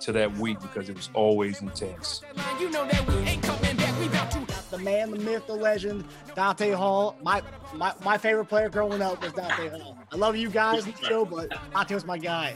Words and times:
to 0.00 0.12
that 0.12 0.36
week 0.38 0.60
because 0.60 0.88
it 0.88 0.96
was 0.96 1.10
always 1.14 1.60
intense. 1.60 2.22
You 2.60 2.70
know 2.70 2.86
that 2.86 3.06
we 3.08 3.14
ain't 3.16 3.42
coming 3.42 3.76
back. 3.76 3.98
We 3.98 4.06
about 4.06 4.30
to 4.32 4.46
the 4.70 4.78
man, 4.78 5.10
the 5.10 5.18
myth, 5.18 5.46
the 5.46 5.54
legend, 5.54 6.04
Dante 6.34 6.70
Hall. 6.72 7.16
My 7.22 7.42
my, 7.74 7.92
my 8.04 8.18
favorite 8.18 8.46
player 8.46 8.68
growing 8.68 9.02
up 9.02 9.22
was 9.22 9.32
Dante 9.32 9.68
Hall. 9.68 9.98
I 10.12 10.16
love 10.16 10.36
you 10.36 10.50
guys 10.50 10.86
in 10.86 10.92
the 10.92 11.06
show, 11.06 11.24
but 11.24 11.50
Dante 11.72 11.94
was 11.94 12.04
my 12.04 12.18
guy. 12.18 12.54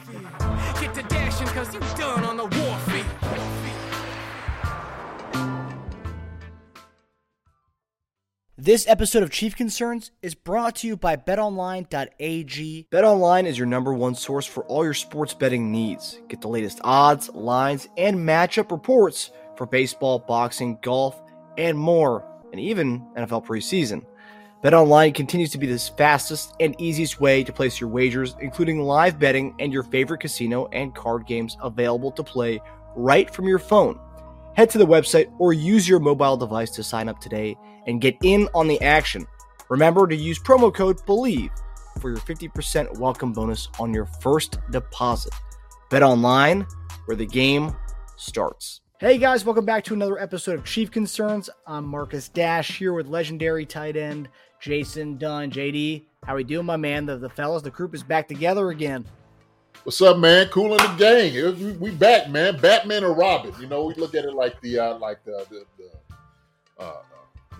get 0.80 0.94
to 0.94 1.02
dashing 1.04 1.46
because 1.46 1.74
you 1.74 1.80
done 1.96 2.24
on 2.24 2.36
the 2.36 2.44
warfare. 2.44 3.31
This 8.64 8.86
episode 8.86 9.24
of 9.24 9.30
Chief 9.32 9.56
Concerns 9.56 10.12
is 10.22 10.36
brought 10.36 10.76
to 10.76 10.86
you 10.86 10.96
by 10.96 11.16
betonline.ag. 11.16 12.86
BetOnline 12.92 13.44
is 13.44 13.58
your 13.58 13.66
number 13.66 13.92
one 13.92 14.14
source 14.14 14.46
for 14.46 14.62
all 14.66 14.84
your 14.84 14.94
sports 14.94 15.34
betting 15.34 15.72
needs. 15.72 16.20
Get 16.28 16.40
the 16.40 16.46
latest 16.46 16.80
odds, 16.84 17.28
lines, 17.30 17.88
and 17.96 18.16
matchup 18.16 18.70
reports 18.70 19.32
for 19.56 19.66
baseball, 19.66 20.20
boxing, 20.20 20.78
golf, 20.80 21.20
and 21.58 21.76
more, 21.76 22.24
and 22.52 22.60
even 22.60 23.00
NFL 23.16 23.44
preseason. 23.44 24.04
BetOnline 24.62 25.12
continues 25.12 25.50
to 25.50 25.58
be 25.58 25.66
the 25.66 25.92
fastest 25.96 26.54
and 26.60 26.80
easiest 26.80 27.20
way 27.20 27.42
to 27.42 27.52
place 27.52 27.80
your 27.80 27.90
wagers, 27.90 28.36
including 28.38 28.80
live 28.80 29.18
betting 29.18 29.56
and 29.58 29.72
your 29.72 29.82
favorite 29.82 30.20
casino 30.20 30.68
and 30.70 30.94
card 30.94 31.26
games 31.26 31.56
available 31.64 32.12
to 32.12 32.22
play 32.22 32.60
right 32.94 33.28
from 33.28 33.48
your 33.48 33.58
phone. 33.58 33.98
Head 34.54 34.70
to 34.70 34.78
the 34.78 34.86
website 34.86 35.32
or 35.40 35.52
use 35.52 35.88
your 35.88 35.98
mobile 35.98 36.36
device 36.36 36.70
to 36.72 36.84
sign 36.84 37.08
up 37.08 37.18
today 37.18 37.56
and 37.86 38.00
get 38.00 38.16
in 38.22 38.48
on 38.54 38.68
the 38.68 38.80
action. 38.82 39.26
Remember 39.68 40.06
to 40.06 40.14
use 40.16 40.38
promo 40.38 40.72
code 40.72 41.04
BELIEVE 41.06 41.50
for 42.00 42.10
your 42.10 42.18
50% 42.18 42.98
welcome 42.98 43.32
bonus 43.32 43.68
on 43.78 43.92
your 43.94 44.06
first 44.06 44.58
deposit. 44.70 45.32
Bet 45.90 46.02
online 46.02 46.66
where 47.06 47.16
the 47.16 47.26
game 47.26 47.74
starts. 48.16 48.80
Hey 48.98 49.18
guys, 49.18 49.44
welcome 49.44 49.64
back 49.64 49.82
to 49.84 49.94
another 49.94 50.18
episode 50.20 50.54
of 50.58 50.64
Chief 50.64 50.90
Concerns. 50.90 51.50
I'm 51.66 51.84
Marcus 51.84 52.28
Dash 52.28 52.78
here 52.78 52.92
with 52.92 53.08
legendary 53.08 53.66
tight 53.66 53.96
end 53.96 54.28
Jason 54.60 55.18
Dunn. 55.18 55.50
JD, 55.50 56.04
how 56.24 56.34
are 56.34 56.36
we 56.36 56.44
doing, 56.44 56.64
my 56.66 56.76
man? 56.76 57.04
The, 57.06 57.18
the 57.18 57.28
fellas, 57.28 57.62
the 57.62 57.70
group 57.70 57.94
is 57.94 58.02
back 58.04 58.28
together 58.28 58.70
again. 58.70 59.04
What's 59.82 60.00
up, 60.00 60.18
man? 60.18 60.46
Cool 60.48 60.72
in 60.72 60.76
the 60.76 60.94
gang. 60.96 61.34
It- 61.34 61.56
We, 61.56 61.72
we 61.72 61.90
back, 61.90 62.30
man. 62.30 62.60
Batman 62.60 63.02
or 63.02 63.12
Robin. 63.12 63.52
You 63.60 63.66
know, 63.66 63.84
we 63.86 63.94
look 63.94 64.14
at 64.14 64.24
it 64.24 64.34
like 64.34 64.60
the 64.60 64.78
uh, 64.78 64.98
like 64.98 65.24
the 65.24 65.44
the, 65.50 65.64
the 65.78 66.84
uh, 66.84 67.02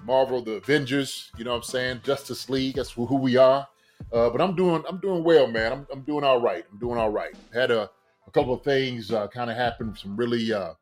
Marvel, 0.05 0.43
the 0.43 0.53
Avengers. 0.53 1.31
You 1.37 1.45
know 1.45 1.51
what 1.51 1.59
I'm 1.59 1.63
saying? 1.63 2.01
Justice 2.05 2.49
League. 2.49 2.77
That's 2.77 2.91
who 2.93 3.17
we 3.17 3.37
are. 3.37 3.67
Uh, 4.13 4.31
but 4.31 4.41
I'm 4.41 4.55
doing 4.55 4.83
I'm 4.89 4.99
doing 4.99 5.25
well, 5.25 5.47
man. 5.47 5.73
I'm, 5.73 5.87
I'm 5.93 6.03
doing 6.03 6.25
all 6.25 6.41
right. 6.41 6.65
I'm 6.71 6.79
doing 6.79 6.99
all 6.99 7.11
right. 7.11 7.35
Had 7.53 7.71
a, 7.71 7.91
a 8.27 8.31
couple 8.33 8.55
of 8.55 8.63
things 8.63 9.13
uh, 9.13 9.29
kind 9.29 9.51
of 9.51 9.57
happen. 9.57 9.95
Some 9.97 10.17
really 10.17 10.53
uh, 10.53 10.75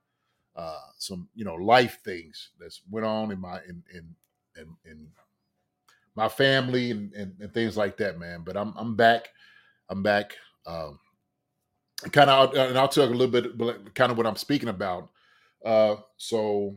uh, 0.56 0.78
some 0.98 1.28
you 1.34 1.44
know 1.44 1.54
life 1.54 1.98
things 2.04 2.50
that's 2.58 2.80
went 2.90 3.06
on 3.06 3.30
in 3.30 3.40
my 3.40 3.60
in 3.68 3.82
in 3.94 4.14
in, 4.56 4.90
in 4.90 5.08
my 6.16 6.28
family 6.28 6.90
and, 6.90 7.12
and 7.14 7.34
and 7.40 7.52
things 7.52 7.76
like 7.76 7.96
that, 7.98 8.18
man. 8.18 8.42
But 8.44 8.56
I'm 8.56 8.74
I'm 8.76 8.96
back. 8.96 9.28
I'm 9.88 10.02
back. 10.02 10.36
Um, 10.66 10.98
kind 12.12 12.30
of 12.30 12.54
and 12.54 12.78
i'll 12.78 12.88
talk 12.88 13.10
a 13.10 13.12
little 13.12 13.28
bit 13.58 13.94
kind 13.94 14.10
of 14.10 14.16
what 14.16 14.26
i'm 14.26 14.36
speaking 14.36 14.68
about 14.68 15.10
uh 15.64 15.96
so 16.16 16.74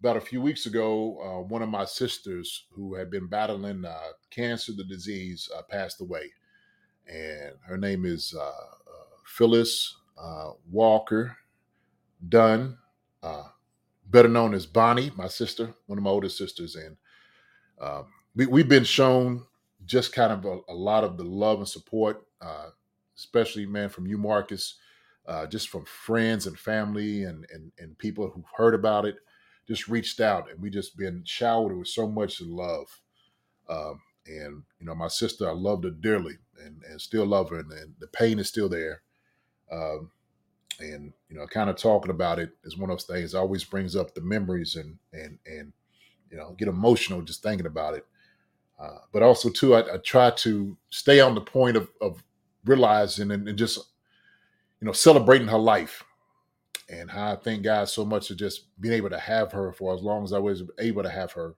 about 0.00 0.16
a 0.16 0.20
few 0.20 0.40
weeks 0.40 0.64
ago 0.66 1.18
uh, 1.22 1.42
one 1.42 1.62
of 1.62 1.68
my 1.68 1.84
sisters 1.84 2.64
who 2.72 2.94
had 2.94 3.10
been 3.10 3.26
battling 3.26 3.84
uh, 3.84 3.98
cancer 4.30 4.72
the 4.72 4.84
disease 4.84 5.48
uh, 5.56 5.62
passed 5.68 6.00
away. 6.00 6.32
And 7.06 7.52
her 7.66 7.76
name 7.76 8.06
is 8.06 8.34
uh, 8.36 8.42
uh, 8.42 9.04
phyllis 9.24 9.96
uh, 10.20 10.50
walker 10.70 11.36
dunn 12.28 12.76
better 14.06 14.28
known 14.28 14.54
as 14.54 14.66
bonnie 14.66 15.12
my 15.16 15.28
sister 15.28 15.72
one 15.86 15.98
of 15.98 16.04
my 16.04 16.10
oldest 16.10 16.36
sisters. 16.36 16.76
And 16.76 16.96
um, 17.80 18.06
we, 18.34 18.46
we've 18.46 18.68
been 18.68 18.84
shown 18.84 19.44
just 19.86 20.12
kind 20.12 20.32
of 20.32 20.44
a, 20.44 20.72
a 20.72 20.74
lot 20.74 21.04
of 21.04 21.16
the 21.16 21.24
love 21.24 21.58
and 21.58 21.68
support 21.68 22.26
especially 23.16 23.66
man 23.66 23.90
from 23.90 24.06
you 24.06 24.16
marcus 24.16 24.76
just 25.50 25.68
from 25.68 25.84
friends 25.84 26.46
and 26.46 26.58
family 26.58 27.24
and, 27.24 27.46
and 27.52 27.70
and 27.78 27.98
people 27.98 28.30
who've 28.30 28.44
heard 28.56 28.74
about 28.74 29.04
it 29.04 29.16
just 29.70 29.86
reached 29.86 30.18
out 30.18 30.50
and 30.50 30.60
we 30.60 30.68
just 30.68 30.96
been 30.96 31.22
showered 31.24 31.76
with 31.76 31.86
so 31.86 32.08
much 32.08 32.40
love 32.40 32.88
um, 33.68 34.00
and 34.26 34.64
you 34.80 34.86
know 34.86 34.96
my 34.96 35.06
sister 35.06 35.48
i 35.48 35.52
loved 35.52 35.84
her 35.84 35.90
dearly 35.90 36.34
and, 36.64 36.82
and 36.90 37.00
still 37.00 37.24
love 37.24 37.50
her 37.50 37.60
and, 37.60 37.70
and 37.70 37.94
the 38.00 38.08
pain 38.08 38.40
is 38.40 38.48
still 38.48 38.68
there 38.68 39.02
um, 39.70 40.10
and 40.80 41.12
you 41.28 41.36
know 41.36 41.46
kind 41.46 41.70
of 41.70 41.76
talking 41.76 42.10
about 42.10 42.40
it 42.40 42.50
is 42.64 42.76
one 42.76 42.90
of 42.90 42.98
those 42.98 43.04
things 43.06 43.32
always 43.32 43.62
brings 43.62 43.94
up 43.94 44.12
the 44.12 44.20
memories 44.20 44.74
and 44.74 44.98
and 45.12 45.38
and 45.46 45.72
you 46.32 46.36
know 46.36 46.56
get 46.58 46.66
emotional 46.66 47.22
just 47.22 47.40
thinking 47.40 47.66
about 47.66 47.94
it 47.94 48.04
uh, 48.80 48.98
but 49.12 49.22
also 49.22 49.48
too 49.50 49.76
I, 49.76 49.94
I 49.94 49.98
try 49.98 50.30
to 50.30 50.76
stay 50.88 51.20
on 51.20 51.36
the 51.36 51.40
point 51.40 51.76
of, 51.76 51.88
of 52.00 52.24
realizing 52.64 53.30
and, 53.30 53.48
and 53.48 53.56
just 53.56 53.78
you 54.80 54.86
know 54.86 54.92
celebrating 54.92 55.46
her 55.46 55.58
life 55.58 56.02
and 56.90 57.10
how 57.10 57.32
I 57.32 57.36
thank 57.36 57.62
God 57.62 57.88
so 57.88 58.04
much 58.04 58.28
for 58.28 58.34
just 58.34 58.66
being 58.80 58.94
able 58.94 59.10
to 59.10 59.18
have 59.18 59.52
her 59.52 59.72
for 59.72 59.94
as 59.94 60.02
long 60.02 60.24
as 60.24 60.32
I 60.32 60.38
was 60.38 60.64
able 60.78 61.02
to 61.04 61.10
have 61.10 61.32
her 61.32 61.54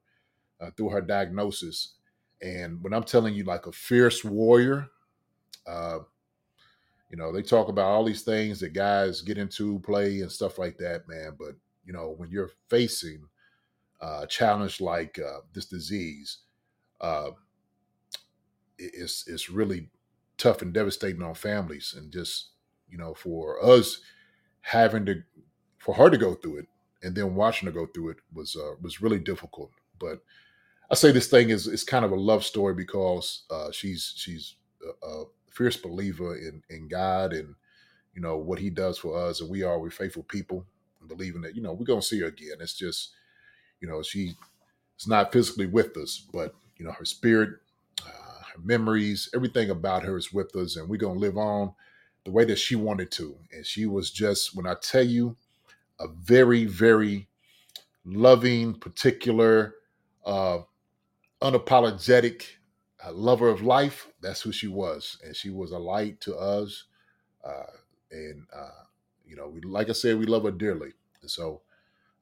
uh, 0.60 0.70
through 0.76 0.90
her 0.90 1.00
diagnosis. 1.00 1.94
And 2.42 2.82
when 2.82 2.92
I'm 2.92 3.04
telling 3.04 3.34
you, 3.34 3.44
like 3.44 3.66
a 3.66 3.72
fierce 3.72 4.24
warrior, 4.24 4.88
uh, 5.66 6.00
you 7.10 7.16
know, 7.16 7.32
they 7.32 7.42
talk 7.42 7.68
about 7.68 7.86
all 7.86 8.04
these 8.04 8.22
things 8.22 8.60
that 8.60 8.74
guys 8.74 9.22
get 9.22 9.38
into, 9.38 9.78
play, 9.80 10.20
and 10.20 10.30
stuff 10.30 10.58
like 10.58 10.76
that, 10.78 11.08
man. 11.08 11.36
But 11.38 11.54
you 11.84 11.92
know, 11.92 12.14
when 12.16 12.30
you're 12.30 12.50
facing 12.68 13.24
a 14.00 14.26
challenge 14.26 14.80
like 14.80 15.18
uh, 15.18 15.40
this 15.54 15.66
disease, 15.66 16.38
uh, 17.00 17.30
it's 18.78 19.26
it's 19.28 19.48
really 19.48 19.88
tough 20.36 20.62
and 20.62 20.74
devastating 20.74 21.22
on 21.22 21.34
families, 21.34 21.94
and 21.96 22.12
just 22.12 22.50
you 22.88 22.98
know, 22.98 23.14
for 23.14 23.64
us 23.64 24.00
having 24.62 25.06
to 25.06 25.22
for 25.78 25.94
her 25.94 26.08
to 26.10 26.18
go 26.18 26.34
through 26.34 26.58
it 26.58 26.68
and 27.02 27.14
then 27.14 27.34
watching 27.34 27.66
her 27.66 27.72
go 27.72 27.86
through 27.86 28.10
it 28.10 28.18
was 28.32 28.56
uh, 28.56 28.74
was 28.80 29.02
really 29.02 29.18
difficult. 29.18 29.70
But 29.98 30.22
I 30.90 30.94
say 30.94 31.12
this 31.12 31.28
thing 31.28 31.50
is 31.50 31.66
is 31.66 31.84
kind 31.84 32.04
of 32.04 32.12
a 32.12 32.16
love 32.16 32.44
story 32.44 32.74
because 32.74 33.44
uh, 33.50 33.70
she's 33.72 34.14
she's 34.16 34.56
a, 35.02 35.06
a 35.06 35.24
fierce 35.50 35.76
believer 35.76 36.36
in 36.36 36.62
in 36.70 36.88
God 36.88 37.32
and 37.32 37.54
you 38.14 38.22
know 38.22 38.36
what 38.36 38.58
He 38.58 38.70
does 38.70 38.98
for 38.98 39.16
us, 39.16 39.40
and 39.40 39.50
we 39.50 39.62
are 39.62 39.78
we 39.78 39.90
faithful 39.90 40.24
people 40.24 40.64
and 41.00 41.08
believing 41.08 41.42
that 41.42 41.56
you 41.56 41.62
know 41.62 41.72
we're 41.72 41.86
gonna 41.86 42.02
see 42.02 42.20
her 42.20 42.26
again. 42.26 42.56
It's 42.60 42.74
just 42.74 43.10
you 43.80 43.88
know 43.88 44.02
she 44.02 44.34
is 44.98 45.06
not 45.08 45.32
physically 45.32 45.66
with 45.66 45.96
us, 45.96 46.26
but 46.32 46.54
you 46.76 46.84
know 46.84 46.92
her 46.92 47.04
spirit, 47.04 47.50
uh, 48.06 48.42
her 48.54 48.60
memories, 48.62 49.28
everything 49.34 49.70
about 49.70 50.04
her 50.04 50.16
is 50.16 50.32
with 50.32 50.54
us, 50.56 50.76
and 50.76 50.88
we're 50.88 50.96
gonna 50.96 51.18
live 51.18 51.38
on 51.38 51.74
the 52.24 52.30
way 52.30 52.44
that 52.44 52.58
she 52.58 52.76
wanted 52.76 53.10
to. 53.12 53.36
And 53.52 53.66
she 53.66 53.86
was 53.86 54.10
just, 54.10 54.54
when 54.56 54.66
I 54.66 54.74
tell 54.80 55.04
you, 55.04 55.36
a 55.98 56.08
very, 56.08 56.64
very 56.64 57.28
loving, 58.04 58.74
particular, 58.74 59.74
uh, 60.24 60.58
unapologetic 61.40 62.44
uh, 63.04 63.12
lover 63.12 63.48
of 63.48 63.62
life. 63.62 64.08
That's 64.20 64.40
who 64.40 64.52
she 64.52 64.68
was. 64.68 65.18
And 65.24 65.34
she 65.34 65.50
was 65.50 65.72
a 65.72 65.78
light 65.78 66.20
to 66.22 66.36
us. 66.36 66.84
Uh, 67.44 67.72
and, 68.10 68.46
uh, 68.54 68.84
you 69.26 69.36
know, 69.36 69.48
we, 69.48 69.60
like 69.60 69.88
I 69.88 69.92
said, 69.92 70.18
we 70.18 70.26
love 70.26 70.44
her 70.44 70.50
dearly. 70.50 70.92
And 71.22 71.30
so, 71.30 71.62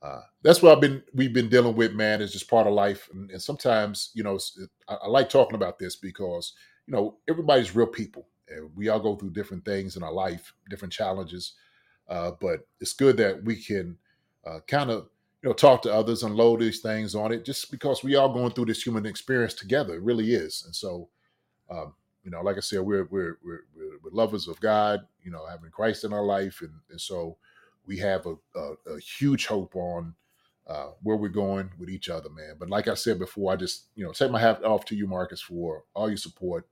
uh, 0.02 0.22
that's 0.42 0.62
what 0.62 0.72
I've 0.72 0.80
been, 0.80 1.02
we've 1.12 1.34
been 1.34 1.50
dealing 1.50 1.76
with, 1.76 1.92
man, 1.92 2.22
is 2.22 2.32
just 2.32 2.48
part 2.48 2.66
of 2.66 2.72
life. 2.72 3.08
And, 3.12 3.30
and 3.30 3.42
sometimes, 3.42 4.10
you 4.14 4.22
know, 4.22 4.38
I, 4.88 4.94
I 4.94 5.08
like 5.08 5.28
talking 5.28 5.56
about 5.56 5.78
this 5.78 5.96
because, 5.96 6.54
you 6.86 6.94
know, 6.94 7.18
everybody's 7.28 7.74
real 7.76 7.86
people 7.86 8.26
and 8.50 8.70
we 8.76 8.88
all 8.88 9.00
go 9.00 9.16
through 9.16 9.30
different 9.30 9.64
things 9.64 9.96
in 9.96 10.02
our 10.02 10.12
life, 10.12 10.52
different 10.68 10.92
challenges. 10.92 11.54
Uh, 12.08 12.32
but 12.40 12.66
it's 12.80 12.92
good 12.92 13.16
that 13.16 13.42
we 13.44 13.56
can 13.56 13.96
uh, 14.46 14.60
kind 14.66 14.90
of 14.90 15.08
you 15.42 15.48
know 15.48 15.54
talk 15.54 15.82
to 15.82 15.92
others, 15.92 16.22
unload 16.22 16.60
these 16.60 16.80
things 16.80 17.14
on 17.14 17.32
it, 17.32 17.44
just 17.44 17.70
because 17.70 18.02
we 18.02 18.16
all 18.16 18.32
going 18.32 18.52
through 18.52 18.66
this 18.66 18.82
human 18.84 19.06
experience 19.06 19.54
together. 19.54 19.94
It 19.94 20.02
really 20.02 20.34
is, 20.34 20.64
and 20.66 20.74
so 20.74 21.08
um, 21.70 21.94
you 22.24 22.30
know, 22.30 22.42
like 22.42 22.56
I 22.56 22.60
said, 22.60 22.80
we're 22.80 23.04
we're 23.04 23.38
we're, 23.44 23.64
we're 23.74 23.98
we're 24.02 24.10
lovers 24.12 24.48
of 24.48 24.60
God, 24.60 25.00
you 25.22 25.30
know, 25.30 25.46
having 25.46 25.70
Christ 25.70 26.04
in 26.04 26.12
our 26.12 26.24
life, 26.24 26.60
and, 26.60 26.72
and 26.90 27.00
so 27.00 27.36
we 27.86 27.96
have 27.98 28.26
a, 28.26 28.34
a, 28.56 28.94
a 28.94 29.00
huge 29.00 29.46
hope 29.46 29.74
on 29.74 30.14
uh, 30.66 30.88
where 31.02 31.16
we're 31.16 31.28
going 31.28 31.70
with 31.78 31.88
each 31.88 32.08
other, 32.08 32.28
man. 32.28 32.56
But 32.58 32.68
like 32.70 32.88
I 32.88 32.94
said 32.94 33.18
before, 33.18 33.52
I 33.52 33.56
just 33.56 33.86
you 33.94 34.04
know 34.04 34.12
take 34.12 34.30
my 34.30 34.40
hat 34.40 34.64
off 34.64 34.84
to 34.86 34.96
you, 34.96 35.06
Marcus, 35.06 35.40
for 35.40 35.84
all 35.94 36.08
your 36.08 36.18
support 36.18 36.66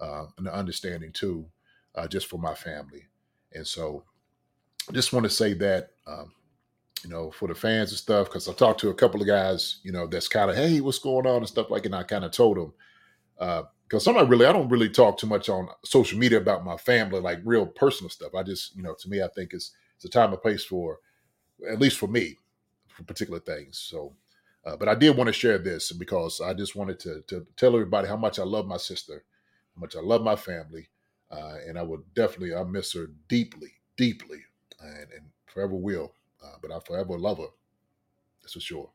uh, 0.00 0.26
and 0.38 0.46
the 0.46 0.54
understanding 0.54 1.12
too, 1.12 1.46
uh, 1.94 2.08
just 2.08 2.26
for 2.26 2.38
my 2.38 2.54
family. 2.54 3.06
And 3.52 3.66
so, 3.66 4.04
I 4.88 4.92
just 4.92 5.12
want 5.12 5.24
to 5.24 5.30
say 5.30 5.54
that 5.54 5.90
um, 6.06 6.32
you 7.04 7.10
know 7.10 7.30
for 7.30 7.48
the 7.48 7.54
fans 7.54 7.90
and 7.90 7.98
stuff 7.98 8.28
because 8.28 8.48
I 8.48 8.52
talked 8.52 8.80
to 8.80 8.90
a 8.90 8.94
couple 8.94 9.20
of 9.20 9.26
guys, 9.26 9.80
you 9.82 9.92
know, 9.92 10.06
that's 10.06 10.28
kind 10.28 10.50
of 10.50 10.56
hey, 10.56 10.80
what's 10.80 10.98
going 10.98 11.26
on 11.26 11.38
and 11.38 11.48
stuff 11.48 11.70
like, 11.70 11.86
and 11.86 11.94
I 11.94 12.02
kind 12.02 12.24
of 12.24 12.32
told 12.32 12.56
them 12.56 12.72
because 13.40 14.06
uh, 14.06 14.10
I'm 14.10 14.16
not 14.16 14.28
really, 14.28 14.46
I 14.46 14.52
don't 14.52 14.68
really 14.68 14.90
talk 14.90 15.18
too 15.18 15.26
much 15.26 15.48
on 15.48 15.68
social 15.84 16.18
media 16.18 16.38
about 16.38 16.64
my 16.64 16.76
family, 16.76 17.20
like 17.20 17.40
real 17.44 17.66
personal 17.66 18.10
stuff. 18.10 18.34
I 18.34 18.42
just, 18.42 18.76
you 18.76 18.82
know, 18.82 18.94
to 18.98 19.08
me, 19.08 19.22
I 19.22 19.28
think 19.28 19.54
it's 19.54 19.72
it's 19.96 20.04
a 20.04 20.08
time 20.08 20.32
and 20.32 20.40
place 20.40 20.64
for, 20.64 20.98
at 21.70 21.78
least 21.78 21.98
for 21.98 22.06
me, 22.06 22.36
for 22.88 23.02
particular 23.04 23.40
things. 23.40 23.78
So, 23.78 24.14
uh, 24.64 24.76
but 24.76 24.88
I 24.88 24.94
did 24.94 25.16
want 25.16 25.28
to 25.28 25.32
share 25.32 25.58
this 25.58 25.92
because 25.92 26.40
I 26.40 26.54
just 26.54 26.76
wanted 26.76 27.00
to 27.00 27.22
to 27.28 27.46
tell 27.56 27.74
everybody 27.74 28.08
how 28.08 28.16
much 28.16 28.38
I 28.38 28.44
love 28.44 28.66
my 28.66 28.76
sister, 28.76 29.24
much 29.80 29.96
I 29.96 30.00
love 30.00 30.22
my 30.22 30.36
family, 30.36 30.88
uh, 31.30 31.56
and 31.66 31.78
I 31.78 31.82
will 31.82 32.02
definitely 32.14 32.54
I 32.54 32.62
miss 32.64 32.92
her 32.94 33.10
deeply, 33.28 33.72
deeply, 33.96 34.40
and, 34.80 35.08
and 35.16 35.24
forever 35.46 35.74
will. 35.74 36.12
Uh, 36.42 36.54
but 36.62 36.72
I 36.72 36.78
forever 36.80 37.18
love 37.18 37.38
her. 37.38 37.48
That's 38.40 38.54
for 38.54 38.60
sure. 38.60 38.90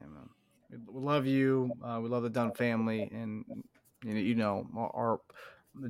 Yeah, 0.00 0.06
man. 0.06 0.28
We 0.86 1.00
love 1.00 1.26
you. 1.26 1.72
Uh, 1.84 2.00
we 2.02 2.08
love 2.08 2.22
the 2.22 2.30
Dunn 2.30 2.52
family, 2.52 3.10
and 3.12 3.44
you 4.04 4.14
know, 4.14 4.20
you 4.20 4.34
know 4.34 4.90
our, 4.94 5.20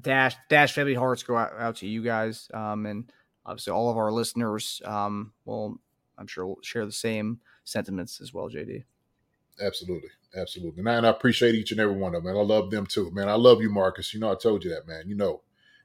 dash 0.00 0.36
dash 0.48 0.72
family 0.72 0.94
hearts 0.94 1.22
go 1.22 1.36
out, 1.36 1.52
out 1.58 1.76
to 1.76 1.86
you 1.86 2.02
guys, 2.02 2.48
um, 2.52 2.86
and 2.86 3.12
obviously 3.46 3.72
all 3.72 3.90
of 3.90 3.96
our 3.96 4.10
listeners. 4.10 4.82
Um, 4.84 5.32
will 5.44 5.78
I'm 6.18 6.26
sure 6.26 6.46
will 6.46 6.58
share 6.62 6.84
the 6.84 6.92
same 6.92 7.40
sentiments 7.64 8.20
as 8.20 8.32
well, 8.34 8.48
JD. 8.48 8.84
Absolutely, 9.60 10.10
absolutely, 10.36 10.80
and 10.80 10.88
I, 10.88 10.94
and 10.94 11.06
I 11.06 11.10
appreciate 11.10 11.54
each 11.54 11.72
and 11.72 11.80
every 11.80 11.96
one 11.96 12.14
of 12.14 12.22
them. 12.22 12.30
And 12.30 12.38
I 12.38 12.42
love 12.42 12.70
them 12.70 12.86
too, 12.86 13.10
man. 13.12 13.28
I 13.28 13.34
love 13.34 13.60
you, 13.62 13.70
Marcus. 13.70 14.12
You 14.14 14.20
know, 14.20 14.30
I 14.32 14.34
told 14.34 14.64
you 14.64 14.70
that, 14.70 14.86
man. 14.86 15.04
You 15.06 15.14
know, 15.14 15.42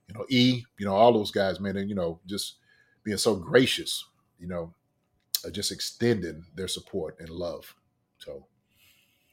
you 0.08 0.14
know, 0.16 0.26
E, 0.30 0.64
you 0.78 0.86
know, 0.86 0.96
all 0.96 1.14
those 1.14 1.32
guys, 1.32 1.60
man, 1.60 1.78
and 1.78 1.90
you 1.90 1.96
know, 1.96 2.20
just 2.26 2.56
being 3.04 3.18
so 3.18 3.36
gracious, 3.36 4.06
you 4.40 4.48
know, 4.48 4.74
uh, 5.46 5.50
just 5.50 5.72
extending 5.72 6.46
their 6.56 6.68
support 6.68 7.18
and 7.20 7.30
love. 7.30 7.76
So 8.20 8.48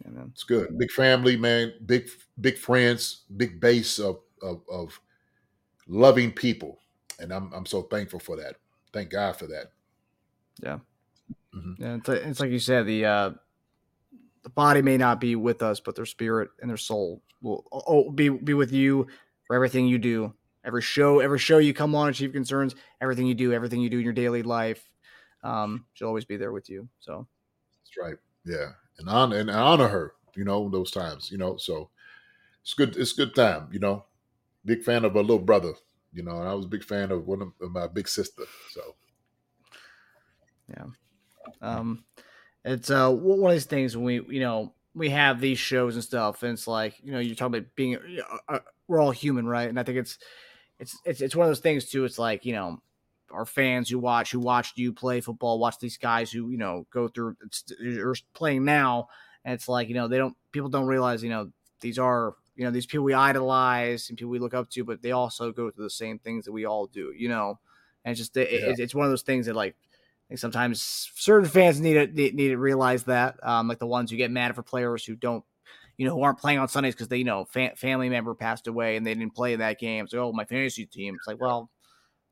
yeah, 0.04 0.22
it's 0.30 0.44
good. 0.44 0.76
Big 0.78 0.90
family, 0.90 1.36
man. 1.36 1.72
Big 1.84 2.10
big 2.40 2.58
friends. 2.58 3.22
Big 3.36 3.60
base 3.60 3.98
of 3.98 4.20
of, 4.42 4.62
of 4.70 5.00
loving 5.88 6.32
people, 6.32 6.80
and 7.20 7.32
I'm 7.32 7.52
I'm 7.52 7.66
so 7.66 7.82
thankful 7.82 8.20
for 8.20 8.36
that. 8.36 8.56
Thank 8.92 9.10
God 9.10 9.36
for 9.36 9.46
that. 9.46 9.72
Yeah. 10.62 10.78
Mhm. 11.54 11.76
Yeah, 11.78 11.96
it's, 11.96 12.08
it's 12.08 12.40
like 12.40 12.50
you 12.50 12.58
said, 12.58 12.86
the 12.86 13.04
uh, 13.04 13.30
the 14.44 14.50
body 14.50 14.82
may 14.82 14.96
not 14.96 15.20
be 15.20 15.34
with 15.34 15.62
us, 15.62 15.80
but 15.80 15.96
their 15.96 16.06
spirit 16.06 16.50
and 16.60 16.70
their 16.70 16.76
soul 16.76 17.22
will 17.42 17.64
oh, 17.72 18.10
be 18.10 18.28
be 18.28 18.54
with 18.54 18.72
you 18.72 19.08
for 19.46 19.56
everything 19.56 19.86
you 19.86 19.98
do. 19.98 20.32
Every 20.64 20.82
show, 20.82 21.20
every 21.20 21.38
show 21.38 21.58
you 21.58 21.74
come 21.74 21.94
on, 21.94 22.12
Chief 22.12 22.32
Concerns, 22.32 22.74
everything 23.00 23.26
you 23.26 23.34
do, 23.34 23.52
everything 23.52 23.80
you 23.80 23.90
do 23.90 23.98
in 23.98 24.04
your 24.04 24.12
daily 24.12 24.42
life, 24.42 24.82
um, 25.42 25.86
she'll 25.92 26.08
always 26.08 26.24
be 26.24 26.36
there 26.36 26.52
with 26.52 26.70
you. 26.70 26.88
So 27.00 27.26
That's 27.82 27.96
right. 27.98 28.18
Yeah, 28.44 28.72
and 28.98 29.08
honor 29.08 29.38
and 29.38 29.50
honor 29.50 29.88
her. 29.88 30.14
You 30.36 30.44
know 30.44 30.68
those 30.68 30.90
times. 30.90 31.30
You 31.30 31.38
know, 31.38 31.56
so 31.56 31.90
it's 32.62 32.74
good. 32.74 32.96
It's 32.96 33.12
good 33.12 33.34
time. 33.34 33.68
You 33.72 33.80
know, 33.80 34.04
big 34.64 34.82
fan 34.82 35.04
of 35.04 35.16
a 35.16 35.20
little 35.20 35.38
brother. 35.38 35.72
You 36.12 36.22
know, 36.22 36.38
and 36.38 36.48
I 36.48 36.54
was 36.54 36.66
a 36.66 36.68
big 36.68 36.84
fan 36.84 37.10
of 37.10 37.26
one 37.26 37.42
of, 37.42 37.52
of 37.60 37.72
my 37.72 37.86
big 37.88 38.08
sister. 38.08 38.44
So 38.70 38.94
yeah. 40.68 40.84
um, 41.60 42.04
it's 42.64 42.90
uh 42.90 43.10
one 43.10 43.50
of 43.50 43.54
these 43.54 43.66
things 43.66 43.96
when 43.96 44.04
we 44.04 44.14
you 44.34 44.40
know 44.40 44.72
we 44.94 45.10
have 45.10 45.40
these 45.40 45.58
shows 45.58 45.94
and 45.96 46.04
stuff, 46.04 46.42
and 46.42 46.52
it's 46.52 46.66
like 46.66 47.00
you 47.02 47.12
know 47.12 47.18
you're 47.18 47.34
talking 47.34 47.58
about 47.58 47.74
being 47.74 47.98
uh, 48.48 48.60
we're 48.86 49.00
all 49.00 49.10
human, 49.10 49.46
right? 49.46 49.68
And 49.68 49.78
I 49.78 49.82
think 49.82 49.98
it's 49.98 50.18
it's 50.78 50.96
it's 51.04 51.20
it's 51.20 51.36
one 51.36 51.46
of 51.46 51.50
those 51.50 51.60
things 51.60 51.86
too. 51.90 52.04
It's 52.04 52.18
like 52.18 52.44
you 52.44 52.52
know 52.52 52.80
our 53.30 53.44
fans 53.44 53.88
who 53.90 53.98
watch 53.98 54.30
who 54.32 54.40
watched 54.40 54.78
you 54.78 54.92
play 54.92 55.20
football, 55.20 55.58
watch 55.58 55.78
these 55.78 55.98
guys 55.98 56.30
who 56.30 56.50
you 56.50 56.58
know 56.58 56.86
go 56.90 57.08
through 57.08 57.36
it's, 57.44 57.64
are 57.98 58.14
playing 58.34 58.64
now, 58.64 59.08
and 59.44 59.54
it's 59.54 59.68
like 59.68 59.88
you 59.88 59.94
know 59.94 60.08
they 60.08 60.18
don't 60.18 60.36
people 60.52 60.68
don't 60.68 60.86
realize 60.86 61.22
you 61.22 61.30
know 61.30 61.50
these 61.80 61.98
are 61.98 62.34
you 62.56 62.64
know 62.64 62.70
these 62.70 62.86
people 62.86 63.04
we 63.04 63.14
idolize 63.14 64.08
and 64.08 64.18
people 64.18 64.30
we 64.30 64.38
look 64.38 64.54
up 64.54 64.70
to, 64.70 64.84
but 64.84 65.02
they 65.02 65.12
also 65.12 65.50
go 65.52 65.70
through 65.70 65.84
the 65.84 65.90
same 65.90 66.18
things 66.18 66.44
that 66.44 66.52
we 66.52 66.64
all 66.64 66.86
do, 66.86 67.12
you 67.16 67.28
know. 67.28 67.58
And 68.04 68.12
it's 68.12 68.20
just 68.20 68.36
it, 68.36 68.50
Yeah. 68.52 68.74
it's 68.78 68.94
one 68.94 69.06
of 69.06 69.10
those 69.12 69.22
things 69.22 69.46
that 69.46 69.56
like 69.56 69.74
I 70.26 70.28
think 70.28 70.40
sometimes 70.40 71.10
certain 71.16 71.48
fans 71.48 71.80
need 71.80 71.94
to 71.94 72.06
need, 72.06 72.48
to 72.48 72.56
realize 72.56 73.04
that, 73.04 73.36
um, 73.46 73.68
like 73.68 73.78
the 73.78 73.86
ones 73.86 74.10
who 74.10 74.16
get 74.16 74.30
mad 74.30 74.54
for 74.54 74.62
players 74.62 75.04
who 75.04 75.16
don't, 75.16 75.44
you 75.98 76.06
know, 76.06 76.14
who 76.14 76.22
aren't 76.22 76.38
playing 76.38 76.58
on 76.58 76.68
Sundays 76.68 76.94
because 76.94 77.08
they, 77.08 77.18
you 77.18 77.24
know, 77.24 77.44
fa- 77.44 77.76
family 77.76 78.08
member 78.08 78.34
passed 78.34 78.66
away 78.66 78.96
and 78.96 79.06
they 79.06 79.14
didn't 79.14 79.34
play 79.34 79.52
in 79.52 79.60
that 79.60 79.78
game. 79.78 80.08
So, 80.08 80.20
oh, 80.20 80.32
my 80.32 80.44
fantasy 80.44 80.86
team. 80.86 81.14
It's 81.14 81.26
like, 81.26 81.40
well, 81.40 81.70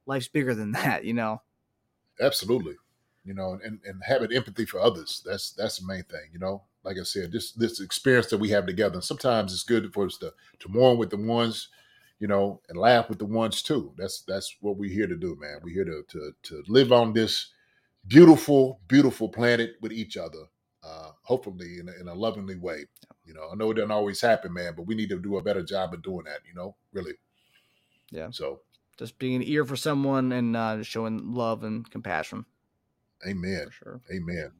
life's 0.06 0.28
bigger 0.28 0.54
than 0.54 0.72
that, 0.72 1.04
you 1.04 1.14
know. 1.14 1.42
absolutely, 2.20 2.76
you 3.24 3.34
know, 3.34 3.58
and 3.64 3.80
and 3.84 4.02
having 4.04 4.32
empathy 4.32 4.64
for 4.64 4.80
others. 4.80 5.22
That's 5.24 5.52
that's 5.52 5.78
the 5.78 5.86
main 5.86 6.04
thing. 6.04 6.30
You 6.32 6.38
know, 6.38 6.62
like 6.84 6.98
I 6.98 7.02
said, 7.04 7.32
this 7.32 7.52
this 7.52 7.80
experience 7.80 8.28
that 8.28 8.38
we 8.38 8.50
have 8.50 8.66
together. 8.66 8.94
And 8.94 9.04
sometimes 9.04 9.52
it's 9.52 9.62
good 9.62 9.92
for 9.92 10.06
us 10.06 10.18
to 10.18 10.32
to 10.60 10.68
mourn 10.68 10.98
with 10.98 11.10
the 11.10 11.16
ones, 11.16 11.68
you 12.18 12.28
know, 12.28 12.60
and 12.68 12.78
laugh 12.78 13.08
with 13.08 13.18
the 13.18 13.26
ones 13.26 13.62
too. 13.62 13.92
That's 13.96 14.22
that's 14.22 14.56
what 14.60 14.76
we're 14.76 14.92
here 14.92 15.06
to 15.06 15.16
do, 15.16 15.36
man. 15.40 15.60
We're 15.62 15.74
here 15.74 15.84
to 15.84 16.04
to 16.08 16.32
to 16.42 16.64
live 16.68 16.92
on 16.92 17.12
this 17.12 17.50
beautiful, 18.06 18.80
beautiful 18.88 19.28
planet 19.28 19.74
with 19.80 19.92
each 19.92 20.16
other. 20.16 20.44
Uh, 20.84 21.12
hopefully 21.22 21.78
in 21.78 21.88
a, 21.88 21.92
in 22.00 22.08
a 22.08 22.14
lovingly 22.14 22.56
way. 22.56 22.86
You 23.24 23.34
know, 23.34 23.48
I 23.52 23.54
know 23.54 23.70
it 23.70 23.74
doesn't 23.74 23.92
always 23.92 24.20
happen, 24.20 24.52
man, 24.52 24.72
but 24.76 24.84
we 24.84 24.96
need 24.96 25.10
to 25.10 25.18
do 25.20 25.36
a 25.36 25.42
better 25.42 25.62
job 25.62 25.94
of 25.94 26.02
doing 26.02 26.24
that. 26.24 26.40
You 26.46 26.54
know, 26.54 26.74
really. 26.92 27.12
Yeah. 28.10 28.30
So, 28.32 28.62
Just 28.98 29.20
being 29.20 29.36
an 29.36 29.44
ear 29.44 29.64
for 29.64 29.76
someone 29.76 30.32
and 30.32 30.56
uh, 30.56 30.82
showing 30.82 31.32
love 31.32 31.62
and 31.62 31.88
compassion 31.88 32.46
amen, 33.26 33.66
for 33.66 33.72
sure. 33.72 34.00
amen. 34.12 34.52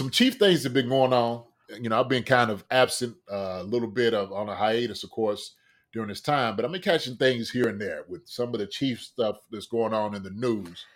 Some 0.00 0.08
chief 0.08 0.36
things 0.36 0.62
have 0.62 0.72
been 0.72 0.88
going 0.88 1.12
on. 1.12 1.44
You 1.78 1.90
know, 1.90 2.00
I've 2.00 2.08
been 2.08 2.22
kind 2.22 2.50
of 2.50 2.64
absent 2.70 3.14
uh, 3.30 3.58
a 3.60 3.62
little 3.62 3.86
bit 3.86 4.14
of 4.14 4.32
on 4.32 4.48
a 4.48 4.54
hiatus, 4.54 5.04
of 5.04 5.10
course, 5.10 5.56
during 5.92 6.08
this 6.08 6.22
time, 6.22 6.56
but 6.56 6.64
I've 6.64 6.72
been 6.72 6.80
catching 6.80 7.16
things 7.16 7.50
here 7.50 7.68
and 7.68 7.78
there 7.78 8.06
with 8.08 8.22
some 8.24 8.54
of 8.54 8.60
the 8.60 8.66
chief 8.66 9.02
stuff 9.02 9.36
that's 9.50 9.66
going 9.66 9.92
on 9.92 10.14
in 10.14 10.22
the 10.22 10.30
news. 10.30 10.86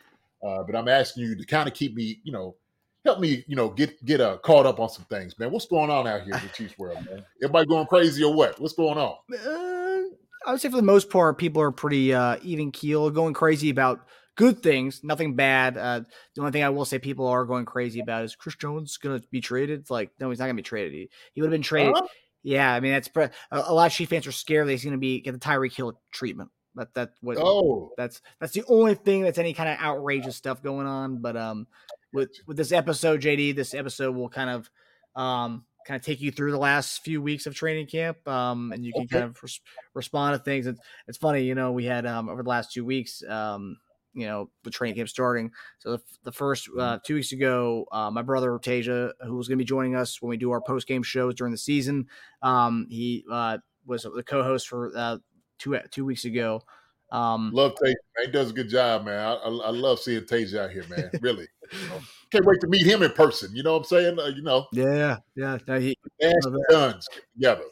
Uh, 0.43 0.63
but 0.63 0.75
I'm 0.75 0.89
asking 0.89 1.25
you 1.25 1.37
to 1.37 1.45
kind 1.45 1.69
of 1.69 1.75
keep 1.75 1.95
me, 1.95 2.19
you 2.25 2.33
know, 2.33 2.57
help 3.05 3.21
me, 3.21 3.45
you 3.47 3.57
know, 3.57 3.69
get 3.69 4.03
get 4.07 4.23
uh, 4.23 4.39
caught 4.39 4.65
up 4.65 4.81
on 4.81 4.89
some 4.89 5.05
things, 5.05 5.39
man. 5.39 5.51
What's 5.51 5.67
going 5.67 5.91
on 5.91 6.07
out 6.07 6.23
here 6.23 6.35
in 6.35 6.43
the 6.43 6.49
Chiefs 6.55 6.79
world, 6.79 6.97
man? 7.05 7.27
Everybody 7.43 7.67
going 7.67 7.87
crazy 7.87 8.25
or 8.25 8.33
what? 8.33 8.59
What's 8.59 8.73
going 8.73 8.97
on? 8.97 9.17
Uh, 9.35 10.15
I 10.47 10.53
would 10.53 10.63
say 10.63 10.71
for 10.71 10.77
the 10.77 10.83
most 10.83 11.11
part, 11.11 11.37
people 11.37 11.61
are 11.61 11.71
pretty 11.71 12.15
uh, 12.15 12.39
even 12.43 12.73
keel, 12.73 13.11
going 13.11 13.35
crazy 13.35 13.69
about 13.69 14.07
good 14.37 14.63
things, 14.63 15.03
nothing 15.05 15.35
bad. 15.37 15.77
Uh, 15.77 16.01
the 16.35 16.41
only 16.41 16.53
thing 16.53 16.65
I 16.65 16.71
will 16.71 16.85
say 16.85 16.99
people 16.99 17.27
are 17.27 17.45
going 17.45 17.65
crazy 17.65 18.01
about 18.01 18.25
is 18.25 18.35
Chris 18.37 18.57
Jones 18.57 18.97
going 18.97 19.21
to 19.21 19.27
be 19.29 19.41
traded. 19.41 19.81
It's 19.81 19.91
like, 19.91 20.11
no, 20.21 20.31
he's 20.31 20.39
not 20.39 20.47
going 20.47 20.57
to 20.57 20.63
be 20.63 20.67
traded. 20.67 20.93
He, 20.93 21.11
he 21.33 21.41
would 21.41 21.49
have 21.49 21.55
been 21.55 21.63
traded. 21.63 21.95
Huh? 21.97 22.07
Yeah, 22.43 22.73
I 22.73 22.81
mean, 22.81 22.93
that's 22.93 23.09
pre- 23.09 23.25
a, 23.25 23.31
a 23.51 23.73
lot 23.75 23.87
of 23.87 23.93
Chief 23.93 24.09
fans 24.09 24.27
are 24.27 24.33
scared 24.33 24.67
that 24.69 24.73
he's 24.73 24.85
going 24.85 24.93
to 24.93 24.99
be 24.99 25.21
get 25.21 25.33
the 25.33 25.39
Tyreek 25.39 25.75
Hill 25.75 26.01
treatment. 26.13 26.51
That 26.75 26.93
that 26.95 27.11
what 27.21 27.39
Oh, 27.41 27.93
that's 27.97 28.21
that's 28.41 28.53
the 28.53 28.65
only 28.67 28.95
thing 28.97 29.23
that's 29.23 29.39
any 29.39 29.55
kind 29.55 29.69
of 29.71 29.79
outrageous 29.79 30.37
stuff 30.37 30.63
going 30.63 30.87
on. 30.87 31.23
But 31.23 31.37
um, 31.37 31.67
with 32.13 32.31
with 32.47 32.57
this 32.57 32.73
episode, 32.73 33.21
JD, 33.23 33.55
this 33.55 33.73
episode 33.75 34.15
will 34.17 34.29
kind 34.29 34.51
of 34.51 34.69
um 35.15 35.65
kind 35.87 36.01
of 36.01 36.05
take 36.05 36.21
you 36.21 36.33
through 36.33 36.51
the 36.51 36.59
last 36.59 37.03
few 37.05 37.23
weeks 37.23 37.47
of 37.47 37.55
training 37.55 37.87
camp. 37.87 38.27
Um, 38.27 38.73
and 38.73 38.85
you 38.85 38.93
can 38.93 39.03
Okay. 39.05 39.13
kind 39.21 39.25
of 39.25 39.43
res- 39.43 39.61
respond 39.95 40.37
to 40.37 40.43
things. 40.45 40.67
It's 40.67 40.81
it's 41.07 41.19
funny, 41.19 41.45
you 41.45 41.55
know, 41.55 41.71
we 41.73 41.85
had 41.85 42.05
um 42.07 42.29
over 42.29 42.43
the 42.43 42.49
last 42.49 42.73
two 42.73 42.85
weeks, 42.85 43.23
um, 43.23 43.77
you 44.15 44.27
know, 44.27 44.51
the 44.63 44.71
training 44.71 44.97
camp 44.97 45.09
starting. 45.09 45.51
So 45.81 45.93
the, 45.93 46.03
the 46.25 46.33
first 46.33 46.69
uh, 46.79 46.99
two 47.05 47.15
weeks 47.15 47.33
ago, 47.33 47.87
uh, 47.93 48.11
my 48.11 48.23
brother 48.23 48.59
Tasia, 48.59 49.13
who 49.25 49.37
was 49.37 49.49
going 49.49 49.59
to 49.59 49.63
be 49.63 49.67
joining 49.67 49.97
us 49.97 50.23
when 50.23 50.31
we 50.31 50.37
do 50.37 50.51
our 50.53 50.61
post 50.61 50.87
game 50.87 51.03
shows 51.03 51.35
during 51.35 51.53
the 51.53 51.59
season, 51.59 52.07
um, 52.43 52.87
he 52.89 53.25
uh, 53.31 53.59
was 53.87 54.05
the 54.05 54.23
co-host 54.23 54.69
for 54.69 54.93
uh, 54.97 55.19
two 55.59 55.79
two 55.91 56.05
weeks 56.05 56.25
ago. 56.25 56.63
Um, 57.15 57.53
Love 57.53 57.75
Tasia, 57.75 57.95
man. 58.17 58.27
He 58.27 58.33
does 58.33 58.51
a 58.51 58.53
good 58.53 58.69
job, 58.69 59.05
man. 59.05 59.21
I, 59.21 59.35
I, 59.35 59.49
I 59.49 59.71
love 59.71 60.01
seeing 60.01 60.23
Tasia 60.23 60.65
out 60.65 60.71
here, 60.71 60.85
man. 60.89 61.11
Really. 61.21 61.47
You 61.73 61.89
know, 61.89 62.01
can't 62.33 62.45
wait 62.45 62.61
to 62.61 62.67
meet 62.67 62.85
him 62.85 63.03
in 63.03 63.13
person. 63.13 63.55
You 63.55 63.63
know 63.63 63.75
what 63.75 63.81
I'm 63.81 63.85
saying? 63.85 64.19
Uh, 64.19 64.27
you 64.35 64.43
know, 64.43 64.67
yeah, 64.73 65.19
yeah. 65.37 65.59
No, 65.69 65.79
he, 65.79 65.97
Guns 66.71 67.07
together. 67.35 67.63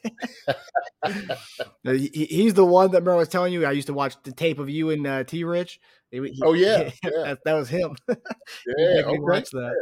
he, 1.85 2.27
he's 2.31 2.55
the 2.55 2.65
one 2.65 2.93
that 2.93 3.07
I 3.07 3.15
was 3.17 3.29
telling 3.29 3.53
you. 3.53 3.67
I 3.67 3.73
used 3.73 3.89
to 3.89 3.95
watch 3.95 4.15
the 4.23 4.33
tape 4.33 4.61
of 4.61 4.71
you 4.71 4.91
and 4.91 5.05
uh, 5.07 5.25
T. 5.25 5.43
Rich. 5.43 5.81
He- 6.13 6.21
he- 6.21 6.43
Oh, 6.43 6.53
yeah, 6.53 6.91
yeah. 7.05 7.11
that, 7.25 7.39
that 7.45 7.55
was 7.55 7.69
him. 7.69 7.97
Yeah, 8.79 9.03
okay. 9.07 9.19
watch 9.19 9.51
that. 9.51 9.75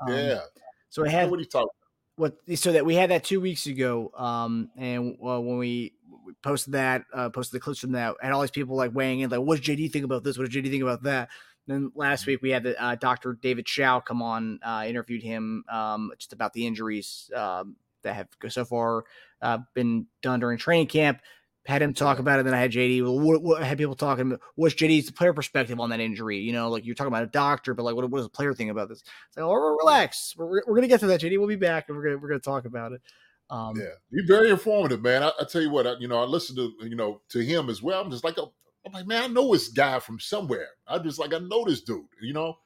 Um, 0.00 0.12
yeah. 0.12 0.40
So 0.88 1.04
I 1.04 1.08
had 1.10 1.30
what 1.30 1.38
you 1.38 1.46
talking 1.46 1.68
what 2.16 2.36
so 2.56 2.72
that 2.72 2.84
we 2.84 2.96
had 2.96 3.10
that 3.10 3.22
two 3.22 3.40
weeks 3.40 3.66
ago 3.66 4.10
um 4.16 4.70
and 4.76 5.16
uh, 5.24 5.40
when 5.40 5.56
we, 5.58 5.94
posted 6.42 6.74
that 6.74 7.04
uh 7.14 7.30
posted 7.30 7.54
the 7.54 7.60
clips 7.60 7.78
from 7.78 7.92
that 7.92 8.14
and 8.22 8.32
all 8.34 8.40
these 8.40 8.50
people 8.50 8.76
like 8.76 8.92
weighing 8.94 9.20
in 9.20 9.30
like 9.30 9.40
what 9.40 9.56
does 9.62 9.66
jd 9.66 9.90
think 9.92 10.04
about 10.04 10.24
this 10.24 10.36
what 10.36 10.44
does 10.50 10.54
jd 10.54 10.68
think 10.68 10.82
about 10.82 11.02
that 11.04 11.28
And 11.68 11.84
then 11.84 11.92
last 11.94 12.26
week 12.26 12.42
we 12.42 12.50
had 12.50 12.64
the 12.64 12.80
uh, 12.82 12.96
dr 12.96 13.38
david 13.40 13.66
Chao 13.66 14.00
come 14.00 14.20
on 14.20 14.58
uh 14.64 14.84
interviewed 14.86 15.22
him 15.22 15.64
um 15.70 16.10
just 16.18 16.32
about 16.32 16.52
the 16.52 16.66
injuries 16.66 17.30
um 17.36 17.76
that 18.02 18.14
have 18.14 18.28
so 18.48 18.64
far 18.64 19.04
uh 19.40 19.58
been 19.74 20.06
done 20.22 20.40
during 20.40 20.58
training 20.58 20.88
camp 20.88 21.20
had 21.68 21.82
him 21.82 21.92
talk 21.92 22.18
about 22.18 22.40
it. 22.40 22.44
Then 22.44 22.54
I 22.54 22.60
had 22.60 22.72
JD. 22.72 23.22
What, 23.22 23.42
what, 23.42 23.62
had 23.62 23.76
people 23.76 23.94
talking. 23.94 24.38
What's 24.54 24.74
JD's 24.74 25.10
player 25.10 25.34
perspective 25.34 25.78
on 25.78 25.90
that 25.90 26.00
injury? 26.00 26.38
You 26.38 26.52
know, 26.52 26.70
like 26.70 26.86
you're 26.86 26.94
talking 26.94 27.12
about 27.12 27.24
a 27.24 27.26
doctor, 27.26 27.74
but 27.74 27.82
like, 27.82 27.94
what, 27.94 28.08
what 28.08 28.16
does 28.16 28.26
a 28.26 28.30
player 28.30 28.54
think 28.54 28.70
about 28.70 28.88
this? 28.88 29.00
It's 29.00 29.36
like, 29.36 29.44
oh, 29.44 29.52
relax. 29.52 30.34
We're, 30.34 30.62
we're 30.66 30.74
gonna 30.74 30.88
get 30.88 31.00
to 31.00 31.06
that, 31.08 31.20
JD. 31.20 31.38
We'll 31.38 31.46
be 31.46 31.56
back, 31.56 31.88
and 31.88 31.96
we're 31.96 32.04
gonna 32.04 32.16
we're 32.16 32.28
gonna 32.28 32.40
talk 32.40 32.64
about 32.64 32.92
it. 32.92 33.02
Um, 33.50 33.74
Yeah, 33.76 33.90
you're 34.10 34.26
very 34.26 34.48
informative, 34.48 35.02
man. 35.02 35.22
I, 35.22 35.30
I 35.38 35.44
tell 35.44 35.60
you 35.60 35.68
what, 35.68 35.86
I, 35.86 35.96
you 35.98 36.08
know, 36.08 36.22
I 36.22 36.24
listened 36.24 36.56
to 36.56 36.72
you 36.88 36.96
know 36.96 37.20
to 37.28 37.40
him 37.40 37.68
as 37.68 37.82
well. 37.82 38.00
I'm 38.00 38.10
just 38.10 38.24
like, 38.24 38.38
oh, 38.38 38.54
I'm 38.86 38.92
like, 38.92 39.06
man, 39.06 39.22
I 39.22 39.26
know 39.26 39.52
this 39.52 39.68
guy 39.68 39.98
from 39.98 40.18
somewhere. 40.18 40.68
I 40.86 40.98
just 40.98 41.18
like, 41.18 41.34
I 41.34 41.38
know 41.38 41.66
this 41.66 41.82
dude, 41.82 42.06
you 42.22 42.32
know. 42.32 42.56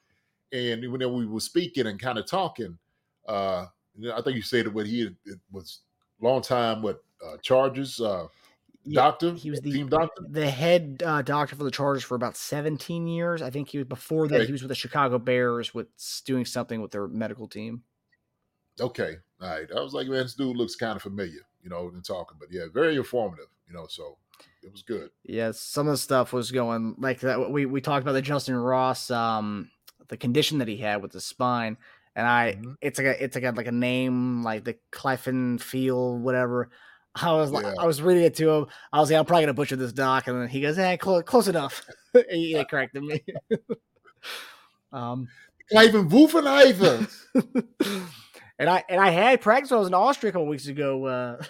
And 0.53 0.89
when 0.89 1.13
we 1.13 1.25
were 1.25 1.41
speaking 1.41 1.87
and 1.87 1.99
kind 1.99 2.17
of 2.17 2.25
talking, 2.25 2.77
uh, 3.27 3.65
I 4.13 4.21
think 4.21 4.37
you 4.37 4.43
said 4.43 4.65
that 4.65 4.73
what 4.73 4.87
he 4.87 5.09
it 5.25 5.39
was 5.51 5.79
long 6.21 6.41
time 6.41 6.81
what 6.81 7.03
uh, 7.25 7.35
Chargers 7.41 7.99
uh, 7.99 8.27
doctor, 8.91 9.33
he 9.33 9.49
was 9.49 9.61
the 9.61 9.71
team 9.71 9.87
doctor. 9.87 10.23
the 10.29 10.49
head 10.49 11.01
uh, 11.05 11.21
doctor 11.21 11.55
for 11.55 11.63
the 11.63 11.71
Chargers 11.71 12.03
for 12.03 12.15
about 12.15 12.35
17 12.35 13.07
years. 13.07 13.41
I 13.41 13.49
think 13.49 13.69
he 13.69 13.77
was 13.77 13.87
before 13.87 14.27
that. 14.27 14.35
Okay. 14.35 14.45
He 14.47 14.51
was 14.51 14.61
with 14.61 14.69
the 14.69 14.75
Chicago 14.75 15.17
Bears 15.19 15.73
with 15.73 15.87
doing 16.25 16.45
something 16.45 16.81
with 16.81 16.91
their 16.91 17.07
medical 17.07 17.47
team. 17.47 17.83
Okay, 18.79 19.17
all 19.39 19.49
right. 19.49 19.67
I 19.75 19.79
was 19.81 19.93
like, 19.93 20.07
man, 20.07 20.23
this 20.23 20.33
dude 20.33 20.57
looks 20.57 20.75
kind 20.75 20.95
of 20.95 21.01
familiar, 21.03 21.41
you 21.61 21.69
know, 21.69 21.89
in 21.93 22.01
talking, 22.01 22.37
but 22.39 22.49
yeah, 22.51 22.63
very 22.73 22.95
informative, 22.95 23.45
you 23.67 23.73
know. 23.73 23.85
So 23.87 24.17
it 24.63 24.71
was 24.71 24.81
good. 24.81 25.11
Yeah, 25.23 25.51
some 25.51 25.87
of 25.87 25.93
the 25.93 25.97
stuff 25.97 26.33
was 26.33 26.51
going 26.51 26.95
like 26.97 27.19
that. 27.19 27.51
We 27.51 27.67
we 27.67 27.81
talked 27.81 28.01
about 28.01 28.13
the 28.13 28.21
Justyn 28.23 28.61
Ross, 28.63 29.11
um, 29.11 29.69
the 30.07 30.17
condition 30.17 30.57
that 30.57 30.67
he 30.67 30.77
had 30.77 31.03
with 31.03 31.11
the 31.11 31.21
spine, 31.21 31.77
and 32.15 32.25
I 32.25 32.55
Mhm. 32.59 32.77
it's 32.81 32.97
like 32.97 33.07
a 33.07 33.23
it's 33.23 33.35
like 33.35 33.43
a 33.43 33.51
like 33.51 33.67
a 33.67 33.71
name 33.71 34.41
like 34.43 34.63
the 34.63 34.75
Clefin 34.91 35.61
Field 35.61 36.23
whatever. 36.23 36.71
I 37.15 37.31
was 37.33 37.51
like 37.51 37.65
Yeah. 37.65 37.73
I 37.79 37.85
was 37.85 38.01
reading 38.01 38.23
it 38.23 38.35
to 38.35 38.49
him. 38.49 38.65
I 38.91 38.99
was 38.99 39.11
like 39.11 39.19
I'm 39.19 39.25
probably 39.25 39.43
gonna 39.43 39.53
butcher 39.53 39.75
this 39.75 39.93
doc, 39.93 40.27
and 40.27 40.41
then 40.41 40.47
he 40.47 40.61
goes, 40.61 40.75
"Hey, 40.75 40.97
close 40.97 41.23
close 41.23 41.47
enough." 41.47 41.85
he 42.29 42.55
he 42.57 42.65
corrected 42.65 43.03
me. 43.03 43.23
um, 44.91 45.27
Cliven 45.71 46.09
Wuffenheiser. 46.09 47.09
and 48.59 48.69
I 48.69 48.83
and 48.89 48.99
I 48.99 49.09
had 49.09 49.41
practice 49.41 49.71
when 49.71 49.77
I 49.77 49.79
was 49.79 49.87
in 49.87 49.93
Austria 49.93 50.29
a 50.29 50.33
couple 50.33 50.47
weeks 50.47 50.67
ago. 50.67 51.05
Uh, 51.05 51.43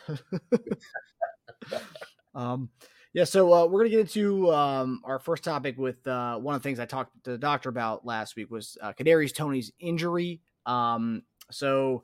um, 2.35 2.69
yeah, 3.13 3.25
so 3.25 3.53
uh, 3.53 3.65
we're 3.67 3.81
gonna 3.81 3.89
get 3.89 3.99
into 3.99 4.51
um, 4.51 5.01
our 5.05 5.19
first 5.19 5.43
topic 5.43 5.77
with 5.77 6.05
uh, 6.07 6.37
one 6.37 6.55
of 6.55 6.61
the 6.61 6.67
things 6.67 6.79
I 6.79 6.85
talked 6.85 7.23
to 7.25 7.31
the 7.31 7.37
doctor 7.37 7.69
about 7.69 8.05
last 8.05 8.35
week 8.35 8.49
was 8.49 8.77
uh, 8.81 8.91
Kadarius 8.93 9.33
Toney's 9.33 9.71
injury. 9.79 10.41
Um, 10.65 11.23
so 11.51 12.03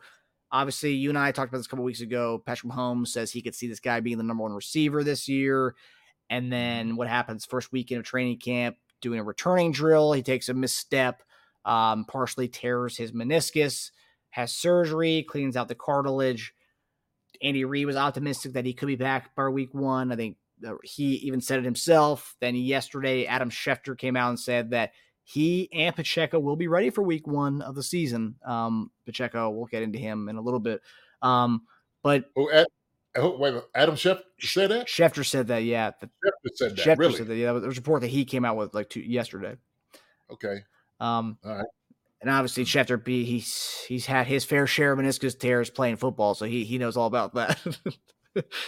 obviously, 0.51 0.93
you 0.93 1.09
and 1.09 1.17
I 1.17 1.31
talked 1.31 1.49
about 1.49 1.59
this 1.59 1.67
a 1.67 1.69
couple 1.69 1.85
weeks 1.85 2.01
ago. 2.01 2.41
Patrick 2.45 2.71
Mahomes 2.71 3.09
says 3.09 3.31
he 3.31 3.41
could 3.41 3.55
see 3.55 3.67
this 3.67 3.79
guy 3.79 3.99
being 3.99 4.17
the 4.17 4.23
number 4.23 4.43
one 4.43 4.53
receiver 4.53 5.03
this 5.03 5.27
year, 5.27 5.75
and 6.29 6.51
then 6.51 6.95
what 6.95 7.07
happens 7.07 7.45
first 7.45 7.71
weekend 7.71 7.99
of 7.99 8.05
training 8.05 8.39
camp, 8.39 8.77
doing 9.01 9.19
a 9.19 9.23
returning 9.23 9.71
drill, 9.71 10.13
he 10.13 10.23
takes 10.23 10.49
a 10.49 10.53
misstep, 10.53 11.23
um, 11.65 12.05
partially 12.05 12.47
tears 12.47 12.97
his 12.97 13.11
meniscus, 13.11 13.91
has 14.31 14.53
surgery, 14.53 15.25
cleans 15.27 15.57
out 15.57 15.67
the 15.67 15.75
cartilage. 15.75 16.53
Andy 17.41 17.65
Reid 17.65 17.85
was 17.85 17.95
optimistic 17.95 18.53
that 18.53 18.65
he 18.65 18.73
could 18.73 18.87
be 18.87 18.95
back 18.95 19.35
by 19.35 19.47
week 19.47 19.73
one. 19.73 20.11
I 20.11 20.15
think 20.15 20.37
uh, 20.67 20.73
he 20.83 21.15
even 21.15 21.41
said 21.41 21.59
it 21.59 21.65
himself. 21.65 22.35
Then 22.41 22.55
yesterday, 22.55 23.25
Adam 23.25 23.49
Schefter 23.49 23.97
came 23.97 24.17
out 24.17 24.29
and 24.29 24.39
said 24.39 24.71
that 24.71 24.91
he 25.29 25.69
and 25.71 25.95
Pacheco 25.95 26.39
will 26.39 26.55
be 26.55 26.67
ready 26.67 26.89
for 26.89 27.03
week 27.03 27.27
one 27.27 27.61
of 27.61 27.75
the 27.75 27.83
season. 27.83 28.33
Um, 28.43 28.89
Pacheco, 29.05 29.51
we'll 29.51 29.67
get 29.67 29.83
into 29.83 29.99
him 29.99 30.27
in 30.27 30.37
a 30.37 30.41
little 30.41 30.59
bit. 30.59 30.81
Um, 31.21 31.67
but 32.01 32.25
oh, 32.35 32.49
Ad, 32.51 32.65
oh, 33.15 33.37
wait. 33.37 33.53
Adam 33.75 33.95
Shep 33.95 34.23
said 34.39 34.71
that. 34.71 34.87
Schefter 34.87 35.23
said 35.23 35.45
that, 35.49 35.63
yeah. 35.63 35.91
The, 36.01 36.07
Schefter 36.07 36.55
said 36.55 36.75
that. 36.75 36.83
Schefter 36.83 36.97
really? 36.97 37.15
said 37.15 37.27
that, 37.27 37.35
yeah. 37.35 37.53
There 37.53 37.69
was 37.69 37.77
a 37.77 37.79
report 37.79 38.01
that 38.01 38.07
he 38.07 38.25
came 38.25 38.43
out 38.43 38.57
with 38.57 38.73
like 38.73 38.89
two, 38.89 39.01
yesterday. 39.01 39.55
Okay. 40.31 40.63
Um, 40.99 41.37
All 41.45 41.57
right. 41.57 41.65
and 42.21 42.31
obviously 42.31 42.65
Schefter 42.65 43.03
B, 43.03 43.23
he's 43.23 43.85
he's 43.87 44.07
had 44.07 44.25
his 44.25 44.45
fair 44.45 44.65
share 44.65 44.93
of 44.93 44.97
meniscus 44.97 45.37
tears 45.37 45.69
playing 45.69 45.97
football, 45.97 46.33
so 46.33 46.45
he 46.45 46.63
he 46.63 46.79
knows 46.79 46.97
all 46.97 47.05
about 47.05 47.35
that. 47.35 47.59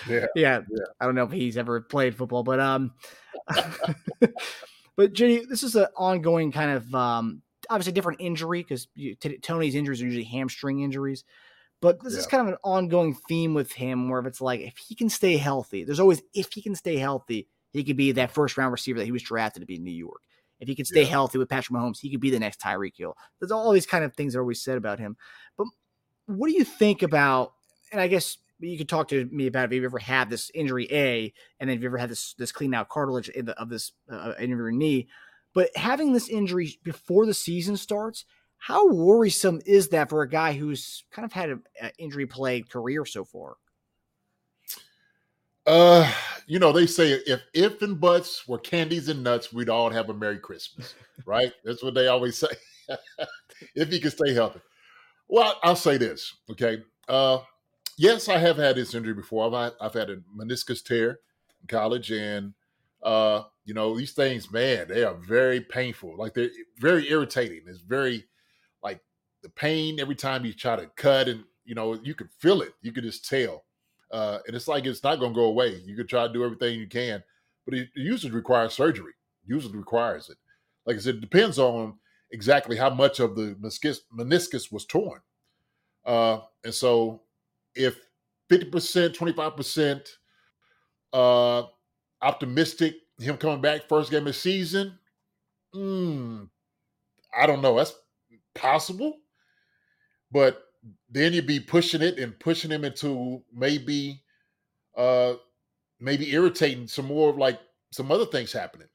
Yeah. 0.07 0.27
yeah, 0.35 0.59
I 0.99 1.05
don't 1.05 1.15
know 1.15 1.23
if 1.23 1.31
he's 1.31 1.57
ever 1.57 1.81
played 1.81 2.15
football, 2.15 2.43
but 2.43 2.59
um, 2.59 2.93
but 4.95 5.13
Jenny, 5.13 5.45
this 5.49 5.63
is 5.63 5.75
an 5.75 5.87
ongoing 5.95 6.51
kind 6.51 6.71
of 6.71 6.93
um, 6.95 7.41
obviously 7.69 7.93
different 7.93 8.21
injury 8.21 8.61
because 8.61 8.87
Toney's 9.41 9.75
injuries 9.75 10.01
are 10.01 10.05
usually 10.05 10.23
hamstring 10.23 10.81
injuries, 10.81 11.23
but 11.81 12.03
this 12.03 12.15
is 12.15 12.27
kind 12.27 12.41
of 12.41 12.53
an 12.53 12.59
ongoing 12.63 13.15
theme 13.27 13.53
with 13.53 13.71
him 13.71 14.09
where 14.09 14.19
if 14.19 14.25
it's 14.25 14.41
like 14.41 14.61
if 14.61 14.77
he 14.77 14.95
can 14.95 15.09
stay 15.09 15.37
healthy, 15.37 15.83
there's 15.83 15.99
always 15.99 16.21
if 16.33 16.51
he 16.53 16.61
can 16.61 16.75
stay 16.75 16.97
healthy, 16.97 17.47
he 17.73 17.83
could 17.83 17.97
be 17.97 18.11
that 18.13 18.31
first 18.31 18.57
round 18.57 18.71
receiver 18.71 18.99
that 18.99 19.05
he 19.05 19.11
was 19.11 19.23
drafted 19.23 19.61
to 19.61 19.65
be 19.65 19.75
in 19.75 19.83
New 19.83 19.91
York. 19.91 20.21
If 20.59 20.67
he 20.67 20.75
can 20.75 20.85
stay 20.85 21.01
Yeah. 21.01 21.09
healthy 21.09 21.39
with 21.39 21.49
Patrick 21.49 21.75
Mahomes, 21.75 21.99
he 21.99 22.11
could 22.11 22.19
be 22.19 22.29
the 22.29 22.39
next 22.39 22.61
Tyreek 22.61 22.95
Hill. 22.95 23.17
There's 23.39 23.51
all 23.51 23.71
these 23.71 23.87
kind 23.87 24.03
of 24.03 24.13
things 24.13 24.33
that 24.33 24.39
are 24.39 24.43
always 24.43 24.61
said 24.61 24.77
about 24.77 24.99
him. 24.99 25.17
But 25.57 25.65
what 26.27 26.47
do 26.47 26.53
you 26.53 26.63
think 26.63 27.01
about? 27.01 27.53
And 27.91 27.99
I 27.99 28.07
guess 28.07 28.37
you 28.61 28.77
could 28.77 28.89
talk 28.89 29.07
to 29.09 29.25
me 29.25 29.47
about 29.47 29.65
if 29.65 29.73
you've 29.73 29.83
ever 29.83 29.99
had 29.99 30.29
this 30.29 30.51
injury 30.53 30.87
A, 30.91 31.33
and 31.59 31.69
then 31.69 31.77
if 31.77 31.81
you 31.81 31.89
ever 31.89 31.97
had 31.97 32.09
this 32.09 32.33
this 32.37 32.51
clean 32.51 32.73
out 32.73 32.89
cartilage 32.89 33.29
in 33.29 33.45
the, 33.45 33.59
of 33.59 33.69
this 33.69 33.91
uh, 34.11 34.33
in 34.39 34.49
your 34.49 34.71
knee. 34.71 35.07
But 35.53 35.75
having 35.75 36.13
this 36.13 36.29
injury 36.29 36.79
before 36.83 37.25
the 37.25 37.33
season 37.33 37.75
starts, 37.75 38.25
how 38.57 38.89
worrisome 38.89 39.59
is 39.65 39.89
that 39.89 40.09
for 40.09 40.21
a 40.21 40.29
guy 40.29 40.53
who's 40.53 41.03
kind 41.11 41.25
of 41.25 41.33
had 41.33 41.49
an 41.49 41.91
injury 41.97 42.25
plagued 42.25 42.69
career 42.69 43.05
so 43.05 43.25
far? 43.25 43.55
Uh, 45.65 46.11
you 46.47 46.59
know, 46.59 46.71
they 46.71 46.85
say 46.85 47.11
if 47.11 47.41
if 47.53 47.81
and 47.81 47.99
buts 47.99 48.47
were 48.47 48.57
candies 48.57 49.09
and 49.09 49.23
nuts, 49.23 49.51
we'd 49.53 49.69
all 49.69 49.89
have 49.89 50.09
a 50.09 50.13
Merry 50.13 50.39
Christmas, 50.39 50.95
right? 51.25 51.51
That's 51.63 51.83
what 51.83 51.93
they 51.93 52.07
always 52.07 52.37
say. 52.37 52.47
if 53.75 53.89
he 53.89 53.99
can 53.99 54.11
stay 54.11 54.33
healthy. 54.33 54.61
Well, 55.27 55.57
I'll 55.63 55.75
say 55.75 55.97
this, 55.97 56.33
okay? 56.51 56.83
Uh, 57.07 57.39
yes, 58.01 58.27
I 58.27 58.39
have 58.39 58.57
had 58.57 58.75
this 58.75 58.95
injury 58.95 59.13
before. 59.13 59.45
I've 59.45 59.53
had, 59.53 59.73
I've 59.79 59.93
had 59.93 60.09
a 60.09 60.17
meniscus 60.35 60.83
tear 60.83 61.19
in 61.61 61.67
college, 61.67 62.11
and 62.11 62.53
uh, 63.03 63.43
you 63.63 63.73
know, 63.73 63.95
these 63.95 64.13
things, 64.13 64.51
man, 64.51 64.87
they 64.87 65.03
are 65.03 65.13
very 65.13 65.61
painful. 65.61 66.17
Like 66.17 66.33
they're 66.33 66.49
very 66.79 67.09
irritating. 67.09 67.61
It's 67.67 67.81
very 67.81 68.25
like 68.83 68.99
the 69.43 69.49
pain 69.49 69.99
every 69.99 70.15
time 70.15 70.45
you 70.45 70.53
try 70.53 70.75
to 70.75 70.87
cut, 70.95 71.27
and 71.27 71.43
you 71.63 71.75
know, 71.75 71.99
you 72.03 72.15
can 72.15 72.29
feel 72.39 72.61
it. 72.61 72.73
You 72.81 72.91
can 72.91 73.03
just 73.03 73.29
tell. 73.29 73.65
Uh, 74.11 74.39
and 74.45 74.55
it's 74.55 74.67
like 74.67 74.85
it's 74.85 75.03
not 75.03 75.19
going 75.19 75.31
to 75.31 75.39
go 75.39 75.45
away. 75.45 75.81
You 75.85 75.95
can 75.95 76.07
try 76.07 76.27
to 76.27 76.33
do 76.33 76.43
everything 76.43 76.79
you 76.79 76.87
can, 76.87 77.23
but 77.65 77.75
it 77.75 77.89
usually 77.95 78.33
requires 78.33 78.73
surgery. 78.73 79.13
Usually 79.45 79.77
requires 79.77 80.29
it. 80.29 80.37
Like 80.85 80.97
I 80.97 80.99
said, 80.99 81.15
it 81.15 81.21
depends 81.21 81.59
on 81.59 81.95
exactly 82.31 82.77
how 82.77 82.89
much 82.89 83.19
of 83.19 83.35
the 83.35 83.55
meniscus, 83.61 83.99
meniscus 84.17 84.71
was 84.71 84.85
torn. 84.85 85.21
Uh, 86.05 86.39
and 86.63 86.73
so, 86.73 87.21
if 87.75 87.99
fifty 88.49 88.69
percent, 88.69 89.13
twenty 89.15 89.33
five 89.33 89.55
percent, 89.55 90.17
uh, 91.13 91.63
optimistic 92.21 92.95
him 93.19 93.37
coming 93.37 93.61
back 93.61 93.87
first 93.87 94.11
game 94.11 94.27
of 94.27 94.35
season, 94.35 94.97
mm, 95.75 96.49
I 97.37 97.45
don't 97.45 97.61
know. 97.61 97.77
That's 97.77 97.93
possible, 98.55 99.17
but 100.31 100.63
then 101.09 101.33
you'd 101.33 101.47
be 101.47 101.59
pushing 101.59 102.01
it 102.01 102.17
and 102.17 102.39
pushing 102.39 102.71
him 102.71 102.83
into 102.83 103.43
maybe 103.53 104.23
uh 104.97 105.35
maybe 105.99 106.33
irritating 106.33 106.87
some 106.87 107.05
more 107.05 107.29
of 107.29 107.37
like 107.37 107.59
some 107.91 108.11
other 108.11 108.25
things 108.25 108.51
happening. 108.51 108.87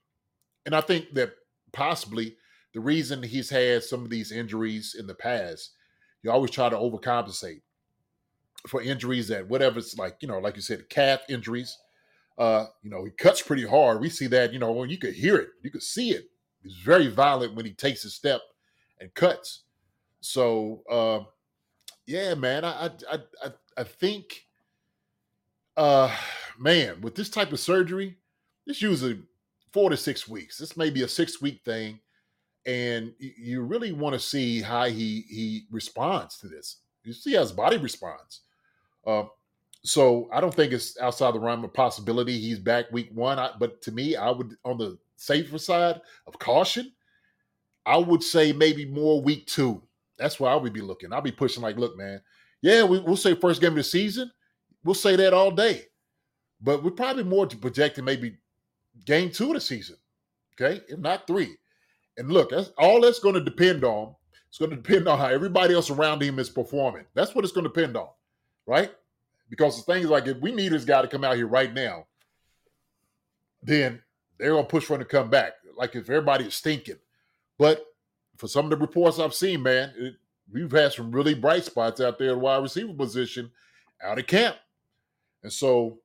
And 0.67 0.75
I 0.75 0.81
think 0.81 1.15
that 1.15 1.33
possibly 1.73 2.37
the 2.75 2.81
reason 2.81 3.23
he's 3.23 3.49
had 3.49 3.85
some 3.85 4.03
of 4.03 4.11
these 4.11 4.33
injuries 4.33 4.97
in 4.99 5.07
the 5.07 5.15
past, 5.15 5.73
you 6.23 6.31
always 6.31 6.51
try 6.51 6.69
to 6.69 6.77
overcompensate 6.77 7.63
for 8.67 8.83
injuries 8.83 9.29
that 9.29 9.49
whatever 9.49 9.79
it's 9.79 9.97
like, 9.97 10.17
you 10.21 10.29
know, 10.29 10.39
like 10.39 10.57
you 10.57 10.63
said, 10.63 10.89
calf 10.89 11.21
injuries, 11.29 11.79
Uh, 12.39 12.67
you 12.83 12.91
know, 12.91 13.03
he 13.05 13.11
cuts 13.13 13.41
pretty 13.41 13.67
hard. 13.67 13.99
We 13.99 14.11
see 14.11 14.29
that, 14.29 14.53
you 14.53 14.59
know, 14.59 14.71
when 14.71 14.91
you 14.91 14.99
could 14.99 15.15
hear 15.15 15.37
it, 15.37 15.49
you 15.63 15.71
could 15.71 15.83
see 15.83 16.11
it. 16.11 16.29
He's 16.63 16.77
very 16.85 17.09
violent 17.09 17.55
when 17.55 17.65
he 17.65 17.73
takes 17.73 18.05
a 18.05 18.11
step 18.11 18.43
and 19.01 19.15
cuts. 19.15 19.65
So, 20.21 20.83
uh, 20.91 21.21
yeah, 22.05 22.35
man, 22.35 22.63
I, 22.65 22.91
I, 23.11 23.19
I, 23.43 23.49
I 23.79 23.85
think, 23.85 24.47
uh, 25.79 26.15
man, 26.59 27.01
with 27.01 27.15
this 27.15 27.31
type 27.31 27.53
of 27.53 27.61
surgery, 27.61 28.19
it's 28.67 28.83
usually 28.83 29.23
four 29.73 29.89
to 29.89 29.97
six 29.97 30.29
weeks. 30.29 30.59
This 30.59 30.77
may 30.77 30.91
be 30.91 31.05
a 31.05 31.09
six 31.09 31.41
week 31.41 31.63
thing, 31.65 32.01
and 32.67 33.15
you 33.19 33.63
really 33.63 33.93
want 33.93 34.13
to 34.13 34.21
see 34.21 34.61
how 34.61 34.85
he 34.85 35.25
he 35.29 35.67
responds 35.71 36.37
to 36.39 36.49
this. 36.49 36.83
You 37.05 37.13
see 37.13 37.35
how 37.35 37.41
his 37.41 37.53
body 37.53 37.79
responds. 37.79 38.43
Uh, 39.07 39.25
so 39.83 40.29
I 40.33 40.41
don't 40.41 40.55
think 40.55 40.73
it's 40.73 40.99
outside 40.99 41.35
the 41.35 41.41
realm 41.41 41.65
of 41.65 41.73
possibility 41.73 42.39
he's 42.39 42.59
back 42.59 42.91
week 42.91 43.11
one. 43.13 43.39
I, 43.39 43.53
but 43.59 43.81
to 43.83 43.93
me, 43.93 44.17
I 44.17 44.31
would 44.31 44.57
on 44.65 44.79
the 44.79 44.99
safer 45.17 45.59
side 45.59 46.01
of 46.27 46.39
caution. 46.39 46.93
I 47.85 47.97
would 47.97 48.23
say 48.23 48.53
maybe 48.53 48.85
more 48.85 49.23
week 49.23 49.47
two. 49.47 49.81
That's 50.19 50.41
where 50.41 50.51
I 50.51 50.57
would 50.57 50.73
be 50.73 50.81
looking. 50.81 51.13
I'll 51.13 51.21
be 51.21 51.31
pushing 51.31 51.63
like, 51.63 51.77
look, 51.77 51.97
man, 51.97 52.21
yeah, 52.63 52.83
we, 52.83 52.99
will 52.99 53.17
say 53.17 53.35
first 53.35 53.61
game 53.61 53.71
of 53.71 53.77
the 53.77 53.85
season. 53.85 54.31
We'll 54.83 54.95
say 54.95 55.15
that 55.17 55.35
all 55.35 55.51
day, 55.51 55.85
but 56.61 56.83
we're 56.83 56.91
probably 56.91 57.25
more 57.25 57.47
projecting 57.47 58.05
maybe 58.05 58.39
game 59.05 59.31
two 59.31 59.49
of 59.49 59.55
the 59.55 59.61
season. 59.61 59.97
Okay, 60.55 60.81
if 60.89 60.99
not 60.99 61.27
three. 61.27 61.57
And 62.17 62.31
look, 62.31 62.51
that's 62.51 62.71
all 62.79 63.01
that's 63.01 63.19
going 63.19 63.35
to 63.35 63.41
depend 63.41 63.85
on. 63.85 64.15
It's 64.49 64.59
going 64.59 64.71
to 64.71 64.77
depend 64.77 65.07
on 65.07 65.19
how 65.19 65.27
everybody 65.27 65.75
else 65.75 65.91
around 65.91 66.23
him 66.23 66.39
is 66.39 66.49
performing. 66.49 67.05
That's 67.15 67.35
what 67.35 67.45
it's 67.45 67.53
going 67.53 67.65
to 67.65 67.73
depend 67.73 67.97
on, 67.97 68.09
right? 68.67 68.93
Because 69.49 69.77
the 69.77 69.93
thing 69.93 70.03
is 70.03 70.11
like 70.11 70.27
if 70.27 70.39
we 70.39 70.53
need 70.53 70.73
this 70.73 70.85
guy 70.85 71.03
to 71.03 71.09
come 71.09 71.25
out 71.25 71.37
here 71.37 71.47
right 71.47 71.73
now, 71.73 72.07
then 73.63 74.03
they're 74.39 74.51
gonna 74.51 74.65
push 74.65 74.85
for 74.85 74.95
him 74.95 75.01
to 75.01 75.07
come 75.07 75.31
back. 75.31 75.55
Like 75.77 75.95
if 75.95 76.09
everybody 76.11 76.47
is 76.47 76.55
stinking. 76.55 76.99
But 77.59 77.85
for 78.37 78.49
some 78.49 78.67
of 78.67 78.71
the 78.71 78.77
reports 78.77 79.19
I've 79.19 79.35
seen, 79.35 79.63
man, 79.63 79.93
it, 79.97 80.15
we've 80.53 80.71
had 80.71 80.93
some 80.93 81.11
really 81.11 81.35
bright 81.35 81.65
spots 81.65 82.01
out 82.01 82.19
there 82.19 82.33
in 82.33 82.41
wide 82.41 82.63
receiver 82.63 82.93
position 82.93 83.51
out 84.03 84.19
of 84.19 84.27
camp. 84.27 84.57
And 85.43 85.53
so 85.53 85.99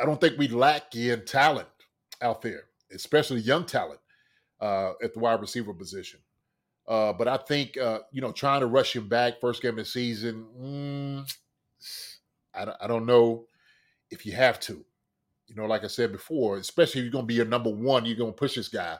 I 0.00 0.04
don't 0.04 0.20
think 0.20 0.38
we 0.38 0.48
lack 0.48 0.94
in 0.94 1.24
talent 1.24 1.68
out 2.20 2.42
there, 2.42 2.64
especially 2.92 3.40
young 3.40 3.64
talent 3.64 4.00
uh, 4.60 4.92
at 5.02 5.14
the 5.14 5.20
wide 5.20 5.40
receiver 5.40 5.72
position. 5.72 6.20
Uh, 6.86 7.12
but 7.12 7.28
I 7.28 7.36
think 7.36 7.76
uh, 7.76 8.00
you 8.12 8.20
know 8.20 8.32
trying 8.32 8.60
to 8.60 8.66
rush 8.66 8.96
him 8.96 9.08
back 9.08 9.40
first 9.40 9.60
game 9.60 9.72
of 9.72 9.76
the 9.76 9.84
season. 9.84 10.46
Mm, 10.58 11.34
I, 12.54 12.66
I 12.80 12.86
don't 12.86 13.06
know 13.06 13.46
if 14.10 14.26
you 14.26 14.32
have 14.32 14.60
to. 14.60 14.84
You 15.46 15.54
know, 15.54 15.66
like 15.66 15.82
I 15.84 15.86
said 15.86 16.12
before, 16.12 16.58
especially 16.58 17.00
if 17.00 17.04
you're 17.04 17.12
going 17.12 17.24
to 17.24 17.28
be 17.28 17.34
your 17.34 17.46
number 17.46 17.70
one, 17.70 18.04
you're 18.04 18.16
going 18.16 18.32
to 18.32 18.36
push 18.36 18.56
this 18.56 18.68
guy. 18.68 18.98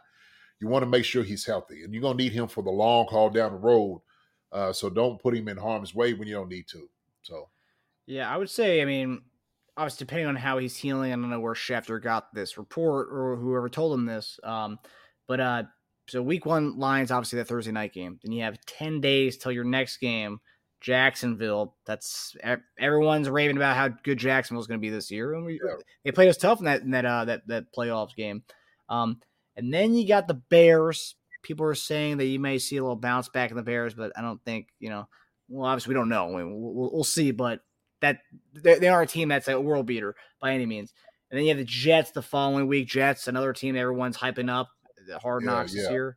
You 0.60 0.68
want 0.68 0.82
to 0.82 0.88
make 0.88 1.04
sure 1.04 1.22
he's 1.22 1.44
healthy, 1.44 1.84
and 1.84 1.92
you're 1.92 2.00
going 2.00 2.16
to 2.16 2.22
need 2.22 2.32
him 2.32 2.48
for 2.48 2.62
the 2.62 2.70
long 2.70 3.06
haul 3.06 3.30
down 3.30 3.52
the 3.52 3.58
road. 3.58 4.02
Uh, 4.50 4.72
so 4.72 4.88
don't 4.88 5.20
put 5.20 5.36
him 5.36 5.48
in 5.48 5.58
harm's 5.58 5.94
way 5.94 6.14
when 6.14 6.26
you 6.26 6.34
don't 6.34 6.48
need 6.48 6.66
to. 6.68 6.88
So, 7.22 7.50
yeah, 8.06 8.32
I 8.32 8.38
would 8.38 8.48
say, 8.48 8.80
I 8.80 8.86
mean, 8.86 9.20
obviously 9.76 10.06
depending 10.06 10.26
on 10.26 10.36
how 10.36 10.58
he's 10.58 10.76
healing, 10.76 11.12
I 11.12 11.14
don't 11.16 11.30
know 11.30 11.40
where 11.40 11.54
Schefter 11.54 12.02
got 12.02 12.34
this 12.34 12.58
report 12.58 13.08
or 13.12 13.36
whoever 13.36 13.68
told 13.68 13.94
him 13.94 14.06
this. 14.06 14.40
Um, 14.42 14.78
but 15.26 15.40
uh, 15.40 15.62
so 16.08 16.22
week 16.22 16.44
one 16.44 16.78
Lions 16.78 17.10
obviously 17.10 17.38
that 17.38 17.46
Thursday 17.46 17.72
night 17.72 17.92
game. 17.92 18.18
Then 18.22 18.32
you 18.32 18.42
have 18.42 18.58
ten 18.66 19.00
days 19.00 19.36
till 19.36 19.52
your 19.52 19.64
next 19.64 19.98
game, 19.98 20.40
Jacksonville. 20.80 21.74
That's 21.86 22.36
everyone's 22.78 23.28
raving 23.28 23.56
about 23.56 23.76
how 23.76 23.88
good 23.88 24.18
Jacksonville's 24.18 24.66
going 24.66 24.80
to 24.80 24.86
be 24.86 24.90
this 24.90 25.10
year, 25.10 25.34
and 25.34 25.44
we, 25.44 25.60
yeah. 25.64 25.76
they 26.04 26.12
played 26.12 26.28
us 26.28 26.36
tough 26.36 26.58
in 26.58 26.66
that 26.66 26.82
in 26.82 26.92
that 26.92 27.04
uh, 27.04 27.24
that 27.26 27.46
that 27.48 27.72
playoffs 27.76 28.14
game. 28.14 28.42
Um, 28.88 29.20
and 29.56 29.72
then 29.72 29.94
you 29.94 30.06
got 30.06 30.28
the 30.28 30.34
Bears. 30.34 31.16
People 31.42 31.66
are 31.66 31.74
saying 31.74 32.18
that 32.18 32.26
you 32.26 32.38
may 32.38 32.58
see 32.58 32.76
a 32.76 32.82
little 32.82 32.96
bounce 32.96 33.28
back 33.28 33.50
in 33.50 33.56
the 33.56 33.62
Bears, 33.62 33.94
but 33.94 34.12
I 34.16 34.22
don't 34.22 34.42
think 34.44 34.68
you 34.78 34.90
know. 34.90 35.08
Well, 35.48 35.68
obviously 35.68 35.90
we 35.90 35.94
don't 35.94 36.10
know. 36.10 36.26
We'll, 36.26 36.46
we'll, 36.46 36.90
we'll 36.92 37.04
see, 37.04 37.30
but 37.30 37.60
that 38.00 38.18
they, 38.54 38.78
they 38.78 38.88
are 38.88 39.02
a 39.02 39.06
team 39.06 39.28
that's 39.28 39.48
a 39.48 39.60
world 39.60 39.86
beater 39.86 40.14
by 40.40 40.52
any 40.52 40.66
means. 40.66 40.92
And 41.30 41.38
then 41.38 41.44
you 41.44 41.50
have 41.50 41.58
the 41.58 41.64
Jets 41.64 42.10
the 42.10 42.22
following 42.22 42.66
week. 42.66 42.88
Jets, 42.88 43.28
another 43.28 43.52
team 43.52 43.76
everyone's 43.76 44.16
hyping 44.16 44.50
up. 44.50 44.68
The 45.06 45.18
Hard 45.18 45.44
Knocks 45.44 45.74
yeah, 45.74 45.78
yeah. 45.78 45.88
this 45.88 45.92
year. 45.92 46.16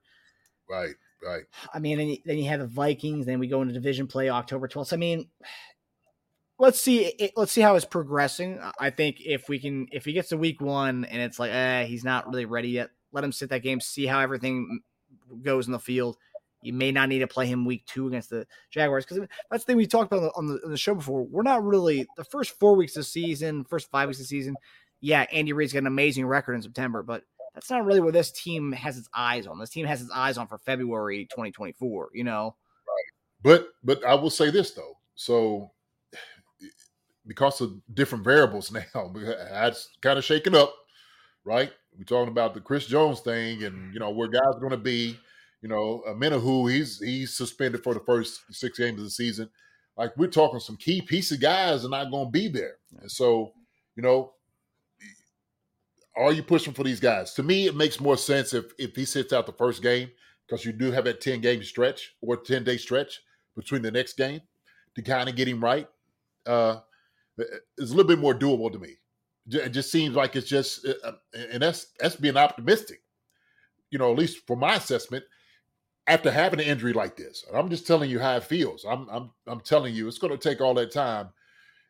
Right, 0.69 0.95
right. 1.23 1.43
I 1.73 1.79
mean, 1.79 1.99
and 1.99 2.17
then 2.25 2.37
you 2.37 2.49
have 2.49 2.59
the 2.59 2.67
Vikings. 2.67 3.25
Then 3.25 3.39
we 3.39 3.47
go 3.47 3.61
into 3.61 3.73
division 3.73 4.07
play 4.07 4.29
October 4.29 4.67
twelfth. 4.67 4.89
So, 4.89 4.95
I 4.95 4.99
mean, 4.99 5.27
let's 6.59 6.79
see. 6.79 7.31
Let's 7.35 7.51
see 7.51 7.61
how 7.61 7.75
it's 7.75 7.85
progressing. 7.85 8.59
I 8.79 8.89
think 8.91 9.17
if 9.19 9.49
we 9.49 9.59
can, 9.59 9.87
if 9.91 10.05
he 10.05 10.13
gets 10.13 10.29
to 10.29 10.37
week 10.37 10.61
one 10.61 11.05
and 11.05 11.21
it's 11.21 11.39
like, 11.39 11.51
eh, 11.51 11.85
he's 11.85 12.03
not 12.03 12.27
really 12.27 12.45
ready 12.45 12.69
yet. 12.69 12.91
Let 13.11 13.23
him 13.23 13.31
sit 13.31 13.49
that 13.49 13.63
game, 13.63 13.81
see 13.81 14.05
how 14.05 14.19
everything 14.19 14.81
goes 15.41 15.65
in 15.65 15.73
the 15.73 15.79
field. 15.79 16.17
You 16.61 16.73
may 16.73 16.91
not 16.91 17.09
need 17.09 17.19
to 17.19 17.27
play 17.27 17.47
him 17.47 17.65
week 17.65 17.85
two 17.87 18.07
against 18.07 18.29
the 18.29 18.45
Jaguars 18.69 19.03
because 19.03 19.27
that's 19.49 19.63
the 19.63 19.67
thing 19.67 19.77
we 19.77 19.87
talked 19.87 20.13
about 20.13 20.31
on 20.35 20.45
the, 20.45 20.59
on 20.63 20.71
the, 20.71 20.77
show 20.77 20.93
before. 20.93 21.23
We're 21.23 21.41
not 21.41 21.63
really 21.63 22.07
the 22.17 22.23
first 22.23 22.59
four 22.59 22.75
weeks 22.75 22.95
of 22.95 23.01
the 23.01 23.05
season, 23.05 23.63
first 23.63 23.89
five 23.89 24.07
weeks 24.07 24.19
of 24.19 24.25
the 24.25 24.27
season. 24.27 24.55
Yeah, 24.99 25.25
Andy 25.31 25.53
Reid's 25.53 25.73
got 25.73 25.79
an 25.79 25.87
amazing 25.87 26.27
record 26.27 26.53
in 26.53 26.61
September, 26.61 27.01
but 27.01 27.23
that's 27.53 27.69
not 27.69 27.85
really 27.85 27.99
where 27.99 28.11
this 28.11 28.31
team 28.31 28.71
has 28.71 28.97
its 28.97 29.09
eyes 29.15 29.47
on. 29.47 29.59
This 29.59 29.69
team 29.69 29.85
has 29.85 30.01
its 30.01 30.11
eyes 30.13 30.37
on 30.37 30.47
for 30.47 30.57
February 30.59 31.27
2024. 31.31 32.09
You 32.13 32.23
know, 32.23 32.55
right? 32.87 33.41
But 33.43 33.69
but 33.83 34.05
I 34.05 34.15
will 34.15 34.29
say 34.29 34.49
this 34.49 34.71
though. 34.71 34.97
So 35.15 35.71
because 37.27 37.61
of 37.61 37.73
different 37.93 38.23
variables 38.23 38.71
now, 38.95 39.13
that's 39.51 39.89
kind 40.01 40.17
of 40.17 40.25
shaken 40.25 40.55
up, 40.55 40.73
right? 41.43 41.71
We're 41.97 42.05
talking 42.05 42.31
about 42.31 42.53
the 42.53 42.61
Chris 42.61 42.85
Jones 42.85 43.19
thing, 43.19 43.63
and 43.63 43.93
you 43.93 43.99
know 43.99 44.11
where 44.11 44.27
guys 44.27 44.55
are 44.55 44.59
going 44.59 44.71
to 44.71 44.77
be 44.77 45.17
you 45.61 45.69
know, 45.69 46.03
Omenihu, 46.07 46.71
he's 46.71 46.99
he's 46.99 47.35
suspended 47.35 47.83
for 47.83 47.93
the 47.93 47.99
first 47.99 48.41
six 48.49 48.79
games 48.79 48.99
of 48.99 49.05
the 49.05 49.11
season. 49.11 49.49
Like 49.95 50.15
we're 50.17 50.27
talking 50.27 50.59
some 50.59 50.77
key 50.77 51.01
piece 51.01 51.31
of 51.31 51.39
guys 51.39 51.85
are 51.85 51.89
not 51.89 52.09
going 52.09 52.25
to 52.25 52.31
be 52.31 52.47
there. 52.47 52.77
And 52.99 53.11
so, 53.11 53.53
you 53.95 54.01
know, 54.01 54.33
are 56.17 56.33
you 56.33 56.43
pushing 56.43 56.73
for 56.73 56.83
these 56.83 56.99
guys? 56.99 57.33
To 57.35 57.43
me, 57.43 57.67
it 57.67 57.75
makes 57.75 57.99
more 57.99 58.17
sense 58.17 58.53
if 58.53 58.65
if 58.77 58.95
he 58.95 59.05
sits 59.05 59.33
out 59.33 59.45
the 59.45 59.53
first 59.53 59.81
game 59.81 60.09
because 60.47 60.65
you 60.65 60.73
do 60.73 60.91
have 60.91 61.05
that 61.05 61.21
10 61.21 61.41
game 61.41 61.63
stretch 61.63 62.13
or 62.21 62.37
10 62.37 62.63
day 62.63 62.77
stretch 62.77 63.21
between 63.55 63.81
the 63.81 63.91
next 63.91 64.17
game 64.17 64.41
to 64.95 65.01
kind 65.01 65.29
of 65.29 65.35
get 65.35 65.47
him 65.47 65.63
right. 65.63 65.87
Uh, 66.45 66.79
it's 67.37 67.91
a 67.91 67.95
little 67.95 68.03
bit 68.03 68.19
more 68.19 68.35
doable 68.35 68.71
to 68.71 68.79
me. 68.79 68.95
It 69.49 69.69
just 69.69 69.91
seems 69.91 70.15
like 70.15 70.35
it's 70.35 70.47
just, 70.47 70.85
uh, 70.85 70.93
uh, 71.03 71.11
and 71.51 71.63
that's 71.63 71.87
that's 71.99 72.15
being 72.15 72.37
optimistic. 72.37 73.01
You 73.89 73.99
know, 73.99 74.11
at 74.11 74.17
least 74.17 74.45
for 74.45 74.55
my 74.55 74.75
assessment, 74.75 75.25
after 76.07 76.31
having 76.31 76.59
an 76.59 76.65
injury 76.65 76.93
like 76.93 77.15
this. 77.15 77.45
I'm 77.53 77.69
just 77.69 77.87
telling 77.87 78.09
you 78.09 78.19
how 78.19 78.35
it 78.37 78.43
feels. 78.43 78.85
I'm 78.85 79.07
I'm 79.09 79.31
I'm 79.47 79.61
telling 79.61 79.95
you, 79.95 80.07
it's 80.07 80.17
going 80.17 80.37
to 80.37 80.49
take 80.49 80.61
all 80.61 80.73
that 80.75 80.91
time, 80.91 81.29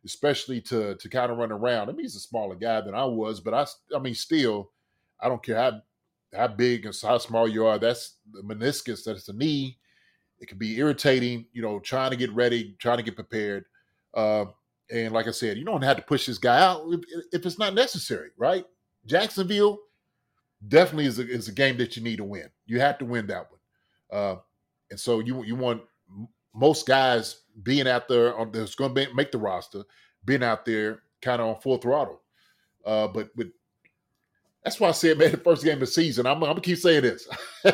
especially 0.06 0.62
to 0.62 0.96
to 0.96 1.10
kind 1.10 1.32
of 1.32 1.38
run 1.38 1.52
around. 1.52 1.90
I 1.90 1.94
mean, 1.94 2.06
he's 2.06 2.16
a 2.16 2.20
smaller 2.20 2.56
guy 2.56 2.82
than 2.82 2.96
I 2.96 3.06
was, 3.06 3.40
but 3.40 3.54
I 3.54 3.66
I 3.96 4.00
mean, 4.00 4.16
still, 4.16 4.72
I 5.20 5.28
don't 5.28 5.44
care 5.44 5.58
how 5.58 5.82
how 6.34 6.48
big 6.48 6.86
and 6.86 6.98
how 7.02 7.18
small 7.18 7.48
you 7.48 7.66
are. 7.66 7.78
That's 7.78 8.16
the 8.32 8.42
meniscus. 8.42 9.04
That's 9.04 9.26
the 9.26 9.34
knee. 9.34 9.78
It 10.40 10.48
can 10.48 10.58
be 10.58 10.78
irritating. 10.78 11.46
You 11.54 11.62
know, 11.62 11.80
trying 11.80 12.12
to 12.12 12.18
get 12.18 12.34
ready, 12.34 12.76
trying 12.80 12.98
to 12.98 13.04
get 13.04 13.16
prepared. 13.16 13.66
Uh, 14.14 14.46
and 14.92 15.14
like 15.14 15.28
I 15.28 15.32
said, 15.32 15.58
you 15.58 15.66
don't 15.66 15.84
have 15.84 15.98
to 15.98 16.04
push 16.04 16.26
this 16.26 16.38
guy 16.38 16.62
out 16.62 16.86
if, 16.90 17.02
if 17.32 17.46
it's 17.46 17.60
not 17.60 17.74
necessary, 17.74 18.30
right? 18.38 18.66
Jacksonville 19.06 19.80
definitely 20.68 21.06
is 21.06 21.18
a, 21.18 21.28
is 21.28 21.48
a 21.48 21.54
game 21.54 21.78
that 21.78 21.96
you 21.96 22.04
need 22.04 22.18
to 22.18 22.24
win. 22.24 22.50
You 22.66 22.80
have 22.82 22.98
to 23.00 23.06
win 23.06 23.28
that 23.28 23.48
one. 23.50 23.60
Uh, 24.12 24.36
and 24.90 25.00
so 25.00 25.20
you 25.20 25.44
you 25.44 25.56
want 25.56 25.82
most 26.54 26.88
guys 26.88 27.42
being 27.64 27.88
out 27.88 28.08
there 28.08 28.36
on 28.38 28.52
that's 28.52 28.76
going 28.76 28.94
to 28.94 29.14
make 29.14 29.32
the 29.32 29.38
roster, 29.38 29.84
being 30.26 30.44
out 30.44 30.66
there 30.66 31.04
kind 31.22 31.42
of 31.42 31.48
on 31.48 31.62
full 31.62 31.78
throttle. 31.78 32.22
Uh, 32.86 33.08
but 33.08 33.30
that's 34.64 34.80
why 34.80 34.90
I 34.90 34.92
said, 34.92 35.18
man, 35.18 35.32
the 35.32 35.38
first 35.38 35.64
game 35.64 35.74
of 35.74 35.80
the 35.82 35.88
season. 35.88 36.26
I'm, 36.26 36.38
I'm 36.44 36.50
gonna 36.50 36.62
keep 36.62 36.78
saying 36.78 37.04
this. 37.04 37.28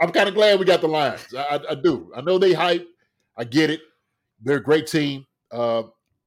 I'm 0.00 0.12
kind 0.12 0.28
of 0.28 0.34
glad 0.34 0.58
we 0.58 0.64
got 0.64 0.80
the 0.80 0.88
Lions. 0.88 1.34
I, 1.36 1.42
I, 1.42 1.60
I, 1.70 1.74
do. 1.74 2.10
I 2.16 2.20
know 2.20 2.38
they 2.38 2.52
hype. 2.52 2.88
I 3.36 3.44
get 3.44 3.70
it. 3.70 3.80
They're 4.40 4.56
a 4.56 4.62
great 4.62 4.86
team. 4.86 5.26
Uh, 5.52 5.84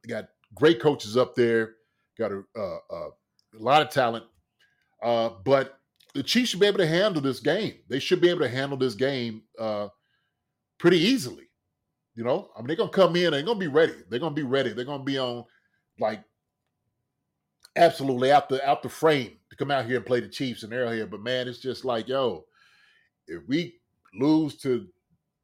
got 0.08 0.26
great 0.54 0.80
coaches 0.80 1.18
up 1.18 1.36
there. 1.36 1.76
Got 2.18 2.32
a, 2.32 2.44
uh, 2.56 2.78
a 2.92 3.10
lot 3.54 3.82
of 3.82 3.90
talent. 3.90 4.26
Uh, 5.02 5.30
but 5.44 5.80
the 6.14 6.22
Chiefs 6.22 6.52
should 6.52 6.60
be 6.60 6.68
able 6.68 6.78
to 6.78 6.88
handle 6.88 7.22
this 7.22 7.40
game. 7.40 7.76
They 7.90 8.00
should 8.00 8.22
be 8.22 8.30
able 8.30 8.42
to 8.42 8.50
handle 8.50 8.78
this 8.78 8.94
game 8.94 9.44
uh, 9.60 9.88
pretty 10.84 11.00
easily. 11.00 11.48
You 12.14 12.26
know, 12.26 12.50
I 12.56 12.60
mean, 12.60 12.68
they're 12.68 12.76
gonna 12.76 12.92
come 12.92 13.16
in. 13.16 13.28
And 13.28 13.36
they're 13.36 13.42
gonna 13.42 13.58
be 13.58 13.68
ready. 13.68 13.94
They're 14.10 14.20
gonna 14.20 14.36
be 14.36 14.44
ready. 14.44 14.74
They're 14.74 14.84
gonna 14.84 15.02
be 15.02 15.18
on 15.18 15.46
like 15.98 16.22
absolutely 17.78 18.34
out 18.34 18.50
the 18.50 18.64
out 18.70 18.84
the 18.84 18.90
frame 18.90 19.38
to 19.50 19.56
come 19.56 19.72
out 19.72 19.86
here 19.86 19.96
and 19.96 20.06
play 20.06 20.20
the 20.20 20.28
Chiefs 20.28 20.64
and 20.64 20.74
Arrowhead. 20.74 21.10
But 21.10 21.22
man, 21.22 21.48
it's 21.48 21.60
just 21.60 21.86
like, 21.86 22.10
yo, 22.10 22.44
if 23.28 23.42
we 23.48 23.80
lose 24.20 24.58
to 24.58 24.86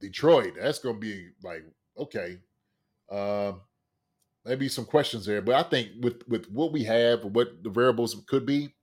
Detroit, 0.02 0.56
that's 0.60 0.80
gonna 0.80 1.00
be 1.00 1.30
like, 1.42 1.64
okay, 1.98 2.38
uh, 3.10 3.54
maybe 4.44 4.68
some 4.68 4.86
questions 4.86 5.26
there. 5.26 5.42
But 5.42 5.56
I 5.56 5.64
think 5.64 5.92
with 6.02 6.22
with 6.28 6.52
what 6.52 6.74
we 6.74 6.84
have, 6.84 7.24
what 7.24 7.64
the 7.64 7.70
variables 7.70 8.22
could 8.28 8.46
be, 8.46 8.76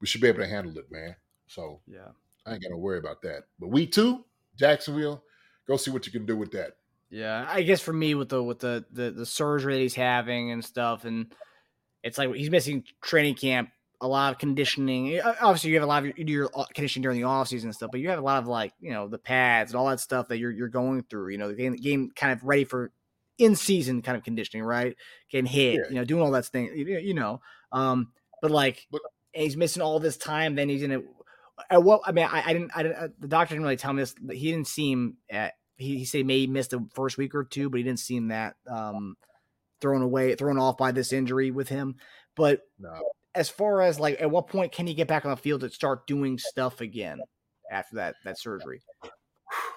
we 0.00 0.06
should 0.06 0.20
be 0.20 0.28
able 0.28 0.42
to 0.42 0.46
handle 0.46 0.78
it, 0.78 0.92
man. 0.92 1.16
So 1.48 1.80
Yeah. 1.88 2.12
I 2.46 2.52
ain't 2.54 2.62
gonna 2.62 2.78
worry 2.78 2.98
about 2.98 3.20
that. 3.22 3.46
But 3.58 3.68
we 3.68 3.84
too, 3.84 4.24
Jacksonville, 4.56 5.24
go 5.68 5.76
see 5.76 5.90
what 5.90 6.06
you 6.06 6.12
can 6.12 6.26
do 6.26 6.36
with 6.36 6.50
that. 6.52 6.72
Yeah, 7.10 7.46
I 7.48 7.62
guess 7.62 7.80
for 7.80 7.92
me 7.92 8.14
with 8.14 8.28
the 8.30 8.42
with 8.42 8.58
the 8.58 8.84
the, 8.92 9.10
the 9.10 9.26
surgery 9.26 9.74
that 9.74 9.80
he's 9.80 9.94
having 9.94 10.50
and 10.50 10.64
stuff, 10.64 11.04
and 11.04 11.32
it's 12.02 12.18
like 12.18 12.34
he's 12.34 12.50
missing 12.50 12.84
training 13.02 13.34
camp, 13.36 13.70
a 14.00 14.06
lot 14.08 14.32
of 14.32 14.38
conditioning. 14.38 15.18
Uh, 15.18 15.34
Obviously, 15.40 15.70
you 15.70 15.76
have 15.76 15.84
a 15.84 15.86
lot 15.86 16.04
of 16.04 16.18
you 16.18 16.24
do 16.24 16.32
your 16.32 16.50
conditioning 16.74 17.02
during 17.02 17.18
the 17.20 17.26
off 17.26 17.48
season 17.48 17.68
and 17.68 17.74
stuff, 17.74 17.90
but 17.90 18.00
you 18.00 18.10
have 18.10 18.18
a 18.18 18.22
lot 18.22 18.42
of 18.42 18.48
like 18.48 18.72
you 18.80 18.90
know 18.92 19.08
the 19.08 19.18
pads 19.18 19.70
and 19.72 19.78
all 19.78 19.88
that 19.88 20.00
stuff 20.00 20.28
that 20.28 20.38
you're 20.38 20.50
you're 20.50 20.68
going 20.68 21.02
through. 21.04 21.28
You 21.32 21.38
know, 21.38 21.48
the 21.48 21.54
game, 21.54 21.74
game 21.76 22.10
kind 22.14 22.32
of 22.32 22.42
ready 22.44 22.64
for 22.64 22.92
in 23.38 23.54
season 23.56 24.02
kind 24.02 24.18
of 24.18 24.24
conditioning, 24.24 24.64
right? 24.64 24.96
Getting 25.30 25.46
hit, 25.46 25.74
Yeah. 25.74 25.88
you 25.88 25.94
know, 25.94 26.04
doing 26.04 26.22
all 26.22 26.32
that 26.32 26.44
thing, 26.46 26.72
you 26.76 27.14
know. 27.14 27.40
Um, 27.72 28.12
but 28.42 28.50
like 28.50 28.86
But- 28.90 29.00
he's 29.32 29.56
missing 29.56 29.80
all 29.82 29.98
this 30.00 30.16
time. 30.18 30.56
Then 30.56 30.68
he's 30.68 30.82
in 30.82 30.92
a. 30.92 31.00
At 31.70 31.82
what 31.82 32.02
I 32.04 32.12
mean, 32.12 32.26
I, 32.30 32.42
I 32.46 32.52
didn't. 32.52 32.70
I 32.74 32.82
didn't. 32.82 32.96
Uh, 32.98 33.08
the 33.18 33.28
doctor 33.28 33.54
didn't 33.54 33.64
really 33.64 33.76
tell 33.76 33.92
me 33.92 34.02
this. 34.02 34.14
But 34.20 34.36
he 34.36 34.50
didn't 34.52 34.68
seem. 34.68 35.16
At, 35.30 35.54
he, 35.78 35.98
he 35.98 36.04
said 36.04 36.26
maybe 36.26 36.40
he 36.40 36.46
missed 36.48 36.70
the 36.70 36.86
first 36.92 37.16
week 37.16 37.34
or 37.34 37.44
two, 37.44 37.70
but 37.70 37.78
he 37.78 37.84
didn't 37.84 38.00
seem 38.00 38.28
that 38.28 38.56
um, 38.68 39.16
thrown 39.80 40.02
away, 40.02 40.34
thrown 40.34 40.58
off 40.58 40.76
by 40.76 40.92
this 40.92 41.12
injury 41.12 41.50
with 41.50 41.68
him. 41.68 41.96
But 42.36 42.62
No. 42.78 43.00
as 43.34 43.48
far 43.48 43.80
as 43.80 43.98
like, 43.98 44.20
at 44.20 44.30
what 44.30 44.48
point 44.48 44.72
can 44.72 44.86
he 44.86 44.94
get 44.94 45.08
back 45.08 45.24
on 45.24 45.30
the 45.30 45.36
field 45.36 45.62
and 45.62 45.72
start 45.72 46.06
doing 46.06 46.36
stuff 46.36 46.80
again 46.80 47.20
after 47.70 47.96
that 47.96 48.16
that 48.24 48.38
surgery? 48.38 48.82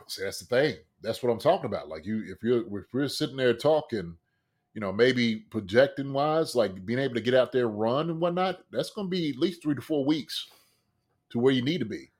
See, 0.07 0.23
that's 0.23 0.39
the 0.39 0.45
thing. 0.45 0.75
That's 1.01 1.23
what 1.23 1.31
I'm 1.31 1.39
talking 1.39 1.67
about. 1.67 1.87
Like 1.87 2.05
you, 2.05 2.23
if 2.27 2.43
you're 2.43 2.65
if 2.79 2.85
we're 2.93 3.07
sitting 3.07 3.37
there 3.37 3.53
talking, 3.53 4.17
you 4.73 4.81
know, 4.81 4.91
maybe 4.91 5.45
projecting 5.49 6.11
wise, 6.13 6.55
like 6.55 6.85
being 6.85 6.99
able 6.99 7.15
to 7.15 7.21
get 7.21 7.33
out 7.33 7.51
there, 7.51 7.67
run 7.67 8.09
and 8.09 8.19
whatnot, 8.19 8.59
that's 8.71 8.91
going 8.91 9.07
to 9.07 9.11
be 9.11 9.29
at 9.29 9.37
least 9.37 9.61
three 9.61 9.75
to 9.75 9.81
four 9.81 10.05
weeks 10.05 10.47
to 11.29 11.39
where 11.39 11.53
you 11.53 11.61
need 11.61 11.79
to 11.79 11.85
be. 11.85 12.10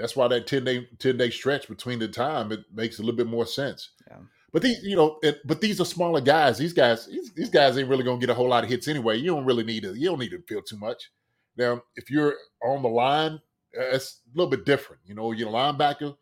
That's 0.00 0.16
why 0.16 0.28
that 0.28 0.46
ten 0.46 0.64
day 0.64 0.88
ten 0.98 1.16
day 1.16 1.30
stretch 1.30 1.68
between 1.68 1.98
the 1.98 2.08
time 2.08 2.50
it 2.52 2.60
makes 2.72 2.98
a 2.98 3.02
little 3.02 3.16
bit 3.16 3.26
more 3.26 3.46
sense. 3.46 3.90
Yeah. 4.08 4.16
But 4.52 4.62
these, 4.62 4.82
you 4.82 4.96
know, 4.96 5.18
it, 5.22 5.46
but 5.46 5.60
these 5.60 5.80
are 5.80 5.84
smaller 5.84 6.20
guys. 6.20 6.58
These 6.58 6.72
guys, 6.72 7.06
these, 7.06 7.32
these 7.32 7.50
guys 7.50 7.78
ain't 7.78 7.88
really 7.88 8.02
going 8.02 8.18
to 8.18 8.26
get 8.26 8.32
a 8.32 8.34
whole 8.34 8.48
lot 8.48 8.64
of 8.64 8.70
hits 8.70 8.88
anyway. 8.88 9.16
You 9.16 9.26
don't 9.26 9.44
really 9.44 9.62
need 9.62 9.84
to. 9.84 9.94
You 9.94 10.08
don't 10.08 10.18
need 10.18 10.30
to 10.30 10.42
feel 10.48 10.62
too 10.62 10.76
much. 10.78 11.10
Now, 11.56 11.82
if 11.94 12.10
you're 12.10 12.34
on 12.62 12.82
the 12.82 12.88
line, 12.88 13.34
uh, 13.78 13.94
it's 13.94 14.22
a 14.26 14.36
little 14.36 14.50
bit 14.50 14.64
different. 14.64 15.02
You 15.06 15.14
know, 15.14 15.30
you're 15.30 15.48
a 15.48 15.52
linebacker, 15.52 16.16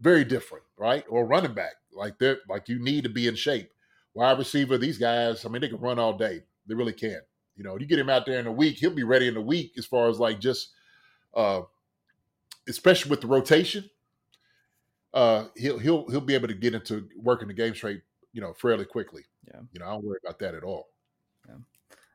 very 0.00 0.24
different, 0.24 0.64
right? 0.78 1.04
Or 1.08 1.26
running 1.26 1.54
back, 1.54 1.74
like 1.92 2.18
they're 2.18 2.38
like 2.48 2.68
you 2.68 2.78
need 2.78 3.04
to 3.04 3.10
be 3.10 3.26
in 3.26 3.34
shape. 3.34 3.72
Wide 4.14 4.38
receiver, 4.38 4.78
these 4.78 4.98
guys, 4.98 5.44
I 5.44 5.48
mean, 5.48 5.62
they 5.62 5.68
can 5.68 5.80
run 5.80 5.98
all 5.98 6.16
day. 6.16 6.42
They 6.66 6.74
really 6.74 6.92
can. 6.92 7.20
You 7.56 7.64
know, 7.64 7.76
you 7.78 7.86
get 7.86 7.98
him 7.98 8.10
out 8.10 8.26
there 8.26 8.38
in 8.38 8.46
a 8.46 8.52
week, 8.52 8.76
he'll 8.76 8.90
be 8.90 9.02
ready 9.02 9.28
in 9.28 9.36
a 9.36 9.40
week 9.40 9.72
as 9.76 9.86
far 9.86 10.08
as 10.08 10.18
like 10.20 10.40
just, 10.40 10.70
uh, 11.34 11.62
especially 12.68 13.10
with 13.10 13.20
the 13.20 13.26
rotation. 13.26 13.88
Uh, 15.12 15.46
he'll 15.56 15.78
he'll 15.78 16.08
he'll 16.08 16.20
be 16.20 16.34
able 16.34 16.48
to 16.48 16.54
get 16.54 16.74
into 16.74 17.08
working 17.16 17.48
the 17.48 17.54
game 17.54 17.74
straight, 17.74 18.02
you 18.32 18.40
know, 18.40 18.54
fairly 18.54 18.84
quickly. 18.84 19.24
Yeah. 19.46 19.60
you 19.72 19.80
know, 19.80 19.86
I 19.86 19.90
don't 19.90 20.04
worry 20.04 20.18
about 20.24 20.38
that 20.38 20.54
at 20.54 20.62
all. 20.62 20.88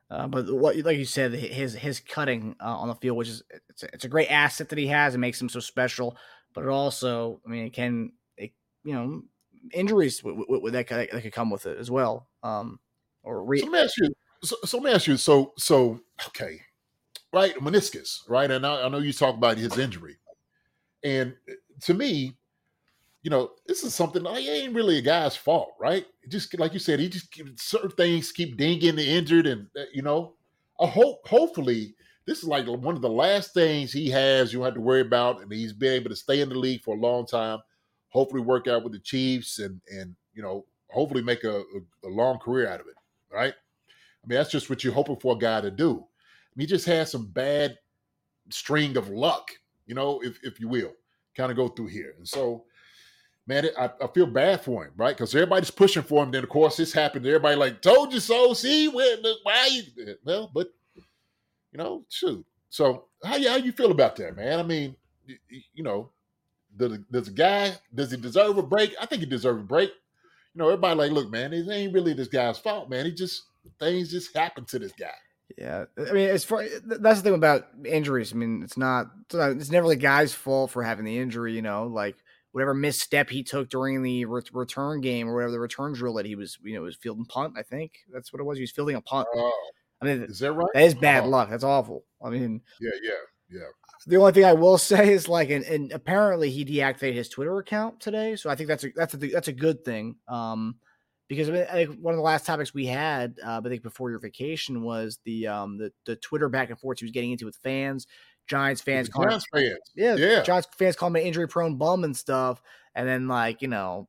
Uh, 0.08 0.28
but 0.28 0.52
what, 0.54 0.76
like 0.76 0.98
you 0.98 1.04
said, 1.04 1.32
his 1.32 1.74
his 1.74 1.98
cutting 1.98 2.54
uh, 2.60 2.76
on 2.76 2.88
the 2.88 2.94
field, 2.94 3.16
which 3.16 3.28
is 3.28 3.42
it's 3.68 3.82
a, 3.82 3.86
it's 3.92 4.04
a 4.04 4.08
great 4.08 4.30
asset 4.30 4.68
that 4.68 4.78
he 4.78 4.86
has, 4.86 5.14
it 5.14 5.18
makes 5.18 5.40
him 5.40 5.48
so 5.48 5.58
special. 5.58 6.16
But 6.54 6.64
it 6.64 6.70
also, 6.70 7.40
I 7.44 7.50
mean, 7.50 7.66
it 7.66 7.72
can, 7.72 8.12
it, 8.36 8.52
you 8.84 8.94
know, 8.94 9.22
injuries 9.74 10.20
w- 10.20 10.46
w- 10.46 10.70
that 10.70 10.86
could, 10.86 11.08
that 11.12 11.22
could 11.22 11.32
come 11.32 11.50
with 11.50 11.66
it 11.66 11.76
as 11.76 11.90
well. 11.90 12.28
Um, 12.42 12.78
or 13.24 13.44
re- 13.44 13.58
So 13.58 13.66
let 13.66 13.72
me 13.72 13.78
ask 13.80 13.98
you. 13.98 14.14
So, 14.44 14.56
so 14.64 14.78
let 14.78 14.84
me 14.84 14.92
ask 14.92 15.06
you. 15.08 15.16
So 15.16 15.52
so 15.58 16.00
okay, 16.28 16.60
right? 17.32 17.54
Meniscus, 17.56 18.20
right? 18.28 18.50
And 18.50 18.64
I, 18.64 18.84
I 18.84 18.88
know 18.88 18.98
you 18.98 19.12
talk 19.12 19.34
about 19.34 19.58
his 19.58 19.76
injury, 19.76 20.18
and 21.06 21.34
uh, 21.48 21.54
to 21.82 21.94
me, 21.94 22.36
you 23.22 23.30
know, 23.30 23.52
this 23.66 23.84
is 23.84 23.94
something 23.94 24.22
like 24.22 24.44
it 24.44 24.48
ain't 24.48 24.74
really 24.74 24.98
a 24.98 25.02
guy's 25.02 25.36
fault, 25.36 25.74
right? 25.80 26.04
Just 26.28 26.58
like 26.58 26.72
you 26.72 26.78
said, 26.78 27.00
he 27.00 27.08
just 27.08 27.28
certain 27.56 27.90
things 27.90 28.32
keep 28.32 28.56
dinging 28.56 28.96
the 28.96 29.08
injured, 29.08 29.46
and 29.46 29.68
uh, 29.78 29.84
you 29.92 30.02
know, 30.02 30.34
I 30.80 30.86
hope 30.86 31.26
hopefully 31.26 31.94
this 32.26 32.38
is 32.38 32.44
like 32.44 32.66
one 32.66 32.96
of 32.96 33.02
the 33.02 33.08
last 33.08 33.54
things 33.54 33.92
he 33.92 34.10
has 34.10 34.52
you 34.52 34.62
have 34.62 34.74
to 34.74 34.80
worry 34.80 35.00
about, 35.00 35.40
and 35.40 35.52
he's 35.52 35.72
been 35.72 35.92
able 35.92 36.10
to 36.10 36.16
stay 36.16 36.40
in 36.40 36.48
the 36.48 36.58
league 36.58 36.82
for 36.82 36.96
a 36.96 37.00
long 37.00 37.24
time. 37.24 37.60
Hopefully, 38.10 38.42
work 38.42 38.66
out 38.66 38.82
with 38.82 38.92
the 38.92 38.98
Chiefs, 38.98 39.60
and 39.60 39.80
and 39.90 40.14
you 40.34 40.42
know, 40.42 40.64
hopefully 40.88 41.22
make 41.22 41.44
a, 41.44 41.58
a, 41.58 42.08
a 42.08 42.08
long 42.08 42.38
career 42.38 42.68
out 42.68 42.80
of 42.80 42.86
it, 42.88 42.96
right? 43.32 43.54
I 43.54 44.26
mean, 44.26 44.38
that's 44.38 44.50
just 44.50 44.68
what 44.68 44.82
you're 44.82 44.92
hoping 44.92 45.16
for 45.16 45.36
a 45.36 45.38
guy 45.38 45.60
to 45.60 45.70
do. 45.70 46.04
he 46.56 46.66
just 46.66 46.86
had 46.86 47.08
some 47.08 47.26
bad 47.26 47.78
string 48.50 48.96
of 48.96 49.08
luck, 49.08 49.50
you 49.86 49.94
know, 49.94 50.20
if 50.22 50.38
if 50.42 50.60
you 50.60 50.68
will, 50.68 50.92
kind 51.36 51.50
of 51.50 51.56
go 51.56 51.68
through 51.68 51.88
here, 51.88 52.14
and 52.18 52.26
so 52.28 52.64
man, 53.46 53.66
I, 53.78 53.90
I 54.02 54.06
feel 54.08 54.26
bad 54.26 54.62
for 54.62 54.84
him, 54.84 54.92
right? 54.96 55.16
Because 55.16 55.34
everybody's 55.34 55.70
pushing 55.70 56.02
for 56.02 56.22
him. 56.24 56.30
Then 56.30 56.44
of 56.44 56.50
course 56.50 56.76
this 56.76 56.92
happened. 56.92 57.26
Everybody 57.26 57.56
like 57.56 57.82
told 57.82 58.12
you 58.12 58.20
so. 58.20 58.54
See, 58.54 58.88
why 58.88 59.68
you? 59.72 60.16
Well, 60.24 60.50
but 60.52 60.68
you 61.72 61.78
know, 61.78 62.04
shoot. 62.08 62.44
So 62.70 63.06
how 63.24 63.36
you 63.36 63.48
how 63.48 63.56
you 63.56 63.72
feel 63.72 63.90
about 63.90 64.16
that, 64.16 64.36
man? 64.36 64.58
I 64.58 64.62
mean, 64.62 64.96
y- 65.28 65.36
y- 65.50 65.64
you 65.74 65.82
know, 65.84 66.10
does 66.76 66.98
does 67.10 67.28
a 67.28 67.32
guy 67.32 67.74
does 67.94 68.10
he 68.10 68.16
deserve 68.16 68.58
a 68.58 68.62
break? 68.62 68.94
I 69.00 69.06
think 69.06 69.20
he 69.20 69.26
deserves 69.26 69.60
a 69.62 69.64
break. 69.66 69.90
You 70.54 70.60
know, 70.60 70.66
everybody 70.68 70.96
like, 70.98 71.12
look, 71.12 71.30
man, 71.30 71.52
it 71.52 71.68
ain't 71.70 71.92
really 71.94 72.14
this 72.14 72.28
guy's 72.28 72.58
fault, 72.58 72.90
man. 72.90 73.06
He 73.06 73.12
just 73.12 73.44
things 73.78 74.10
just 74.10 74.36
happen 74.36 74.64
to 74.66 74.78
this 74.78 74.92
guy. 74.92 75.14
Yeah, 75.58 75.86
I 75.96 76.12
mean, 76.12 76.28
as 76.28 76.44
far 76.44 76.64
that's 76.84 77.20
the 77.20 77.22
thing 77.24 77.34
about 77.34 77.68
injuries. 77.84 78.32
I 78.32 78.36
mean, 78.36 78.62
it's 78.62 78.76
not 78.76 79.06
it's, 79.32 79.70
never 79.70 79.88
the 79.88 79.96
guy's 79.96 80.34
fault 80.34 80.70
for 80.70 80.82
having 80.82 81.06
the 81.06 81.18
injury. 81.18 81.54
You 81.54 81.62
know, 81.62 81.86
like 81.86 82.16
whatever 82.52 82.74
misstep 82.74 83.30
he 83.30 83.42
took 83.42 83.70
during 83.70 84.02
the 84.02 84.24
re- 84.26 84.42
return 84.52 85.00
game 85.00 85.28
or 85.28 85.34
whatever 85.34 85.52
the 85.52 85.60
return 85.60 85.92
drill 85.92 86.14
that 86.14 86.26
he 86.26 86.34
was, 86.34 86.58
you 86.62 86.74
know, 86.74 86.82
was 86.82 86.96
fielding 86.96 87.24
punt. 87.26 87.54
I 87.56 87.62
think 87.62 87.92
that's 88.12 88.32
what 88.32 88.40
it 88.40 88.44
was. 88.44 88.58
He 88.58 88.62
was 88.62 88.70
fielding 88.70 88.96
a 88.96 89.00
punt. 89.00 89.28
Oh, 89.34 89.52
I 90.02 90.04
mean, 90.04 90.22
is 90.22 90.38
that 90.40 90.52
right? 90.52 90.68
that 90.74 90.82
is 90.82 90.94
bad 90.94 91.24
Oh, 91.24 91.28
luck. 91.28 91.48
That's 91.50 91.64
awful. 91.64 92.04
I 92.22 92.28
mean, 92.30 92.60
Yeah, 92.80 92.90
yeah, 93.02 93.12
yeah. 93.50 93.66
the 94.06 94.16
only 94.16 94.32
thing 94.32 94.44
I 94.44 94.52
will 94.52 94.78
say 94.78 95.12
is 95.12 95.28
like, 95.28 95.48
and, 95.50 95.64
and 95.64 95.92
apparently 95.92 96.50
he 96.50 96.64
deactivated 96.66 97.14
his 97.14 97.28
Twitter 97.30 97.58
account 97.58 98.00
today, 98.00 98.36
so 98.36 98.50
I 98.50 98.56
think 98.56 98.68
that's 98.68 98.84
a 98.84 98.88
that's 98.94 99.14
a 99.14 99.16
that's 99.16 99.48
a 99.48 99.52
good 99.52 99.84
thing. 99.86 100.16
Um, 100.28 100.76
because 101.28 101.48
I, 101.48 101.52
mean, 101.52 101.66
I 101.70 101.86
think 101.86 102.00
one 102.00 102.14
of 102.14 102.18
the 102.18 102.22
last 102.22 102.46
topics 102.46 102.72
we 102.72 102.86
had, 102.86 103.38
uh, 103.44 103.60
I 103.64 103.68
think 103.68 103.82
before 103.82 104.10
your 104.10 104.18
vacation 104.18 104.82
was 104.82 105.18
the 105.24 105.48
um 105.48 105.78
the 105.78 105.92
the 106.04 106.16
Twitter 106.16 106.48
back 106.48 106.70
and 106.70 106.78
forth 106.78 106.98
he 106.98 107.04
was 107.04 107.12
getting 107.12 107.32
into 107.32 107.46
with 107.46 107.56
fans, 107.56 108.06
Giants 108.46 108.82
fans, 108.82 109.08
calling, 109.08 109.30
Giants 109.30 109.46
fans. 109.52 109.78
yeah, 109.94 110.14
yeah. 110.16 110.42
Giants 110.42 110.68
fans 110.78 110.96
calling 110.96 111.16
him 111.16 111.22
an 111.22 111.26
injury 111.26 111.48
prone 111.48 111.76
bum 111.76 112.04
and 112.04 112.16
stuff, 112.16 112.60
and 112.94 113.08
then 113.08 113.28
like 113.28 113.62
you 113.62 113.68
know. 113.68 114.08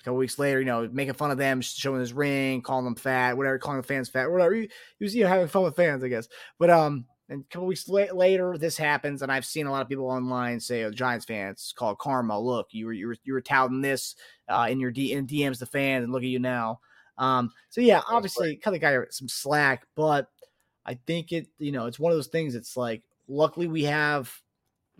A 0.00 0.04
couple 0.06 0.18
weeks 0.18 0.38
later, 0.38 0.60
you 0.60 0.66
know, 0.66 0.88
making 0.92 1.14
fun 1.14 1.32
of 1.32 1.38
them, 1.38 1.60
showing 1.60 1.98
his 1.98 2.12
ring, 2.12 2.62
calling 2.62 2.84
them 2.84 2.94
fat, 2.94 3.36
whatever, 3.36 3.58
calling 3.58 3.80
the 3.80 3.86
fans 3.86 4.08
fat, 4.08 4.30
whatever. 4.30 4.54
He, 4.54 4.70
he 4.98 5.04
was, 5.04 5.16
you 5.16 5.24
know, 5.24 5.28
having 5.28 5.48
fun 5.48 5.64
with 5.64 5.74
fans, 5.74 6.04
I 6.04 6.06
guess. 6.06 6.28
But 6.60 6.70
um, 6.70 7.06
and 7.28 7.42
a 7.42 7.52
couple 7.52 7.66
weeks 7.66 7.88
la- 7.88 8.12
later, 8.12 8.56
this 8.56 8.76
happens, 8.76 9.22
and 9.22 9.32
I've 9.32 9.44
seen 9.44 9.66
a 9.66 9.70
lot 9.70 9.82
of 9.82 9.88
people 9.88 10.06
online 10.06 10.60
say, 10.60 10.84
"Oh, 10.84 10.90
Giants 10.90 11.24
fans 11.24 11.74
call 11.76 11.96
karma. 11.96 12.38
Look, 12.38 12.68
you 12.70 12.86
were 12.86 12.92
you 12.92 13.08
were 13.08 13.16
you 13.24 13.32
were 13.32 13.40
touting 13.40 13.80
this 13.80 14.14
uh, 14.48 14.68
in 14.70 14.78
your 14.78 14.90
D- 14.90 15.12
in 15.12 15.26
DMs 15.26 15.58
to 15.58 15.66
fans, 15.66 16.04
and 16.04 16.12
look 16.12 16.22
at 16.22 16.28
you 16.28 16.38
now." 16.38 16.80
Um, 17.18 17.50
so 17.70 17.80
yeah, 17.80 18.02
obviously, 18.08 18.56
cut 18.56 18.72
the 18.72 18.78
guy 18.78 18.96
some 19.10 19.28
slack, 19.28 19.86
but 19.94 20.28
I 20.84 20.94
think 21.06 21.32
it, 21.32 21.48
you 21.58 21.72
know, 21.72 21.86
it's 21.86 21.98
one 21.98 22.12
of 22.12 22.18
those 22.18 22.28
things. 22.28 22.54
It's 22.54 22.76
like, 22.76 23.02
luckily, 23.26 23.66
we 23.66 23.84
have. 23.84 24.32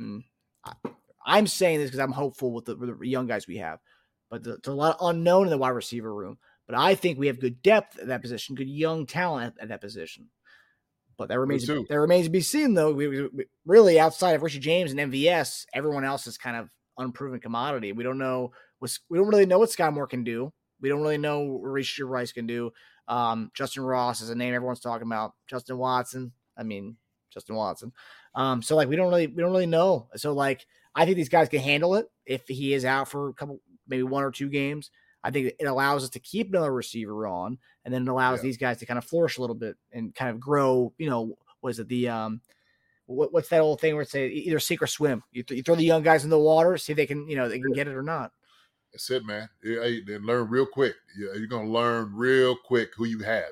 mm, 0.00 0.24
I, 0.64 0.72
I'm 1.24 1.46
saying 1.46 1.80
this 1.80 1.90
because 1.90 2.00
I'm 2.00 2.12
hopeful 2.12 2.52
with 2.52 2.66
the, 2.66 2.76
with 2.76 2.98
the 3.00 3.08
young 3.08 3.26
guys 3.26 3.46
we 3.46 3.56
have, 3.58 3.80
but 4.30 4.42
the, 4.42 4.58
there's 4.62 4.72
a 4.72 4.74
lot 4.74 4.96
of 4.98 5.08
unknown 5.08 5.44
in 5.44 5.50
the 5.50 5.58
wide 5.58 5.70
receiver 5.70 6.14
room. 6.14 6.38
But 6.66 6.76
I 6.76 6.94
think 6.94 7.18
we 7.18 7.28
have 7.28 7.40
good 7.40 7.62
depth 7.62 7.98
at 7.98 8.08
that 8.08 8.22
position, 8.22 8.56
good 8.56 8.68
young 8.68 9.06
talent 9.06 9.54
at, 9.58 9.64
at 9.64 9.68
that 9.68 9.80
position. 9.80 10.28
But 11.18 11.28
that 11.28 11.38
remains 11.40 11.66
that 11.88 11.98
remains 11.98 12.26
to 12.26 12.30
be 12.30 12.40
seen, 12.42 12.74
though. 12.74 12.92
We, 12.92 13.08
we, 13.08 13.22
we- 13.28 13.46
really 13.64 13.98
outside 13.98 14.32
of 14.34 14.42
Richie 14.42 14.58
James 14.58 14.92
and 14.92 15.00
MVS, 15.00 15.64
everyone 15.74 16.04
else 16.04 16.26
is 16.26 16.36
kind 16.36 16.56
of 16.56 16.68
unproven 16.98 17.40
commodity. 17.40 17.92
We 17.92 18.04
don't 18.04 18.18
know 18.18 18.52
what 18.78 18.96
we 19.08 19.18
don't 19.18 19.28
really 19.28 19.46
know 19.46 19.58
what 19.58 19.70
Skyy 19.70 19.92
Moore 19.92 20.06
can 20.06 20.24
do. 20.24 20.52
We 20.80 20.88
don't 20.90 21.00
really 21.00 21.18
know 21.18 21.40
what 21.40 21.62
Rashee 21.62 22.06
Rice 22.06 22.32
can 22.32 22.46
do. 22.46 22.70
Um, 23.08 23.50
Justyn 23.58 23.86
Ross 23.86 24.20
is 24.20 24.30
a 24.30 24.34
name 24.34 24.52
everyone's 24.54 24.80
talking 24.80 25.06
about. 25.06 25.32
Justin 25.48 25.78
Watson. 25.78 26.32
I 26.58 26.64
mean, 26.64 26.96
Justin 27.32 27.56
Watson. 27.56 27.92
Um, 28.34 28.62
so 28.62 28.76
like 28.76 28.88
we 28.88 28.96
don't 28.96 29.08
really 29.08 29.26
we 29.26 29.42
don't 29.42 29.52
really 29.52 29.66
know. 29.66 30.08
So 30.16 30.32
like 30.34 30.66
I 30.94 31.04
think 31.04 31.16
these 31.16 31.28
guys 31.28 31.48
can 31.48 31.60
handle 31.60 31.94
it 31.94 32.10
if 32.26 32.46
he 32.48 32.74
is 32.74 32.84
out 32.84 33.08
for 33.08 33.28
a 33.28 33.32
couple, 33.32 33.60
maybe 33.88 34.02
one 34.02 34.22
or 34.24 34.30
two 34.30 34.48
games. 34.48 34.90
I 35.26 35.30
think 35.32 35.52
it 35.58 35.64
allows 35.66 36.04
us 36.04 36.10
to 36.10 36.20
keep 36.20 36.48
another 36.50 36.72
receiver 36.72 37.26
on, 37.26 37.58
and 37.84 37.92
then 37.92 38.02
it 38.02 38.08
allows 38.08 38.38
Yeah. 38.38 38.42
these 38.44 38.56
guys 38.56 38.78
to 38.78 38.86
kind 38.86 38.96
of 38.98 39.04
flourish 39.04 39.38
a 39.38 39.40
little 39.40 39.56
bit 39.56 39.76
and 39.92 40.14
kind 40.14 40.30
of 40.30 40.38
grow. 40.38 40.92
You 40.98 41.10
know, 41.10 41.36
was 41.62 41.80
it 41.80 41.88
the 41.88 42.08
um, 42.08 42.40
what, 43.06 43.32
what's 43.32 43.48
that 43.48 43.60
old 43.60 43.80
thing 43.80 43.94
where 43.94 44.02
it's 44.02 44.14
a, 44.14 44.24
either 44.26 44.60
sink 44.60 44.82
or 44.82 44.86
swim? 44.86 45.22
You, 45.32 45.42
th- 45.42 45.56
you 45.56 45.62
throw 45.64 45.74
the 45.74 45.84
young 45.84 46.02
guys 46.02 46.22
in 46.24 46.30
the 46.30 46.38
water, 46.38 46.76
see 46.76 46.92
if 46.92 46.96
they 46.96 47.06
can, 47.06 47.28
you 47.28 47.36
know, 47.36 47.48
they 47.48 47.58
can 47.58 47.72
get 47.72 47.88
it 47.88 47.94
or 47.94 48.02
not. 48.02 48.30
That's 48.92 49.10
it, 49.10 49.24
man. 49.26 49.48
Yeah, 49.64 49.88
Then 50.06 50.24
learn 50.24 50.48
real 50.48 50.66
quick. 50.66 50.94
Yeah, 51.18 51.34
You're 51.36 51.48
gonna 51.48 51.68
learn 51.68 52.12
real 52.14 52.54
quick 52.56 52.90
who 52.96 53.04
you 53.04 53.18
have. 53.20 53.50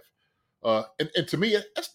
Uh, 0.63 0.85
and, 1.01 1.11
and 1.17 1.27
to 1.29 1.37
me, 1.37 1.57
that's 1.75 1.91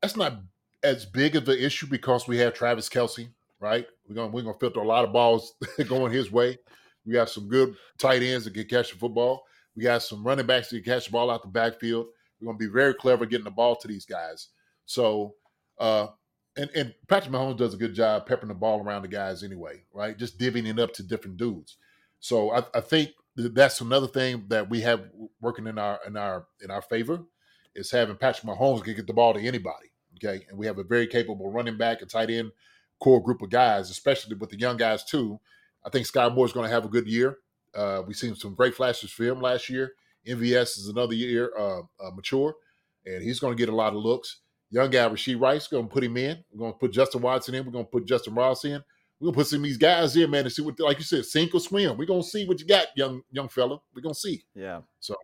that's 0.00 0.16
not 0.16 0.38
as 0.82 1.04
big 1.06 1.36
of 1.36 1.48
an 1.48 1.58
issue 1.58 1.86
because 1.86 2.26
we 2.26 2.38
have 2.38 2.54
Travis 2.54 2.88
Kelce, 2.88 3.28
right? 3.60 3.86
We're 4.08 4.14
gonna 4.14 4.28
we're 4.28 4.42
gonna 4.42 4.58
filter 4.58 4.80
a 4.80 4.86
lot 4.86 5.04
of 5.04 5.12
balls 5.12 5.54
going 5.88 6.12
his 6.12 6.30
way. 6.32 6.58
We 7.06 7.12
got 7.12 7.30
some 7.30 7.48
good 7.48 7.76
tight 7.98 8.22
ends 8.22 8.44
that 8.44 8.54
can 8.54 8.64
catch 8.64 8.92
the 8.92 8.98
football. 8.98 9.44
We 9.76 9.82
got 9.82 10.02
some 10.02 10.24
running 10.24 10.46
backs 10.46 10.70
that 10.70 10.82
can 10.82 10.92
catch 10.92 11.06
the 11.06 11.12
ball 11.12 11.30
out 11.30 11.42
the 11.42 11.48
backfield. 11.48 12.06
We're 12.40 12.46
gonna 12.46 12.58
be 12.58 12.66
very 12.66 12.94
clever 12.94 13.26
getting 13.26 13.44
the 13.44 13.50
ball 13.50 13.76
to 13.76 13.88
these 13.88 14.04
guys. 14.04 14.48
So 14.86 15.34
uh 15.78 16.08
and, 16.56 16.70
and 16.74 16.94
Patrick 17.08 17.32
Mahomes 17.32 17.56
does 17.56 17.72
a 17.72 17.78
good 17.78 17.94
job 17.94 18.26
peppering 18.26 18.48
the 18.48 18.54
ball 18.54 18.80
around 18.82 19.02
the 19.02 19.08
guys 19.08 19.42
anyway, 19.42 19.82
right? 19.94 20.18
Just 20.18 20.38
divvying 20.38 20.66
it 20.68 20.78
up 20.78 20.92
to 20.94 21.02
different 21.02 21.38
dudes. 21.38 21.76
So 22.20 22.50
I, 22.52 22.62
I 22.74 22.80
think 22.80 23.10
that's 23.36 23.80
another 23.80 24.06
thing 24.06 24.44
that 24.48 24.68
we 24.68 24.80
have 24.82 25.08
working 25.40 25.66
in 25.66 25.78
our 25.78 25.98
in 26.06 26.16
our 26.16 26.46
in 26.62 26.70
our 26.70 26.82
favor 26.82 27.20
is 27.74 27.90
having 27.90 28.16
Patrick 28.16 28.46
Mahomes 28.46 28.84
can 28.84 28.94
get 28.94 29.06
the 29.06 29.14
ball 29.14 29.32
to 29.34 29.40
anybody. 29.40 29.90
Okay, 30.22 30.44
and 30.48 30.58
we 30.58 30.66
have 30.66 30.78
a 30.78 30.84
very 30.84 31.06
capable 31.06 31.50
running 31.50 31.78
back, 31.78 32.02
a 32.02 32.06
tight 32.06 32.30
end 32.30 32.52
core 33.00 33.22
group 33.22 33.42
of 33.42 33.50
guys, 33.50 33.90
especially 33.90 34.36
with 34.36 34.50
the 34.50 34.58
young 34.58 34.76
guys 34.76 35.04
too. 35.04 35.40
I 35.84 35.90
think 35.90 36.06
Skyy 36.06 36.34
Moore 36.34 36.46
is 36.46 36.52
going 36.52 36.68
to 36.68 36.74
have 36.74 36.84
a 36.84 36.88
good 36.88 37.06
year. 37.06 37.38
Uh, 37.74 38.02
we've 38.06 38.16
seen 38.16 38.34
some 38.34 38.54
great 38.54 38.74
flashes 38.74 39.10
for 39.10 39.24
him 39.24 39.40
last 39.40 39.68
year. 39.68 39.92
MVS 40.26 40.78
is 40.78 40.88
another 40.88 41.14
year 41.14 41.52
uh, 41.58 41.80
uh, 41.80 42.10
mature, 42.14 42.54
and 43.06 43.22
he's 43.22 43.40
going 43.40 43.56
to 43.56 43.58
get 43.60 43.72
a 43.72 43.76
lot 43.76 43.92
of 43.92 43.98
looks. 43.98 44.40
Young 44.70 44.90
guy 44.90 45.06
Rasheed 45.08 45.40
Rice, 45.40 45.66
going 45.66 45.86
to 45.86 45.92
put 45.92 46.04
him 46.04 46.16
in. 46.16 46.38
We're 46.50 46.60
going 46.60 46.72
to 46.72 46.78
put 46.78 46.92
Justin 46.92 47.20
Watson 47.20 47.54
in. 47.54 47.66
We're 47.66 47.72
going 47.72 47.84
to 47.84 47.90
put 47.90 48.06
Justyn 48.06 48.36
Ross 48.36 48.64
in. 48.64 48.82
We're 49.20 49.26
going 49.26 49.34
to 49.34 49.38
put 49.38 49.46
some 49.46 49.58
of 49.58 49.64
these 49.64 49.76
guys 49.76 50.16
in, 50.16 50.30
man, 50.30 50.44
and 50.44 50.52
see 50.52 50.62
what, 50.62 50.80
like 50.80 50.98
you 50.98 51.04
said, 51.04 51.24
sink 51.24 51.54
or 51.54 51.60
swim. 51.60 51.96
We're 51.96 52.06
going 52.06 52.22
to 52.22 52.28
see 52.28 52.46
what 52.46 52.58
you 52.58 52.66
got, 52.66 52.86
young 52.96 53.22
young 53.30 53.48
fella. 53.48 53.78
We're 53.94 54.02
going 54.02 54.14
to 54.14 54.20
see. 54.20 54.44
Yeah. 54.54 54.80
So 55.00 55.14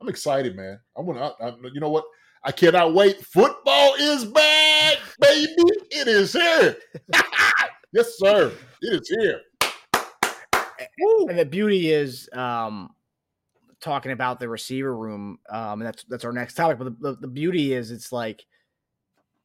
I'm 0.00 0.08
excited, 0.08 0.56
man. 0.56 0.80
I'm. 0.96 1.08
I, 1.10 1.32
I, 1.40 1.54
you 1.72 1.80
know 1.80 1.90
what? 1.90 2.04
I 2.42 2.52
cannot 2.52 2.94
wait. 2.94 3.20
Football 3.24 3.94
is 3.98 4.24
back, 4.24 4.98
baby. 5.20 5.54
It 5.90 6.08
is 6.08 6.32
here. 6.32 6.76
yes, 7.92 8.18
sir. 8.18 8.52
It 8.82 9.00
is 9.00 9.08
here. 9.20 9.40
And 10.98 11.38
the 11.38 11.44
beauty 11.44 11.90
is 11.90 12.28
um 12.32 12.90
talking 13.80 14.12
about 14.12 14.40
the 14.40 14.48
receiver 14.48 14.96
room. 14.96 15.38
Um 15.50 15.80
and 15.80 15.86
that's 15.86 16.04
that's 16.04 16.24
our 16.24 16.32
next 16.32 16.54
topic. 16.54 16.78
But 16.78 17.00
the, 17.00 17.10
the, 17.12 17.16
the 17.22 17.28
beauty 17.28 17.72
is 17.72 17.90
it's 17.90 18.12
like 18.12 18.44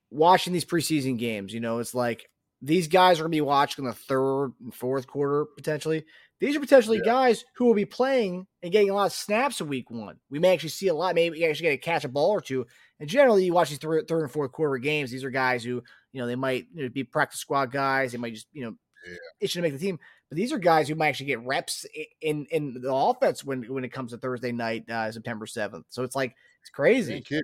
watching 0.10 0.54
these 0.54 0.66
preseason 0.66 1.18
games, 1.18 1.54
you 1.54 1.60
know, 1.60 1.80
it's 1.80 1.94
like 1.96 2.30
these 2.62 2.88
guys 2.88 3.20
are 3.20 3.24
gonna 3.24 3.30
be 3.32 3.42
watching 3.42 3.86
the 3.86 3.94
third 3.94 4.54
and 4.62 4.74
fourth 4.74 5.08
quarter 5.08 5.46
potentially. 5.56 6.06
These 6.40 6.56
are 6.56 6.60
potentially 6.60 6.98
Yeah. 6.98 7.06
guys 7.12 7.46
who 7.56 7.66
will 7.66 7.74
be 7.76 7.86
playing 7.86 8.48
and 8.64 8.72
getting 8.72 8.90
a 8.90 8.94
lot 8.94 9.06
of 9.08 9.14
snaps 9.14 9.62
in 9.62 9.68
week 9.68 9.92
one. 9.92 10.20
We 10.30 10.40
may 10.40 10.54
actually 10.54 10.70
see 10.70 10.88
a 10.88 10.94
lot, 10.94 11.16
maybe 11.16 11.40
you 11.40 11.48
actually 11.48 11.70
get 11.70 11.72
to 11.72 11.78
catch 11.78 12.04
a 12.04 12.10
ball 12.10 12.32
or 12.32 12.42
two. 12.42 12.66
And 13.00 13.08
generally, 13.10 13.46
you 13.46 13.54
watch 13.54 13.70
these 13.70 13.78
third, 13.80 14.08
third 14.08 14.22
and 14.24 14.32
fourth 14.32 14.52
quarter 14.52 14.78
games. 14.78 15.12
These 15.12 15.24
are 15.24 15.30
guys 15.32 15.64
who, 15.64 15.84
you 16.14 16.22
know, 16.22 16.28
they 16.28 16.36
might 16.36 16.66
you 16.74 16.84
know, 16.84 16.90
be 16.90 17.04
practice 17.04 17.40
squad 17.40 17.72
guys. 17.72 18.12
They 18.12 18.18
might 18.18 18.34
just, 18.34 18.48
you 18.54 18.64
know, 18.64 18.76
Yeah. 19.08 19.16
itching 19.40 19.62
to 19.62 19.68
make 19.68 19.74
the 19.80 19.84
team. 19.86 20.00
But 20.32 20.38
these 20.38 20.54
are 20.54 20.58
guys 20.58 20.88
who 20.88 20.96
might 20.96 21.10
actually 21.10 21.26
get 21.26 21.46
reps 21.46 21.86
in 22.22 22.46
in 22.52 22.80
the 22.82 22.94
offense 22.94 23.44
when 23.44 23.64
when 23.64 23.84
it 23.84 23.90
comes 23.90 24.12
to 24.12 24.18
Thursday 24.18 24.54
night, 24.54 24.90
uh, 24.90 25.12
September 25.12 25.46
seventh. 25.46 25.88
So 25.90 26.04
it's 26.04 26.16
like 26.16 26.34
it's 26.62 26.70
crazy. 26.70 27.20
kidding. 27.20 27.44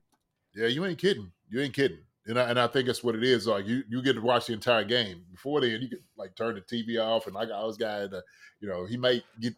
Yeah, 0.56 0.68
you 0.68 0.86
ain't 0.86 0.98
kidding. 0.98 1.30
You 1.50 1.60
ain't 1.60 1.74
kidding. 1.74 2.00
And 2.28 2.40
I, 2.40 2.50
and 2.50 2.58
I 2.58 2.68
think 2.68 2.88
that's 2.88 3.04
what 3.04 3.16
it 3.16 3.26
is. 3.26 3.46
Like 3.46 3.68
you, 3.68 3.84
you 3.90 4.02
get 4.02 4.14
to 4.14 4.22
watch 4.22 4.48
the 4.48 4.54
entire 4.54 4.86
game. 4.86 5.24
Before 5.30 5.60
then, 5.60 5.82
you 5.82 5.90
could 5.90 6.04
like 6.18 6.34
turn 6.38 6.56
the 6.56 6.62
TV 6.62 6.98
off, 6.98 7.26
and 7.26 7.36
like 7.36 7.52
I 7.52 7.62
was 7.66 7.76
guy, 7.76 8.04
uh, 8.04 8.22
you 8.62 8.70
know, 8.70 8.86
he 8.86 8.96
might 8.96 9.24
get, 9.42 9.54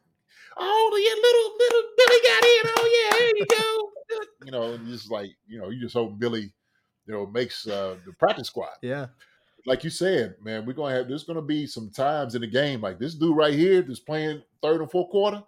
oh 0.58 1.00
yeah, 1.00 1.14
little 1.22 1.52
little 1.60 1.90
Billy 1.98 2.20
got 2.24 2.44
in. 2.44 2.72
Oh 2.78 3.10
yeah, 3.12 3.18
here 3.20 3.32
you 3.36 3.46
go. 3.46 4.26
you 4.46 4.52
know, 4.52 4.78
just 4.92 5.12
like 5.12 5.30
you 5.48 5.60
know, 5.60 5.70
you 5.70 5.80
just 5.80 5.94
hope 5.94 6.18
Billy, 6.18 6.52
you 7.06 7.14
know, 7.14 7.28
makes 7.28 7.68
uh, 7.68 7.96
the 8.08 8.14
practice 8.14 8.48
squad. 8.48 8.74
Yeah, 8.82 9.06
like 9.66 9.84
you 9.84 9.90
said, 9.90 10.36
man, 10.42 10.66
we're 10.66 10.74
gonna 10.74 10.96
have 10.96 11.08
there's 11.08 11.24
gonna 11.24 11.42
be 11.42 11.68
some 11.68 11.90
times 11.90 12.36
in 12.36 12.42
the 12.42 12.48
game 12.48 12.82
like 12.82 13.00
this 13.00 13.16
dude 13.16 13.36
right 13.36 13.54
here 13.54 13.82
that's 13.82 14.00
playing 14.00 14.42
third 14.62 14.82
and 14.82 14.92
fourth 14.92 15.10
quarter. 15.10 15.44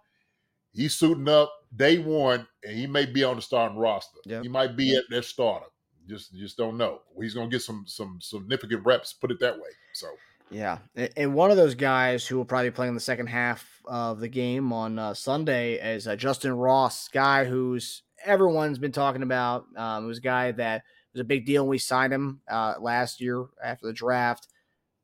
He's 0.72 0.94
suiting 0.94 1.28
up 1.28 1.52
day 1.76 1.98
one, 1.98 2.46
and 2.64 2.76
he 2.76 2.86
may 2.86 3.06
be 3.06 3.24
on 3.24 3.36
the 3.36 3.42
starting 3.42 3.78
roster. 3.78 4.18
Yeah. 4.24 4.42
He 4.42 4.48
might 4.48 4.76
be 4.76 4.96
at 4.96 5.04
their 5.10 5.22
starter. 5.22 5.66
Just 6.08 6.34
just 6.34 6.56
don't 6.56 6.76
know. 6.76 7.00
He's 7.20 7.34
gonna 7.34 7.48
get 7.48 7.62
some 7.62 7.84
some 7.86 8.18
significant 8.20 8.84
reps. 8.84 9.12
Put 9.12 9.30
it 9.30 9.40
that 9.40 9.56
way. 9.56 9.70
So 9.94 10.08
yeah. 10.50 10.78
And 11.16 11.34
one 11.34 11.50
of 11.50 11.56
those 11.56 11.74
guys 11.74 12.26
who 12.26 12.36
will 12.36 12.44
probably 12.44 12.70
be 12.70 12.74
playing 12.74 12.90
in 12.90 12.94
the 12.94 13.00
second 13.00 13.28
half 13.28 13.66
of 13.86 14.20
the 14.20 14.28
game 14.28 14.72
on 14.72 14.98
uh, 14.98 15.14
Sunday 15.14 15.74
is 15.74 16.06
uh, 16.06 16.14
Justyn 16.14 16.60
Ross, 16.60 17.08
guy 17.08 17.44
who's 17.44 18.02
everyone's 18.24 18.78
been 18.78 18.92
talking 18.92 19.22
about. 19.22 19.66
Um, 19.76 20.04
it 20.04 20.08
was 20.08 20.18
a 20.18 20.22
guy 20.22 20.52
that 20.52 20.82
was 21.12 21.20
a 21.20 21.24
big 21.24 21.46
deal 21.46 21.64
when 21.64 21.70
we 21.70 21.78
signed 21.78 22.12
him 22.12 22.40
uh, 22.50 22.74
last 22.80 23.20
year 23.20 23.46
after 23.62 23.86
the 23.86 23.92
draft. 23.92 24.48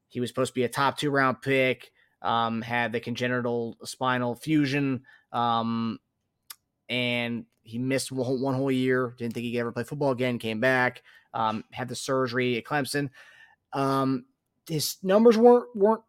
He 0.09 0.21
was 0.21 0.31
supposed 0.31 0.51
to 0.51 0.55
be 0.55 0.64
a 0.64 0.68
top 0.68 0.99
two 0.99 1.11
round 1.11 1.42
pick. 1.42 1.90
Um, 2.21 2.62
had 2.62 2.90
the 2.90 2.99
congenital 2.99 3.77
spinal 3.85 4.35
fusion, 4.35 5.05
um, 5.31 6.01
and 6.88 7.44
he 7.62 7.79
missed 7.79 8.11
one 8.11 8.27
whole, 8.27 8.42
one 8.42 8.55
whole 8.55 8.73
year. 8.73 9.14
Didn't 9.18 9.35
think 9.35 9.44
he 9.44 9.53
could 9.53 9.61
ever 9.61 9.71
play 9.71 9.85
football 9.85 10.11
again. 10.11 10.40
Came 10.40 10.59
back, 10.59 11.03
um, 11.33 11.62
had 11.71 11.88
the 11.88 11.94
surgery 11.94 12.57
at 12.57 12.64
Clemson. 12.64 13.11
Um, 13.73 14.25
his 14.66 14.97
numbers 15.05 15.38
weren't 15.38 15.66
weren't 15.77 16.03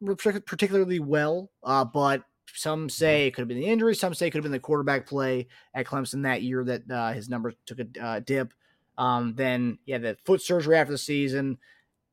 particularly 0.46 1.00
well, 1.00 1.52
uh, 1.64 1.86
but 1.86 2.24
some 2.56 2.90
say 2.90 3.28
it 3.28 3.32
could 3.32 3.42
have 3.42 3.48
been 3.48 3.60
the 3.60 3.68
injury. 3.68 3.96
Some 3.96 4.14
say 4.14 4.28
it 4.28 4.32
could 4.32 4.40
have 4.40 4.44
been 4.44 4.52
the 4.52 4.60
quarterback 4.60 5.06
play 5.06 5.48
at 5.74 5.86
Clemson 5.86 6.24
that 6.24 6.42
year 6.42 6.64
that 6.64 6.90
uh, 6.90 7.12
his 7.14 7.30
numbers 7.30 7.56
took 7.66 7.80
a 7.80 8.04
uh, 8.04 8.20
dip. 8.20 8.54
Um, 9.00 9.34
then 9.36 9.80
yeah, 9.86 9.98
the 9.98 10.18
foot 10.26 10.42
surgery 10.44 10.76
after 10.78 10.92
the 10.92 10.98
season. 11.00 11.58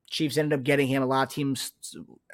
Chiefs 0.09 0.37
ended 0.37 0.57
up 0.57 0.63
getting 0.63 0.87
him. 0.87 1.03
A 1.03 1.05
lot 1.05 1.27
of 1.27 1.33
teams, 1.33 1.73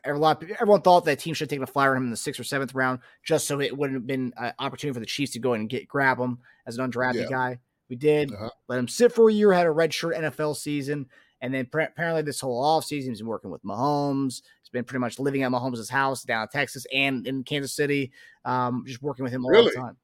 a 0.06 0.13
lot, 0.13 0.44
everyone 0.62 0.82
thought 0.84 1.06
that 1.06 1.18
team 1.18 1.34
should 1.34 1.46
have 1.46 1.50
taken 1.50 1.63
a 1.63 1.68
flyer 1.68 1.92
on 1.92 1.98
him 1.98 2.04
in 2.04 2.12
the 2.12 2.16
sixth 2.18 2.39
or 2.39 2.44
seventh 2.44 2.76
round, 2.76 3.00
just 3.24 3.48
so 3.48 3.60
it 3.60 3.76
wouldn't 3.76 3.98
have 3.98 4.06
been 4.06 4.32
an 4.38 4.54
opportunity 4.60 4.94
for 4.94 5.00
the 5.00 5.08
Chiefs 5.08 5.32
to 5.34 5.39
go 5.39 5.56
in 5.56 5.62
and 5.62 5.70
get 5.72 5.88
grab 5.88 6.20
him 6.20 6.38
as 6.68 6.78
an 6.78 6.92
undrafted 6.92 7.24
Yeah. 7.24 7.30
guy. 7.30 7.60
We 7.89 7.96
did 7.96 8.32
Uh-huh. 8.32 8.52
let 8.68 8.78
him 8.78 8.88
sit 8.88 9.12
for 9.12 9.28
a 9.28 9.34
year, 9.34 9.52
had 9.52 9.66
a 9.66 9.72
redshirt 9.72 10.16
NFL 10.16 10.54
season, 10.54 11.08
and 11.42 11.52
then 11.52 11.66
pre- 11.66 11.86
apparently 11.86 12.22
this 12.22 12.39
whole 12.39 12.63
offseason 12.63 13.10
he's 13.10 13.18
been 13.22 13.28
working 13.28 13.50
with 13.50 13.63
Mahomes. 13.63 14.44
He's 14.62 14.70
been 14.72 14.84
pretty 14.86 15.00
much 15.00 15.18
living 15.18 15.42
at 15.42 15.52
Mahomes' 15.52 15.89
house 15.89 16.22
down 16.24 16.44
in 16.44 16.50
Texas 16.50 16.86
and 16.94 17.26
in 17.26 17.44
Kansas 17.44 17.74
City, 17.76 18.12
um, 18.46 18.84
just 18.86 19.02
working 19.02 19.24
with 19.24 19.34
him 19.34 19.46
all 19.46 19.50
Really? 19.52 19.72
the 19.74 19.82
time. 19.82 19.98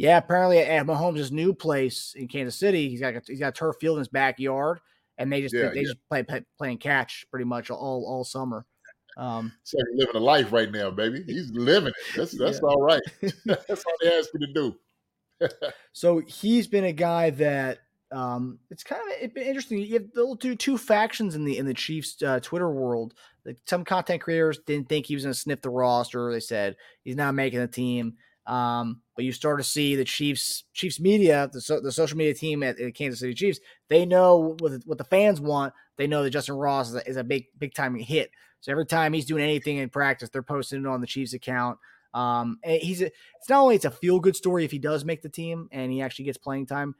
Yeah, 0.00 0.16
apparently 0.16 0.60
at 0.60 0.86
Mahomes' 0.86 1.30
new 1.30 1.52
place 1.52 2.14
in 2.16 2.26
Kansas 2.26 2.58
City, 2.58 2.88
he's 2.88 3.00
got 3.00 3.12
he's 3.26 3.38
got 3.38 3.48
a 3.48 3.52
turf 3.52 3.76
field 3.78 3.98
in 3.98 4.00
his 4.00 4.08
backyard, 4.08 4.80
and 5.18 5.30
they 5.30 5.42
just 5.42 5.54
Yeah, 5.54 5.68
they 5.68 5.80
yeah. 5.80 5.88
just 5.88 5.98
play, 6.08 6.22
play 6.22 6.42
playing 6.56 6.78
catch 6.78 7.26
pretty 7.30 7.44
much 7.44 7.70
all 7.70 8.06
all 8.08 8.24
summer. 8.24 8.64
Um, 9.18 9.52
it's 9.60 9.74
like 9.74 9.84
living 9.92 10.16
a 10.16 10.24
life 10.24 10.54
right 10.54 10.72
now, 10.72 10.90
baby. 10.90 11.22
He's 11.26 11.50
living 11.50 11.88
it. 11.88 12.16
That's 12.16 12.32
that's 12.38 12.60
Yeah. 12.62 12.68
all 12.68 12.80
right. 12.80 13.02
that's 13.44 13.84
all 13.84 13.92
they 14.00 14.16
ask 14.16 14.30
you 14.32 14.46
to 14.46 14.52
do. 14.54 14.74
So 15.92 16.22
he's 16.26 16.66
been 16.66 16.84
a 16.84 16.92
guy 16.94 17.28
that 17.28 17.80
um, 18.10 18.58
it's 18.70 18.82
kind 18.82 19.02
of 19.02 19.08
it's 19.20 19.34
been 19.34 19.46
interesting. 19.46 19.80
You 19.80 19.92
have 19.98 20.12
the 20.14 20.34
two 20.40 20.56
two 20.56 20.78
factions 20.78 21.34
in 21.34 21.44
the 21.44 21.58
in 21.58 21.66
the 21.66 21.74
Chiefs 21.74 22.22
uh, 22.22 22.40
Twitter 22.40 22.70
world. 22.70 23.12
Like 23.44 23.58
some 23.66 23.84
content 23.84 24.22
creators 24.22 24.60
didn't 24.66 24.88
think 24.88 25.04
he 25.04 25.14
was 25.14 25.24
going 25.24 25.34
to 25.34 25.38
sniff 25.38 25.60
the 25.60 25.68
roster. 25.68 26.32
They 26.32 26.40
said 26.40 26.76
he's 27.04 27.16
not 27.16 27.34
making 27.34 27.60
the 27.60 27.68
team. 27.68 28.14
Um, 28.50 29.00
but 29.14 29.24
you 29.24 29.30
start 29.30 29.60
to 29.60 29.64
see 29.64 29.94
the 29.94 30.04
Chiefs 30.04 30.64
Chiefs 30.74 30.98
media, 30.98 31.48
the 31.52 31.60
so, 31.60 31.80
the 31.80 31.92
social 31.92 32.18
media 32.18 32.34
team 32.34 32.64
at, 32.64 32.80
at 32.80 32.94
Kansas 32.94 33.20
City 33.20 33.32
Chiefs. 33.32 33.60
They 33.88 34.04
know 34.04 34.56
what 34.58 34.82
what 34.86 34.98
the 34.98 35.04
fans 35.04 35.40
want. 35.40 35.72
They 35.96 36.08
know 36.08 36.24
that 36.24 36.34
Justyn 36.34 36.60
Ross 36.60 36.88
is 36.88 36.96
a, 36.96 37.08
is 37.08 37.16
a 37.16 37.22
big 37.22 37.46
big 37.58 37.74
time 37.74 37.94
hit. 37.94 38.32
So 38.60 38.72
every 38.72 38.86
time 38.86 39.12
he's 39.12 39.24
doing 39.24 39.44
anything 39.44 39.76
in 39.76 39.88
practice, 39.88 40.30
they're 40.30 40.42
posting 40.42 40.80
it 40.80 40.86
on 40.88 41.00
the 41.00 41.06
Chiefs 41.06 41.32
account. 41.32 41.78
Um, 42.12 42.58
he's 42.64 43.02
a, 43.02 43.06
it's 43.06 43.48
not 43.48 43.62
only 43.62 43.76
it's 43.76 43.84
a 43.84 43.90
feel 43.90 44.18
good 44.18 44.34
story 44.34 44.64
if 44.64 44.72
he 44.72 44.80
does 44.80 45.04
make 45.04 45.22
the 45.22 45.28
team 45.28 45.68
and 45.70 45.92
he 45.92 46.02
actually 46.02 46.24
gets 46.24 46.38
playing 46.38 46.66
time. 46.66 46.96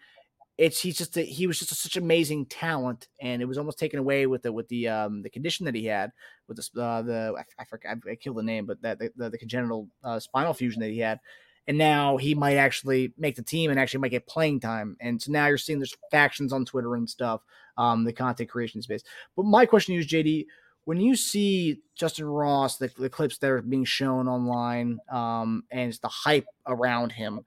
It's 0.61 0.79
he's 0.79 0.99
just 0.99 1.17
a, 1.17 1.23
he 1.23 1.47
was 1.47 1.59
just 1.59 1.73
a, 1.73 1.75
such 1.75 1.97
amazing 1.97 2.45
talent, 2.45 3.09
and 3.19 3.41
it 3.41 3.47
was 3.47 3.57
almost 3.57 3.79
taken 3.79 3.99
away 3.99 4.27
with 4.27 4.43
the 4.43 4.53
with 4.53 4.69
the 4.69 4.89
um 4.89 5.23
the 5.23 5.31
condition 5.31 5.65
that 5.65 5.75
he 5.75 5.87
had 5.87 6.11
with 6.49 6.59
the 6.59 6.83
uh, 6.83 7.01
the 7.01 7.35
I, 7.59 7.65
I 7.89 7.95
I, 8.11 8.15
killed 8.17 8.37
the 8.37 8.43
name, 8.43 8.67
but 8.67 8.83
that 8.83 8.99
the, 8.99 9.11
the, 9.17 9.31
the 9.31 9.39
congenital 9.39 9.89
uh, 10.05 10.21
spinal 10.21 10.53
fusion 10.53 10.83
that 10.83 10.91
he 10.91 10.99
had, 10.99 11.19
and 11.67 11.79
now 11.79 12.19
he 12.19 12.35
might 12.35 12.57
actually 12.57 13.15
make 13.17 13.37
the 13.37 13.43
team 13.43 13.71
and 13.71 13.81
actually 13.81 14.01
might 14.01 14.11
get 14.11 14.27
playing 14.27 14.61
time, 14.61 14.99
and 15.01 15.23
so 15.23 15.33
now 15.33 15.47
you're 15.47 15.57
seeing 15.57 15.79
there's 15.79 15.97
factions 16.11 16.53
on 16.53 16.67
Twitter 16.67 16.95
and 16.95 17.09
stuff, 17.09 17.41
um 17.79 18.05
the 18.05 18.13
content 18.13 18.51
creation 18.51 18.83
space. 18.83 19.03
But 19.37 19.47
my 19.47 19.65
question 19.65 19.93
to 19.93 19.95
you 19.95 20.01
is 20.01 20.09
JD, 20.09 20.45
when 20.85 21.01
you 21.01 21.17
see 21.17 21.81
Justyn 21.99 22.27
Ross, 22.27 22.77
the, 22.77 22.91
the 22.99 23.09
clips 23.09 23.39
that 23.39 23.51
are 23.51 23.63
being 23.63 23.87
shown 23.87 24.29
online, 24.29 24.99
um, 25.11 25.65
and 25.71 25.91
the 26.03 26.09
hype 26.09 26.49
around 26.67 27.13
him, 27.13 27.47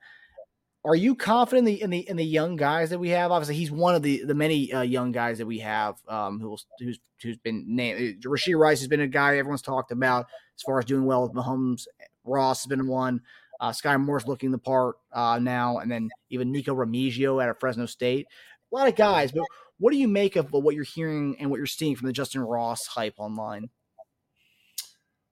are 0.85 0.95
you 0.95 1.15
confident 1.15 1.67
in 1.67 1.73
the 1.73 1.81
in 1.81 1.89
the 1.89 2.09
in 2.09 2.17
the 2.17 2.25
young 2.25 2.55
guys 2.55 2.89
that 2.89 2.99
we 2.99 3.09
have? 3.09 3.31
Obviously, 3.31 3.55
he's 3.55 3.71
one 3.71 3.95
of 3.95 4.01
the 4.01 4.23
the 4.25 4.33
many 4.33 4.71
uh, 4.73 4.81
young 4.81 5.11
guys 5.11 5.37
that 5.37 5.45
we 5.45 5.59
have, 5.59 5.95
um, 6.09 6.39
who's 6.39 6.65
who's 6.79 6.99
who's 7.21 7.37
been 7.37 7.63
named. 7.67 8.23
Rasheed 8.23 8.57
Rice 8.57 8.79
has 8.79 8.89
been 8.89 8.99
a 8.99 9.07
guy 9.07 9.37
everyone's 9.37 9.61
talked 9.61 9.91
about 9.91 10.25
as 10.57 10.61
far 10.61 10.79
as 10.79 10.85
doing 10.85 11.05
well 11.05 11.23
with 11.23 11.33
Mahomes. 11.33 11.87
Ross 12.25 12.63
has 12.63 12.67
been 12.67 12.87
one. 12.87 13.21
Uh, 13.59 13.69
Skyy 13.69 14.03
Moore's 14.03 14.27
looking 14.27 14.51
the 14.51 14.57
part 14.57 14.97
uh, 15.13 15.39
now, 15.41 15.77
and 15.77 15.89
then 15.89 16.09
even 16.29 16.51
Nico 16.51 16.75
Remigio 16.75 17.41
out 17.41 17.49
of 17.49 17.59
Fresno 17.59 17.85
State. 17.85 18.27
A 18.71 18.75
lot 18.75 18.87
of 18.89 18.95
guys, 18.95 19.31
but 19.31 19.45
what 19.79 19.91
do 19.91 19.97
you 19.97 20.07
make 20.07 20.35
of 20.35 20.51
what 20.51 20.75
you're 20.75 20.83
hearing 20.83 21.37
and 21.39 21.49
what 21.49 21.57
you're 21.57 21.65
seeing 21.65 21.95
from 21.95 22.07
the 22.07 22.13
Justyn 22.13 22.45
Ross 22.45 22.87
hype 22.87 23.15
online? 23.17 23.69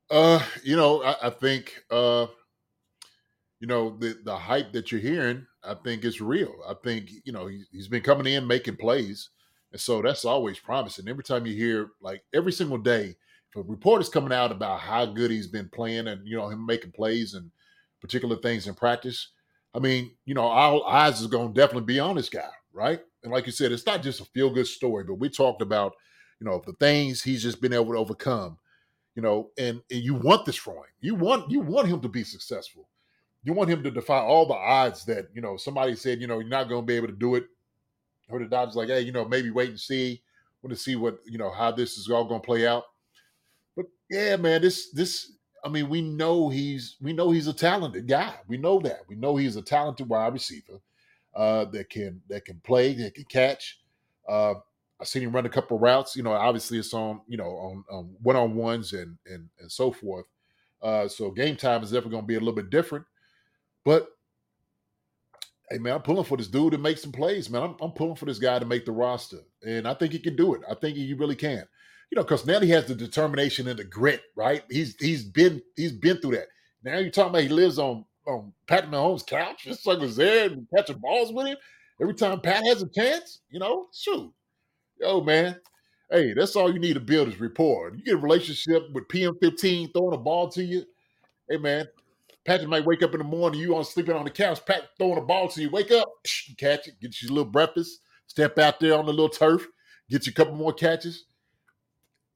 Uh, 0.10 0.42
you 0.64 0.78
know, 0.78 1.04
I, 1.04 1.28
I 1.28 1.30
think 1.30 1.84
uh, 1.90 2.28
you 3.62 3.68
know 3.68 3.96
the 4.00 4.18
the 4.26 4.36
hype 4.36 4.74
that 4.74 4.92
you're 4.92 5.00
hearing. 5.00 5.46
I 5.64 5.76
think 5.76 6.04
is 6.04 6.20
real. 6.20 6.56
I 6.68 6.74
think 6.84 7.12
you 7.24 7.32
know 7.32 7.46
he, 7.46 7.64
he's 7.72 7.88
been 7.88 8.02
coming 8.02 8.34
in 8.34 8.48
making 8.48 8.78
plays, 8.78 9.30
and 9.72 9.80
so 9.80 10.02
that's 10.02 10.26
always 10.26 10.60
promising. 10.60 11.08
Every 11.08 11.24
time 11.24 11.46
you 11.46 11.56
hear 11.56 11.92
like 12.02 12.24
every 12.34 12.52
single 12.52 12.80
day, 12.80 13.16
if 13.50 13.56
a 13.56 13.62
report 13.62 14.02
is 14.02 14.10
coming 14.10 14.34
out 14.34 14.52
about 14.52 14.80
how 14.80 15.06
good 15.06 15.30
he's 15.30 15.48
been 15.48 15.70
playing 15.70 16.08
and 16.08 16.28
you 16.28 16.36
know 16.36 16.50
him 16.50 16.66
making 16.66 16.92
plays 16.92 17.36
and 17.36 17.52
particular 18.02 18.36
things 18.38 18.68
in 18.68 18.74
practice, 18.74 19.30
I 19.76 19.80
mean, 19.80 20.12
you 20.26 20.34
know, 20.34 20.48
our 20.48 20.86
eyes 20.88 21.22
is 21.22 21.28
going 21.28 21.54
to 21.54 21.60
definitely 21.60 21.86
be 21.86 22.00
on 22.00 22.16
this 22.16 22.30
guy, 22.30 22.50
right? 22.74 23.00
And 23.24 23.32
like 23.32 23.46
you 23.46 23.52
said, 23.52 23.72
it's 23.72 23.86
not 23.86 24.02
just 24.02 24.22
a 24.22 24.26
feel 24.26 24.50
good 24.50 24.66
story, 24.68 25.04
but 25.04 25.20
we 25.20 25.30
talked 25.30 25.62
about, 25.62 25.94
you 26.40 26.48
know, 26.48 26.64
the 26.66 26.74
things 26.74 27.22
he's 27.22 27.44
just 27.44 27.62
been 27.62 27.74
able 27.74 27.94
to 27.94 28.00
overcome, 28.00 28.58
you 29.14 29.22
know, 29.22 29.52
and, 29.60 29.82
and 29.92 30.02
you 30.02 30.16
want 30.16 30.46
this 30.48 30.56
for 30.56 30.74
him. 30.74 30.92
You 31.00 31.14
want 31.14 31.52
you 31.52 31.60
want 31.60 31.88
him 31.88 32.02
to 32.02 32.10
be 32.10 32.24
successful. 32.24 32.88
You 33.44 33.54
want 33.54 33.70
him 33.70 33.84
to 33.84 33.92
defy 33.92 34.20
all 34.20 34.46
the 34.46 34.54
odds 34.54 35.06
that 35.06 35.30
you 35.34 35.42
know 35.42 35.58
somebody 35.58 35.96
said, 35.96 36.22
you 36.22 36.28
know, 36.28 36.40
you're 36.40 36.50
not 36.50 36.70
going 36.70 36.82
to 36.82 36.86
be 36.86 36.96
able 36.96 37.08
to 37.08 37.14
do 37.14 37.36
it. 37.36 37.46
Or 38.30 38.40
the 38.40 38.46
doctor's 38.46 38.76
like, 38.76 38.88
hey, 38.88 39.02
you 39.02 39.12
know, 39.12 39.26
maybe 39.26 39.50
wait 39.50 39.70
and 39.70 39.80
see. 39.80 40.22
Want 40.62 40.76
to 40.76 40.82
see 40.82 40.96
what 40.96 41.20
you 41.26 41.40
know 41.40 41.52
how 41.52 41.72
this 41.72 41.98
is 41.98 42.10
all 42.10 42.26
going 42.26 42.42
to 42.42 42.46
play 42.46 42.68
out. 42.68 42.84
But 43.76 43.88
yeah, 44.10 44.36
man, 44.36 44.62
this 44.62 44.92
this 44.92 45.34
I 45.64 45.70
mean, 45.70 45.90
we 45.90 46.02
know 46.02 46.50
he's 46.50 46.98
we 47.02 47.14
know 47.14 47.32
he's 47.32 47.48
a 47.48 47.54
talented 47.54 48.08
guy. 48.08 48.36
We 48.48 48.58
know 48.58 48.80
that. 48.82 49.02
We 49.08 49.16
know 49.16 49.36
he's 49.36 49.56
a 49.56 49.62
talented 49.62 50.08
wide 50.08 50.34
receiver 50.34 50.82
uh, 51.36 51.66
that 51.66 51.90
can 51.90 52.22
that 52.30 52.46
can 52.46 52.60
play, 52.64 52.94
that 52.94 53.16
can 53.16 53.26
catch. 53.26 53.80
Uh, 54.28 54.56
I've 55.00 55.08
seen 55.08 55.24
him 55.24 55.32
run 55.32 55.46
a 55.46 55.50
couple 55.50 55.80
routes. 55.80 56.16
You 56.16 56.24
know, 56.24 56.32
obviously 56.32 56.78
it's 56.78 56.94
on 56.94 57.22
you 57.28 57.38
know 57.38 57.84
on 57.90 58.16
one 58.22 58.36
on 58.36 58.56
ones 58.56 58.94
and 58.94 59.18
and 59.26 59.50
and 59.60 59.72
so 59.72 59.92
forth. 59.92 60.26
Uh, 60.82 61.08
so 61.08 61.30
game 61.30 61.56
time 61.56 61.84
is 61.84 61.92
definitely 61.92 62.12
going 62.12 62.24
to 62.24 62.28
be 62.28 62.36
a 62.36 62.40
little 62.40 62.54
bit 62.54 62.70
different. 62.70 63.06
But 63.84 64.08
hey, 65.70 65.78
man, 65.78 65.96
I'm 65.96 66.02
pulling 66.02 66.26
for 66.26 66.38
this 66.38 66.48
dude 66.48 66.74
to 66.74 66.78
make 66.78 66.98
some 66.98 67.12
plays, 67.12 67.50
man. 67.50 67.64
I'm, 67.64 67.76
I'm 67.82 67.92
pulling 67.92 68.16
for 68.16 68.26
this 68.26 68.40
guy 68.40 68.60
to 68.60 68.66
make 68.66 68.86
the 68.86 68.92
roster, 68.92 69.40
and 69.66 69.88
I 69.88 69.94
think 69.94 70.14
he 70.14 70.20
can 70.20 70.36
do 70.36 70.54
it. 70.54 70.62
I 70.70 70.76
think 70.76 70.98
he 70.98 71.14
really 71.14 71.36
can 71.36 71.66
you 72.12 72.18
know, 72.18 72.24
because 72.24 72.46
now 72.46 72.60
he 72.60 72.70
has 72.70 72.86
the 72.86 72.96
determination 72.96 73.68
and 73.68 73.80
the 73.80 73.86
grit, 73.86 74.22
right? 74.36 74.64
He's 74.70 74.96
he's 75.00 75.24
been 75.24 75.62
he's 75.78 75.94
been 75.94 76.18
through 76.18 76.36
that. 76.36 76.48
Now 76.84 76.98
you're 76.98 77.10
talking 77.10 77.30
about 77.30 77.44
he 77.44 77.50
lives 77.50 77.80
on 77.80 78.06
on 78.28 78.52
Pat 78.68 78.92
Mahomes' 78.92 79.26
couch. 79.26 79.64
This 79.66 79.82
sucker's 79.82 80.18
there 80.18 80.50
and 80.50 80.68
catching 80.76 80.98
balls 80.98 81.32
with 81.32 81.48
him 81.48 81.58
every 82.02 82.14
time 82.14 82.42
Pat 82.42 82.64
has 82.66 82.82
a 82.82 82.90
chance. 82.90 83.40
You 83.50 83.60
know, 83.60 83.88
shoot, 83.94 84.32
yo 85.00 85.22
man, 85.22 85.56
hey, 86.12 86.34
that's 86.34 86.56
all 86.58 86.72
you 86.72 86.80
need 86.80 86.94
to 86.94 87.00
build 87.00 87.30
is 87.30 87.40
rapport. 87.40 87.94
You 87.96 88.04
get 88.04 88.16
a 88.16 88.18
relationship 88.18 88.92
with 88.92 89.08
PM15 89.08 89.94
throwing 89.94 90.14
a 90.14 90.18
ball 90.18 90.50
to 90.50 90.64
you. 90.64 90.84
Hey 91.50 91.58
man, 91.58 91.88
Patrick 92.46 92.70
might 92.70 92.86
wake 92.86 93.04
up 93.04 93.14
in 93.14 93.20
the 93.20 93.24
morning, 93.24 93.60
you 93.60 93.76
on 93.76 93.86
sleeping 93.86 94.16
on 94.16 94.24
the 94.24 94.32
couch, 94.32 94.66
Pat 94.66 94.90
throwing 94.98 95.18
a 95.18 95.22
ball 95.22 95.48
to 95.50 95.62
you, 95.62 95.70
wake 95.70 95.92
up, 95.92 96.10
catch 96.58 96.88
it, 96.88 97.00
get 97.00 97.22
you 97.22 97.30
a 97.30 97.34
little 97.34 97.52
breakfast, 97.52 98.00
step 98.28 98.58
out 98.58 98.80
there 98.80 98.98
on 98.98 99.06
the 99.06 99.12
little 99.12 99.30
turf, 99.30 99.68
get 100.10 100.26
you 100.26 100.32
a 100.32 100.34
couple 100.34 100.56
more 100.56 100.74
catches 100.74 101.26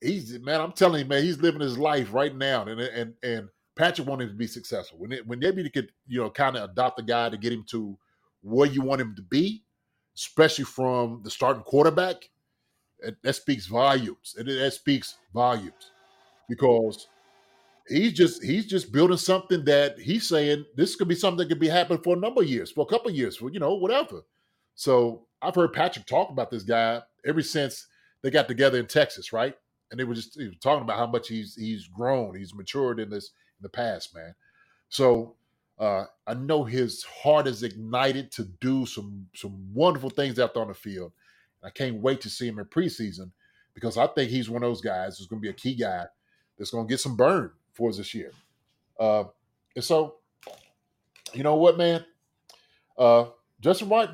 he's 0.01 0.39
man, 0.39 0.61
I'm 0.61 0.71
telling 0.71 1.01
you, 1.01 1.09
man, 1.09 1.23
he's 1.23 1.41
living 1.41 1.61
his 1.61 1.77
life 1.77 2.13
right 2.13 2.35
now, 2.35 2.63
and 2.65 2.79
and 2.79 3.13
and 3.23 3.49
Patrick 3.75 4.07
wanted 4.07 4.29
to 4.29 4.35
be 4.35 4.47
successful. 4.47 4.99
When 4.99 5.11
it, 5.11 5.27
when 5.27 5.39
maybe 5.39 5.69
could 5.69 5.91
you 6.07 6.21
know 6.21 6.29
kind 6.29 6.55
of 6.55 6.69
adopt 6.69 6.97
the 6.97 7.03
guy 7.03 7.29
to 7.29 7.37
get 7.37 7.53
him 7.53 7.65
to 7.69 7.97
where 8.41 8.67
you 8.67 8.81
want 8.81 9.01
him 9.01 9.15
to 9.15 9.21
be, 9.21 9.63
especially 10.15 10.65
from 10.65 11.21
the 11.23 11.29
starting 11.31 11.63
quarterback, 11.63 12.29
that 13.23 13.35
speaks 13.35 13.65
volumes. 13.65 14.35
That 14.37 14.73
speaks 14.73 15.15
volumes 15.33 15.91
because 16.47 17.07
he's 17.87 18.13
just 18.13 18.43
he's 18.43 18.65
just 18.65 18.91
building 18.91 19.17
something 19.17 19.65
that 19.65 19.99
he's 19.99 20.27
saying 20.27 20.65
this 20.75 20.95
could 20.95 21.07
be 21.07 21.15
something 21.15 21.37
that 21.37 21.49
could 21.49 21.59
be 21.59 21.69
happening 21.69 22.01
for 22.03 22.15
a 22.15 22.19
number 22.19 22.41
of 22.41 22.49
years, 22.49 22.71
for 22.71 22.81
a 22.81 22.87
couple 22.87 23.09
of 23.09 23.15
years, 23.15 23.37
for 23.37 23.49
you 23.49 23.59
know 23.59 23.75
whatever. 23.75 24.21
So 24.75 25.27
I've 25.41 25.55
heard 25.55 25.73
Patrick 25.73 26.05
talk 26.05 26.29
about 26.29 26.51
this 26.51 26.63
guy 26.63 27.01
ever 27.25 27.41
since 27.41 27.87
they 28.21 28.31
got 28.31 28.47
together 28.47 28.79
in 28.79 28.87
Texas, 28.87 29.31
right? 29.31 29.55
and 29.91 29.99
they 29.99 30.03
were 30.03 30.15
just 30.15 30.37
were 30.37 30.49
talking 30.61 30.83
about 30.83 30.97
how 30.97 31.07
much 31.07 31.27
he's 31.27 31.55
he's 31.55 31.87
grown, 31.87 32.35
he's 32.35 32.53
matured 32.53 32.99
in 32.99 33.09
this 33.09 33.31
in 33.59 33.63
the 33.63 33.69
past, 33.69 34.15
man. 34.15 34.33
So 34.89 35.35
uh, 35.79 36.05
I 36.25 36.33
know 36.33 36.63
his 36.63 37.03
heart 37.03 37.47
is 37.47 37.63
ignited 37.63 38.31
to 38.33 38.45
do 38.59 38.85
some 38.85 39.27
some 39.35 39.73
wonderful 39.73 40.09
things 40.09 40.39
out 40.39 40.53
there 40.53 40.63
on 40.63 40.69
the 40.69 40.73
field. 40.73 41.11
I 41.63 41.69
can't 41.69 42.01
wait 42.01 42.21
to 42.21 42.29
see 42.29 42.47
him 42.47 42.59
in 42.59 42.65
preseason 42.65 43.31
because 43.73 43.97
I 43.97 44.07
think 44.07 44.29
he's 44.29 44.49
one 44.49 44.63
of 44.63 44.69
those 44.69 44.81
guys 44.81 45.17
who's 45.17 45.27
going 45.27 45.41
to 45.41 45.45
be 45.45 45.49
a 45.49 45.53
key 45.53 45.75
guy 45.75 46.05
that's 46.57 46.71
going 46.71 46.87
to 46.87 46.91
get 46.91 46.99
some 46.99 47.15
burn 47.15 47.51
for 47.75 47.91
this 47.93 48.13
year. 48.13 48.31
Uh, 48.99 49.25
and 49.75 49.83
so, 49.83 50.15
you 51.33 51.43
know 51.43 51.55
what, 51.55 51.77
man? 51.77 52.05
Uh, 52.97 53.25
Justin 53.59 53.89
White, 53.89 54.09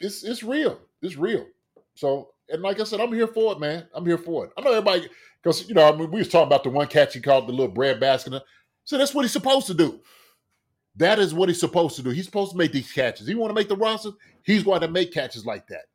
it's 0.00 0.24
it's 0.24 0.42
real. 0.42 0.78
It's 1.00 1.16
real. 1.16 1.46
So 1.94 2.30
and 2.48 2.62
like 2.62 2.80
I 2.80 2.84
said, 2.84 3.00
I'm 3.00 3.12
here 3.12 3.26
for 3.26 3.52
it, 3.52 3.60
man. 3.60 3.86
I'm 3.94 4.06
here 4.06 4.18
for 4.18 4.46
it. 4.46 4.52
I 4.56 4.60
know 4.62 4.70
everybody 4.70 5.08
because 5.42 5.68
you 5.68 5.74
know, 5.74 5.88
I 5.88 5.96
mean, 5.96 6.10
we 6.10 6.18
was 6.18 6.28
talking 6.28 6.46
about 6.46 6.64
the 6.64 6.70
one 6.70 6.86
catch 6.86 7.14
he 7.14 7.20
called 7.20 7.48
the 7.48 7.52
little 7.52 7.68
bread 7.68 8.00
basket. 8.00 8.42
So 8.84 8.98
that's 8.98 9.14
what 9.14 9.22
he's 9.22 9.32
supposed 9.32 9.66
to 9.68 9.74
do. 9.74 10.00
That 10.96 11.18
is 11.18 11.34
what 11.34 11.48
he's 11.48 11.60
supposed 11.60 11.96
to 11.96 12.02
do. 12.02 12.10
He's 12.10 12.24
supposed 12.24 12.52
to 12.52 12.56
make 12.56 12.72
these 12.72 12.90
catches. 12.90 13.26
He 13.26 13.34
want 13.34 13.50
to 13.50 13.54
make 13.54 13.68
the 13.68 13.76
roster. 13.76 14.10
He's 14.42 14.62
going 14.62 14.80
to 14.80 14.88
make 14.88 15.12
catches 15.12 15.44
like 15.44 15.66
that. 15.68 15.86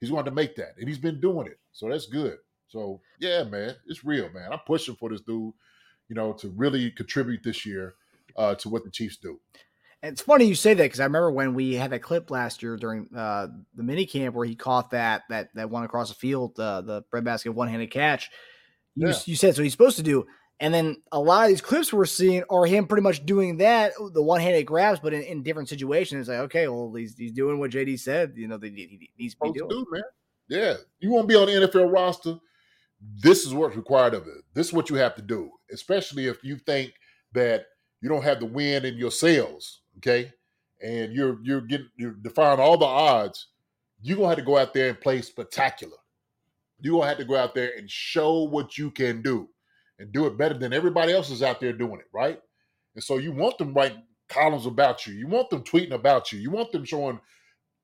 He's 0.00 0.10
going 0.10 0.24
to 0.24 0.30
make 0.30 0.56
that, 0.56 0.74
and 0.78 0.88
he's 0.88 0.98
been 0.98 1.20
doing 1.20 1.46
it. 1.46 1.58
So 1.72 1.88
that's 1.88 2.06
good. 2.06 2.38
So 2.68 3.00
yeah, 3.20 3.44
man, 3.44 3.76
it's 3.86 4.04
real, 4.04 4.28
man. 4.30 4.52
I'm 4.52 4.60
pushing 4.66 4.96
for 4.96 5.10
this 5.10 5.20
dude, 5.20 5.52
you 6.12 6.16
know, 6.16 6.34
to 6.34 6.50
really 6.50 6.90
contribute 6.90 7.42
this 7.42 7.64
year 7.64 7.94
uh, 8.36 8.54
to 8.54 8.68
what 8.68 8.84
the 8.84 8.90
Chiefs 8.90 9.16
do. 9.16 9.40
It's 10.02 10.20
funny 10.20 10.44
you 10.44 10.54
say 10.54 10.74
that 10.74 10.82
because 10.82 11.00
I 11.00 11.04
remember 11.04 11.30
when 11.32 11.54
we 11.54 11.72
had 11.72 11.90
that 11.92 12.02
clip 12.02 12.30
last 12.30 12.62
year 12.62 12.76
during 12.76 13.08
uh, 13.16 13.46
the 13.74 13.82
mini 13.82 14.04
camp 14.04 14.34
where 14.34 14.44
he 14.44 14.54
caught 14.54 14.90
that 14.90 15.22
that 15.30 15.48
that 15.54 15.70
one 15.70 15.84
across 15.84 16.10
the 16.10 16.14
field, 16.14 16.60
uh, 16.60 16.82
the 16.82 17.02
breadbasket 17.10 17.54
one 17.54 17.68
handed 17.68 17.90
catch. 17.90 18.28
You, 18.94 19.08
yeah. 19.08 19.14
you 19.24 19.36
said 19.36 19.56
so 19.56 19.62
he's 19.62 19.72
supposed 19.72 19.96
to 19.96 20.02
do, 20.02 20.26
and 20.60 20.74
then 20.74 21.00
a 21.12 21.18
lot 21.18 21.44
of 21.44 21.48
these 21.48 21.62
clips 21.62 21.94
we're 21.94 22.04
seeing 22.04 22.44
are 22.50 22.66
him 22.66 22.86
pretty 22.86 23.02
much 23.02 23.24
doing 23.24 23.56
that, 23.58 23.92
the 24.12 24.22
one 24.22 24.42
handed 24.42 24.66
grabs, 24.66 25.00
but 25.00 25.14
in, 25.14 25.22
in, 25.22 25.42
different 25.42 25.70
situations. 25.70 26.20
It's 26.20 26.28
like 26.28 26.40
okay, 26.40 26.68
well 26.68 26.92
he's 26.92 27.16
he's 27.16 27.32
doing 27.32 27.58
what 27.58 27.70
JD 27.70 27.98
said. 28.00 28.34
You 28.36 28.48
know, 28.48 28.58
they, 28.58 28.68
he 28.68 29.08
needs 29.18 29.34
to 29.36 29.50
be 29.50 29.58
doing. 29.58 29.70
Do, 29.70 29.86
man. 29.90 30.02
Yeah, 30.48 30.74
you 31.00 31.10
won't 31.10 31.28
be 31.28 31.36
on 31.36 31.46
the 31.46 31.52
NFL 31.52 31.90
roster. 31.90 32.36
This 33.16 33.44
is 33.44 33.54
what's 33.54 33.76
required 33.76 34.14
of 34.14 34.26
it. 34.26 34.44
This 34.54 34.68
is 34.68 34.72
what 34.72 34.90
you 34.90 34.96
have 34.96 35.14
to 35.16 35.22
do, 35.22 35.50
especially 35.72 36.26
if 36.26 36.44
you 36.44 36.56
think 36.56 36.92
that 37.32 37.66
you 38.00 38.08
don't 38.08 38.24
have 38.24 38.40
the 38.40 38.46
win 38.46 38.84
in 38.84 38.96
your 38.96 39.10
sales 39.10 39.82
okay, 39.98 40.32
and 40.82 41.12
you're 41.12 41.38
you're 41.42 41.60
getting 41.60 41.88
you're 41.96 42.12
defying 42.22 42.60
all 42.60 42.76
the 42.76 42.84
odds, 42.84 43.48
you're 44.00 44.16
gonna 44.16 44.28
have 44.28 44.38
to 44.38 44.44
go 44.44 44.58
out 44.58 44.74
there 44.74 44.88
and 44.90 45.00
play 45.00 45.20
spectacular. 45.22 45.96
You're 46.80 46.98
gonna 46.98 47.08
have 47.08 47.18
to 47.18 47.24
go 47.24 47.36
out 47.36 47.54
there 47.54 47.72
and 47.76 47.90
show 47.90 48.44
what 48.44 48.76
you 48.78 48.90
can 48.90 49.22
do 49.22 49.48
and 49.98 50.12
do 50.12 50.26
it 50.26 50.36
better 50.36 50.58
than 50.58 50.72
everybody 50.72 51.12
else 51.12 51.30
is 51.30 51.42
out 51.42 51.60
there 51.60 51.72
doing 51.72 52.00
it, 52.00 52.08
right? 52.12 52.40
And 52.94 53.04
so 53.04 53.18
you 53.18 53.32
want 53.32 53.58
them 53.58 53.74
writing 53.74 54.02
columns 54.28 54.66
about 54.66 55.06
you. 55.06 55.14
You 55.14 55.28
want 55.28 55.50
them 55.50 55.62
tweeting 55.62 55.92
about 55.92 56.32
you. 56.32 56.40
You 56.40 56.50
want 56.50 56.72
them 56.72 56.84
showing 56.84 57.20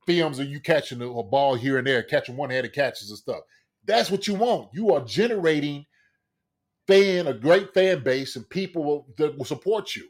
films 0.07 0.39
of 0.39 0.49
you 0.49 0.59
catching 0.61 1.03
a 1.03 1.23
ball 1.23 1.55
here 1.55 1.79
and 1.79 1.87
there, 1.87 2.03
catching 2.03 2.37
one-handed 2.37 2.73
catches 2.73 3.11
and 3.11 3.19
stuff. 3.19 3.41
That's 3.85 4.11
what 4.11 4.27
you 4.27 4.35
want. 4.35 4.71
You 4.73 4.93
are 4.93 5.05
generating 5.05 5.87
fan, 6.87 7.27
a 7.27 7.35
great 7.35 7.73
fan 7.75 8.03
base, 8.03 8.37
and 8.37 8.49
people 8.49 9.07
that 9.17 9.37
will 9.37 9.45
support 9.45 9.95
you. 9.95 10.09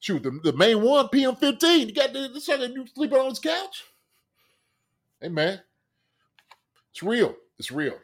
Shoot, 0.00 0.22
the, 0.22 0.38
the 0.44 0.52
main 0.52 0.82
one, 0.82 1.06
PM15. 1.08 1.86
You 1.86 1.94
got 1.94 2.12
the, 2.12 2.28
the 2.32 2.40
sucker 2.40 2.66
you 2.66 2.86
sleeping 2.94 3.18
on 3.18 3.30
his 3.30 3.38
couch. 3.38 3.84
Hey 5.20 5.28
man, 5.28 5.60
it's 6.90 7.02
real. 7.02 7.34
It's 7.58 7.70
real. 7.70 7.94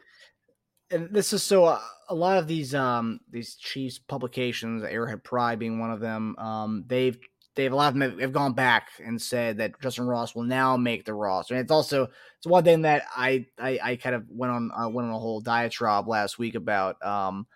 And 0.89 1.09
this 1.11 1.31
is 1.33 1.43
so 1.43 1.65
uh, 1.65 1.79
a 2.09 2.15
lot 2.15 2.37
of 2.37 2.47
these 2.47 2.73
um 2.73 3.19
these 3.29 3.55
Chiefs 3.55 3.99
publications, 3.99 4.83
Arrowhead 4.83 5.23
Pride 5.23 5.59
being 5.59 5.79
one 5.79 5.91
of 5.91 5.99
them, 5.99 6.35
um 6.37 6.85
they've 6.87 7.17
they've 7.55 7.71
a 7.71 7.75
lot 7.75 7.93
of 7.93 7.99
them 7.99 8.19
have 8.19 8.33
gone 8.33 8.53
back 8.53 8.89
and 9.03 9.21
said 9.21 9.57
that 9.57 9.79
Justyn 9.79 10.07
Ross 10.07 10.33
will 10.33 10.43
now 10.43 10.77
make 10.77 11.05
the 11.05 11.13
roster. 11.13 11.53
And 11.53 11.61
it's 11.61 11.71
also 11.71 12.09
it's 12.37 12.47
one 12.47 12.63
thing 12.63 12.81
that 12.81 13.03
I 13.15 13.45
I, 13.59 13.79
I 13.83 13.95
kind 13.95 14.15
of 14.15 14.25
went 14.29 14.51
on 14.51 14.71
uh, 14.71 14.89
went 14.89 15.07
on 15.07 15.13
a 15.13 15.19
whole 15.19 15.41
diatribe 15.41 16.07
last 16.07 16.39
week 16.39 16.55
about 16.55 17.03
um 17.05 17.47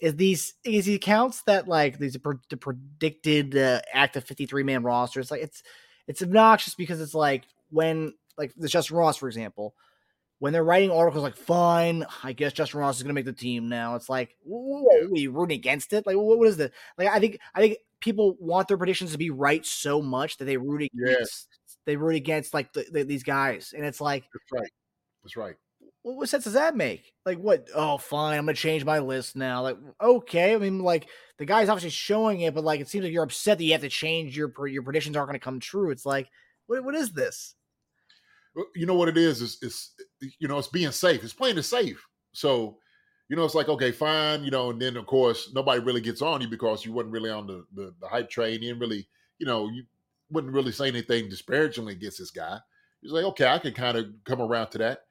is 0.00 0.14
these 0.16 0.54
easy 0.64 0.94
accounts 0.94 1.42
that 1.42 1.66
like 1.66 1.98
these 1.98 2.16
are 2.16 2.40
the 2.50 2.56
predicted 2.56 3.56
uh, 3.56 3.80
active 3.92 4.24
53 4.24 4.62
man 4.62 4.82
roster 4.84 5.18
it's 5.18 5.30
like 5.30 5.42
it's 5.42 5.62
it's 6.06 6.22
obnoxious 6.22 6.74
because 6.74 7.00
it's 7.00 7.14
like 7.14 7.44
when 7.70 8.14
like 8.36 8.52
the 8.56 8.68
Justyn 8.68 8.96
Ross 8.96 9.16
for 9.16 9.26
example 9.26 9.74
when 10.38 10.52
they're 10.52 10.62
writing 10.62 10.92
articles 10.92 11.24
like 11.24 11.36
fine 11.36 12.06
I 12.22 12.32
guess 12.32 12.52
Justyn 12.52 12.76
Ross 12.76 12.98
is 12.98 13.02
going 13.02 13.08
to 13.08 13.14
make 13.14 13.24
the 13.24 13.32
team 13.32 13.68
now 13.68 13.96
it's 13.96 14.08
like 14.08 14.36
what 14.44 15.02
are 15.02 15.10
we 15.10 15.26
rooting 15.26 15.58
against 15.58 15.92
it 15.92 16.06
like 16.06 16.16
what, 16.16 16.46
is 16.46 16.56
the 16.56 16.70
like 16.96 17.08
I 17.08 17.18
think 17.18 17.40
I 17.54 17.60
think 17.60 17.78
people 18.00 18.36
want 18.40 18.68
their 18.68 18.78
predictions 18.78 19.12
to 19.12 19.18
be 19.18 19.30
right 19.30 19.64
so 19.64 20.00
much 20.02 20.36
that 20.38 20.44
they 20.44 20.56
root 20.56 20.82
against 20.82 21.18
Yes. 21.20 21.46
they 21.86 21.96
root 21.96 22.16
against 22.16 22.54
like 22.54 22.72
the, 22.72 22.84
the, 22.90 23.02
these 23.04 23.22
guys, 23.22 23.72
and 23.76 23.84
it's 23.84 24.00
like, 24.00 24.24
That's 24.32 24.52
right. 24.62 24.70
That's 25.22 25.36
right. 25.36 25.56
what, 26.02 26.16
what 26.16 26.28
sense 26.28 26.44
does 26.44 26.52
that 26.54 26.76
make? 26.76 27.12
Like, 27.26 27.38
what? 27.38 27.68
Oh, 27.74 27.98
fine, 27.98 28.38
I'm 28.38 28.44
gonna 28.46 28.54
change 28.54 28.84
my 28.84 28.98
list 29.00 29.36
now. 29.36 29.62
Like, 29.62 29.76
okay, 30.00 30.54
I 30.54 30.58
mean, 30.58 30.78
like 30.80 31.08
the 31.38 31.44
guy's 31.44 31.68
obviously 31.68 31.90
showing 31.90 32.40
it, 32.42 32.54
but 32.54 32.64
like 32.64 32.80
it 32.80 32.88
seems 32.88 33.04
like 33.04 33.12
you're 33.12 33.24
upset 33.24 33.58
that 33.58 33.64
you 33.64 33.72
have 33.72 33.80
to 33.82 33.88
change 33.88 34.36
your 34.36 34.52
your 34.68 34.82
predictions 34.82 35.16
aren't 35.16 35.28
gonna 35.28 35.38
come 35.38 35.60
true. 35.60 35.90
It's 35.90 36.06
like, 36.06 36.28
what 36.66 36.84
what 36.84 36.94
is 36.94 37.12
this? 37.12 37.54
You 38.74 38.86
know 38.86 38.94
what 38.94 39.08
it 39.08 39.16
is? 39.16 39.40
Is 39.42 39.58
it's 39.62 39.94
you 40.38 40.48
know 40.48 40.58
it's 40.58 40.68
being 40.68 40.90
safe. 40.90 41.22
It's 41.22 41.32
playing 41.32 41.58
it 41.58 41.62
safe. 41.62 42.04
So 42.32 42.78
you 43.28 43.36
know 43.36 43.44
it's 43.44 43.54
like 43.54 43.68
okay, 43.68 43.92
fine. 43.92 44.44
You 44.44 44.50
know, 44.50 44.70
and 44.70 44.80
then 44.80 44.96
of 44.96 45.06
course 45.06 45.50
nobody 45.54 45.80
really 45.80 46.00
gets 46.00 46.22
on 46.22 46.40
you 46.40 46.48
because 46.48 46.84
you 46.84 46.92
wasn't 46.92 47.12
really 47.12 47.30
on 47.30 47.46
the 47.46 47.64
the, 47.74 47.94
the 48.00 48.08
hype 48.08 48.30
train. 48.30 48.54
You 48.54 48.70
didn't 48.70 48.80
really 48.80 49.08
you 49.38 49.46
know 49.46 49.68
you 49.68 49.84
wouldn't 50.30 50.52
really 50.52 50.72
say 50.72 50.88
anything 50.88 51.28
disparagingly 51.28 51.94
against 51.94 52.18
this 52.18 52.30
guy. 52.30 52.58
He's 53.00 53.12
like, 53.12 53.24
okay, 53.24 53.46
I 53.46 53.58
can 53.58 53.72
kind 53.72 53.96
of 53.96 54.06
come 54.24 54.40
around 54.40 54.70
to 54.70 54.78
that. 54.78 55.02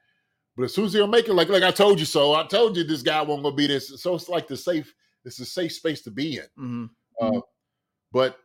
But 0.56 0.64
as 0.64 0.74
soon 0.74 0.86
as 0.86 0.92
he'll 0.92 1.06
make 1.06 1.28
it, 1.28 1.34
like 1.34 1.48
like 1.48 1.62
I 1.62 1.70
told 1.70 2.00
you 2.00 2.06
so, 2.06 2.34
I 2.34 2.44
told 2.46 2.76
you 2.76 2.84
this 2.84 3.02
guy 3.02 3.22
won't 3.22 3.42
gonna 3.42 3.54
be 3.54 3.66
this. 3.66 4.00
So 4.02 4.14
it's 4.14 4.28
like 4.28 4.48
the 4.48 4.56
safe. 4.56 4.92
It's 5.24 5.40
a 5.40 5.44
safe 5.44 5.72
space 5.72 6.02
to 6.02 6.10
be 6.10 6.36
in. 6.36 6.44
Mm-hmm. 6.58 6.84
Uh, 7.20 7.40
but 8.12 8.38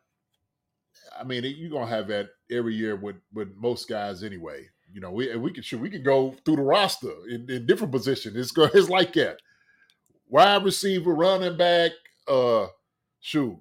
I 1.20 1.24
mean, 1.24 1.44
you're 1.44 1.72
gonna 1.72 1.88
have 1.88 2.08
that 2.10 2.30
every 2.52 2.76
year 2.76 2.96
with 2.96 3.16
with 3.34 3.56
most 3.56 3.90
guys 3.90 4.24
anyway. 4.24 4.70
You 4.94 5.02
know, 5.02 5.12
we 5.12 5.32
and 5.32 5.42
we 5.42 5.52
can 5.52 5.64
shoot, 5.64 5.82
we 5.82 5.90
can 5.90 6.04
go 6.04 6.36
through 6.46 6.58
the 6.58 6.62
roster 6.62 7.14
in, 7.28 7.50
in 7.50 7.66
different 7.66 7.92
positions. 7.92 8.36
It's 8.38 8.52
go, 8.52 8.70
it's 8.74 8.90
like 8.90 9.14
that. 9.14 9.40
Wide 10.34 10.64
receiver, 10.66 11.14
running 11.14 11.56
back, 11.58 11.92
uh, 12.28 12.66
shoot, 13.20 13.56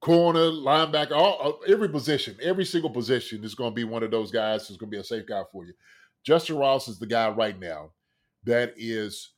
corner, 0.00 0.50
linebacker, 0.50 1.12
all 1.12 1.58
uh, 1.66 1.70
every 1.70 1.90
position, 1.90 2.34
every 2.40 2.64
single 2.64 2.88
position 2.88 3.44
is 3.44 3.54
going 3.54 3.72
to 3.72 3.74
be 3.74 3.84
one 3.84 4.02
of 4.02 4.10
those 4.10 4.30
guys 4.30 4.66
who's 4.66 4.78
going 4.78 4.90
to 4.90 4.96
be 4.96 5.00
a 5.00 5.04
safe 5.04 5.26
guy 5.26 5.42
for 5.52 5.66
you. 5.66 5.74
Justyn 6.26 6.58
Ross 6.58 6.88
is 6.88 6.98
the 6.98 7.06
guy 7.06 7.28
right 7.28 7.60
now 7.60 7.90
that 8.44 8.72
is 8.78 9.34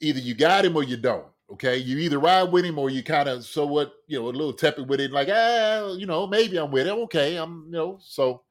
either 0.00 0.20
you 0.20 0.32
got 0.36 0.64
him 0.64 0.76
or 0.76 0.84
you 0.84 0.96
don't. 0.96 1.26
Okay, 1.50 1.78
you 1.78 1.98
either 1.98 2.20
ride 2.20 2.52
with 2.52 2.64
him 2.64 2.78
or 2.78 2.88
you 2.88 3.02
kind 3.02 3.28
of 3.28 3.44
so 3.44 3.66
what 3.66 3.92
you 4.06 4.16
know 4.16 4.26
a 4.26 4.30
little 4.30 4.52
tepid 4.52 4.88
with 4.88 5.00
it, 5.00 5.10
like 5.10 5.26
ah, 5.28 5.90
you 5.94 6.06
know 6.06 6.24
maybe 6.24 6.56
I'm 6.56 6.70
with 6.70 6.86
him. 6.86 6.98
Okay, 6.98 7.34
I'm 7.34 7.64
you 7.66 7.72
know 7.72 7.98
so, 8.00 8.42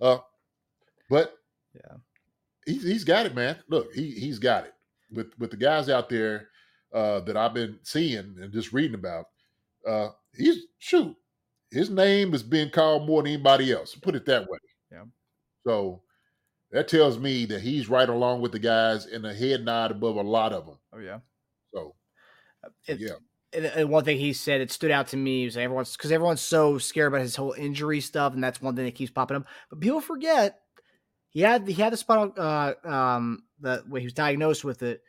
uh, 0.00 0.18
but 1.10 1.34
Yeah. 1.74 1.96
he's 2.64 2.84
he's 2.84 3.02
got 3.02 3.26
it, 3.26 3.34
man. 3.34 3.56
Look, 3.68 3.92
he 3.92 4.12
he's 4.12 4.38
got 4.38 4.66
it 4.66 4.74
with 5.10 5.32
with 5.36 5.50
the 5.50 5.56
guys 5.56 5.88
out 5.88 6.08
there 6.08 6.50
uh, 6.92 7.20
that 7.20 7.36
I've 7.36 7.54
been 7.54 7.78
seeing 7.82 8.36
and 8.40 8.52
just 8.52 8.72
reading 8.72 8.94
about. 8.94 9.26
Uh, 9.86 10.08
he's 10.34 10.64
shoot, 10.78 11.14
his 11.70 11.90
name 11.90 12.34
is 12.34 12.42
being 12.42 12.70
called 12.70 13.06
more 13.06 13.22
than 13.22 13.32
anybody 13.32 13.72
else. 13.72 13.94
Put 13.94 14.14
it 14.16 14.26
that 14.26 14.48
way. 14.48 14.58
Yeah. 14.90 15.04
So 15.66 16.02
that 16.72 16.88
tells 16.88 17.18
me 17.18 17.44
that 17.46 17.60
he's 17.60 17.88
right 17.88 18.08
along 18.08 18.40
with 18.40 18.52
the 18.52 18.58
guys 18.58 19.06
and 19.06 19.24
a 19.26 19.34
head 19.34 19.64
nod 19.64 19.90
above 19.92 20.16
a 20.16 20.22
lot 20.22 20.52
of 20.52 20.66
them. 20.66 20.78
Oh 20.92 20.98
yeah. 20.98 21.18
So 21.74 21.94
It- 22.86 23.00
yeah. 23.00 23.16
and, 23.52 23.88
one 23.88 24.04
thing 24.04 24.18
he 24.18 24.32
said 24.32 24.60
it 24.60 24.70
stood 24.72 24.90
out 24.90 25.08
to 25.08 25.16
me 25.16 25.44
was 25.44 25.56
everyone's 25.56 25.96
because 25.96 26.10
everyone's 26.12 26.40
so 26.40 26.78
scared 26.78 27.08
about 27.08 27.20
his 27.22 27.36
whole 27.36 27.52
injury 27.52 28.00
stuff, 28.00 28.34
and 28.34 28.42
that's 28.42 28.60
one 28.60 28.74
thing 28.74 28.84
that 28.84 28.94
keeps 28.94 29.10
popping 29.12 29.36
up. 29.36 29.46
But 29.70 29.80
people 29.80 30.00
forget 30.00 30.60
he 31.30 31.40
had 31.40 31.66
he 31.68 31.74
had 31.74 31.92
the 31.92 31.96
spinal 31.96 32.32
uh 32.36 32.74
um 32.84 33.44
the 33.60 33.84
when 33.88 34.00
he 34.02 34.06
was 34.06 34.12
diagnosed 34.14 34.64
with 34.64 34.82
it. 34.82 35.02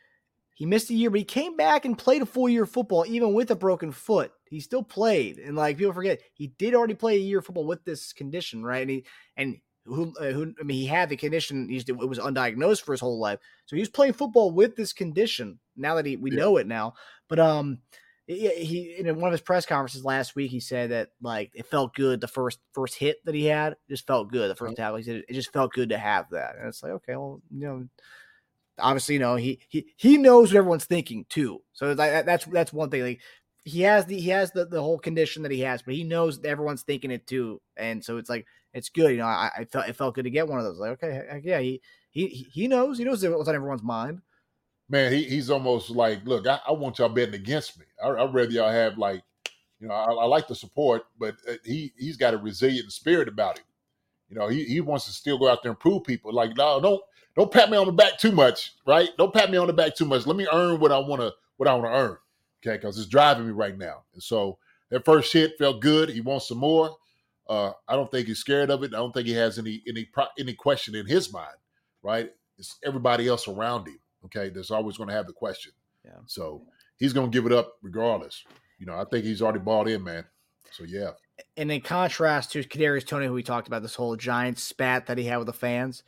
He 0.58 0.66
missed 0.66 0.90
a 0.90 0.96
year, 0.96 1.12
but 1.12 1.20
he 1.20 1.24
came 1.24 1.56
back 1.56 1.86
and 1.86 1.96
played 1.96 2.24
a 2.24 2.26
full 2.26 2.50
year 2.50 2.64
of 2.64 2.72
football, 2.72 3.06
even 3.08 3.36
with 3.36 3.52
a 3.52 3.56
broken 3.56 3.92
foot. 3.92 4.32
He 4.50 4.60
still 4.60 4.82
played, 4.82 5.38
and 5.38 5.56
like 5.56 5.78
people 5.78 5.94
forget, 5.94 6.20
he 6.34 6.48
did 6.48 6.74
already 6.74 6.96
play 6.96 7.16
a 7.16 7.20
year 7.20 7.40
of 7.40 7.46
football 7.46 7.68
with 7.68 7.86
this 7.86 8.12
condition, 8.12 8.64
right? 8.64 8.82
And 8.82 8.90
he 8.90 9.06
and 9.38 9.58
who, 9.86 10.16
uh, 10.20 10.32
who 10.32 10.56
I 10.60 10.64
mean, 10.64 10.78
he 10.78 10.88
had 10.88 11.10
the 11.10 11.16
condition. 11.16 11.70
He's, 11.70 11.88
it 11.88 11.96
was 11.96 12.18
undiagnosed 12.18 12.82
for 12.82 12.94
his 12.94 13.02
whole 13.02 13.20
life, 13.20 13.38
so 13.68 13.76
he 13.76 13.82
was 13.82 13.90
playing 13.90 14.14
football 14.14 14.50
with 14.50 14.76
this 14.76 14.94
condition. 14.94 15.60
Now 15.76 15.94
that 15.94 16.08
he 16.08 16.16
we 16.16 16.32
Yeah. 16.32 16.38
know 16.38 16.58
it 16.58 16.66
now, 16.66 16.96
but 17.30 17.38
um, 17.38 17.84
he, 18.26 18.96
in 18.98 19.06
one 19.20 19.28
of 19.28 19.34
his 19.34 19.42
press 19.42 19.68
conferences 19.68 20.04
last 20.04 20.36
week, 20.36 20.50
he 20.50 20.60
said 20.60 20.90
that 20.90 21.10
like 21.22 21.52
it 21.54 21.68
felt 21.68 21.94
good 21.94 22.20
the 22.20 22.28
first 22.28 22.60
first 22.74 22.96
hit 22.96 23.18
that 23.26 23.36
he 23.36 23.46
had 23.46 23.74
it 23.74 23.80
just 23.90 24.08
felt 24.08 24.32
good 24.32 24.50
the 24.50 24.56
1st 24.56 24.76
tackle. 24.76 24.98
He 24.98 25.04
said 25.04 25.24
it 25.30 25.34
just 25.34 25.54
felt 25.54 25.72
good 25.72 25.90
to 25.90 26.00
have 26.00 26.32
that, 26.32 26.56
and 26.58 26.68
it's 26.68 26.82
like 26.82 26.94
okay, 26.94 27.16
well 27.16 27.42
you 27.52 27.60
know, 27.68 27.88
obviously 28.80 29.16
you 29.16 29.20
know 29.20 29.36
he 29.36 29.60
he 29.70 29.88
he 29.96 30.18
knows 30.18 30.52
what 30.54 30.60
everyone's 30.60 30.86
thinking 30.86 31.26
too. 31.30 31.62
So 31.74 31.94
that's 31.94 32.46
that's 32.46 32.74
one 32.74 32.90
thing. 32.90 33.04
Like 33.04 33.22
he 33.64 33.82
has 33.82 34.06
the 34.06 34.20
he 34.20 34.30
has 34.30 34.52
the 34.52 34.66
the 34.66 34.82
whole 34.82 35.00
condition 35.00 35.44
that 35.44 35.52
he 35.52 35.62
has, 35.62 35.82
but 35.82 35.94
he 35.94 36.04
knows 36.04 36.44
everyone's 36.44 36.84
thinking 36.84 37.12
it 37.12 37.28
too, 37.28 37.62
and 37.76 38.04
so 38.04 38.18
it's 38.18 38.30
like 38.30 38.46
it's 38.74 38.90
good. 38.90 39.12
You 39.12 39.18
know, 39.18 39.26
I, 39.26 39.52
I 39.58 39.66
felt 39.66 39.90
it 39.90 39.96
felt 39.96 40.16
good 40.16 40.24
to 40.24 40.30
get 40.30 40.48
one 40.48 40.60
of 40.60 40.66
those. 40.66 40.80
Like 40.80 41.04
okay, 41.04 41.42
yeah, 41.44 41.60
he 41.60 41.82
he 42.10 42.28
he 42.28 42.68
knows 42.68 42.98
he 42.98 43.04
knows 43.04 43.26
what's 43.26 43.50
on 43.50 43.56
everyone's 43.56 43.84
mind. 43.84 44.22
man, 44.90 45.12
he, 45.12 45.24
he's 45.24 45.50
almost 45.50 45.90
like, 45.90 46.26
look, 46.26 46.48
I, 46.48 46.60
I 46.68 46.72
want 46.72 47.00
y'all 47.00 47.10
betting 47.10 47.36
against 47.36 47.78
me. 47.80 47.86
I, 48.04 48.10
I'd 48.10 48.34
rather 48.34 48.50
y'all 48.52 48.72
have 48.72 48.98
like, 48.98 49.22
you 49.80 49.88
know, 49.88 49.94
I, 49.94 50.12
I 50.12 50.26
like 50.26 50.48
the 50.48 50.56
support, 50.56 51.04
but 51.20 51.36
uh, 51.50 51.54
he 51.64 51.94
he's 51.98 52.18
got 52.18 52.34
a 52.34 52.38
resilient 52.38 52.92
spirit 52.92 53.28
about 53.28 53.60
him. 53.60 53.66
You 54.30 54.38
know, 54.38 54.48
he, 54.48 54.64
he 54.66 54.82
wants 54.82 55.06
to 55.06 55.12
still 55.12 55.38
go 55.38 55.50
out 55.50 55.64
there 55.64 55.72
and 55.72 55.80
prove 55.80 56.04
people. 56.04 56.34
Like, 56.34 56.56
no, 56.58 56.80
don't 56.82 57.02
don't 57.38 57.52
pat 57.52 57.70
me 57.70 57.78
on 57.78 57.86
the 57.86 57.94
back 57.94 58.18
too 58.18 58.32
much, 58.32 58.74
right? 58.86 59.10
Don't 59.18 59.34
pat 59.34 59.52
me 59.52 59.58
on 59.58 59.68
the 59.68 59.74
back 59.74 59.96
too 59.96 60.06
much. 60.06 60.26
Let 60.26 60.36
me 60.36 60.48
earn 60.52 60.80
what 60.80 60.92
I 60.92 60.98
want 60.98 61.22
to 61.22 61.34
what 61.58 61.70
I 61.70 61.74
want 61.76 61.86
to 61.86 61.92
earn, 61.92 62.18
okay? 62.66 62.78
Because 62.78 62.98
it's 62.98 63.08
driving 63.08 63.46
me 63.46 63.54
right 63.54 63.78
now. 63.78 64.04
And 64.14 64.22
so 64.22 64.58
that 64.90 65.06
first 65.06 65.32
hit 65.32 65.58
felt 65.58 65.80
good. 65.80 66.10
He 66.10 66.20
wants 66.20 66.48
some 66.48 66.58
more. 66.58 66.98
Uh, 67.48 67.72
I 67.88 67.96
don't 67.96 68.12
think 68.12 68.28
he's 68.28 68.40
scared 68.40 68.72
of 68.72 68.84
it. 68.84 68.94
I 68.94 68.98
don't 68.98 69.14
think 69.14 69.28
he 69.28 69.34
has 69.34 69.60
any 69.60 69.84
any 69.88 70.10
any 70.40 70.54
question 70.56 70.96
in 70.96 71.06
his 71.06 71.32
mind, 71.32 71.56
right? 72.02 72.32
It's 72.58 72.78
everybody 72.84 73.28
else 73.28 73.48
around 73.48 73.88
him. 73.88 74.00
Okay, 74.26 74.50
that's 74.50 74.72
always 74.72 74.98
going 74.98 75.10
to 75.10 75.16
have 75.16 75.28
the 75.28 75.34
question. 75.34 75.72
Yeah. 76.04 76.20
So 76.26 76.64
he's 76.98 77.14
going 77.14 77.32
to 77.32 77.36
give 77.36 77.46
it 77.46 77.56
up 77.56 77.74
regardless. 77.84 78.44
You 78.80 78.88
know, 78.88 79.00
I 79.00 79.06
think 79.06 79.26
he's 79.26 79.44
already 79.44 79.60
bought 79.60 79.88
in, 79.88 80.04
man. 80.04 80.26
So 80.72 80.84
yeah, 80.84 81.12
and 81.56 81.72
in 81.72 81.82
contrast 81.82 82.52
to 82.52 82.64
Kadarius 82.64 83.06
Toney, 83.06 83.28
who 83.28 83.34
we 83.34 83.44
talked 83.44 83.68
about, 83.68 83.84
this 83.84 83.96
whole 83.96 84.16
giant 84.16 84.58
spat 84.58 85.06
that 85.06 85.18
he 85.18 85.26
had 85.26 85.38
with 85.38 85.48
the 85.48 85.54
fans, 85.54 86.04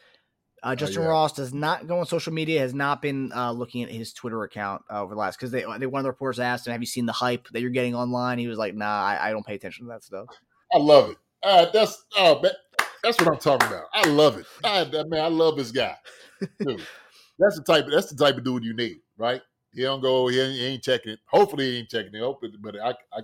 uh, 0.64 0.76
Justyn 0.76 1.00
Oh, 1.00 1.02
yeah. 1.02 1.08
Ross 1.08 1.34
does 1.34 1.54
not 1.54 1.88
go 1.88 2.00
on 2.00 2.06
social 2.06 2.34
media. 2.34 2.60
Has 2.60 2.74
not 2.74 3.02
been 3.02 3.32
uh, 3.34 3.52
looking 3.52 3.84
at 3.84 3.90
his 3.90 4.14
Twitter 4.14 4.44
account 4.44 4.84
uh, 4.92 5.02
over 5.02 5.14
the 5.14 5.20
last 5.20 5.38
because 5.38 5.52
they, 5.52 5.64
they 5.80 5.86
one 5.86 6.00
of 6.00 6.04
the 6.04 6.10
reporters 6.10 6.40
asked 6.40 6.68
him, 6.68 6.72
"Have 6.72 6.82
you 6.82 6.88
seen 6.88 7.06
the 7.06 7.14
hype 7.14 7.48
that 7.50 7.62
you're 7.62 7.70
getting 7.70 7.96
online?" 7.96 8.38
He 8.38 8.48
was 8.48 8.58
like, 8.58 8.76
"Nah, 8.76 8.86
I, 8.86 9.30
I 9.30 9.32
don't 9.32 9.46
pay 9.46 9.56
attention 9.56 9.86
to 9.86 9.92
that 9.92 10.04
stuff." 10.04 10.28
I 10.74 10.78
love 10.78 11.12
it. 11.12 11.18
Uh, 11.42 11.68
that's 11.72 12.04
oh, 12.18 12.42
man, 12.42 12.52
that's 13.04 13.20
what 13.20 13.30
I'm 13.30 13.40
talking 13.40 13.68
about. 13.68 13.86
I 13.94 14.08
love 14.08 14.38
it. 14.38 14.46
I, 14.64 14.84
man, 15.08 15.22
I 15.22 15.28
love 15.28 15.56
this 15.58 15.72
guy. 15.72 15.96
Dude, 16.42 16.86
that's 17.40 17.58
the 17.58 17.64
type. 17.66 17.86
That's 17.90 18.12
the 18.12 18.24
type 18.24 18.38
of 18.38 18.44
dude 18.44 18.64
you 18.64 18.76
need, 18.76 18.98
right? 19.18 19.42
He 19.74 19.84
don't 19.84 20.02
go. 20.02 20.28
He 20.28 20.40
ain't, 20.40 20.54
he 20.54 20.66
ain't 20.66 20.84
checking 20.84 21.14
it. 21.14 21.20
Hopefully, 21.28 21.72
he 21.72 21.78
ain't 21.80 21.90
checking 21.90 22.14
it. 22.14 22.20
Hopefully, 22.20 22.54
but 22.60 22.76
I, 22.80 22.90
I, 23.14 23.22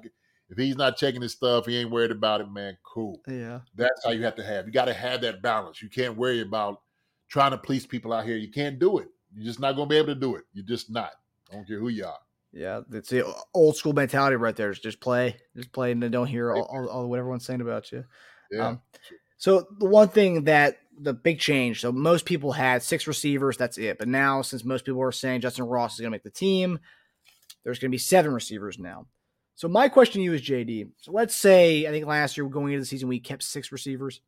if 0.50 0.58
he's 0.58 0.76
not 0.76 0.98
checking 0.98 1.22
his 1.22 1.34
stuff, 1.34 1.66
he 1.66 1.78
ain't 1.78 1.92
worried 1.92 2.12
about 2.12 2.42
it, 2.42 2.52
man. 2.52 2.78
Cool. 2.84 3.20
Yeah, 3.28 3.62
That's 3.76 4.06
how 4.06 4.12
you 4.12 4.24
have 4.24 4.36
to 4.36 4.44
have. 4.44 4.68
You 4.68 4.72
got 4.72 4.86
to 4.86 4.94
have 4.94 5.22
that 5.22 5.42
balance. 5.42 5.82
You 5.82 5.90
can't 5.90 6.18
worry 6.18 6.42
about 6.42 6.82
trying 7.30 7.52
to 7.52 7.58
please 7.58 7.86
people 7.86 8.14
out 8.14 8.26
here. 8.26 8.38
You 8.38 8.52
can't 8.52 8.80
do 8.80 9.00
it. 9.00 9.08
You're 9.36 9.46
just 9.46 9.60
not 9.60 9.76
going 9.76 9.88
to 9.90 9.94
be 9.94 9.98
able 9.98 10.14
to 10.14 10.20
do 10.20 10.36
it. 10.36 10.44
You're 10.54 10.66
just 10.66 10.90
not. 10.90 11.12
I 11.52 11.56
don't 11.56 11.68
care 11.68 11.80
who 11.80 11.90
you 11.90 12.06
are. 12.06 12.20
yeah, 12.54 12.82
that's 12.90 13.10
the 13.10 13.26
old 13.54 13.76
school 13.76 13.94
mentality 13.94 14.36
right 14.38 14.56
there. 14.56 14.72
Is 14.72 14.80
just 14.80 15.00
play, 15.02 15.38
just 15.56 15.72
play, 15.72 15.92
and 15.92 16.02
then 16.02 16.12
don't 16.12 16.28
hear 16.28 16.54
all, 16.54 16.64
all, 16.64 16.88
all 16.88 17.08
what 17.10 17.20
everyone's 17.20 17.46
saying 17.46 17.62
about 17.62 17.92
you. 17.92 18.04
Yeah. 18.52 18.68
Um, 18.68 18.82
So 19.38 19.68
the 19.80 19.86
one 19.88 20.08
thing 20.08 20.46
that 20.46 20.78
the 20.98 21.14
big 21.14 21.40
change, 21.40 21.82
so 21.82 21.92
most 21.92 22.24
people 22.26 22.54
had 22.54 22.82
six 22.82 23.06
receivers, 23.06 23.58
that's 23.58 23.78
it. 23.78 23.98
But 24.00 24.08
now, 24.08 24.42
since 24.42 24.64
most 24.64 24.86
people 24.86 25.02
are 25.02 25.12
saying 25.12 25.42
Justyn 25.42 25.70
Ross 25.70 25.96
is 25.96 26.00
going 26.00 26.10
to 26.12 26.16
make 26.16 26.24
the 26.24 26.30
team, 26.30 26.80
there's 27.66 27.80
going 27.80 27.90
to 27.92 27.94
be 27.94 27.98
seven 28.00 28.34
receivers 28.34 28.80
now. 28.80 29.06
So 29.56 29.68
my 29.68 29.90
question 29.90 30.20
to 30.20 30.24
you 30.24 30.34
is, 30.34 30.42
JD. 30.42 30.90
So 31.02 31.12
let's 31.12 31.36
say 31.36 31.86
I 31.86 31.92
think 31.92 32.06
last 32.06 32.38
year 32.38 32.48
going 32.48 32.72
into 32.74 32.80
the 32.82 32.86
season 32.86 33.10
we 33.10 33.20
kept 33.20 33.44
six 33.44 33.72
receivers. 33.74 34.22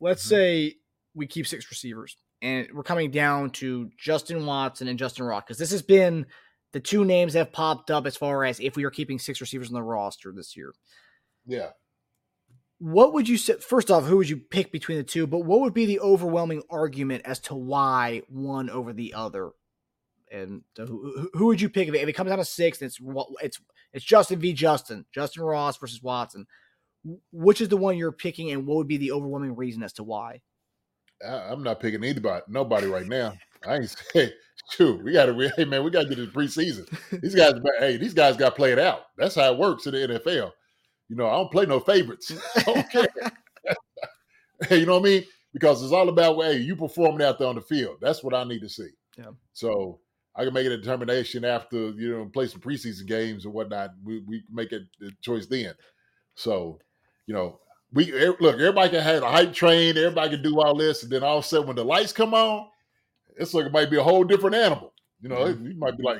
Let's 0.00 0.24
Mhm. 0.24 0.28
say 0.28 0.74
we 1.14 1.26
keep 1.26 1.46
six 1.46 1.70
receivers, 1.70 2.16
and 2.42 2.68
we're 2.72 2.82
coming 2.82 3.10
down 3.10 3.50
to 3.50 3.90
Justin 3.98 4.46
Watson 4.46 4.88
and 4.88 4.98
Justyn 4.98 5.26
Ross 5.28 5.42
because 5.44 5.58
this 5.58 5.70
has 5.72 5.82
been 5.82 6.26
the 6.72 6.80
two 6.80 7.04
names 7.04 7.32
that 7.32 7.40
have 7.40 7.52
popped 7.52 7.90
up 7.90 8.06
as 8.06 8.16
far 8.16 8.44
as 8.44 8.60
if 8.60 8.76
we 8.76 8.84
are 8.84 8.90
keeping 8.90 9.18
six 9.18 9.40
receivers 9.40 9.68
on 9.68 9.74
the 9.74 9.82
roster 9.82 10.32
this 10.32 10.56
year. 10.56 10.72
Yeah. 11.46 11.70
what 12.78 13.12
would 13.12 13.28
you 13.28 13.36
say 13.36 13.54
first 13.54 13.90
off 13.90 14.04
who 14.04 14.16
would 14.18 14.28
you 14.28 14.36
pick 14.38 14.72
between 14.72 14.98
the 14.98 15.04
two? 15.04 15.26
But 15.26 15.40
what 15.40 15.60
would 15.60 15.74
be 15.74 15.86
the 15.86 16.00
overwhelming 16.00 16.62
argument 16.70 17.22
as 17.26 17.40
to 17.40 17.54
why 17.54 18.22
one 18.28 18.70
over 18.70 18.92
the 18.92 19.14
other? 19.14 19.50
And 20.32 20.62
so 20.76 20.86
who, 20.86 21.28
who- 21.34 21.46
would 21.46 21.60
you 21.60 21.68
pick? 21.68 21.88
If 21.88 21.94
it, 21.94 22.12
comes 22.14 22.28
down 22.30 22.38
to 22.38 22.44
six 22.44 22.80
and 22.80 22.86
it's 22.88 22.98
it's 23.42 23.60
it's 23.92 24.04
justin 24.04 24.38
v. 24.38 24.52
Justin 24.52 25.04
justin 25.12 25.42
ross 25.42 25.76
versus 25.76 26.02
watson. 26.02 26.46
Which 27.32 27.60
is 27.62 27.68
the 27.70 27.78
one 27.78 27.96
you're 27.96 28.12
picking 28.12 28.50
and 28.50 28.66
what 28.66 28.76
would 28.76 28.86
be 28.88 28.98
the 28.98 29.12
overwhelming 29.12 29.56
reason 29.56 29.82
as 29.82 29.94
to 29.94 30.02
why 30.04 30.42
I, 31.26 31.52
I'm 31.52 31.62
not 31.62 31.80
picking 31.80 32.04
anybody, 32.04 32.42
nobody 32.48 32.86
right 32.86 33.06
now. 33.08 33.34
I 33.66 33.76
ain't 33.76 33.90
say, 34.12 34.32
shoot, 34.72 35.02
we 35.02 35.12
got 35.12 35.26
to, 35.26 35.52
hey 35.56 35.64
man, 35.64 35.84
we 35.84 35.90
got 35.90 36.02
to 36.02 36.08
get 36.08 36.16
this 36.16 36.28
preseason. 36.28 36.88
These 37.20 37.34
guys, 37.34 37.54
hey, 37.78 37.96
these 37.96 38.14
guys 38.14 38.36
got 38.36 38.56
played 38.56 38.78
out. 38.78 39.02
That's 39.16 39.34
how 39.34 39.52
it 39.52 39.58
works 39.58 39.86
in 39.86 39.92
the 39.92 40.20
NFL. 40.20 40.52
You 41.08 41.16
know, 41.16 41.26
I 41.26 41.32
don't 41.32 41.50
play 41.50 41.66
no 41.66 41.80
favorites. 41.80 42.30
Mm. 42.30 42.78
okay. 42.94 43.08
Hey, 44.68 44.78
you 44.78 44.86
know 44.86 44.98
what 44.98 45.08
I 45.08 45.12
mean? 45.12 45.24
Because 45.52 45.82
it's 45.82 45.92
all 45.92 46.08
about 46.08 46.36
hey, 46.42 46.58
you 46.58 46.76
performing 46.76 47.26
out 47.26 47.38
there 47.38 47.48
on 47.48 47.56
the 47.56 47.62
field. 47.62 47.96
That's 48.00 48.22
what 48.22 48.34
I 48.34 48.44
need 48.44 48.60
to 48.60 48.68
see. 48.68 48.90
Yeah. 49.18 49.30
So 49.52 50.00
I 50.36 50.44
can 50.44 50.54
make 50.54 50.66
a 50.66 50.70
determination 50.70 51.44
after 51.44 51.90
you 51.90 52.10
know 52.10 52.26
play 52.26 52.46
some 52.46 52.60
preseason 52.60 53.06
games 53.06 53.44
and 53.44 53.52
whatnot. 53.52 53.90
We 54.04 54.22
we 54.26 54.44
make 54.50 54.72
a 54.72 54.80
choice 55.20 55.46
then. 55.46 55.74
So 56.36 56.78
you 57.26 57.34
know 57.34 57.58
we 57.92 58.12
look. 58.12 58.54
Everybody 58.54 58.90
can 58.90 59.02
have 59.02 59.22
a 59.22 59.30
hype 59.30 59.52
train. 59.52 59.96
Everybody 59.96 60.30
can 60.36 60.42
do 60.42 60.60
all 60.60 60.74
this, 60.76 61.02
and 61.02 61.10
then 61.10 61.22
all 61.22 61.38
of 61.38 61.44
a 61.44 61.46
sudden 61.46 61.66
when 61.66 61.76
the 61.76 61.84
lights 61.84 62.12
come 62.12 62.34
on, 62.34 62.68
it's 63.36 63.52
like 63.54 63.66
it 63.66 63.72
might 63.72 63.90
be 63.90 63.96
a 63.98 64.02
whole 64.02 64.24
different 64.24 64.56
animal. 64.56 64.92
You 65.20 65.28
know, 65.28 65.36
Mhm. 65.46 65.72
you 65.72 65.78
might 65.78 65.96
be 65.96 66.02
like, 66.02 66.18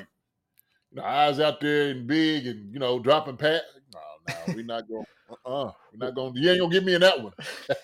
you 0.91 0.97
know, 0.97 1.03
eyes 1.03 1.39
out 1.39 1.59
there 1.61 1.89
and 1.89 2.05
big, 2.07 2.45
and 2.47 2.73
you 2.73 2.79
know, 2.79 2.99
dropping 2.99 3.37
pat. 3.37 3.63
No, 3.93 3.99
no, 4.27 4.53
we're 4.55 4.63
not 4.65 4.87
going. 4.87 5.05
Uh, 5.45 5.49
uh 5.67 5.71
we're 5.93 6.05
not 6.05 6.15
going. 6.15 6.35
You 6.35 6.49
ain't 6.51 6.59
gonna 6.59 6.73
get 6.73 6.83
me 6.83 6.93
in 6.95 7.01
that 7.01 7.21
one. 7.21 7.33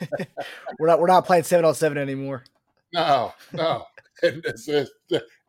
we're 0.80 0.88
not 0.88 1.00
we're 1.00 1.08
not 1.08 1.26
playing 1.26 1.44
seven 1.44 1.64
on 1.66 1.74
seven 1.76 1.98
anymore. 1.98 2.44
No, 2.94 3.34
no, 3.54 3.86
and 4.24 4.44
that's, 4.44 4.66
that's- 4.66 4.90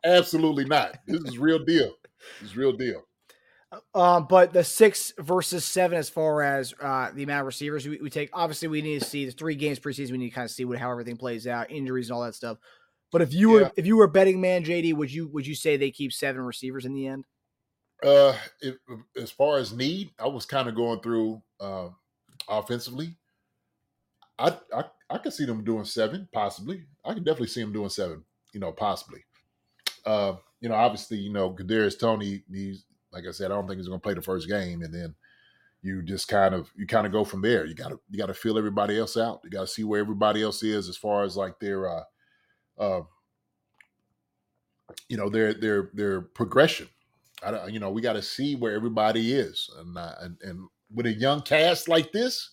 absolutely 0.03 0.65
not. 0.65 0.97
This 1.07 1.21
is 1.23 1.37
real 1.37 1.59
deal. 1.59 1.93
This 2.41 2.51
is 2.51 2.57
real 2.57 2.71
deal. 2.71 3.03
Um, 3.93 4.25
but 4.27 4.51
the 4.51 4.63
six 4.63 5.13
versus 5.19 5.63
seven, 5.63 5.97
as 5.97 6.09
far 6.09 6.41
as 6.41 6.73
uh, 6.81 7.11
the 7.13 7.23
amount 7.23 7.41
of 7.41 7.45
receivers 7.45 7.87
we, 7.87 7.99
we 8.01 8.09
take, 8.09 8.31
obviously 8.33 8.67
we 8.67 8.81
need 8.81 8.99
to 8.99 9.05
see 9.05 9.25
the 9.25 9.31
three 9.31 9.55
games 9.55 9.79
preseason. 9.79 10.11
We 10.11 10.17
need 10.17 10.29
to 10.29 10.35
kind 10.35 10.45
of 10.45 10.51
see 10.51 10.65
what 10.65 10.79
how 10.79 10.89
everything 10.89 11.17
plays 11.17 11.45
out, 11.45 11.69
injuries 11.69 12.09
and 12.09 12.15
all 12.15 12.23
that 12.23 12.33
stuff. 12.33 12.57
But 13.11 13.21
if 13.21 13.33
you 13.33 13.49
were 13.49 13.71
if 13.75 13.85
you 13.85 13.97
were 13.97 14.05
a 14.05 14.09
betting 14.09 14.41
man, 14.41 14.63
JD, 14.63 14.95
would 14.95 15.11
you 15.11 15.27
would 15.27 15.45
you 15.45 15.55
say 15.55 15.77
they 15.77 15.91
keep 15.91 16.13
seven 16.13 16.41
receivers 16.41 16.85
in 16.85 16.93
the 16.93 17.07
end? 17.07 17.25
Uh, 18.03 18.33
if, 18.61 18.75
as 19.15 19.29
far 19.31 19.57
as 19.57 19.73
need, 19.73 20.11
I 20.19 20.27
was 20.27 20.45
kind 20.45 20.69
of 20.69 20.75
going 20.75 21.01
through 21.01 21.41
uh, 21.59 21.89
offensively. 22.47 23.17
I, 24.37 24.57
I 24.73 24.85
I 25.09 25.17
could 25.17 25.33
see 25.33 25.45
them 25.45 25.63
doing 25.63 25.85
seven, 25.85 26.27
possibly. 26.31 26.83
I 27.03 27.13
can 27.13 27.23
definitely 27.23 27.47
see 27.47 27.61
them 27.61 27.73
doing 27.73 27.89
seven. 27.89 28.23
You 28.53 28.59
know, 28.59 28.71
possibly. 28.71 29.21
Uh, 30.05 30.33
you 30.61 30.69
know, 30.69 30.75
obviously, 30.75 31.17
you 31.17 31.31
know, 31.31 31.51
Kadarius 31.51 31.99
Toney. 31.99 32.43
He's 32.51 32.85
like 33.11 33.25
I 33.27 33.31
said, 33.31 33.51
I 33.51 33.55
don't 33.55 33.67
think 33.67 33.77
he's 33.77 33.87
going 33.87 33.99
to 33.99 34.03
play 34.03 34.13
the 34.13 34.21
first 34.21 34.47
game, 34.47 34.81
and 34.81 34.93
then 34.93 35.15
you 35.81 36.01
just 36.01 36.27
kind 36.27 36.53
of 36.53 36.71
you 36.75 36.85
kind 36.85 37.05
of 37.05 37.13
go 37.13 37.23
from 37.23 37.41
there. 37.41 37.65
You 37.65 37.73
got 37.73 37.89
to 37.89 37.99
you 38.09 38.17
got 38.17 38.27
to 38.27 38.33
feel 38.33 38.57
everybody 38.57 38.97
else 38.97 39.17
out. 39.17 39.41
You 39.43 39.49
got 39.49 39.61
to 39.61 39.67
see 39.67 39.83
where 39.83 39.99
everybody 39.99 40.43
else 40.43 40.63
is 40.63 40.89
as 40.89 40.97
far 40.97 41.23
as 41.23 41.37
like 41.37 41.59
their 41.59 41.89
uh, 41.89 42.03
uh, 42.77 43.01
you 45.07 45.17
know, 45.17 45.29
their 45.29 45.53
their 45.53 45.89
their 45.93 46.21
progression. 46.21 46.87
I 47.41 47.51
don't, 47.51 47.73
you 47.73 47.79
know, 47.79 47.89
we 47.89 48.01
got 48.01 48.13
to 48.13 48.21
see 48.21 48.55
where 48.55 48.75
everybody 48.75 49.33
is, 49.33 49.69
and, 49.77 49.97
uh, 49.97 50.13
and 50.21 50.37
and 50.41 50.67
with 50.93 51.05
a 51.05 51.13
young 51.13 51.41
cast 51.41 51.87
like 51.87 52.11
this, 52.11 52.51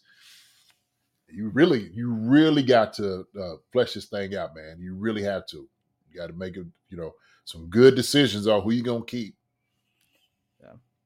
you 1.28 1.48
really, 1.48 1.90
you 1.92 2.12
really 2.12 2.62
got 2.62 2.92
to 2.94 3.24
uh, 3.40 3.54
flesh 3.72 3.94
this 3.94 4.06
thing 4.06 4.36
out, 4.36 4.54
man. 4.54 4.78
You 4.80 4.94
really 4.94 5.22
have 5.22 5.46
to. 5.48 5.68
You 6.10 6.20
got 6.20 6.28
to 6.28 6.32
make 6.34 6.56
it, 6.56 6.66
you 6.88 6.96
know, 6.96 7.14
some 7.44 7.68
good 7.68 7.94
decisions 7.94 8.46
on 8.46 8.62
who 8.62 8.70
you're 8.70 8.84
gonna 8.84 9.04
keep. 9.04 9.35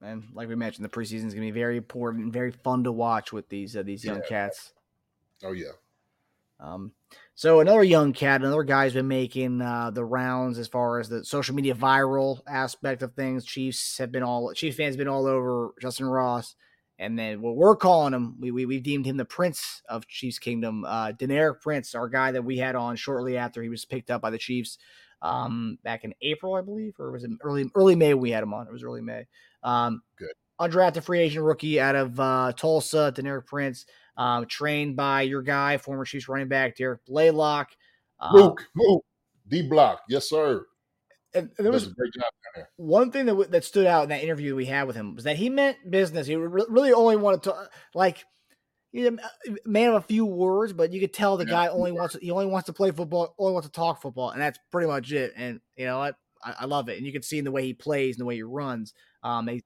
And 0.01 0.23
like 0.33 0.47
we 0.49 0.55
mentioned, 0.55 0.83
the 0.85 0.89
preseason 0.89 1.27
is 1.27 1.33
going 1.33 1.47
to 1.47 1.51
be 1.53 1.59
very 1.59 1.77
important 1.77 2.23
and 2.23 2.33
very 2.33 2.51
fun 2.51 2.83
to 2.85 2.91
watch 2.91 3.31
with 3.31 3.47
these 3.49 3.75
uh, 3.77 3.83
these 3.83 4.03
young 4.03 4.17
Yeah. 4.17 4.27
cats. 4.27 4.73
Oh 5.43 5.51
yeah, 5.53 5.71
Um, 6.59 6.91
so 7.33 7.59
another 7.59 7.83
young 7.83 8.13
cat, 8.13 8.41
another 8.41 8.63
guy's 8.63 8.93
been 8.93 9.07
making 9.07 9.61
uh, 9.61 9.89
the 9.89 10.05
rounds 10.05 10.59
as 10.59 10.67
far 10.67 10.99
as 10.99 11.09
the 11.09 11.25
social 11.25 11.55
media 11.55 11.73
viral 11.73 12.41
aspect 12.47 13.01
of 13.01 13.13
things. 13.15 13.45
Chiefs 13.45 13.97
have 13.97 14.11
been 14.11 14.21
all 14.23 14.53
Chiefs 14.53 14.77
fans 14.77 14.93
have 14.93 14.99
been 14.99 15.07
all 15.07 15.25
over 15.25 15.73
Justyn 15.81 16.11
Ross, 16.11 16.55
and 16.99 17.17
then 17.17 17.41
what 17.41 17.55
we're 17.55 17.75
calling 17.75 18.13
him, 18.13 18.35
we, 18.39 18.51
we 18.51 18.65
we've 18.67 18.83
deemed 18.83 19.07
him 19.07 19.17
the 19.17 19.25
Prince 19.25 19.81
of 19.89 20.07
Chiefs 20.07 20.37
Kingdom, 20.37 20.85
uh, 20.85 21.11
Deneric 21.13 21.61
Prince, 21.61 21.95
our 21.95 22.07
guy 22.07 22.31
that 22.31 22.43
we 22.45 22.57
had 22.59 22.75
on 22.75 22.95
shortly 22.95 23.37
after 23.37 23.63
he 23.63 23.69
was 23.69 23.85
picked 23.85 24.11
up 24.11 24.21
by 24.21 24.29
the 24.29 24.37
Chiefs, 24.37 24.77
um, 25.23 25.79
back 25.83 26.03
in 26.03 26.13
April, 26.21 26.53
I 26.53 26.61
believe, 26.61 26.93
or 26.99 27.11
was 27.11 27.23
it 27.23 27.31
early 27.41 27.71
early 27.73 27.95
May? 27.95 28.13
We 28.13 28.29
had 28.29 28.43
him 28.43 28.53
on. 28.53 28.67
It 28.67 28.73
was 28.73 28.83
early 28.83 29.01
May. 29.01 29.25
Um, 29.63 30.01
Good. 30.17 30.31
Undrafted 30.59 31.03
free 31.03 31.19
agent 31.19 31.43
rookie 31.43 31.79
out 31.79 31.95
of 31.95 32.19
uh, 32.19 32.53
Tulsa, 32.55 33.11
Deneric 33.15 33.47
Prince 33.47 33.85
um, 34.17 34.45
trained 34.45 34.95
by 34.95 35.23
your 35.23 35.41
guy, 35.41 35.77
former 35.77 36.05
Chiefs 36.05 36.27
running 36.27 36.47
back 36.49 36.75
Derrick 36.75 37.03
Blaylock. 37.05 37.69
Um, 38.19 38.31
Mook, 38.35 38.67
Mook, 38.75 39.03
D 39.47 39.67
Block, 39.67 40.01
yes 40.07 40.29
sir. 40.29 40.65
and 41.33 41.49
there 41.57 41.71
was 41.71 41.87
a 41.87 41.91
great 41.91 42.13
job 42.13 42.25
there. 42.55 42.69
one 42.75 43.11
thing 43.11 43.25
that 43.25 43.31
w- 43.31 43.49
that 43.49 43.63
stood 43.63 43.87
out 43.87 44.03
in 44.03 44.09
that 44.09 44.23
interview 44.23 44.55
we 44.55 44.65
had 44.65 44.85
with 44.85 44.95
him 44.95 45.15
was 45.15 45.23
that 45.23 45.37
he 45.37 45.49
meant 45.49 45.77
business. 45.89 46.27
He 46.27 46.35
re- 46.35 46.65
really 46.69 46.93
only 46.93 47.15
wanted 47.15 47.43
to 47.43 47.69
like 47.95 48.23
he's 48.91 49.07
a 49.07 49.17
man 49.65 49.89
of 49.89 49.95
a 49.95 50.01
few 50.01 50.25
words, 50.25 50.73
but 50.73 50.91
you 50.93 50.99
could 50.99 51.13
tell 51.13 51.37
the 51.37 51.45
Yeah, 51.45 51.51
guy 51.51 51.67
only 51.69 51.91
wants 51.91 52.15
he 52.21 52.29
only 52.29 52.45
wants 52.45 52.67
to 52.67 52.73
play 52.73 52.91
football, 52.91 53.33
only 53.39 53.53
wants 53.53 53.67
to 53.67 53.71
talk 53.71 54.01
football, 54.01 54.29
and 54.29 54.41
that's 54.41 54.59
pretty 54.71 54.87
much 54.87 55.11
it. 55.11 55.33
And 55.35 55.59
you 55.75 55.85
know? 55.85 55.99
I, 55.99 56.11
I 56.43 56.65
love 56.65 56.89
it, 56.89 56.97
and 56.97 57.05
you 57.05 57.11
can 57.13 57.21
see 57.21 57.37
in 57.37 57.45
the 57.45 57.51
way 57.51 57.63
he 57.63 57.73
plays 57.73 58.15
and 58.15 58.21
the 58.21 58.25
way 58.25 58.35
he 58.35 58.43
runs. 58.43 58.93
Um, 59.23 59.45
made 59.45 59.63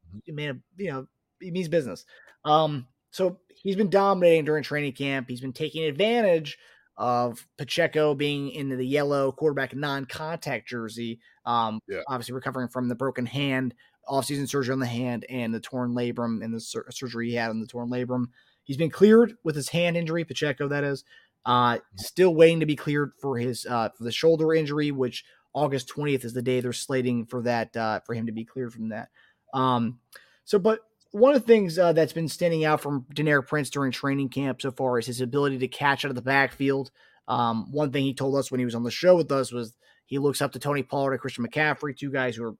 a 0.49 0.57
you 0.77 0.91
know 0.91 1.07
he 1.39 1.51
means 1.51 1.67
business. 1.67 2.05
Um, 2.43 2.87
so 3.11 3.39
he's 3.55 3.75
been 3.75 3.89
dominating 3.89 4.45
during 4.45 4.63
training 4.63 4.93
camp. 4.93 5.29
He's 5.29 5.41
been 5.41 5.53
taking 5.53 5.83
advantage 5.83 6.57
of 6.97 7.45
Pacheco 7.57 8.13
being 8.15 8.49
in 8.51 8.69
the 8.69 8.85
yellow 8.85 9.31
quarterback 9.31 9.75
non-contact 9.75 10.67
jersey. 10.67 11.19
Um, 11.45 11.79
Yeah. 11.87 12.01
obviously 12.07 12.33
recovering 12.35 12.69
from 12.69 12.87
the 12.87 12.95
broken 12.95 13.25
hand, 13.25 13.73
off-season 14.07 14.47
surgery 14.47 14.73
on 14.73 14.79
the 14.79 14.85
hand, 14.85 15.25
and 15.29 15.53
the 15.53 15.59
torn 15.59 15.91
labrum 15.93 16.43
and 16.43 16.53
the 16.53 16.59
sur- 16.59 16.85
surgery 16.91 17.29
he 17.29 17.35
had 17.35 17.49
on 17.49 17.59
the 17.59 17.67
torn 17.67 17.89
labrum. 17.89 18.27
He's 18.63 18.77
been 18.77 18.89
cleared 18.89 19.35
with 19.43 19.55
his 19.55 19.69
hand 19.69 19.97
injury, 19.97 20.23
Pacheco. 20.23 20.67
That 20.69 20.83
is, 20.83 21.03
uh, 21.45 21.79
still 21.97 22.33
waiting 22.33 22.61
to 22.61 22.65
be 22.65 22.75
cleared 22.75 23.11
for 23.19 23.37
his 23.37 23.65
uh, 23.65 23.89
for 23.89 24.03
the 24.03 24.11
shoulder 24.11 24.53
injury, 24.53 24.91
which 24.91 25.25
August 25.53 25.87
twentieth 25.87 26.25
is 26.25 26.33
the 26.33 26.41
day 26.41 26.59
they're 26.61 26.73
slating 26.73 27.25
for 27.25 27.41
that 27.43 27.75
uh, 27.77 27.99
for 28.01 28.13
him 28.13 28.25
to 28.25 28.31
be 28.31 28.43
cleared 28.45 28.73
from 28.73 28.89
that. 28.89 29.09
Um, 29.55 29.99
so, 30.43 30.59
but 30.59 30.81
one 31.11 31.33
of 31.33 31.41
the 31.41 31.47
things 31.47 31.79
uh, 31.79 31.93
that's 31.93 32.13
been 32.13 32.27
standing 32.27 32.65
out 32.65 32.81
from 32.81 33.05
Deneric 33.13 33.47
Prince 33.47 33.69
during 33.69 33.91
training 33.91 34.29
camp 34.29 34.61
so 34.61 34.69
far 34.69 34.99
is 34.99 35.05
his 35.05 35.21
ability 35.21 35.57
to 35.59 35.67
catch 35.67 36.03
out 36.03 36.09
of 36.09 36.15
the 36.15 36.21
backfield. 36.21 36.91
Um, 37.27 37.71
one 37.71 37.91
thing 37.91 38.03
he 38.03 38.13
told 38.13 38.35
us 38.35 38.51
when 38.51 38.59
he 38.59 38.65
was 38.65 38.75
on 38.75 38.83
the 38.83 38.91
show 38.91 39.15
with 39.15 39.31
us 39.31 39.51
was 39.51 39.73
he 40.05 40.19
looks 40.19 40.41
up 40.41 40.51
to 40.51 40.59
Tony 40.59 40.83
Pollard 40.83 41.13
and 41.13 41.21
Christian 41.21 41.47
McCaffrey, 41.47 41.97
two 41.97 42.11
guys 42.11 42.35
who 42.35 42.43
are 42.43 42.55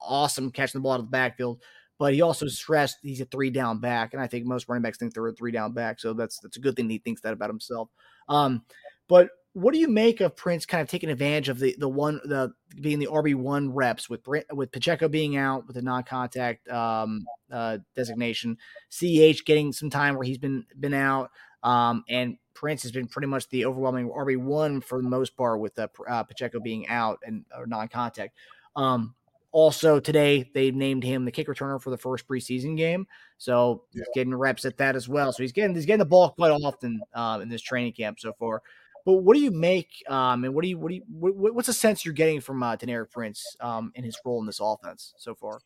awesome 0.00 0.50
catching 0.50 0.80
the 0.80 0.82
ball 0.82 0.92
out 0.92 1.00
of 1.00 1.06
the 1.06 1.10
backfield. 1.10 1.62
But 1.98 2.12
he 2.12 2.20
also 2.20 2.48
stressed 2.48 2.98
he's 3.02 3.20
a 3.20 3.24
three 3.26 3.50
down 3.50 3.78
back, 3.78 4.12
and 4.12 4.20
I 4.20 4.26
think 4.26 4.44
most 4.44 4.68
running 4.68 4.82
backs 4.82 4.98
think 4.98 5.14
they're 5.14 5.28
a 5.28 5.32
three 5.32 5.52
down 5.52 5.72
back, 5.72 6.00
so 6.00 6.12
that's 6.12 6.40
that's 6.40 6.56
a 6.56 6.60
good 6.60 6.74
thing 6.74 6.90
he 6.90 6.98
thinks 6.98 7.20
that 7.20 7.32
about 7.32 7.48
himself. 7.48 7.88
Um, 8.28 8.64
but 9.08 9.30
what 9.54 9.72
do 9.72 9.78
you 9.78 9.88
make 9.88 10.20
of 10.20 10.36
Prince 10.36 10.66
kind 10.66 10.82
of 10.82 10.88
taking 10.88 11.08
advantage 11.08 11.48
of 11.48 11.60
the 11.60 11.74
the 11.78 11.88
one 11.88 12.20
the 12.24 12.52
being 12.80 12.98
the 12.98 13.06
RB 13.06 13.36
one 13.36 13.72
reps 13.72 14.10
with 14.10 14.20
with 14.52 14.72
Pacheco 14.72 15.08
being 15.08 15.36
out 15.36 15.66
with 15.66 15.76
the 15.76 15.82
non 15.82 16.02
contact 16.02 16.68
um, 16.68 17.24
uh, 17.52 17.78
designation, 17.94 18.58
Ch 18.90 19.44
getting 19.44 19.72
some 19.72 19.90
time 19.90 20.16
where 20.16 20.24
he's 20.24 20.38
been 20.38 20.66
been 20.78 20.92
out, 20.92 21.30
um, 21.62 22.04
and 22.08 22.36
Prince 22.54 22.82
has 22.82 22.90
been 22.90 23.06
pretty 23.06 23.28
much 23.28 23.48
the 23.48 23.64
overwhelming 23.64 24.10
RB 24.10 24.36
one 24.36 24.80
for 24.80 25.00
the 25.00 25.08
most 25.08 25.36
part 25.36 25.60
with 25.60 25.78
uh, 25.78 25.86
uh, 26.08 26.24
Pacheco 26.24 26.58
being 26.58 26.88
out 26.88 27.20
and 27.24 27.44
or 27.56 27.66
non 27.66 27.86
contact. 27.86 28.36
Um, 28.74 29.14
also 29.52 30.00
today 30.00 30.50
they 30.52 30.72
named 30.72 31.04
him 31.04 31.24
the 31.24 31.30
kick 31.30 31.46
returner 31.46 31.80
for 31.80 31.90
the 31.90 31.96
first 31.96 32.26
preseason 32.26 32.76
game, 32.76 33.06
so 33.38 33.84
he's 33.92 34.02
getting 34.14 34.34
reps 34.34 34.64
at 34.64 34.78
that 34.78 34.96
as 34.96 35.08
well. 35.08 35.32
So 35.32 35.44
he's 35.44 35.52
getting 35.52 35.76
he's 35.76 35.86
getting 35.86 36.00
the 36.00 36.06
ball 36.06 36.30
quite 36.30 36.50
often 36.50 37.02
uh, 37.14 37.38
in 37.40 37.48
this 37.48 37.62
training 37.62 37.92
camp 37.92 38.18
so 38.18 38.32
far. 38.32 38.60
But 39.04 39.14
what 39.14 39.34
do 39.34 39.40
you 39.40 39.50
make? 39.50 40.02
Um, 40.08 40.44
and 40.44 40.54
what 40.54 40.62
do 40.62 40.68
you 40.68 40.78
what 40.78 40.88
do 40.88 40.94
you 40.94 41.02
what, 41.08 41.54
what's 41.54 41.66
the 41.66 41.74
sense 41.74 42.04
you're 42.04 42.14
getting 42.14 42.40
from 42.40 42.62
uh, 42.62 42.76
Deneric 42.76 43.10
Prince 43.10 43.44
um, 43.60 43.92
in 43.94 44.04
his 44.04 44.18
role 44.24 44.40
in 44.40 44.46
this 44.46 44.60
offense 44.62 45.14
so 45.18 45.34
far? 45.34 45.60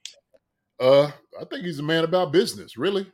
Uh, 0.80 1.10
I 1.40 1.44
think 1.44 1.64
he's 1.64 1.78
a 1.78 1.84
man 1.84 2.04
about 2.04 2.32
business, 2.32 2.76
really. 2.76 3.10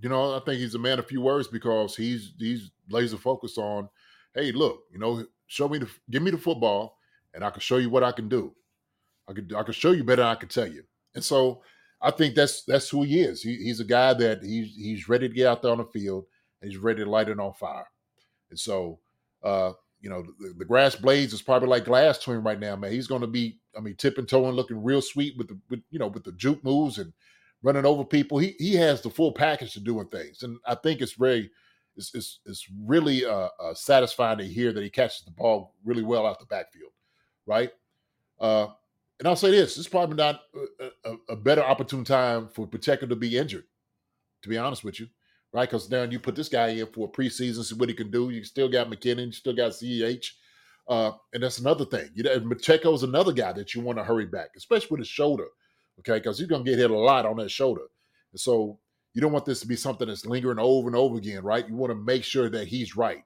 You 0.00 0.08
know, 0.08 0.36
I 0.36 0.40
think 0.40 0.58
he's 0.58 0.74
a 0.74 0.78
man 0.78 0.98
of 0.98 1.06
few 1.06 1.20
words 1.20 1.48
because 1.48 1.96
he's 1.96 2.32
he's 2.38 2.70
laser 2.90 3.16
focused 3.16 3.58
on, 3.58 3.88
hey, 4.34 4.52
look, 4.52 4.82
you 4.92 4.98
know, 4.98 5.24
show 5.46 5.68
me 5.68 5.78
the 5.78 5.88
give 6.10 6.22
me 6.22 6.30
the 6.30 6.38
football, 6.38 6.98
and 7.34 7.44
I 7.44 7.50
can 7.50 7.60
show 7.60 7.78
you 7.78 7.90
what 7.90 8.04
I 8.04 8.12
can 8.12 8.28
do. 8.28 8.54
I 9.28 9.32
could 9.32 9.52
I 9.56 9.62
can 9.62 9.74
show 9.74 9.90
you 9.90 10.04
better 10.04 10.22
than 10.22 10.30
I 10.30 10.36
can 10.36 10.48
tell 10.48 10.66
you. 10.66 10.84
And 11.14 11.24
so 11.24 11.62
I 12.00 12.10
think 12.10 12.34
that's 12.34 12.62
that's 12.64 12.88
who 12.88 13.02
he 13.02 13.20
is. 13.20 13.42
He, 13.42 13.56
he's 13.56 13.80
a 13.80 13.84
guy 13.84 14.14
that 14.14 14.42
he's 14.42 14.74
he's 14.74 15.08
ready 15.08 15.28
to 15.28 15.34
get 15.34 15.48
out 15.48 15.62
there 15.62 15.72
on 15.72 15.78
the 15.78 15.84
field 15.84 16.26
and 16.60 16.70
he's 16.70 16.80
ready 16.80 17.02
to 17.02 17.10
light 17.10 17.28
it 17.28 17.40
on 17.40 17.52
fire. 17.54 17.86
And 18.50 18.58
so 18.58 19.00
uh, 19.46 19.72
you 20.00 20.10
know, 20.10 20.22
the, 20.40 20.54
the 20.58 20.64
grass 20.64 20.96
blades 20.96 21.32
is 21.32 21.40
probably 21.42 21.68
like 21.68 21.84
glass 21.84 22.18
to 22.18 22.32
him 22.32 22.44
right 22.44 22.60
now, 22.60 22.76
man. 22.76 22.92
He's 22.92 23.06
going 23.06 23.22
to 23.22 23.26
be, 23.26 23.58
I 23.76 23.80
mean, 23.80 23.94
tip 23.94 24.14
tipping 24.14 24.26
toeing, 24.26 24.54
looking 24.54 24.82
real 24.82 25.00
sweet 25.00 25.36
with 25.38 25.48
the, 25.48 25.58
with, 25.70 25.80
you 25.90 25.98
know, 25.98 26.08
with 26.08 26.24
the 26.24 26.32
juke 26.32 26.62
moves 26.64 26.98
and 26.98 27.12
running 27.62 27.86
over 27.86 28.04
people. 28.04 28.38
He 28.38 28.54
he 28.58 28.74
has 28.74 29.00
the 29.00 29.10
full 29.10 29.32
package 29.32 29.72
to 29.72 29.80
doing 29.80 30.08
things, 30.08 30.42
and 30.42 30.58
I 30.66 30.74
think 30.74 31.00
it's 31.00 31.12
very, 31.12 31.50
it's 31.96 32.14
it's, 32.14 32.40
it's 32.44 32.66
really 32.84 33.24
uh, 33.24 33.48
uh, 33.58 33.74
satisfying 33.74 34.38
to 34.38 34.44
hear 34.44 34.72
that 34.72 34.82
he 34.82 34.90
catches 34.90 35.24
the 35.24 35.30
ball 35.30 35.74
really 35.84 36.02
well 36.02 36.26
out 36.26 36.40
the 36.40 36.46
backfield, 36.46 36.92
right? 37.46 37.70
Uh, 38.38 38.68
and 39.18 39.26
I'll 39.26 39.36
say 39.36 39.50
this: 39.50 39.78
it's 39.78 39.88
probably 39.88 40.16
not 40.16 40.42
a, 40.80 41.10
a, 41.10 41.16
a 41.30 41.36
better 41.36 41.62
opportune 41.62 42.04
time 42.04 42.48
for 42.48 42.66
Pacheco 42.66 43.06
to 43.06 43.16
be 43.16 43.38
injured. 43.38 43.64
To 44.42 44.48
be 44.48 44.58
honest 44.58 44.84
with 44.84 45.00
you, 45.00 45.08
right? 45.56 45.68
Because 45.68 45.90
now 45.90 46.02
you 46.02 46.20
put 46.20 46.36
this 46.36 46.50
guy 46.50 46.68
in 46.68 46.86
for 46.88 47.08
a 47.08 47.10
preseason, 47.10 47.64
see 47.64 47.74
what 47.74 47.88
he 47.88 47.94
can 47.94 48.10
do. 48.10 48.28
You 48.28 48.44
still 48.44 48.68
got 48.68 48.90
McKinnon, 48.90 49.26
you 49.26 49.32
still 49.32 49.54
got 49.54 49.72
CEH. 49.72 50.32
Uh, 50.86 51.12
and 51.32 51.42
that's 51.42 51.58
another 51.58 51.86
thing. 51.86 52.10
You 52.14 52.24
know, 52.24 52.92
is 52.92 53.02
another 53.02 53.32
guy 53.32 53.52
that 53.52 53.74
you 53.74 53.80
want 53.80 53.96
to 53.96 54.04
hurry 54.04 54.26
back, 54.26 54.50
especially 54.54 54.88
with 54.90 55.00
his 55.00 55.08
shoulder, 55.08 55.46
okay? 56.00 56.18
Because 56.18 56.38
he's 56.38 56.46
going 56.46 56.62
to 56.62 56.70
get 56.70 56.78
hit 56.78 56.90
a 56.90 56.96
lot 56.96 57.24
on 57.24 57.38
that 57.38 57.50
shoulder. 57.50 57.86
And 58.32 58.38
so 58.38 58.78
you 59.14 59.22
don't 59.22 59.32
want 59.32 59.46
this 59.46 59.60
to 59.60 59.66
be 59.66 59.76
something 59.76 60.06
that's 60.06 60.26
lingering 60.26 60.58
over 60.58 60.88
and 60.88 60.96
over 60.96 61.16
again, 61.16 61.42
right? 61.42 61.66
You 61.66 61.74
want 61.74 61.90
to 61.90 61.96
make 61.96 62.22
sure 62.22 62.50
that 62.50 62.68
he's 62.68 62.94
right. 62.94 63.24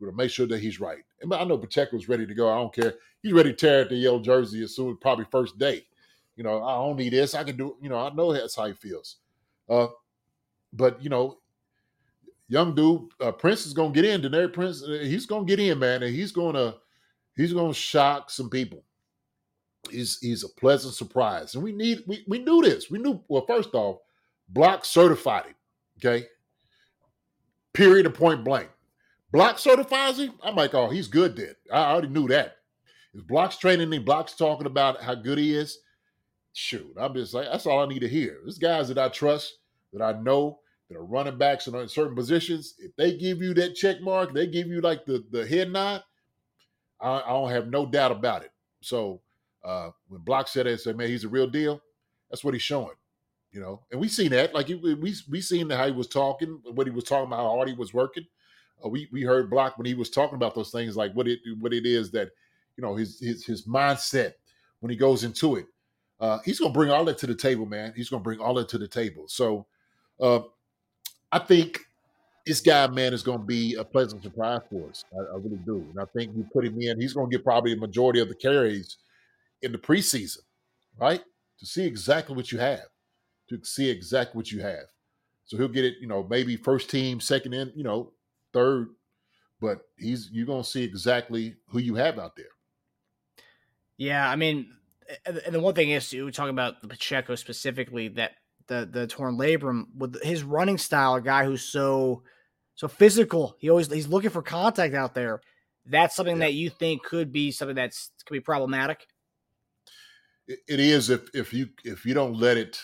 You 0.00 0.06
want 0.06 0.18
to 0.18 0.24
make 0.24 0.32
sure 0.32 0.48
that 0.48 0.60
he's 0.60 0.80
right. 0.80 1.04
And 1.22 1.32
I 1.32 1.44
know 1.44 1.58
Pacheco's 1.58 2.08
ready 2.08 2.26
to 2.26 2.34
go. 2.34 2.50
I 2.50 2.56
don't 2.56 2.74
care. 2.74 2.94
He's 3.22 3.32
ready 3.32 3.50
to 3.50 3.56
tear 3.56 3.82
at 3.82 3.88
the 3.88 3.94
yellow 3.94 4.20
jersey 4.20 4.64
as 4.64 4.74
soon 4.74 4.90
as 4.90 4.96
probably 5.00 5.26
first 5.30 5.58
day. 5.58 5.84
You 6.34 6.42
know, 6.42 6.62
I 6.64 6.74
don't 6.74 6.96
need 6.96 7.12
this. 7.12 7.36
I 7.36 7.44
can 7.44 7.56
do. 7.56 7.76
You 7.80 7.88
know, 7.88 7.98
I 7.98 8.12
know 8.12 8.32
that's 8.32 8.56
how 8.56 8.66
he 8.66 8.72
feels. 8.72 9.16
Uh, 9.68 9.88
but 10.72 11.02
you 11.02 11.08
know, 11.08 11.38
young 12.48 12.74
dude, 12.74 13.02
uh, 13.20 13.32
Prince 13.32 13.66
is 13.66 13.72
gonna 13.72 13.92
get 13.92 14.04
in. 14.04 14.22
Deneric 14.22 14.52
Prince, 14.52 14.82
uh, 14.82 14.98
he's 15.02 15.26
gonna 15.26 15.44
get 15.44 15.60
in, 15.60 15.78
man, 15.78 16.02
and 16.02 16.14
he's 16.14 16.32
gonna 16.32 16.74
he's 17.36 17.52
gonna 17.52 17.74
shock 17.74 18.30
some 18.30 18.50
people. 18.50 18.82
He's 19.90 20.18
he's 20.18 20.44
a 20.44 20.48
pleasant 20.48 20.94
surprise, 20.94 21.54
and 21.54 21.62
we 21.62 21.72
need 21.72 22.02
we 22.06 22.24
we 22.26 22.38
knew 22.38 22.62
this. 22.62 22.90
We 22.90 22.98
knew 22.98 23.22
well. 23.28 23.46
First 23.46 23.74
off, 23.74 23.98
Block 24.48 24.84
certified 24.84 25.46
him. 25.46 25.54
Okay, 25.98 26.26
period 27.72 28.06
and 28.06 28.14
point 28.14 28.44
blank. 28.44 28.68
Block 29.30 29.58
certifies 29.58 30.18
him. 30.18 30.32
I'm 30.42 30.56
like, 30.56 30.74
oh, 30.74 30.88
he's 30.88 31.08
good 31.08 31.36
then. 31.36 31.54
I 31.72 31.90
already 31.92 32.08
knew 32.08 32.28
that. 32.28 32.56
If 33.14 33.26
Block's 33.26 33.58
training 33.58 33.92
him, 33.92 34.04
Block's 34.04 34.34
talking 34.34 34.66
about 34.66 35.02
how 35.02 35.14
good 35.14 35.38
he 35.38 35.54
is. 35.54 35.78
Shoot, 36.54 36.94
I'm 36.98 37.14
just 37.14 37.34
like, 37.34 37.46
that's 37.46 37.66
all 37.66 37.80
I 37.80 37.86
need 37.86 38.00
to 38.00 38.08
hear. 38.08 38.38
There's 38.42 38.58
guys 38.58 38.88
that 38.88 38.98
I 38.98 39.08
trust, 39.08 39.58
that 39.92 40.02
I 40.02 40.18
know, 40.20 40.60
that 40.88 40.96
are 40.96 41.04
running 41.04 41.38
backs 41.38 41.66
and 41.66 41.76
in 41.76 41.88
certain 41.88 42.16
positions. 42.16 42.74
If 42.78 42.94
they 42.96 43.16
give 43.16 43.42
you 43.42 43.54
that 43.54 43.74
check 43.74 44.00
mark, 44.00 44.32
they 44.32 44.46
give 44.46 44.68
you 44.68 44.80
like 44.80 45.04
the 45.04 45.24
the 45.30 45.46
head 45.46 45.70
nod. 45.70 46.02
I, 47.00 47.20
I 47.20 47.28
don't 47.28 47.50
have 47.50 47.68
no 47.68 47.86
doubt 47.86 48.12
about 48.12 48.42
it. 48.42 48.52
So 48.80 49.20
uh, 49.64 49.90
when 50.08 50.22
Block 50.22 50.48
said 50.48 50.66
it, 50.66 50.80
said, 50.80 50.96
"Man, 50.96 51.08
he's 51.08 51.24
a 51.24 51.28
real 51.28 51.46
deal." 51.46 51.80
That's 52.30 52.44
what 52.44 52.54
he's 52.54 52.62
showing, 52.62 52.96
you 53.52 53.60
know. 53.60 53.82
And 53.90 54.00
we 54.00 54.08
seen 54.08 54.30
that, 54.30 54.54
like 54.54 54.68
we 54.68 54.94
we 54.94 55.40
seen 55.40 55.70
how 55.70 55.86
he 55.86 55.92
was 55.92 56.08
talking, 56.08 56.60
what 56.72 56.86
he 56.86 56.92
was 56.92 57.04
talking 57.04 57.26
about, 57.26 57.38
how 57.38 57.56
hard 57.56 57.68
he 57.68 57.74
was 57.74 57.94
working. 57.94 58.26
Uh, 58.84 58.88
we 58.88 59.08
we 59.12 59.22
heard 59.22 59.50
Block 59.50 59.76
when 59.78 59.86
he 59.86 59.94
was 59.94 60.10
talking 60.10 60.36
about 60.36 60.54
those 60.54 60.70
things, 60.70 60.96
like 60.96 61.12
what 61.12 61.28
it 61.28 61.40
what 61.60 61.72
it 61.72 61.86
is 61.86 62.10
that 62.12 62.30
you 62.76 62.82
know 62.82 62.94
his 62.94 63.18
his 63.20 63.44
his 63.44 63.66
mindset 63.66 64.34
when 64.80 64.90
he 64.90 64.96
goes 64.96 65.24
into 65.24 65.56
it. 65.56 65.66
Uh, 66.20 66.38
he's 66.44 66.58
gonna 66.58 66.72
bring 66.72 66.90
all 66.90 67.04
that 67.04 67.18
to 67.18 67.26
the 67.26 67.34
table, 67.34 67.66
man. 67.66 67.92
He's 67.94 68.08
gonna 68.08 68.22
bring 68.22 68.40
all 68.40 68.54
that 68.54 68.68
to 68.70 68.78
the 68.78 68.88
table. 68.88 69.26
So 69.28 69.66
uh, 70.20 70.40
I 71.30 71.38
think 71.38 71.80
this 72.46 72.60
guy, 72.60 72.86
man, 72.86 73.12
is 73.12 73.22
going 73.22 73.40
to 73.40 73.44
be 73.44 73.74
a 73.74 73.84
pleasant 73.84 74.22
surprise 74.22 74.60
for 74.70 74.88
us. 74.88 75.04
I, 75.12 75.34
I, 75.34 75.36
really 75.36 75.60
do. 75.64 75.86
And 75.90 76.00
I 76.00 76.04
think 76.16 76.32
you 76.34 76.46
put 76.52 76.64
him 76.64 76.80
in, 76.80 77.00
he's 77.00 77.12
going 77.12 77.30
to 77.30 77.36
get 77.36 77.44
probably 77.44 77.74
a 77.74 77.76
majority 77.76 78.20
of 78.20 78.28
the 78.28 78.34
carries 78.34 78.96
in 79.62 79.72
the 79.72 79.78
preseason, 79.78 80.38
right? 80.98 81.22
To 81.58 81.66
see 81.66 81.84
exactly 81.84 82.34
what 82.34 82.50
you 82.50 82.58
have, 82.58 82.86
to 83.50 83.62
see 83.64 83.90
exactly 83.90 84.38
what 84.38 84.50
you 84.50 84.62
have. 84.62 84.86
So 85.44 85.56
he'll 85.56 85.68
get 85.68 85.84
it, 85.84 85.94
you 86.00 86.06
know, 86.06 86.26
maybe 86.28 86.56
first 86.56 86.90
team, 86.90 87.20
second 87.20 87.52
in, 87.52 87.72
you 87.74 87.84
know, 87.84 88.12
third, 88.52 88.88
but 89.60 89.80
he's 89.98 90.30
you're 90.32 90.46
going 90.46 90.62
to 90.62 90.68
see 90.68 90.84
exactly 90.84 91.56
who 91.68 91.78
you 91.78 91.94
have 91.96 92.18
out 92.18 92.36
there. 92.36 92.46
Yeah, 93.96 94.30
I 94.30 94.36
mean, 94.36 94.70
and 95.26 95.54
the 95.54 95.60
one 95.60 95.74
thing 95.74 95.90
is, 95.90 96.12
we're 96.12 96.30
talking 96.30 96.50
about 96.50 96.82
the 96.82 96.88
Pacheco 96.88 97.34
specifically 97.34 98.08
that 98.08 98.32
the 98.68 98.88
the 98.90 99.06
torn 99.06 99.36
labrum 99.36 99.86
with 99.96 100.22
his 100.22 100.42
running 100.42 100.78
style, 100.78 101.14
a 101.14 101.20
guy 101.20 101.44
who's 101.44 101.62
so 101.62 102.22
so 102.74 102.88
physical. 102.88 103.56
He 103.58 103.68
always 103.70 103.90
he's 103.90 104.08
looking 104.08 104.30
for 104.30 104.42
contact 104.42 104.94
out 104.94 105.14
there. 105.14 105.40
That's 105.84 106.14
something 106.14 106.36
yeah. 106.36 106.46
that 106.46 106.54
you 106.54 106.70
think 106.70 107.02
could 107.02 107.32
be 107.32 107.50
something 107.50 107.74
that's 107.74 108.10
could 108.24 108.34
be 108.34 108.40
problematic. 108.40 109.06
It 110.46 110.80
is 110.80 111.10
if 111.10 111.34
if 111.34 111.52
you 111.52 111.68
if 111.84 112.06
you 112.06 112.14
don't 112.14 112.34
let 112.34 112.56
it 112.56 112.80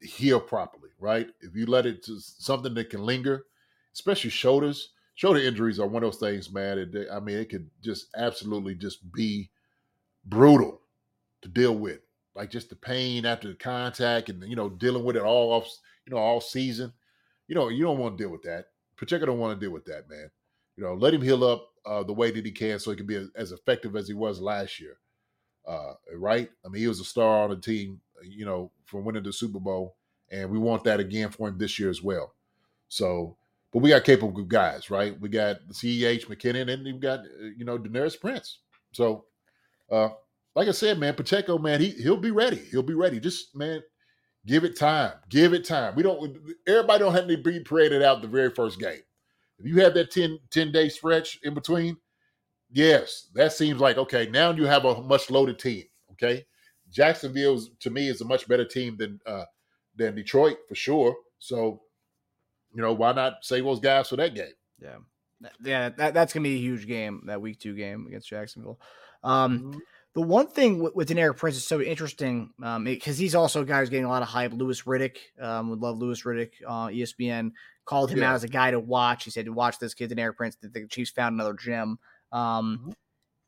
heal 0.00 0.40
properly, 0.40 0.90
right? 0.98 1.28
If 1.40 1.56
you 1.56 1.66
let 1.66 1.86
it 1.86 2.04
to 2.04 2.18
something 2.20 2.74
that 2.74 2.90
can 2.90 3.04
linger, 3.04 3.44
especially 3.94 4.30
shoulders. 4.30 4.90
Shoulder 5.14 5.40
injuries 5.40 5.78
are 5.78 5.86
one 5.86 6.02
of 6.02 6.10
those 6.10 6.20
things, 6.20 6.50
man. 6.50 6.78
It, 6.78 7.08
I 7.12 7.20
mean, 7.20 7.36
it 7.36 7.50
could 7.50 7.68
just 7.82 8.06
absolutely 8.16 8.74
just 8.74 9.12
be 9.12 9.50
brutal 10.24 10.80
to 11.42 11.48
deal 11.48 11.74
with 11.74 12.00
like 12.34 12.50
just 12.50 12.70
the 12.70 12.76
pain 12.76 13.26
after 13.26 13.48
the 13.48 13.54
contact 13.54 14.28
and 14.28 14.42
you 14.44 14.56
know 14.56 14.68
dealing 14.68 15.04
with 15.04 15.16
it 15.16 15.22
all 15.22 15.52
off 15.52 15.68
you 16.06 16.12
know 16.12 16.18
all 16.18 16.40
season. 16.40 16.92
You 17.48 17.54
know 17.54 17.68
you 17.68 17.84
don't 17.84 17.98
want 17.98 18.16
to 18.16 18.24
deal 18.24 18.32
with 18.32 18.42
that. 18.42 18.66
Pacheco 18.96 19.26
don't 19.26 19.38
want 19.38 19.58
to 19.58 19.64
deal 19.64 19.72
with 19.72 19.84
that 19.86 20.08
man. 20.08 20.30
You 20.76 20.84
know 20.84 20.94
let 20.94 21.14
him 21.14 21.22
heal 21.22 21.44
up 21.44 21.68
uh, 21.84 22.02
the 22.02 22.12
way 22.12 22.30
that 22.30 22.44
he 22.44 22.52
can 22.52 22.78
so 22.78 22.90
he 22.90 22.96
can 22.96 23.06
be 23.06 23.28
as, 23.34 23.52
effective 23.52 23.96
as 23.96 24.06
he 24.06 24.14
was 24.14 24.40
last 24.40 24.80
year 24.80 24.98
uh, 25.66 25.94
right? 26.16 26.50
I 26.64 26.68
mean 26.68 26.80
he 26.82 26.88
was 26.88 27.00
a 27.00 27.04
star 27.04 27.44
on 27.44 27.50
the 27.50 27.56
team 27.56 28.00
you 28.24 28.44
know 28.44 28.70
from 28.84 29.04
winning 29.04 29.22
the 29.22 29.32
super 29.32 29.60
bowl 29.60 29.96
and 30.30 30.50
we 30.50 30.58
want 30.58 30.84
that 30.84 31.00
again 31.00 31.30
for 31.30 31.48
him 31.48 31.58
this 31.58 31.78
year 31.78 31.90
as 31.90 32.02
well. 32.02 32.34
So 32.88 33.36
but 33.72 33.80
we 33.80 33.90
got 33.90 34.04
capable 34.04 34.44
guys 34.44 34.90
right? 34.90 35.18
We 35.20 35.28
got 35.28 35.56
ceh 35.72 36.24
mckinnon 36.26 36.72
and 36.72 36.84
we've 36.84 37.00
got 37.00 37.20
uh, 37.20 37.46
you 37.56 37.64
know 37.64 37.78
Deneric 37.78 38.20
prince. 38.20 38.58
So 38.92 39.24
uh, 39.90 40.10
like 40.54 40.68
I 40.68 40.72
said, 40.72 40.98
man, 40.98 41.14
Pacheco, 41.14 41.58
man, 41.58 41.80
he 41.80 41.90
he'll 41.90 42.16
be 42.16 42.30
ready. 42.30 42.62
He'll 42.70 42.82
be 42.82 42.94
ready. 42.94 43.20
Just 43.20 43.54
man, 43.56 43.82
give 44.46 44.64
it 44.64 44.78
time. 44.78 45.12
Give 45.28 45.54
it 45.54 45.64
time. 45.64 45.94
We 45.94 46.02
don't. 46.02 46.36
Everybody 46.66 46.98
don't 46.98 47.14
have 47.14 47.28
to 47.28 47.36
be 47.36 47.60
paraded 47.60 48.02
out 48.02 48.22
the 48.22 48.28
very 48.28 48.50
first 48.50 48.78
game. 48.78 49.02
If 49.58 49.66
you 49.66 49.80
have 49.82 49.94
that 49.94 50.10
10, 50.10 50.38
10 50.50 50.72
day 50.72 50.88
stretch 50.88 51.38
in 51.44 51.54
between, 51.54 51.96
yes, 52.70 53.28
that 53.34 53.52
seems 53.52 53.80
like 53.80 53.96
okay. 53.96 54.28
Now 54.28 54.50
you 54.50 54.66
have 54.66 54.84
a 54.84 55.00
much 55.02 55.30
loaded 55.30 55.58
team. 55.58 55.84
Okay, 56.12 56.44
Jacksonville 56.90 57.60
to 57.80 57.90
me 57.90 58.08
is 58.08 58.20
a 58.20 58.24
much 58.24 58.48
better 58.48 58.64
team 58.64 58.96
than 58.96 59.20
uh, 59.26 59.44
than 59.96 60.14
Detroit 60.14 60.58
for 60.68 60.74
sure. 60.74 61.16
So, 61.38 61.80
you 62.74 62.82
know, 62.82 62.92
why 62.92 63.12
not 63.12 63.38
save 63.42 63.64
those 63.64 63.80
guys 63.80 64.08
for 64.08 64.16
that 64.16 64.34
game? 64.34 64.52
Yeah, 64.80 64.96
yeah, 65.62 65.88
that, 65.90 66.14
that's 66.14 66.32
gonna 66.32 66.44
be 66.44 66.56
a 66.56 66.60
huge 66.60 66.86
game. 66.86 67.22
That 67.26 67.40
week 67.40 67.58
two 67.58 67.74
game 67.74 68.06
against 68.06 68.28
Jacksonville. 68.28 68.78
Um, 69.24 69.58
mm-hmm. 69.58 69.78
The 70.14 70.20
one 70.20 70.46
thing 70.46 70.82
with, 70.82 70.94
with 70.94 71.36
Prince 71.36 71.56
is 71.56 71.66
so 71.66 71.80
interesting 71.80 72.50
because 72.58 73.18
um, 73.18 73.22
he's 73.22 73.34
also 73.34 73.62
a 73.62 73.64
guy 73.64 73.80
who's 73.80 73.88
getting 73.88 74.04
a 74.04 74.10
lot 74.10 74.20
of 74.20 74.28
hype. 74.28 74.52
Louis 74.52 74.82
Riddick 74.82 75.16
um, 75.40 75.70
would 75.70 75.80
love 75.80 75.98
Louis 75.98 76.22
Riddick. 76.22 76.50
Uh, 76.66 76.88
ESPN 76.88 77.52
called 77.86 78.10
him 78.10 78.18
yeah. 78.18 78.30
out 78.30 78.34
as 78.34 78.44
a 78.44 78.48
guy 78.48 78.70
to 78.70 78.78
watch. 78.78 79.24
He 79.24 79.30
said 79.30 79.46
to 79.46 79.52
watch 79.52 79.78
this 79.78 79.94
kid, 79.94 80.10
Deneric 80.10 80.36
Prince. 80.36 80.56
That 80.56 80.74
the 80.74 80.86
Chiefs 80.86 81.12
found 81.12 81.34
another 81.34 81.54
gem. 81.54 81.98
Um, 82.30 82.78
mm-hmm. 82.78 82.90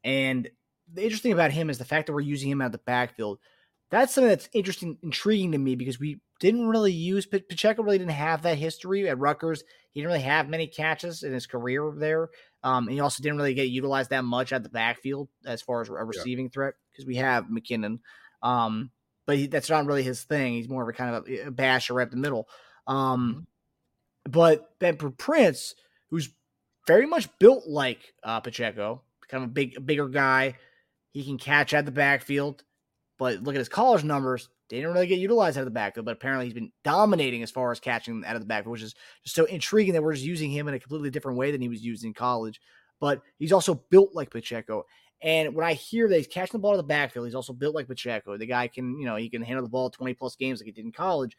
And 0.04 0.50
the 0.92 1.04
interesting 1.04 1.32
about 1.32 1.50
him 1.50 1.68
is 1.68 1.78
the 1.78 1.84
fact 1.84 2.06
that 2.06 2.12
we're 2.14 2.20
using 2.20 2.50
him 2.50 2.62
out 2.62 2.66
of 2.66 2.72
the 2.72 2.78
backfield. 2.78 3.40
That's 3.90 4.14
something 4.14 4.30
that's 4.30 4.48
interesting, 4.54 4.98
intriguing 5.02 5.52
to 5.52 5.58
me 5.58 5.76
because 5.76 6.00
we 6.00 6.20
didn't 6.40 6.66
really 6.66 6.92
use 6.92 7.26
Pacheco. 7.26 7.82
Really 7.82 7.98
didn't 7.98 8.12
have 8.12 8.42
that 8.42 8.58
history 8.58 9.08
at 9.08 9.18
Rutgers. 9.18 9.62
He 9.92 10.00
didn't 10.00 10.12
really 10.12 10.24
have 10.24 10.48
many 10.48 10.66
catches 10.66 11.22
in 11.22 11.32
his 11.32 11.46
career 11.46 11.92
there. 11.94 12.30
Um, 12.64 12.88
and 12.88 12.94
he 12.94 13.00
also 13.00 13.22
didn't 13.22 13.36
really 13.36 13.52
get 13.52 13.68
utilized 13.68 14.10
that 14.10 14.24
much 14.24 14.52
at 14.52 14.62
the 14.62 14.70
backfield 14.70 15.28
as 15.44 15.60
far 15.60 15.82
as 15.82 15.90
a 15.90 15.92
receiving 15.92 16.46
yeah. 16.46 16.50
threat 16.50 16.74
because 16.90 17.04
we 17.04 17.16
have 17.16 17.44
McKinnon. 17.44 17.98
Um, 18.42 18.90
but 19.26 19.36
he, 19.36 19.46
that's 19.46 19.68
not 19.68 19.84
really 19.84 20.02
his 20.02 20.22
thing. 20.22 20.54
He's 20.54 20.68
more 20.68 20.82
of 20.82 20.88
a 20.88 20.92
kind 20.94 21.14
of 21.14 21.28
a, 21.28 21.48
a 21.48 21.50
basher 21.50 22.00
at 22.00 22.10
the 22.10 22.16
middle. 22.16 22.48
Um, 22.86 23.46
mm-hmm. 24.26 24.30
but 24.32 24.78
Ben 24.78 24.96
Prince, 24.96 25.74
who's 26.08 26.30
very 26.86 27.04
much 27.06 27.28
built 27.38 27.66
like 27.66 28.14
uh, 28.22 28.40
Pacheco, 28.40 29.02
kind 29.28 29.44
of 29.44 29.50
a 29.50 29.52
big, 29.52 29.76
a 29.76 29.80
bigger 29.80 30.08
guy, 30.08 30.56
he 31.12 31.22
can 31.22 31.36
catch 31.36 31.74
at 31.74 31.84
the 31.84 31.92
backfield. 31.92 32.64
But 33.18 33.42
look 33.42 33.54
at 33.54 33.58
his 33.58 33.68
college 33.68 34.04
numbers; 34.04 34.48
they 34.74 34.80
didn't 34.80 34.94
really 34.94 35.06
get 35.06 35.20
utilized 35.20 35.56
out 35.56 35.60
of 35.60 35.66
the 35.66 35.70
backfield. 35.70 36.04
But 36.04 36.16
apparently, 36.16 36.46
he's 36.46 36.54
been 36.54 36.72
dominating 36.82 37.44
as 37.44 37.50
far 37.52 37.70
as 37.70 37.78
catching 37.78 38.24
out 38.26 38.34
of 38.34 38.42
the 38.42 38.46
backfield, 38.46 38.72
which 38.72 38.82
is 38.82 38.94
just 39.22 39.36
so 39.36 39.44
intriguing 39.44 39.94
that 39.94 40.02
we're 40.02 40.14
just 40.14 40.24
using 40.24 40.50
him 40.50 40.66
in 40.66 40.74
a 40.74 40.80
completely 40.80 41.10
different 41.10 41.38
way 41.38 41.52
than 41.52 41.60
he 41.60 41.68
was 41.68 41.84
used 41.84 42.04
in 42.04 42.12
college. 42.12 42.60
But 43.00 43.22
he's 43.38 43.52
also 43.52 43.74
built 43.90 44.14
like 44.14 44.30
Pacheco. 44.30 44.84
And 45.22 45.54
when 45.54 45.64
I 45.64 45.74
hear 45.74 46.08
that 46.08 46.16
he's 46.16 46.26
catching 46.26 46.54
the 46.54 46.58
ball 46.58 46.72
to 46.72 46.78
the 46.78 46.82
backfield, 46.82 47.26
he's 47.26 47.36
also 47.36 47.52
built 47.52 47.74
like 47.74 47.86
Pacheco. 47.86 48.36
The 48.36 48.46
guy 48.46 48.66
can, 48.66 48.98
you 48.98 49.06
know, 49.06 49.14
he 49.14 49.30
can 49.30 49.42
handle 49.42 49.62
the 49.62 49.70
ball 49.70 49.90
20 49.90 50.14
plus 50.14 50.34
games 50.34 50.58
like 50.58 50.66
he 50.66 50.72
did 50.72 50.84
in 50.84 50.92
college. 50.92 51.36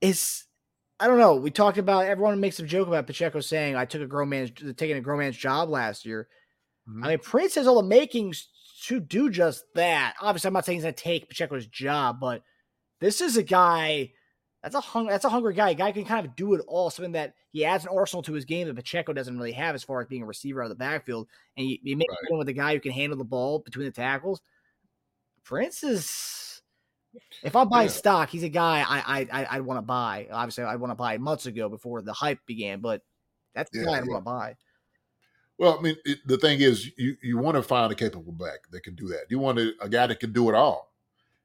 Is 0.00 0.44
I 0.98 1.06
don't 1.06 1.18
know. 1.18 1.36
We 1.36 1.52
talked 1.52 1.78
about 1.78 2.06
everyone 2.06 2.40
makes 2.40 2.58
a 2.58 2.64
joke 2.64 2.88
about 2.88 3.06
Pacheco 3.06 3.38
saying 3.40 3.76
I 3.76 3.84
took 3.84 4.02
a 4.02 4.06
grown 4.06 4.28
man's 4.28 4.50
taking 4.76 4.96
a 4.96 5.00
grown 5.00 5.20
man's 5.20 5.36
job 5.36 5.68
last 5.68 6.04
year. 6.04 6.28
Mm-hmm. 6.88 7.04
I 7.04 7.08
mean, 7.10 7.18
Prince 7.20 7.54
has 7.54 7.66
all 7.66 7.80
the 7.80 7.88
makings 7.88 8.48
to 8.88 9.00
do 9.00 9.30
just 9.30 9.64
that. 9.74 10.14
Obviously, 10.20 10.48
I'm 10.48 10.54
not 10.54 10.64
saying 10.64 10.76
he's 10.76 10.84
going 10.84 10.94
to 10.94 11.02
take 11.02 11.28
Pacheco's 11.28 11.66
job, 11.66 12.20
but 12.20 12.42
this 13.00 13.20
is 13.20 13.36
a 13.36 13.42
guy 13.42 14.12
that's 14.62 14.74
a 14.74 14.80
hung, 14.80 15.06
that's 15.06 15.24
a 15.24 15.28
hungry 15.28 15.54
guy. 15.54 15.70
A 15.70 15.74
guy 15.74 15.92
can 15.92 16.04
kind 16.04 16.26
of 16.26 16.34
do 16.36 16.54
it 16.54 16.62
all. 16.66 16.90
Something 16.90 17.12
that 17.12 17.34
he 17.52 17.64
adds 17.64 17.84
an 17.84 17.90
arsenal 17.94 18.22
to 18.22 18.32
his 18.32 18.44
game 18.44 18.66
that 18.66 18.74
Pacheco 18.76 19.12
doesn't 19.12 19.36
really 19.36 19.52
have 19.52 19.74
as 19.74 19.84
far 19.84 20.00
as 20.00 20.06
being 20.06 20.22
a 20.22 20.26
receiver 20.26 20.62
out 20.62 20.66
of 20.66 20.70
the 20.70 20.76
backfield. 20.76 21.28
And 21.56 21.66
you, 21.68 21.78
you 21.82 21.96
make 21.96 22.08
right. 22.08 22.38
with 22.38 22.48
a 22.48 22.52
guy 22.52 22.74
who 22.74 22.80
can 22.80 22.92
handle 22.92 23.18
the 23.18 23.24
ball 23.24 23.58
between 23.58 23.86
the 23.86 23.92
tackles. 23.92 24.40
Prince 25.44 25.84
is 25.84 26.62
If 27.42 27.54
I 27.54 27.64
buy 27.64 27.82
Yeah. 27.82 27.88
stock, 27.88 28.30
he's 28.30 28.42
a 28.42 28.48
guy 28.48 28.80
I 28.80 29.20
I 29.20 29.28
I, 29.32 29.44
I 29.56 29.60
want 29.60 29.78
to 29.78 29.82
buy. 29.82 30.28
Obviously, 30.30 30.64
I 30.64 30.76
want 30.76 30.90
to 30.90 30.96
buy 30.96 31.18
months 31.18 31.46
ago 31.46 31.68
before 31.68 32.00
the 32.00 32.14
hype 32.14 32.40
began, 32.46 32.80
but 32.80 33.02
that's 33.54 33.70
the 33.70 33.80
Yeah, 33.80 33.84
guy 33.84 33.92
I 33.92 33.94
yeah. 33.96 34.04
want 34.08 34.20
to 34.20 34.30
buy. 34.30 34.56
Well, 35.58 35.78
I 35.78 35.82
mean, 35.82 35.96
it, 36.04 36.18
the 36.26 36.38
thing 36.38 36.60
is, 36.60 36.90
you 36.96 37.16
you 37.22 37.38
want 37.38 37.56
to 37.56 37.62
find 37.62 37.92
a 37.92 37.94
capable 37.94 38.32
back 38.32 38.68
that 38.70 38.82
can 38.82 38.94
do 38.94 39.08
that. 39.08 39.26
You 39.30 39.38
want 39.38 39.58
a, 39.58 39.72
a 39.80 39.88
guy 39.88 40.06
that 40.06 40.20
can 40.20 40.32
do 40.32 40.48
it 40.48 40.54
all. 40.54 40.92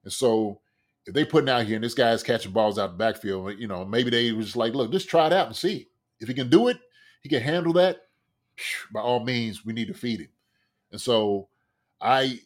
And 0.04 0.12
so, 0.12 0.62
if 1.06 1.14
they 1.14 1.26
putting 1.26 1.50
out 1.50 1.66
here 1.66 1.76
and 1.76 1.84
this 1.84 1.94
guy's 1.94 2.24
catching 2.24 2.52
balls 2.52 2.80
out 2.80 2.92
the 2.92 2.98
backfield, 2.98 3.60
you 3.60 3.68
know, 3.68 3.86
maybe 3.86 4.10
they 4.10 4.32
was 4.32 4.48
just 4.48 4.58
like, 4.58 4.74
look, 4.74 4.92
just 4.92 5.10
try 5.10 5.28
it 5.28 5.34
out 5.34 5.48
and 5.48 5.56
see 5.56 5.90
if 6.20 6.28
he 6.28 6.34
can 6.34 6.50
do 6.50 6.68
it. 6.70 6.80
He 7.22 7.30
can 7.30 7.42
handle 7.42 7.74
that. 7.74 7.98
By 8.92 9.02
all 9.02 9.24
means, 9.24 9.64
we 9.64 9.74
need 9.74 9.88
to 9.88 9.94
feed 9.94 10.22
him. 10.22 10.30
And 10.92 11.00
so, 11.00 11.48
I 12.02 12.40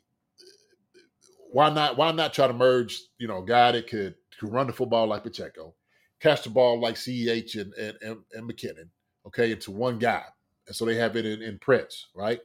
why 1.52 1.70
not 1.70 1.96
why 1.98 2.12
not 2.12 2.34
try 2.34 2.48
to 2.48 2.54
merge, 2.54 3.00
you 3.20 3.28
know, 3.28 3.42
a 3.42 3.46
guy 3.46 3.72
that 3.72 3.88
could 3.88 4.16
could 4.38 4.52
run 4.52 4.68
the 4.68 4.74
football 4.74 5.08
like 5.08 5.24
Pacheco, 5.24 5.76
catch 6.20 6.44
the 6.44 6.50
ball 6.50 6.82
like 6.82 6.96
Ceh 6.96 7.56
and 7.56 7.74
and, 7.76 7.98
and, 8.02 8.18
and 8.34 8.50
McKinnon, 8.50 8.90
okay, 9.28 9.52
into 9.52 9.72
one 9.72 9.98
guy 9.98 10.24
and 10.68 10.76
so 10.76 10.86
they 10.86 10.96
have 10.96 11.16
it 11.16 11.26
in, 11.26 11.42
in 11.42 11.60
Prince, 11.60 12.08
right? 12.16 12.40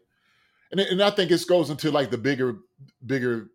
And 0.70 0.80
and 0.80 1.02
I 1.02 1.10
think 1.10 1.30
this 1.30 1.44
goes 1.44 1.70
into 1.70 1.90
like 1.90 2.10
the 2.10 2.18
bigger, 2.18 2.56
bigger, 3.06 3.50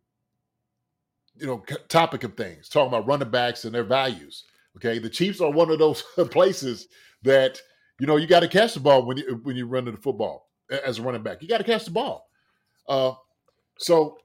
you 1.36 1.46
know, 1.46 1.64
topic 1.88 2.24
of 2.24 2.36
things, 2.36 2.70
talking 2.70 2.88
about 2.88 3.08
running 3.08 3.30
backs 3.30 3.66
and 3.66 3.74
their 3.74 3.84
values. 3.84 4.46
Okay, 4.78 5.00
the 5.00 5.10
Chiefs 5.10 5.42
are 5.42 5.52
one 5.52 5.70
of 5.70 5.80
those 5.80 6.02
places 6.32 6.88
that 7.24 7.62
you 8.00 8.08
know 8.08 8.18
you 8.18 8.28
got 8.28 8.40
to 8.40 8.48
catch 8.48 8.74
the 8.74 8.80
ball 8.80 9.06
when 9.06 9.18
you 9.18 9.40
when 9.44 9.56
you 9.56 9.68
run 9.68 9.86
the 9.86 9.94
football 9.94 10.50
as 10.86 11.00
a 11.00 11.04
running 11.04 11.24
back. 11.24 11.42
You 11.42 11.48
got 11.48 11.60
to 11.60 11.64
catch 11.64 11.86
the 11.86 11.92
ball. 11.92 12.28
Uh, 12.88 13.14
so 13.78 14.18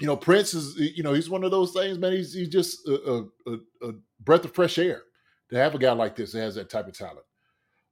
you 0.00 0.06
know, 0.06 0.16
Prince 0.16 0.54
is 0.54 0.76
you 0.76 1.02
know 1.02 1.12
he's 1.12 1.30
one 1.30 1.44
of 1.44 1.50
those 1.50 1.72
things, 1.72 1.98
man. 1.98 2.12
He's 2.12 2.32
he's 2.32 2.48
just 2.48 2.86
a, 2.88 3.28
a, 3.46 3.52
a, 3.52 3.88
a 3.88 3.92
breath 4.20 4.44
of 4.44 4.54
fresh 4.54 4.78
air 4.78 5.02
to 5.50 5.56
have 5.56 5.74
a 5.74 5.78
guy 5.78 5.92
like 5.92 6.16
this 6.16 6.32
that 6.32 6.40
has 6.40 6.54
that 6.54 6.70
type 6.70 6.88
of 6.88 6.96
talent. 6.96 7.26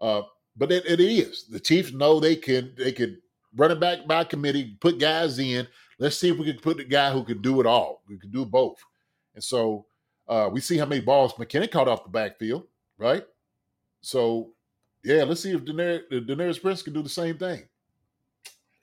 Uh, 0.01 0.23
but 0.57 0.73
it, 0.73 0.85
it 0.87 1.01
is. 1.01 1.47
The 1.47 1.61
Chiefs 1.61 1.93
know 1.93 2.21
they 2.21 2.37
can 2.37 2.75
they 2.77 2.93
could 2.93 3.19
run 3.57 3.71
it 3.71 3.81
back 3.81 4.07
by 4.07 4.25
committee, 4.25 4.77
put 4.81 4.99
guys 4.99 5.39
in. 5.39 5.67
Let's 5.99 6.17
see 6.17 6.31
if 6.31 6.39
we 6.39 6.47
can 6.47 6.61
put 6.61 6.79
the 6.79 6.85
guy 6.85 7.13
who 7.13 7.25
can 7.25 7.43
do 7.43 7.61
it 7.61 7.67
all. 7.67 8.03
We 8.09 8.19
can 8.19 8.31
do 8.31 8.45
both. 8.45 8.79
And 9.35 9.45
so 9.45 9.87
uh, 10.29 10.49
we 10.51 10.61
see 10.61 10.79
how 10.79 10.87
many 10.87 11.01
balls 11.01 11.35
McKinnon 11.35 11.71
caught 11.71 11.89
off 11.89 12.05
the 12.05 12.11
backfield, 12.11 12.67
right? 12.97 13.25
So 14.01 14.53
yeah, 15.05 15.25
let's 15.25 15.43
see 15.43 15.53
if 15.53 15.65
Deneric, 15.65 16.11
Deneric 16.11 16.63
Prince 16.63 16.83
can 16.83 16.93
do 16.93 17.03
the 17.03 17.09
same 17.09 17.39
thing. 17.39 17.63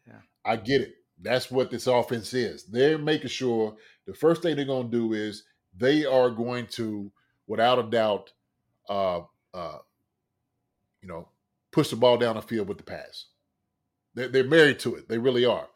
Yeah. 0.07 0.19
I 0.45 0.57
get 0.57 0.81
it. 0.81 0.95
That's 1.21 1.49
what 1.49 1.71
this 1.71 1.87
offense 1.87 2.33
is. 2.33 2.65
They're 2.65 2.97
making 2.97 3.29
sure 3.29 3.75
the 4.05 4.13
first 4.13 4.41
thing 4.41 4.55
they're 4.55 4.65
going 4.65 4.91
to 4.91 4.97
do 4.97 5.13
is 5.13 5.43
they 5.75 6.05
are 6.05 6.29
going 6.29 6.67
to, 6.67 7.11
without 7.47 7.79
a 7.79 7.83
doubt, 7.83 8.31
uh, 8.89 9.21
uh, 9.53 9.77
you 11.01 11.07
know, 11.07 11.27
push 11.77 11.91
the 11.91 11.95
ball 11.95 12.17
down 12.17 12.35
the 12.35 12.41
field 12.41 12.67
with 12.67 12.79
the 12.79 12.83
pass. 12.83 13.25
They're, 14.15 14.29
they're 14.29 14.43
married 14.43 14.79
to 14.79 14.95
it. 14.95 15.07
They 15.07 15.19
really 15.19 15.45
are. 15.45 15.67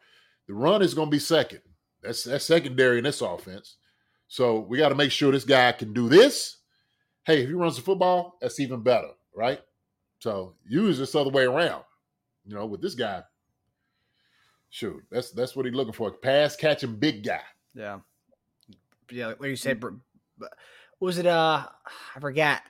The 0.48 0.52
run 0.52 0.82
is 0.82 0.94
going 0.94 1.06
to 1.06 1.12
be 1.12 1.20
second. 1.20 1.60
That's 2.02 2.24
that's 2.24 2.44
secondary 2.44 2.98
in 2.98 3.04
this 3.04 3.20
offense. 3.20 3.76
So 4.26 4.58
we 4.58 4.78
got 4.78 4.88
to 4.88 4.96
make 4.96 5.12
sure 5.12 5.30
this 5.30 5.44
guy 5.44 5.70
can 5.70 5.92
do 5.92 6.08
this. 6.08 6.56
Hey, 7.24 7.42
if 7.42 7.48
he 7.48 7.54
runs 7.54 7.76
the 7.76 7.82
football, 7.82 8.36
that's 8.40 8.58
even 8.58 8.82
better, 8.82 9.10
right? 9.32 9.60
So 10.18 10.56
use 10.68 10.98
this 10.98 11.14
other 11.14 11.30
way 11.30 11.44
around. 11.44 11.84
You 12.44 12.56
know, 12.56 12.66
with 12.66 12.82
this 12.82 12.96
guy, 12.96 13.22
shoot, 14.70 15.04
that's 15.08 15.30
that's 15.30 15.54
what 15.54 15.66
he's 15.66 15.74
looking 15.76 15.92
for. 15.92 16.10
Pass 16.10 16.56
catching 16.56 16.96
big 16.96 17.22
guy. 17.24 17.42
Yeah, 17.76 18.00
yeah, 19.08 19.34
like 19.38 19.50
you 19.50 19.54
said, 19.54 19.80
was 20.98 21.18
it? 21.18 21.26
Uh, 21.26 21.64
I 22.16 22.20
forgot. 22.20 22.62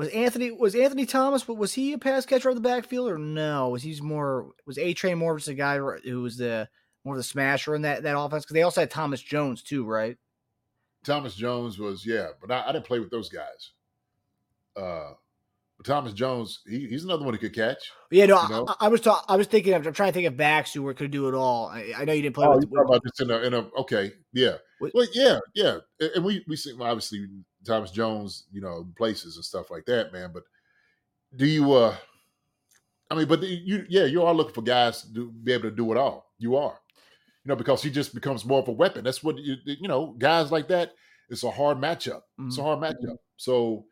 Was 0.00 0.08
Anthony 0.08 0.50
was 0.50 0.74
Anthony 0.74 1.04
Thomas? 1.04 1.46
Was 1.46 1.74
he 1.74 1.92
a 1.92 1.98
pass 1.98 2.24
catcher 2.24 2.48
of 2.48 2.54
the 2.54 2.62
backfield 2.62 3.10
or 3.10 3.18
no? 3.18 3.68
Was 3.68 3.82
he's 3.82 4.00
more? 4.00 4.46
Was 4.64 4.78
A 4.78 4.94
Train 4.94 5.18
more 5.18 5.36
just 5.36 5.48
a 5.48 5.52
guy 5.52 5.76
who 5.76 6.22
was 6.22 6.38
the 6.38 6.70
more 7.04 7.16
of 7.16 7.18
the 7.18 7.22
smasher 7.22 7.74
in 7.74 7.82
that 7.82 8.04
that 8.04 8.18
offense? 8.18 8.46
Because 8.46 8.54
they 8.54 8.62
also 8.62 8.80
had 8.80 8.90
Thomas 8.90 9.20
Jones 9.20 9.62
too, 9.62 9.84
right? 9.84 10.16
Thomas 11.04 11.34
Jones 11.34 11.78
was 11.78 12.06
yeah, 12.06 12.28
but 12.40 12.50
I, 12.50 12.70
I 12.70 12.72
didn't 12.72 12.86
play 12.86 12.98
with 12.98 13.10
those 13.10 13.28
guys. 13.28 13.72
Uh, 14.74 15.10
but 15.80 15.86
Thomas 15.90 16.12
Jones, 16.12 16.60
he, 16.68 16.86
he's 16.88 17.04
another 17.04 17.24
one 17.24 17.32
who 17.32 17.40
could 17.40 17.54
catch. 17.54 17.90
Yeah, 18.10 18.26
no, 18.26 18.42
You 18.42 18.48
know? 18.50 18.66
I, 18.68 18.74
I 18.86 18.88
was 18.88 19.00
ta- 19.00 19.24
I 19.28 19.36
was 19.36 19.46
thinking 19.46 19.72
of 19.72 19.86
I'm 19.86 19.94
trying 19.94 20.10
to 20.10 20.12
think 20.12 20.26
of 20.26 20.36
backs 20.36 20.74
who 20.74 20.82
were 20.82 20.92
could 20.92 21.10
do 21.10 21.26
it 21.26 21.34
all. 21.34 21.68
I, 21.68 21.94
I 21.96 22.04
know 22.04 22.12
you 22.12 22.20
didn't 22.20 22.34
play 22.34 22.46
Oh, 22.46 22.56
with, 22.56 22.64
you 22.64 22.76
talking 22.76 22.88
about 22.88 23.02
this 23.02 23.20
in 23.20 23.30
a, 23.30 23.38
in 23.38 23.54
a 23.54 23.80
okay, 23.80 24.12
yeah, 24.34 24.56
With- 24.78 24.92
well, 24.92 25.06
yeah, 25.14 25.38
yeah, 25.54 25.78
and 26.14 26.22
we 26.22 26.44
we 26.46 26.56
see 26.56 26.74
obviously 26.78 27.26
Thomas 27.64 27.92
Jones, 27.92 28.44
you 28.52 28.60
know, 28.60 28.88
places 28.98 29.36
and 29.36 29.44
stuff 29.44 29.70
like 29.70 29.86
that, 29.86 30.12
man. 30.12 30.32
But 30.34 30.42
do 31.34 31.46
you? 31.46 31.72
uh 31.72 31.96
I 33.10 33.14
mean, 33.14 33.26
but 33.26 33.42
you, 33.42 33.86
yeah, 33.88 34.04
you 34.04 34.22
are 34.22 34.34
looking 34.34 34.54
for 34.54 34.62
guys 34.62 35.02
to 35.14 35.30
be 35.32 35.52
able 35.52 35.64
to 35.64 35.70
do 35.70 35.90
it 35.92 35.96
all. 35.98 36.26
You 36.38 36.56
are, 36.56 36.78
you 37.44 37.48
know, 37.48 37.56
because 37.56 37.82
he 37.82 37.90
just 37.90 38.14
becomes 38.14 38.44
more 38.44 38.60
of 38.60 38.68
a 38.68 38.72
weapon. 38.72 39.02
That's 39.02 39.24
what 39.24 39.38
you, 39.38 39.56
you 39.64 39.88
know, 39.88 40.14
guys 40.18 40.52
like 40.52 40.68
that. 40.68 40.92
It's 41.30 41.42
a 41.42 41.50
hard 41.50 41.78
matchup. 41.78 42.20
It's 42.38 42.58
a 42.58 42.62
hard 42.62 42.80
matchup. 42.80 43.16
So 43.36 43.86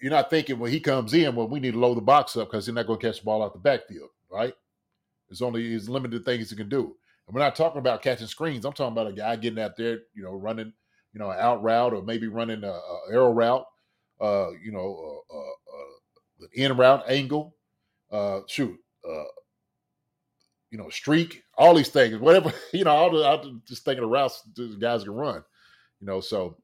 you're 0.00 0.10
not 0.10 0.30
thinking 0.30 0.58
when 0.58 0.72
he 0.72 0.80
comes 0.80 1.14
in, 1.14 1.34
well, 1.34 1.48
we 1.48 1.60
need 1.60 1.72
to 1.72 1.78
load 1.78 1.96
the 1.96 2.02
box 2.02 2.36
up 2.36 2.50
because 2.50 2.66
he's 2.66 2.74
not 2.74 2.86
going 2.86 2.98
to 2.98 3.06
catch 3.06 3.18
the 3.18 3.24
ball 3.24 3.42
out 3.42 3.52
the 3.52 3.58
backfield, 3.58 4.10
right? 4.30 4.54
There's 5.28 5.42
only 5.42 5.70
there's 5.70 5.88
limited 5.88 6.24
things 6.24 6.50
he 6.50 6.56
can 6.56 6.68
do. 6.68 6.96
And 7.26 7.34
we're 7.34 7.40
not 7.40 7.56
talking 7.56 7.78
about 7.78 8.02
catching 8.02 8.26
screens. 8.26 8.64
I'm 8.64 8.72
talking 8.72 8.92
about 8.92 9.08
a 9.08 9.12
guy 9.12 9.36
getting 9.36 9.62
out 9.62 9.76
there, 9.76 10.00
you 10.14 10.22
know, 10.22 10.34
running, 10.34 10.72
you 11.12 11.18
know, 11.18 11.30
an 11.30 11.38
out 11.40 11.62
route 11.62 11.92
or 11.92 12.02
maybe 12.02 12.28
running 12.28 12.62
a, 12.62 12.70
a 12.70 13.00
arrow 13.10 13.32
route, 13.32 13.64
uh, 14.20 14.50
you 14.62 14.72
know, 14.72 15.22
uh, 15.34 15.56
the 16.40 16.62
in 16.62 16.76
route 16.76 17.04
angle, 17.08 17.54
uh, 18.10 18.40
shoot, 18.46 18.78
uh, 19.08 19.24
you 20.70 20.78
know, 20.78 20.88
streak, 20.90 21.42
all 21.56 21.74
these 21.74 21.88
things, 21.88 22.18
whatever, 22.18 22.52
you 22.72 22.84
know, 22.84 22.90
all 22.90 23.10
the, 23.10 23.24
I'm 23.24 23.62
just 23.66 23.84
thinking 23.84 24.04
of 24.04 24.10
routes 24.10 24.42
the 24.54 24.76
guys 24.80 25.04
can 25.04 25.12
run, 25.14 25.42
you 26.00 26.06
know, 26.06 26.20
so 26.20 26.56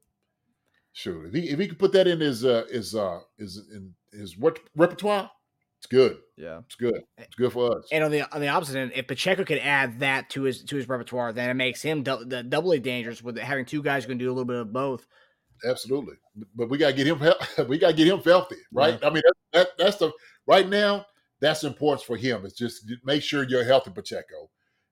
shoot, 0.93 1.25
if 1.27 1.33
he 1.33 1.49
if 1.49 1.59
he 1.59 1.67
could 1.67 1.79
put 1.79 1.91
that 1.93 2.07
in 2.07 2.19
his 2.19 2.45
uh, 2.45 2.65
his 2.71 2.95
uh, 2.95 3.19
his 3.37 3.57
in 3.73 3.93
his 4.11 4.37
what 4.37 4.59
repertoire, 4.75 5.29
it's 5.83 5.87
good. 5.87 6.19
Yeah. 6.37 6.59
It's 6.59 6.75
good. 6.75 7.03
It's 7.17 7.35
good 7.35 7.51
for 7.51 7.77
us. 7.77 7.89
And 7.91 8.05
on 8.05 8.11
the 8.11 8.21
on 8.33 8.39
the 8.39 8.47
opposite 8.47 8.77
end, 8.77 8.93
if 8.95 9.05
Pacheco 9.05 9.43
could 9.43 9.57
add 9.57 9.99
that 9.99 10.29
to 10.29 10.43
his 10.43 10.63
to 10.63 10.77
his 10.77 10.87
repertoire, 10.87 11.33
then 11.33 11.49
it 11.49 11.55
makes 11.55 11.81
him 11.81 12.03
dou- 12.03 12.23
the 12.23 12.41
doubly 12.41 12.79
dangerous 12.79 13.21
with 13.21 13.37
having 13.37 13.65
two 13.65 13.83
guys 13.83 14.05
who 14.05 14.09
can 14.09 14.17
do 14.17 14.29
a 14.29 14.31
little 14.31 14.45
bit 14.45 14.55
of 14.55 14.71
both. 14.71 15.05
Absolutely, 15.67 16.15
but 16.55 16.69
we 16.69 16.77
gotta 16.77 16.93
get 16.93 17.07
him. 17.07 17.19
We 17.67 17.77
gotta 17.77 17.93
get 17.93 18.07
him 18.07 18.19
healthy, 18.19 18.55
right? 18.71 18.97
I 19.03 19.09
mean, 19.09 19.23
that, 19.25 19.33
that 19.51 19.67
that's 19.77 19.97
the 19.97 20.13
right 20.47 20.69
now. 20.69 21.05
That's 21.41 21.65
important 21.65 22.05
for 22.05 22.15
him. 22.15 22.45
It's 22.45 22.57
just 22.57 22.89
make 23.03 23.21
sure 23.21 23.43
you're 23.43 23.65
healthy, 23.65 23.91
Pacheco. 23.91 24.49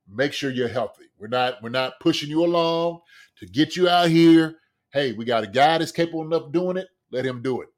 Make 0.10 0.34
sure 0.34 0.52
you're 0.52 0.68
healthy. 0.68 1.06
We're 1.18 1.30
not 1.30 1.64
we're 1.64 1.70
not 1.70 1.93
pushing 2.02 2.30
you 2.30 2.43
along 2.43 2.99
to 3.38 3.45
get 3.45 3.78
you 3.78 3.88
out 3.88 4.10
here. 4.10 4.58
Hey, 4.94 5.14
we 5.14 5.26
got 5.26 5.44
a 5.44 5.48
guy 5.48 5.78
that's 5.78 5.92
capable 5.92 6.24
enough 6.24 6.44
of 6.44 6.52
doing 6.52 6.78
it. 6.78 6.88
Let 7.12 7.26
him 7.26 7.42
do 7.42 7.62
it, 7.62 7.70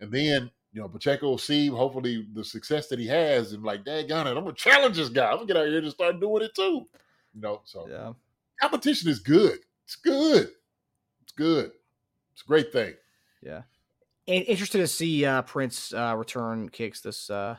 and 0.00 0.10
then 0.10 0.50
you 0.72 0.80
know 0.80 0.88
Pacheco 0.88 1.26
will 1.26 1.38
see 1.38 1.68
hopefully 1.68 2.26
the 2.32 2.44
success 2.44 2.88
that 2.88 2.98
he 2.98 3.06
has, 3.06 3.52
and 3.52 3.62
like, 3.62 3.84
dang 3.84 4.06
it, 4.06 4.12
I'm 4.12 4.34
gonna 4.34 4.52
challenge 4.52 4.96
this 4.96 5.08
guy. 5.08 5.30
I'm 5.30 5.36
gonna 5.36 5.46
get 5.46 5.56
out 5.56 5.66
here 5.68 5.78
and 5.78 5.90
start 5.90 6.20
doing 6.20 6.42
it 6.42 6.54
too. 6.54 6.86
You 7.34 7.40
know, 7.40 7.62
so 7.64 7.88
Yeah. 7.88 8.12
competition 8.60 9.10
is 9.10 9.18
good. 9.20 9.58
It's 9.84 9.96
good. 9.96 10.50
It's 11.22 11.32
good. 11.36 11.72
It's 12.32 12.42
a 12.42 12.46
great 12.46 12.72
thing. 12.72 12.94
Yeah. 13.42 13.62
And 14.26 14.44
interested 14.44 14.78
to 14.78 14.86
see 14.88 15.24
uh, 15.24 15.42
Prince 15.42 15.92
uh, 15.92 16.14
return 16.16 16.68
kicks 16.70 17.00
this 17.02 17.28
uh, 17.30 17.58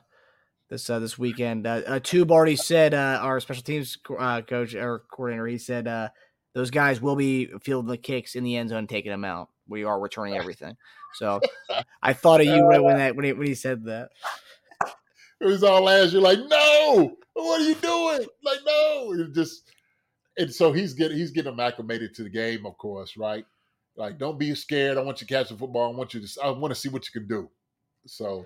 this 0.70 0.90
uh, 0.90 1.00
this 1.00 1.18
weekend. 1.18 1.68
Uh, 1.68 1.82
uh, 1.86 2.00
Toub 2.00 2.32
already 2.32 2.56
said 2.56 2.94
uh, 2.94 3.20
our 3.22 3.40
special 3.40 3.64
teams 3.64 3.96
co- 3.96 4.16
uh, 4.16 4.42
coach 4.42 4.74
or 4.74 5.04
coordinator. 5.12 5.48
He 5.48 5.58
said 5.60 5.88
uh, 5.88 6.10
those 6.56 6.72
guys 6.72 7.02
will 7.02 7.18
be 7.18 7.48
fielding 7.62 7.92
the 7.92 7.98
kicks 7.98 8.34
in 8.34 8.44
the 8.44 8.56
end 8.56 8.70
zone, 8.70 8.88
taking 8.88 9.12
them 9.12 9.26
out. 9.26 9.50
We 9.68 9.84
are 9.84 10.00
returning 10.00 10.36
everything. 10.36 10.78
So 11.14 11.42
I 12.02 12.14
thought 12.14 12.40
of 12.40 12.48
you 12.48 12.66
right 12.66 12.82
when 12.82 12.96
uh. 12.96 13.00
that 13.00 13.16
when 13.16 13.26
he, 13.26 13.34
when 13.34 13.46
he 13.46 13.56
said 13.56 13.84
that. 13.84 14.10
It 15.42 15.48
was 15.48 15.64
all 15.64 15.84
last 15.84 16.14
year, 16.14 16.22
like, 16.22 16.40
no, 16.40 17.18
what 17.34 17.62
are 17.62 17.64
you 17.64 17.76
doing? 17.76 18.26
Like, 18.42 18.60
no. 18.66 19.14
It 19.14 19.34
just 19.34 19.70
and 20.38 20.54
so 20.54 20.72
he's 20.72 20.94
getting 20.94 21.18
he's 21.18 21.32
getting 21.32 21.60
acclimated 21.60 22.16
to 22.16 22.24
the 22.24 22.30
game, 22.30 22.66
of 22.66 22.78
course, 22.78 23.18
right? 23.18 23.46
Like, 23.98 24.18
don't 24.18 24.40
be 24.40 24.56
scared. 24.56 24.98
I 24.98 25.02
want 25.02 25.20
you 25.20 25.28
to 25.28 25.34
catch 25.34 25.50
the 25.50 25.58
football. 25.58 25.94
I 25.94 25.98
want 25.98 26.14
you 26.14 26.26
to 26.26 26.42
I 26.42 26.50
want 26.52 26.74
to 26.74 26.80
see 26.80 26.90
what 26.90 27.06
you 27.06 27.20
can 27.20 27.28
do. 27.28 27.50
So 28.08 28.46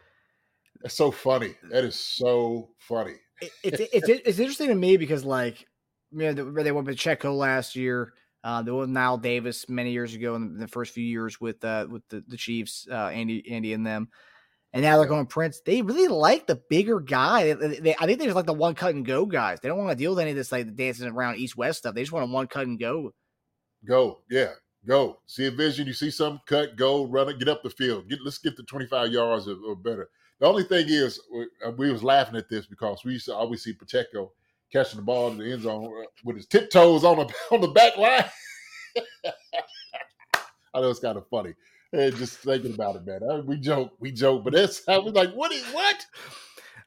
that's 0.81 0.95
so 0.95 1.11
funny. 1.11 1.55
That 1.69 1.83
is 1.83 1.99
so 1.99 2.69
funny. 2.79 3.15
it, 3.39 3.51
it's 3.63 3.79
it's 3.93 4.09
it's 4.09 4.39
interesting 4.39 4.69
to 4.69 4.75
me 4.75 4.97
because 4.97 5.23
like 5.23 5.67
you 6.11 6.33
know 6.33 6.33
they 6.33 6.71
went 6.71 6.87
with 6.87 6.97
Checo 6.97 7.37
last 7.37 7.75
year. 7.75 8.13
Uh, 8.43 8.61
they 8.61 8.71
went 8.71 8.91
Knile 8.91 9.21
Davis 9.21 9.67
many 9.67 9.91
years 9.91 10.13
ago 10.13 10.35
in 10.35 10.57
the, 10.57 10.67
first 10.67 10.93
few 10.93 11.03
years 11.03 11.41
with 11.41 11.63
uh, 11.63 11.87
with 11.89 12.07
the, 12.09 12.23
the 12.27 12.37
Chiefs, 12.37 12.87
uh, 12.89 13.07
Andy 13.07 13.43
Andy 13.51 13.73
and 13.73 13.85
them, 13.85 14.07
and 14.71 14.81
now 14.81 14.97
they're 14.97 15.07
going 15.07 15.25
Prince. 15.25 15.61
They 15.65 15.81
really 15.81 16.07
like 16.07 16.47
the 16.47 16.61
bigger 16.69 16.99
guy. 16.99 17.53
They, 17.53 17.79
they- 17.79 17.95
I 17.99 18.05
think 18.05 18.19
they 18.19 18.25
just 18.25 18.35
like 18.35 18.45
the 18.45 18.53
one 18.53 18.75
cut 18.75 18.95
and 18.95 19.05
go 19.05 19.25
guys. 19.25 19.59
They 19.59 19.67
don't 19.67 19.77
want 19.77 19.89
to 19.89 19.95
deal 19.95 20.11
with 20.11 20.19
any 20.19 20.31
of 20.31 20.37
this 20.37 20.51
like 20.51 20.65
the 20.67 20.71
dancing 20.71 21.09
around 21.09 21.37
east 21.37 21.57
west 21.57 21.79
stuff. 21.79 21.95
They 21.95 22.01
just 22.01 22.13
want 22.13 22.29
a 22.29 22.33
one 22.33 22.47
cut 22.47 22.67
and 22.67 22.79
go. 22.79 23.13
Go. 23.85 24.21
Yeah. 24.29 24.53
Go. 24.85 25.19
See 25.25 25.45
a 25.45 25.51
vision, 25.51 25.87
you 25.87 25.93
see 25.93 26.09
something, 26.09 26.39
cut, 26.45 26.77
go, 26.77 27.05
run 27.05 27.29
it, 27.29 27.39
get 27.39 27.49
up 27.49 27.63
the 27.63 27.69
field. 27.69 28.07
Get 28.07 28.19
let's 28.23 28.37
get 28.37 28.55
the 28.55 28.63
25 28.63 29.11
yards 29.11 29.47
or, 29.47 29.57
or 29.67 29.75
better. 29.75 30.09
The 30.39 30.47
only 30.47 30.63
thing 30.63 30.85
is, 30.87 31.19
we, 31.33 31.47
uh, 31.65 31.71
we 31.71 31.91
was 31.91 32.01
laughing 32.01 32.37
at 32.37 32.49
this 32.49 32.65
because 32.65 33.03
we 33.03 33.13
used 33.13 33.25
to 33.25 33.35
always 33.35 33.61
see 33.61 33.73
Pacheco 33.73 34.31
catching 34.71 34.97
the 34.97 35.03
ball 35.03 35.31
in 35.31 35.37
the 35.37 35.51
end 35.51 35.63
zone 35.63 35.91
with 36.23 36.35
his 36.35 36.47
tiptoes 36.47 37.03
on 37.03 37.17
the 37.17 37.33
on 37.51 37.61
the 37.61 37.67
back 37.69 37.97
line. 37.97 38.25
I 40.73 40.81
know 40.81 40.89
it's 40.89 40.99
kind 40.99 41.17
of 41.17 41.27
funny. 41.29 41.53
And 41.91 42.15
just 42.15 42.37
thinking 42.37 42.73
about 42.75 42.95
it, 42.97 43.05
man. 43.05 43.21
I, 43.29 43.39
we 43.39 43.57
joke, 43.57 43.93
we 43.99 44.11
joke, 44.11 44.43
but 44.43 44.53
that's 44.53 44.85
how 44.85 45.03
we 45.03 45.11
like. 45.11 45.33
What 45.33 45.51
is 45.51 45.65
what? 45.67 46.05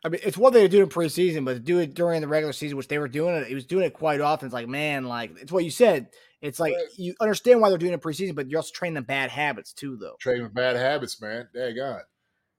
I 0.04 0.08
mean, 0.08 0.20
it's 0.24 0.36
one 0.38 0.52
thing 0.52 0.62
to 0.62 0.68
do 0.68 0.80
it 0.80 0.84
in 0.84 0.88
preseason, 0.88 1.44
but 1.44 1.54
to 1.54 1.60
do 1.60 1.78
it 1.78 1.94
during 1.94 2.20
the 2.20 2.28
regular 2.28 2.52
season, 2.52 2.76
which 2.76 2.88
they 2.88 2.98
were 2.98 3.08
doing 3.08 3.34
it, 3.36 3.46
he 3.46 3.54
was 3.54 3.66
doing 3.66 3.84
it 3.84 3.94
quite 3.94 4.20
often. 4.20 4.46
It's 4.46 4.54
like, 4.54 4.68
man, 4.68 5.04
like 5.04 5.32
it's 5.40 5.52
what 5.52 5.64
you 5.64 5.70
said. 5.70 6.08
It's 6.40 6.58
like 6.58 6.74
Right. 6.74 6.86
you 6.96 7.14
understand 7.20 7.60
why 7.60 7.68
they're 7.68 7.78
doing 7.78 7.92
it 7.92 7.94
in 7.94 8.00
preseason, 8.00 8.34
but 8.34 8.48
you're 8.48 8.58
also 8.58 8.72
training 8.74 8.94
them 8.94 9.04
bad 9.04 9.30
habits 9.30 9.72
too, 9.72 9.96
though. 9.96 10.16
Training 10.20 10.48
bad 10.48 10.74
habits, 10.76 11.20
man. 11.20 11.48
Dang 11.54 11.76
God. 11.76 12.02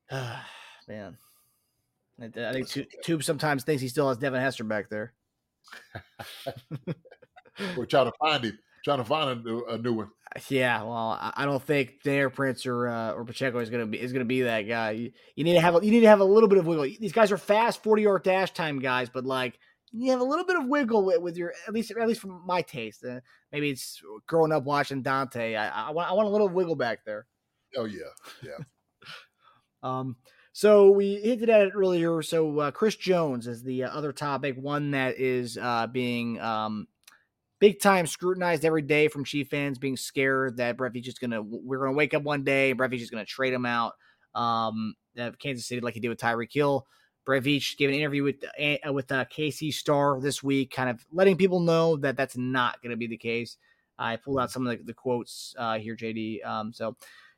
man, 0.88 1.18
I, 2.24 2.54
think 2.54 2.88
Toub 3.04 3.24
sometimes 3.24 3.64
thinks 3.64 3.82
he 3.82 3.88
still 3.88 4.08
has 4.08 4.18
Devin 4.18 4.42
Hester 4.42 4.64
back 4.64 4.90
there. 4.90 5.14
We're 7.78 7.86
trying 7.86 8.06
to 8.06 8.14
find 8.20 8.44
him, 8.44 8.58
trying 8.84 8.98
to 9.00 9.06
find 9.06 9.30
a 9.30 9.36
new, 9.44 9.66
a 9.66 9.78
new 9.78 9.94
one. 9.94 10.10
Yeah, 10.50 10.82
well, 10.82 11.18
I 11.20 11.34
I 11.36 11.46
don't 11.46 11.62
think 11.62 12.02
Dare 12.04 12.30
Prince 12.30 12.66
or 12.66 12.88
uh, 12.88 13.14
or 13.14 13.24
Pacheco 13.24 13.60
is 13.60 13.70
gonna 13.70 13.86
be 13.86 14.00
is 14.00 14.12
gonna 14.12 14.26
be 14.26 14.42
that 14.42 14.64
guy. 14.64 14.92
You, 14.92 15.12
you 15.36 15.44
need 15.44 15.54
to 15.54 15.62
have 15.62 15.76
a, 15.76 15.86
you 15.86 15.92
need 15.92 16.02
to 16.02 16.08
have 16.08 16.22
a 16.22 16.26
little 16.26 16.50
bit 16.50 16.58
of 16.58 16.66
wiggle. 16.66 16.84
These 16.84 17.12
guys 17.12 17.32
are 17.32 17.38
fast 17.38 17.84
forty 17.84 18.04
yard 18.04 18.24
dash 18.24 18.52
time 18.52 18.80
guys, 18.80 19.10
but 19.10 19.26
like 19.26 19.60
you 19.92 20.10
have 20.10 20.22
a 20.22 20.24
little 20.24 20.46
bit 20.46 20.56
of 20.56 20.66
wiggle 20.66 21.06
with, 21.06 21.22
with 21.22 21.38
your 21.38 21.54
at 21.68 21.74
least 21.74 21.92
at 21.92 22.08
least 22.08 22.22
from 22.22 22.42
my 22.46 22.64
taste. 22.64 23.06
Uh, 23.06 23.20
maybe 23.52 23.70
it's 23.70 24.02
growing 24.28 24.52
up 24.52 24.64
watching 24.64 25.04
Dante. 25.04 25.56
I, 25.56 25.90
I 25.90 25.92
want 25.92 26.10
I 26.10 26.14
want 26.14 26.28
a 26.28 26.32
little 26.32 26.50
wiggle 26.50 26.76
back 26.76 27.06
there. 27.06 27.28
Oh 27.78 27.86
yeah, 27.86 28.02
yeah. 28.42 28.58
Um, 29.84 30.16
so 30.54 30.92
we 30.92 31.16
hinted 31.16 31.50
at 31.50 31.68
it 31.68 31.74
earlier. 31.76 32.22
So 32.22 32.60
uh, 32.60 32.72
Chris 32.72 32.96
Jones 32.96 33.48
is 33.48 33.64
the 33.64 33.84
uh, 33.84 33.90
other 33.90 34.14
topic, 34.14 34.56
one 34.56 34.92
that 34.92 35.20
is 35.20 35.58
uh, 35.58 35.88
being 35.88 36.40
um, 36.40 36.88
big 37.60 37.80
time 37.80 38.06
scrutinized 38.06 38.64
every 38.64 38.84
day 38.84 39.08
from 39.08 39.26
Chief 39.26 39.50
fans, 39.50 39.80
being 39.80 39.98
scared 39.98 40.58
that 40.58 40.78
Brett 40.78 40.94
Veach 40.94 41.08
is 41.08 41.18
gonna. 41.18 41.42
We're 41.42 41.80
gonna 41.80 41.98
wake 41.98 42.14
up 42.14 42.24
one 42.24 42.44
day, 42.44 42.70
and 42.70 42.78
Brett 42.78 42.92
Veach 42.92 43.02
is 43.02 43.10
gonna 43.10 43.26
trade 43.26 43.54
him 43.54 43.66
out. 43.66 43.94
Um, 44.36 44.96
of 45.18 45.38
Kansas 45.38 45.66
City, 45.66 45.82
like 45.82 45.94
he 45.94 46.00
did 46.00 46.10
with 46.10 46.20
Tyreek 46.20 46.54
Hill. 46.54 46.88
Brett 47.26 47.44
Veach 47.44 47.78
gave 47.78 47.90
an 47.90 47.96
interview 47.96 48.24
with 48.24 48.44
uh, 48.44 48.94
with 48.94 49.12
uh, 49.12 49.26
KC 49.26 49.74
Star 49.74 50.20
this 50.20 50.44
week, 50.44 50.72
kind 50.72 50.90
of 50.90 51.06
letting 51.12 51.38
people 51.38 51.60
know 51.62 51.96
that 51.98 52.18
that's 52.18 52.38
not 52.38 52.82
going 52.82 52.92
to 52.92 52.98
be 52.98 53.08
the 53.08 53.18
case. 53.18 53.58
I 53.98 54.18
pulled 54.18 54.40
out 54.40 54.52
some 54.52 54.68
of 54.68 54.78
the, 54.78 54.84
the 54.84 54.94
quotes 54.94 55.56
uh, 55.58 55.78
here, 55.78 55.96
JD. 55.96 56.46
Um, 56.46 56.74
so 56.74 56.96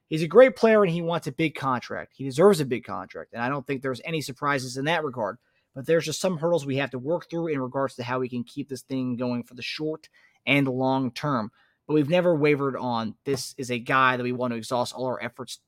he's 0.08 0.24
a 0.24 0.28
great 0.28 0.56
player 0.56 0.84
and 0.84 0.92
he 0.92 1.02
wants 1.02 1.28
a 1.28 1.32
big 1.32 1.56
contract. 1.56 2.14
He 2.16 2.24
deserves 2.24 2.60
a 2.60 2.66
big 2.66 2.84
contract, 2.84 3.34
and 3.34 3.42
I 3.42 3.50
don't 3.50 3.66
think 3.66 3.82
there's 3.82 4.02
any 4.06 4.22
surprises 4.22 4.78
in 4.78 4.86
that 4.86 5.04
regard. 5.04 5.38
But 5.74 5.86
there's 5.86 6.06
just 6.06 6.22
some 6.22 6.38
hurdles 6.38 6.66
we 6.66 6.78
have 6.78 6.92
to 6.92 7.00
work 7.00 7.30
through 7.30 7.48
in 7.48 7.60
regards 7.60 7.96
to 7.96 8.04
how 8.04 8.20
we 8.20 8.30
can 8.30 8.46
keep 8.46 8.70
this 8.70 8.82
thing 8.82 9.18
going 9.18 9.44
for 9.44 9.56
the 9.56 9.62
short 9.62 10.08
and 10.46 10.68
long 10.68 11.12
term. 11.12 11.52
But 11.86 11.96
we've 11.96 12.10
never 12.10 12.34
wavered 12.34 12.78
on 12.78 13.16
this 13.26 13.54
is 13.58 13.70
a 13.70 13.78
guy 13.78 14.16
that 14.16 14.24
we 14.24 14.32
want 14.32 14.54
to 14.54 14.58
exhaust 14.58 14.94
all 14.94 15.06
our 15.06 15.22
efforts 15.22 15.60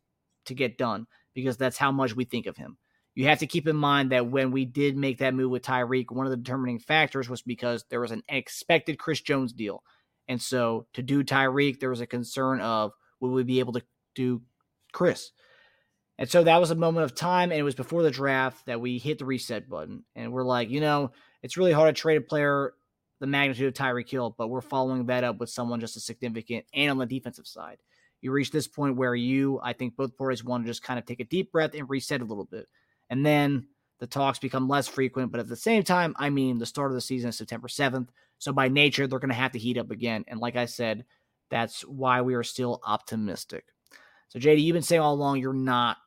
to 0.46 0.54
get 0.54 0.78
done 0.78 1.08
because 1.34 1.58
that's 1.58 1.78
how 1.78 1.92
much 1.92 2.16
we 2.16 2.24
think 2.24 2.46
of 2.46 2.58
him. 2.58 2.78
You 3.16 3.26
have 3.26 3.40
to 3.40 3.48
keep 3.48 3.68
in 3.68 3.76
mind 3.76 4.12
that 4.12 4.28
when 4.28 4.52
we 4.52 4.64
did 4.64 4.96
make 4.96 5.18
that 5.18 5.34
move 5.34 5.52
with 5.52 5.64
Tyreek, 5.64 6.06
one 6.10 6.26
of 6.26 6.32
the 6.32 6.38
determining 6.38 6.80
factors 6.80 7.28
was 7.28 7.42
because 7.42 7.84
there 7.90 8.00
was 8.00 8.12
an 8.12 8.24
expected 8.30 9.00
Chris 9.00 9.22
Jones 9.22 9.54
deal. 9.54 9.84
And 10.28 10.42
so 10.42 10.88
to 10.94 11.02
do 11.02 11.24
Tyreek, 11.24 11.80
there 11.80 11.90
was 11.90 12.02
a 12.02 12.08
concern 12.08 12.62
of 12.62 12.94
will 13.20 13.32
we 13.32 13.44
be 13.44 13.60
able 13.60 13.74
to 13.74 13.82
do 14.18 14.42
Chris? 14.92 15.32
And 16.18 16.30
so 16.30 16.44
that 16.44 16.60
was 16.60 16.72
a 16.72 16.76
moment 16.76 17.06
of 17.06 17.16
time, 17.16 17.52
and 17.52 17.60
it 17.60 17.64
was 17.64 17.76
before 17.76 18.02
the 18.04 18.12
draft 18.12 18.66
that 18.66 18.82
we 18.82 18.98
hit 18.98 19.20
the 19.20 19.26
reset 19.26 19.70
button. 19.70 20.04
And 20.16 20.32
we're 20.32 20.44
like, 20.44 20.70
you 20.70 20.82
know, 20.82 21.12
it's 21.44 21.58
really 21.58 21.72
hard 21.72 21.96
to 21.96 22.02
trade 22.02 22.18
a 22.18 22.22
player 22.22 22.74
the 23.20 23.28
magnitude 23.28 23.68
of 23.68 23.74
Tyreek 23.74 24.10
Hill, 24.10 24.36
but 24.38 24.48
we're 24.48 24.62
following 24.62 25.06
that 25.08 25.24
up 25.24 25.40
with 25.40 25.50
someone 25.50 25.80
just 25.80 25.98
as 25.98 26.04
significant 26.04 26.66
and 26.74 26.92
on 26.92 26.98
the 26.98 27.06
defensive 27.06 27.48
side. 27.48 27.78
You 28.22 28.32
reach 28.32 28.52
this 28.52 28.68
point 28.68 28.96
where 28.96 29.16
you, 29.16 29.60
I 29.64 29.74
think 29.74 29.96
both 29.96 30.18
parties 30.18 30.44
want 30.44 30.64
to 30.66 30.70
just 30.70 30.84
kind 30.84 31.00
of 31.00 31.06
take 31.06 31.20
a 31.20 31.26
deep 31.26 31.52
breath 31.52 31.74
and 31.74 31.90
reset 31.90 32.22
a 32.22 32.26
little 32.26 32.46
bit. 32.46 32.68
And 33.10 33.26
then 33.26 33.68
the 34.00 34.08
talks 34.08 34.40
become 34.40 34.68
less 34.68 34.88
frequent, 34.88 35.32
but 35.32 35.40
at 35.40 35.48
the 35.48 35.56
same 35.56 35.84
time, 35.84 36.16
I 36.18 36.30
mean, 36.30 36.58
the 36.58 36.66
start 36.66 36.92
of 36.92 36.96
the 36.96 37.02
season 37.02 37.30
is 37.30 37.38
September 37.38 37.68
7th. 37.68 38.10
So 38.38 38.54
by 38.54 38.68
nature, 38.68 39.08
they're 39.08 39.20
going 39.20 39.30
to 39.30 39.36
have 39.36 39.54
to 39.54 39.60
heat 39.60 39.78
up 39.78 39.92
again. 39.92 40.24
And 40.28 40.40
like 40.40 40.56
I 40.56 40.66
said, 40.66 41.06
that's 41.50 41.82
why 41.82 42.22
we 42.22 42.36
are 42.36 42.44
still 42.44 42.82
optimistic. 42.86 43.66
So, 44.30 44.40
JD, 44.40 44.62
you've 44.64 44.74
been 44.74 44.82
saying 44.84 45.02
all 45.02 45.14
along 45.14 45.40
you're 45.40 45.54
not 45.54 45.98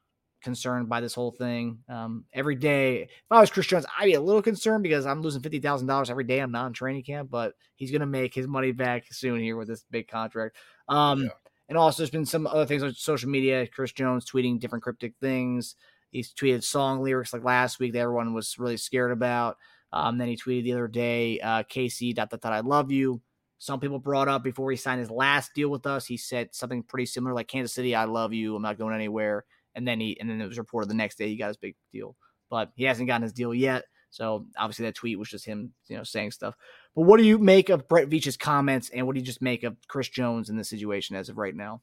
concerned 0.43 0.89
by 0.89 1.01
this 1.01 1.15
whole 1.15 1.33
thing. 1.33 1.79
Um, 1.89 2.25
every 2.33 2.55
day, 2.55 3.03
if 3.03 3.11
I 3.31 3.41
was 3.41 3.51
Chris 3.51 3.67
Jones, 3.67 3.87
I'd 3.99 4.07
be 4.07 4.15
a 4.15 4.21
little 4.21 4.43
concerned 4.43 4.83
because 4.83 5.07
I'm 5.07 5.23
losing 5.23 5.43
fifty 5.43 5.59
thousand 5.61 5.87
dollars 5.87 6.11
every 6.11 6.25
day. 6.25 6.41
I'm 6.41 6.53
not 6.53 6.67
in 6.67 6.73
training 6.73 7.03
camp, 7.03 7.31
but 7.31 7.55
he's 7.77 7.91
going 7.91 8.01
to 8.01 8.07
make 8.07 8.35
his 8.35 8.47
money 8.47 8.73
back 8.73 9.05
soon 9.11 9.41
here 9.41 9.57
with 9.57 9.69
this 9.69 9.85
big 9.91 10.09
contract. 10.09 10.57
Um, 10.89 11.25
Yeah. 11.25 11.29
And 11.69 11.79
also, 11.79 12.03
there's 12.03 12.11
been 12.11 12.27
some 12.27 12.49
other 12.49 12.67
things 12.67 12.83
on 12.83 12.93
social 12.95 13.31
media. 13.31 13.65
Chris 13.69 13.93
Jones 13.93 14.29
tweeting 14.29 14.59
different 14.59 14.83
cryptic 14.83 15.15
things. 15.21 15.77
He's 16.11 16.35
tweeted 16.35 16.65
song 16.65 17.01
lyrics 17.01 17.33
like 17.33 17.45
last 17.45 17.79
week 17.79 17.93
that 17.93 18.01
everyone 18.01 18.35
was 18.35 18.59
really 18.59 18.77
scared 18.77 19.13
about. 19.13 19.57
Um, 19.93 20.19
then 20.19 20.27
he 20.27 20.37
tweeted 20.37 20.65
the 20.65 20.73
other 20.73 20.89
day, 20.89 21.39
uh, 21.39 21.63
Casey, 21.63 22.13
dot, 22.13 22.31
dot, 22.31 22.41
dot, 22.41 22.53
I 22.53 22.61
love 22.61 22.91
you. 22.91 23.21
Some 23.61 23.79
people 23.79 23.99
brought 23.99 24.27
up 24.27 24.43
before 24.43 24.71
he 24.71 24.77
signed 24.79 25.01
his 25.01 25.11
last 25.11 25.53
deal 25.55 25.69
with 25.69 25.87
us, 25.87 26.07
he 26.07 26.17
said 26.17 26.55
something 26.55 26.83
pretty 26.83 27.05
similar 27.05 27.35
like 27.35 27.47
Kansas 27.47 27.75
City, 27.75 27.95
I 27.95 28.05
love 28.05 28.33
you. 28.33 28.57
I'm 28.57 28.63
not 28.63 28.79
going 28.79 28.95
anywhere. 28.95 29.45
And 29.75 29.87
then 29.87 30.01
he 30.01 30.19
and 30.19 30.31
then 30.31 30.41
it 30.41 30.47
was 30.47 30.57
reported 30.57 30.89
the 30.89 30.95
next 30.95 31.19
day 31.19 31.29
he 31.29 31.37
got 31.37 31.49
his 31.49 31.59
big 31.59 31.77
deal. 31.93 32.17
But 32.49 32.73
he 32.75 32.85
hasn't 32.85 33.07
gotten 33.07 33.23
his 33.23 33.35
deal 33.35 33.53
yet. 33.53 33.85
So 34.09 34.47
obviously 34.57 34.87
that 34.87 34.95
tweet 34.95 35.19
was 35.19 35.29
just 35.29 35.45
him, 35.45 35.75
you 35.89 35.97
know, 35.99 36.05
saying 36.05 36.31
stuff. 36.31 36.57
But 36.97 37.03
what 37.03 37.19
do 37.19 37.25
you 37.25 37.37
make 37.37 37.69
of 37.69 37.87
Brett 37.87 38.09
Veach's 38.09 38.39
comments 38.39 38.89
and 38.89 39.07
what 39.07 39.13
do 39.13 39.21
you 39.21 39.27
just 39.27 39.43
make 39.43 39.63
of 39.63 39.77
Chris 39.89 40.09
Jones 40.09 40.49
in 40.49 40.57
this 40.57 40.71
situation 40.71 41.15
as 41.15 41.29
of 41.29 41.37
right 41.37 41.55
now? 41.55 41.83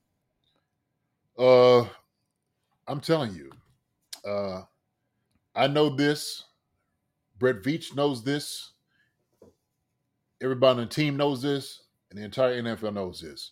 Uh, 1.38 1.86
I'm 2.88 3.02
telling 3.02 3.36
you, 3.36 3.52
uh, 4.28 4.64
I 5.54 5.68
know 5.68 5.90
this. 5.90 6.44
Brett 7.38 7.62
Veach 7.62 7.96
knows 7.96 8.24
this. 8.24 8.72
Everybody 10.42 10.80
on 10.82 10.86
the 10.88 10.94
team 10.94 11.18
knows 11.18 11.42
this, 11.42 11.82
and 12.10 12.20
the 12.20 12.24
entire 12.24 12.62
NFL 12.62 12.94
knows 12.94 13.22
this. 13.22 13.52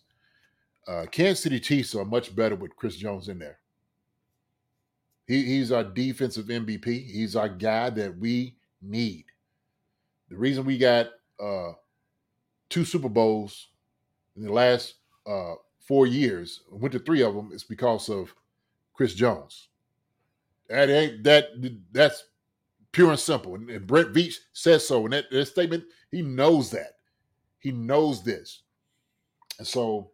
Uh, 0.88 1.06
Kansas 1.12 1.42
City 1.42 1.60
Chiefs 1.60 1.96
are 1.96 2.06
much 2.06 2.36
better 2.36 2.56
with 2.56 2.76
Chris 2.76 2.96
Jones 2.96 3.28
in 3.28 3.40
there. 3.40 3.60
He, 5.28 5.44
he's 5.44 5.72
our 5.72 5.84
defensive 5.84 6.46
MVP. 6.46 6.86
He's 6.86 7.36
our 7.36 7.50
guy 7.50 7.90
that 7.90 8.18
we 8.18 8.56
need. 8.82 9.26
The 10.30 10.38
reason 10.38 10.66
we 10.66 10.78
got 10.78 11.08
uh, 11.44 11.72
two 12.70 12.86
Super 12.86 13.10
Bowls 13.10 13.70
in 14.36 14.44
the 14.44 14.52
last 14.52 14.96
uh, 15.26 15.56
four 15.80 16.06
years, 16.06 16.62
went 16.72 16.92
to 16.92 17.00
three 17.00 17.24
of 17.24 17.34
them, 17.34 17.52
is 17.52 17.64
because 17.64 18.10
of 18.10 18.34
Chris 18.94 19.14
Jones. 19.14 19.70
That 20.70 20.90
ain't 20.90 21.24
that 21.24 21.50
that's 21.92 22.24
pure 22.96 23.12
and 23.12 23.20
simple. 23.20 23.56
And, 23.56 23.70
and 23.70 23.86
Brett 23.86 24.14
Veach 24.14 24.36
says 24.54 24.88
so 24.88 25.04
in 25.04 25.12
that, 25.12 25.30
that 25.30 25.48
statement. 25.48 25.84
He 26.12 26.22
knows 26.22 26.72
that. 26.72 26.94
He 27.60 27.72
knows 27.72 28.24
this. 28.24 28.62
And 29.60 29.68
so 29.68 30.12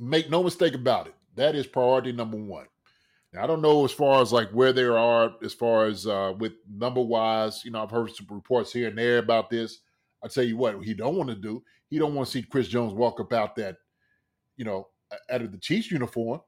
make 0.00 0.28
no 0.30 0.42
mistake 0.42 0.74
about 0.74 1.06
it. 1.06 1.14
That 1.36 1.54
is 1.54 1.68
priority 1.68 2.10
number 2.10 2.36
one. 2.36 2.66
Now, 3.32 3.44
I 3.44 3.46
don't 3.46 3.62
know 3.62 3.84
as 3.84 3.92
far 3.92 4.20
as 4.20 4.32
like 4.32 4.50
where 4.50 4.72
they 4.72 4.82
are 4.82 5.32
as 5.44 5.54
far 5.54 5.86
as 5.86 6.08
uh, 6.08 6.34
with 6.38 6.54
number 6.68 7.00
wise. 7.00 7.64
You 7.64 7.70
know, 7.70 7.82
I've 7.82 7.90
heard 7.90 8.10
some 8.10 8.26
reports 8.28 8.72
here 8.72 8.88
and 8.88 8.98
there 8.98 9.18
about 9.18 9.50
this. 9.50 9.78
I 10.24 10.28
tell 10.28 10.44
you 10.44 10.56
what, 10.56 10.82
he 10.82 10.92
don't 10.92 11.16
want 11.16 11.30
to 11.30 11.36
do. 11.36 11.62
He 11.88 12.00
don't 12.00 12.14
want 12.14 12.26
to 12.26 12.32
see 12.32 12.42
Chris 12.42 12.66
Jones 12.66 12.94
walk 12.94 13.20
about 13.20 13.54
that, 13.56 13.76
you 14.56 14.64
know, 14.64 14.88
out 15.30 15.42
of 15.42 15.52
the 15.52 15.58
Chiefs 15.58 15.92
uniform 15.92 16.40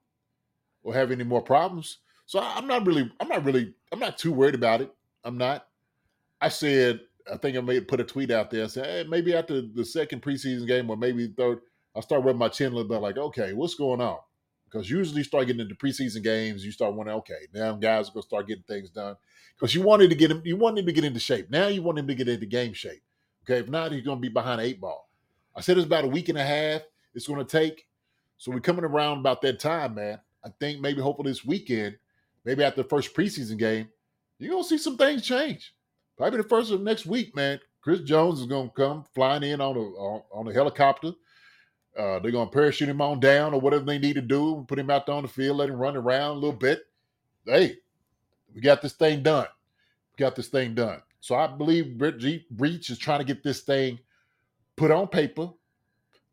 or 0.83 0.95
have 0.95 1.13
any 1.13 1.25
more 1.25 1.43
problems. 1.43 1.99
So 2.27 2.39
I- 2.41 2.57
I'm 2.57 2.67
not 2.67 2.87
really, 2.87 3.11
I'm 3.21 3.29
not 3.29 3.45
really, 3.45 3.75
I'm 3.93 3.99
not 3.99 4.19
too 4.19 4.33
worried 4.33 4.55
about 4.55 4.81
it. 4.83 4.93
I'm 5.25 5.39
not. 5.39 5.67
I 6.41 6.49
said, 6.49 7.01
I 7.33 7.37
think 7.37 7.57
I 7.57 7.61
may 7.61 7.81
put 7.81 8.01
a 8.01 8.05
tweet 8.05 8.31
out 8.31 8.51
there. 8.51 8.69
Say, 8.69 8.83
hey, 8.83 9.05
maybe 9.09 9.35
after 9.35 9.63
the 9.63 9.85
second 9.85 10.23
preseason 10.23 10.67
game 10.67 10.91
or 10.91 10.97
maybe 10.97 11.29
third, 11.29 11.61
I'll 11.95 12.03
start 12.03 12.23
rubbing 12.23 12.39
my 12.39 12.49
chin 12.49 12.73
a 12.73 12.77
little 12.77 12.89
bit. 12.89 13.01
Like, 13.01 13.17
okay, 13.17 13.53
what's 13.53 13.75
going 13.75 14.01
on? 14.01 14.19
Because 14.67 14.91
usually 14.91 15.19
you 15.19 15.25
start 15.25 15.47
getting 15.47 15.63
into 15.63 15.75
preseason 15.75 16.23
games, 16.23 16.65
you 16.65 16.73
start 16.73 16.95
wondering, 16.95 17.19
okay, 17.19 17.47
now 17.55 17.73
guys 17.75 18.09
are 18.09 18.13
gonna 18.13 18.23
start 18.23 18.47
getting 18.49 18.65
things 18.65 18.91
done. 18.91 19.17
Because 19.57 19.75
you 19.75 19.83
wanted 19.83 20.11
to 20.11 20.17
get 20.17 20.31
him, 20.31 20.43
you 20.45 20.57
wanted 20.57 20.81
him 20.81 20.87
to 20.87 20.93
get 20.93 21.05
into 21.05 21.21
shape. 21.21 21.49
Now 21.51 21.69
you 21.69 21.83
want 21.83 21.99
him 21.99 22.07
to 22.09 22.15
get 22.15 22.29
into 22.29 22.47
game 22.47 22.75
shape. 22.75 23.03
Okay, 23.45 23.61
if 23.61 23.69
not, 23.69 23.93
he's 23.93 24.05
gonna 24.05 24.21
be 24.21 24.29
behind 24.29 24.61
eight 24.61 24.81
ball. 24.81 25.09
I 25.55 25.61
said 25.61 25.79
it's 25.79 25.87
about 25.87 26.05
a 26.05 26.09
week 26.09 26.29
and 26.29 26.37
a 26.37 26.45
half. 26.45 26.83
It's 27.15 27.27
gonna 27.27 27.45
take. 27.45 27.87
So 28.39 28.51
we're 28.53 28.61
coming 28.61 28.85
around 28.85 29.19
about 29.21 29.41
that 29.43 29.59
time, 29.61 29.95
man. 29.95 30.21
I 30.45 30.51
think 30.61 30.81
maybe 30.81 31.01
hopefully 31.01 31.31
this 31.31 31.45
weekend, 31.45 31.97
maybe 32.47 32.65
after 32.65 32.83
the 32.83 32.89
first 32.89 33.15
preseason 33.15 33.59
game, 33.59 33.89
you're 34.39 34.53
gonna 34.53 34.65
see 34.65 34.79
some 34.79 34.97
things 34.97 35.23
change. 35.23 35.75
Probably 36.17 36.39
the 36.39 36.49
first 36.49 36.71
of 36.71 36.81
next 36.81 37.05
week, 37.05 37.37
man. 37.37 37.61
Chris 37.83 38.01
Jones 38.01 38.41
is 38.41 38.47
gonna 38.47 38.71
come 38.71 39.05
flying 39.15 39.43
in 39.43 39.61
on 39.61 39.77
a 39.77 39.81
on, 39.81 40.49
a 40.49 40.53
helicopter. 40.53 41.13
Uh, 41.99 42.19
they're 42.21 42.33
gonna 42.33 42.51
parachute 42.51 42.89
him 42.89 43.03
on 43.03 43.21
down 43.21 43.53
or 43.53 43.61
whatever 43.61 43.85
they 43.85 43.99
need 43.99 44.15
to 44.15 44.23
do, 44.23 44.57
and 44.57 44.69
put 44.69 44.79
him 44.79 44.91
out 44.91 45.07
there 45.07 45.15
on 45.15 45.23
the 45.23 45.29
field, 45.29 45.59
let 45.59 45.69
him 45.69 45.77
run 45.77 45.97
around 45.97 46.31
a 46.31 46.41
little 46.41 46.53
bit. 46.53 46.87
Hey, 47.45 47.77
we 48.55 48.61
got 48.61 48.81
this 48.81 48.95
thing 48.95 49.23
done. 49.23 49.47
We 50.13 50.23
got 50.23 50.35
this 50.35 50.49
thing 50.49 50.75
done. 50.75 51.03
So 51.21 51.35
I 51.35 51.47
believe 51.47 51.99
Breach 51.99 52.91
is 52.91 52.99
trying 52.99 53.19
to 53.19 53.25
get 53.25 53.43
this 53.43 53.61
thing 53.61 53.99
put 54.77 54.91
on 54.91 55.09
paper. 55.09 55.51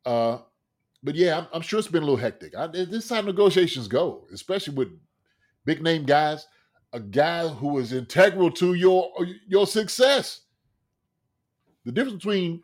Uh, 0.05 0.39
but 1.01 1.15
yeah, 1.15 1.37
I'm, 1.37 1.47
I'm 1.53 1.61
sure 1.61 1.79
it's 1.79 1.87
been 1.87 2.03
a 2.03 2.05
little 2.05 2.17
hectic. 2.17 2.55
I, 2.55 2.67
this 2.67 2.87
is 2.89 3.09
how 3.09 3.21
negotiations 3.21 3.87
go, 3.87 4.27
especially 4.33 4.75
with 4.75 4.89
big 5.65 5.81
name 5.81 6.03
guys. 6.05 6.47
A 6.93 6.99
guy 6.99 7.47
who 7.47 7.79
is 7.79 7.91
integral 7.91 8.51
to 8.51 8.73
your 8.75 9.11
your 9.47 9.65
success. 9.65 10.41
The 11.85 11.91
difference 11.91 12.17
between 12.17 12.63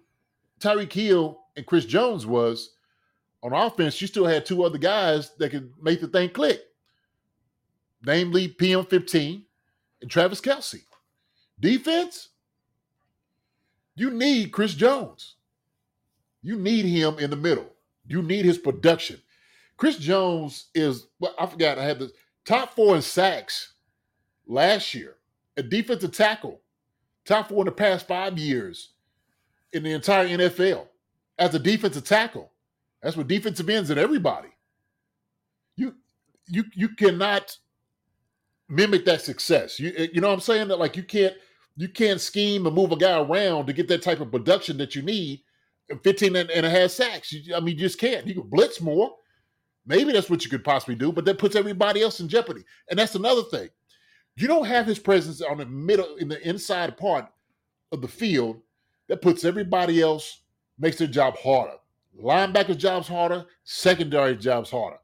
Tyreek 0.60 0.94
Hill 0.94 1.40
and 1.56 1.66
Chris 1.66 1.86
Jones 1.86 2.26
was 2.26 2.76
on 3.42 3.54
offense, 3.54 4.02
you 4.02 4.08
still 4.08 4.26
had 4.26 4.46
two 4.46 4.64
other 4.64 4.78
guys 4.78 5.32
that 5.38 5.52
could 5.52 5.72
make 5.82 6.02
the 6.02 6.08
thing 6.08 6.30
click, 6.30 6.62
namely 8.06 8.50
PM15 8.50 9.44
and 10.02 10.12
Travis 10.12 10.42
Kelce. 10.42 10.84
Defense, 11.60 12.30
you 13.96 14.12
need 14.12 14.52
Chris 14.52 14.74
Jones. 14.74 15.36
You 16.42 16.58
need 16.58 16.86
him 16.86 17.20
in 17.20 17.30
the 17.30 17.36
middle. 17.36 17.68
You 18.08 18.22
need 18.22 18.46
his 18.46 18.58
production. 18.58 19.22
Chris 19.78 19.98
Jones 19.98 20.68
is, 20.74 21.08
well, 21.20 21.36
I 21.40 21.46
forgot, 21.46 21.78
I 21.78 21.84
had 21.84 22.00
the 22.00 22.12
top 22.50 22.76
four 22.76 22.96
in 22.96 23.02
sacks 23.02 23.74
last 24.48 24.96
year, 24.96 25.18
a 25.56 25.62
defensive 25.62 26.12
tackle, 26.12 26.60
top 27.24 27.48
four 27.48 27.60
in 27.60 27.66
the 27.66 27.72
past 27.72 28.08
five 28.08 28.40
years 28.40 28.94
in 29.72 29.84
the 29.84 29.92
entire 29.92 30.28
NFL 30.28 30.88
as 31.38 31.54
a 31.54 31.60
defensive 31.60 32.06
tackle. 32.06 32.52
That's 33.04 33.16
what 33.16 33.28
defensive 33.28 33.70
ends 33.70 33.92
and 33.92 34.00
everybody. 34.00 34.50
You 35.76 35.94
you 36.48 36.64
you 36.74 36.90
cannot 36.90 37.56
mimic 38.68 39.06
that 39.06 39.22
success. 39.22 39.80
You 39.80 39.94
eh, 39.96 40.08
you 40.12 40.20
know 40.20 40.30
what 40.30 40.34
I'm 40.34 40.40
saying? 40.40 40.70
That 40.70 40.80
like 40.80 40.98
you 40.98 41.04
can't 41.04 41.36
you 41.78 41.88
can't 41.88 42.20
scheme 42.20 42.66
and 42.66 42.76
move 42.76 42.92
a 42.92 42.98
guy 42.98 43.20
around 43.20 43.68
to 43.68 43.74
get 43.74 43.88
that 43.90 44.02
type 44.02 44.22
of 44.22 44.32
production 44.32 44.78
that 44.80 44.96
you 44.96 45.04
need. 45.04 45.42
15 46.04 46.36
and, 46.36 46.52
and 46.52 46.66
a 46.66 46.70
half 46.70 46.92
sacks. 46.92 47.32
You, 47.32 47.56
I 47.56 47.60
mean, 47.60 47.76
you 47.76 47.82
just 47.82 48.00
can't. 48.00 48.26
You 48.28 48.34
can 48.36 48.50
blitz 48.50 48.82
more. 48.82 49.12
Maybe 49.90 50.12
that's 50.12 50.30
what 50.30 50.46
you 50.46 50.52
could 50.52 50.64
possibly 50.64 50.94
do, 50.94 51.12
but 51.12 51.26
that 51.26 51.40
puts 51.40 51.56
everybody 51.56 52.04
else 52.04 52.20
in 52.20 52.30
jeopardy. 52.30 52.64
And 52.90 53.00
that's 53.00 53.16
another 53.16 53.42
thing. 53.42 53.70
You 54.36 54.48
don't 54.48 54.68
have 54.68 54.86
his 54.86 55.00
presence 55.00 55.42
on 55.42 55.58
the 55.58 55.66
middle, 55.66 56.16
in 56.18 56.28
the 56.28 56.48
inside 56.48 56.96
part 56.96 57.26
of 57.92 58.02
the 58.02 58.08
field. 58.08 58.62
That 59.08 59.24
puts 59.24 59.44
everybody 59.44 60.00
else, 60.00 60.42
makes 60.78 61.00
their 61.00 61.08
job 61.08 61.36
harder. 61.38 61.74
Linebackers' 62.24 62.78
jobs 62.78 63.08
harder, 63.08 63.48
secondary 63.64 64.36
jobs 64.38 64.70
harder. 64.70 65.00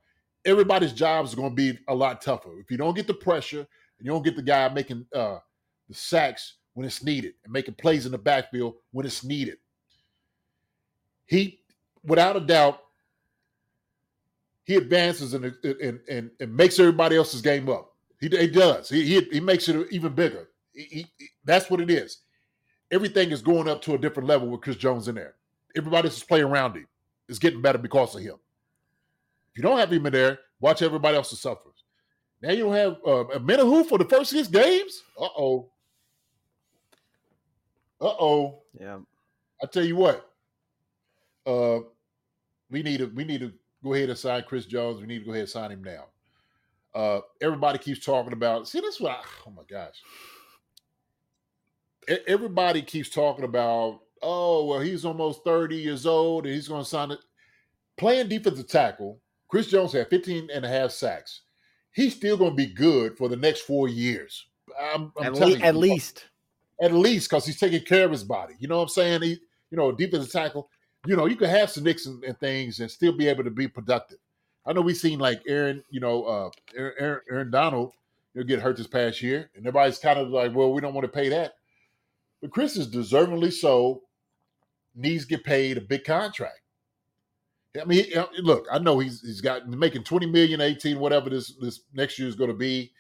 Everybody's 0.45 0.93
jobs 0.93 1.33
are 1.33 1.37
going 1.37 1.49
to 1.49 1.55
be 1.55 1.79
a 1.87 1.95
lot 1.95 2.21
tougher. 2.21 2.59
If 2.59 2.69
you 2.69 2.77
don't 2.77 2.95
get 2.95 3.07
the 3.07 3.15
pressure 3.15 3.61
and 3.97 4.05
you 4.05 4.11
don't 4.11 4.23
get 4.23 4.35
the 4.35 4.43
guy 4.43 4.69
making 4.69 5.07
uh, 5.15 5.39
the 5.89 5.95
sacks 5.95 6.57
when 6.75 6.85
it's 6.85 7.03
needed 7.03 7.33
and 7.43 7.51
making 7.51 7.73
plays 7.73 8.05
in 8.05 8.11
the 8.11 8.19
backfield 8.19 8.75
when 8.91 9.07
it's 9.07 9.23
needed, 9.23 9.57
he, 11.25 11.61
without 12.03 12.35
a 12.35 12.41
doubt, 12.41 12.81
he 14.65 14.75
advances 14.75 15.33
and 15.33 15.45
and 15.63 15.99
and, 16.09 16.31
and 16.39 16.55
makes 16.55 16.79
everybody 16.79 17.15
else's 17.15 17.41
game 17.41 17.69
up. 17.69 17.93
He, 18.19 18.27
he 18.29 18.47
does. 18.47 18.89
He, 18.89 19.03
he, 19.03 19.21
he 19.31 19.39
makes 19.39 19.67
it 19.67 19.87
even 19.91 20.13
bigger. 20.13 20.49
He, 20.73 21.07
he, 21.17 21.29
that's 21.43 21.69
what 21.69 21.81
it 21.81 21.89
is. 21.91 22.19
Everything 22.91 23.31
is 23.31 23.41
going 23.41 23.67
up 23.67 23.81
to 23.83 23.93
a 23.93 23.97
different 23.97 24.27
level 24.27 24.47
with 24.47 24.61
Chris 24.61 24.77
Jones 24.77 25.07
in 25.07 25.15
there. 25.15 25.35
Everybody 25.75 26.07
that's 26.07 26.23
playing 26.23 26.45
around 26.45 26.75
him 26.75 26.87
is 27.27 27.39
getting 27.39 27.61
better 27.61 27.77
because 27.77 28.15
of 28.15 28.21
him. 28.21 28.35
If 29.51 29.57
you 29.57 29.63
don't 29.63 29.77
have 29.77 29.91
him 29.91 30.05
in 30.05 30.13
there, 30.13 30.39
watch 30.59 30.81
everybody 30.81 31.17
else 31.17 31.37
suffer. 31.39 31.69
Now 32.41 32.51
you 32.51 32.65
don't 32.65 32.75
have 32.75 32.97
uh, 33.05 33.25
a 33.27 33.39
Omenihu 33.39 33.85
for 33.87 33.97
the 33.97 34.05
first 34.05 34.31
six 34.31 34.47
games. 34.47 35.03
Uh 35.19 35.27
oh. 35.37 35.69
Uh 37.99 38.15
oh. 38.19 38.61
Yeah. 38.79 38.99
I 39.61 39.67
tell 39.67 39.85
you 39.85 39.95
what. 39.95 40.29
Uh, 41.45 41.79
we 42.69 42.83
need 42.83 42.97
to 42.99 43.07
we 43.07 43.23
need 43.23 43.39
to 43.41 43.53
go 43.85 43.93
ahead 43.93 44.09
and 44.09 44.17
sign 44.17 44.43
Chris 44.47 44.65
Jones. 44.65 44.99
We 44.99 45.07
need 45.07 45.19
to 45.19 45.25
go 45.25 45.31
ahead 45.31 45.41
and 45.41 45.49
sign 45.49 45.71
him 45.71 45.83
now. 45.83 46.05
Uh, 46.93 47.21
everybody 47.41 47.77
keeps 47.77 48.03
talking 48.03 48.33
about. 48.33 48.67
See, 48.67 48.79
that's 48.79 48.99
what. 48.99 49.11
I, 49.11 49.21
oh 49.47 49.51
my 49.51 49.63
gosh. 49.69 50.01
Everybody 52.27 52.81
keeps 52.81 53.09
talking 53.09 53.45
about. 53.45 54.01
Oh 54.21 54.65
well, 54.65 54.79
he's 54.79 55.05
almost 55.05 55.43
thirty 55.43 55.75
years 55.75 56.05
old 56.05 56.45
and 56.45 56.55
he's 56.55 56.67
going 56.67 56.83
to 56.83 56.89
sign 56.89 57.11
it. 57.11 57.19
Playing 57.97 58.27
defensive 58.27 58.67
tackle, 58.67 59.19
Chris 59.47 59.67
Jones 59.67 59.93
had 59.93 60.09
15 60.09 60.49
and 60.53 60.65
a 60.65 60.67
half 60.67 60.91
sacks. 60.91 61.41
He's 61.93 62.15
still 62.15 62.35
going 62.35 62.51
to 62.51 62.55
be 62.55 62.65
good 62.65 63.17
for 63.17 63.29
the 63.29 63.37
next 63.37 63.61
four 63.61 63.87
years. 63.87 64.47
I'm, 64.77 65.13
I'm 65.17 65.27
at, 65.27 65.35
telling 65.35 65.53
le- 65.53 65.59
you, 65.59 65.63
at 65.63 65.75
least. 65.75 66.25
At 66.81 66.91
least 66.91 67.29
because 67.29 67.45
he's 67.45 67.59
taking 67.59 67.85
care 67.85 68.03
of 68.03 68.11
his 68.11 68.25
body. 68.25 68.55
You 68.59 68.67
know 68.67 68.77
what 68.77 68.83
I'm 68.83 68.89
saying? 68.89 69.21
He, 69.21 69.39
you 69.71 69.77
know, 69.77 69.93
defensive 69.93 70.31
tackle. 70.31 70.69
You 71.05 71.15
know, 71.15 71.25
you 71.25 71.35
can 71.35 71.49
have 71.49 71.69
some 71.69 71.83
nicks 71.83 72.05
and, 72.05 72.23
and 72.23 72.39
things 72.39 72.79
and 72.79 72.89
still 72.89 73.15
be 73.15 73.27
able 73.27 73.43
to 73.43 73.51
be 73.51 73.67
productive. 73.67 74.17
I 74.65 74.73
know 74.73 74.81
we've 74.81 74.97
seen 74.97 75.19
like 75.19 75.41
Aaron, 75.47 75.83
you 75.89 75.99
know, 75.99 76.23
uh, 76.23 76.49
Aaron, 76.75 77.21
Aaron 77.29 77.51
Donald, 77.51 77.93
you 78.33 78.41
know, 78.41 78.47
get 78.47 78.59
hurt 78.59 78.77
this 78.77 78.87
past 78.87 79.21
year, 79.21 79.49
and 79.55 79.65
everybody's 79.65 79.99
kind 79.99 80.19
of 80.19 80.29
like, 80.29 80.53
well, 80.55 80.73
we 80.73 80.81
don't 80.81 80.93
want 80.93 81.05
to 81.05 81.11
pay 81.11 81.29
that. 81.29 81.53
But 82.41 82.51
Chris 82.51 82.75
is 82.75 82.87
deservingly 82.87 83.53
so 83.53 84.01
needs 84.95 85.25
to 85.25 85.29
get 85.29 85.43
paid 85.43 85.77
a 85.77 85.81
big 85.81 86.03
contract. 86.03 86.61
I 87.79 87.85
mean, 87.85 88.05
look, 88.39 88.65
I 88.71 88.79
know 88.79 88.99
he's 88.99 89.21
he's 89.21 89.41
got 89.41 89.67
making 89.67 90.03
20 90.03 90.27
million, 90.27 90.61
18, 90.61 90.99
whatever 90.99 91.29
this 91.29 91.53
this 91.59 91.81
next 91.93 92.17
year 92.17 92.27
is 92.27 92.35
going 92.35 92.49
to 92.49 92.55
be, 92.55 92.91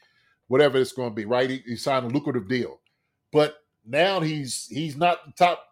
whatever 0.47 0.77
it's 0.77 0.91
going 0.91 1.09
to 1.09 1.15
be, 1.15 1.25
right? 1.25 1.49
He, 1.49 1.63
he, 1.65 1.75
signed 1.75 2.05
a 2.05 2.09
lucrative 2.09 2.49
deal. 2.49 2.81
But 3.31 3.55
now 3.85 4.19
he's 4.19 4.67
he's 4.67 4.97
not 4.97 5.37
top 5.37 5.63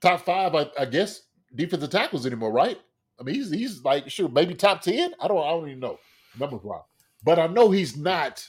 top 0.00 0.20
five, 0.20 0.54
I, 0.54 0.70
I 0.78 0.84
guess, 0.84 1.22
defensive 1.54 1.90
tackles 1.90 2.26
anymore, 2.26 2.52
right? 2.52 2.78
I 3.18 3.22
mean, 3.22 3.34
he's 3.34 3.50
he's 3.50 3.84
like 3.84 4.10
sure, 4.10 4.28
maybe 4.28 4.54
top 4.54 4.82
10. 4.82 5.14
I 5.20 5.28
don't 5.28 5.38
I 5.38 5.50
don't 5.50 5.68
even 5.68 5.80
know. 5.80 5.98
Numbers 6.38 6.60
wrong. 6.62 6.82
But 7.24 7.38
I 7.38 7.46
know 7.46 7.70
he's 7.70 7.96
not 7.96 8.46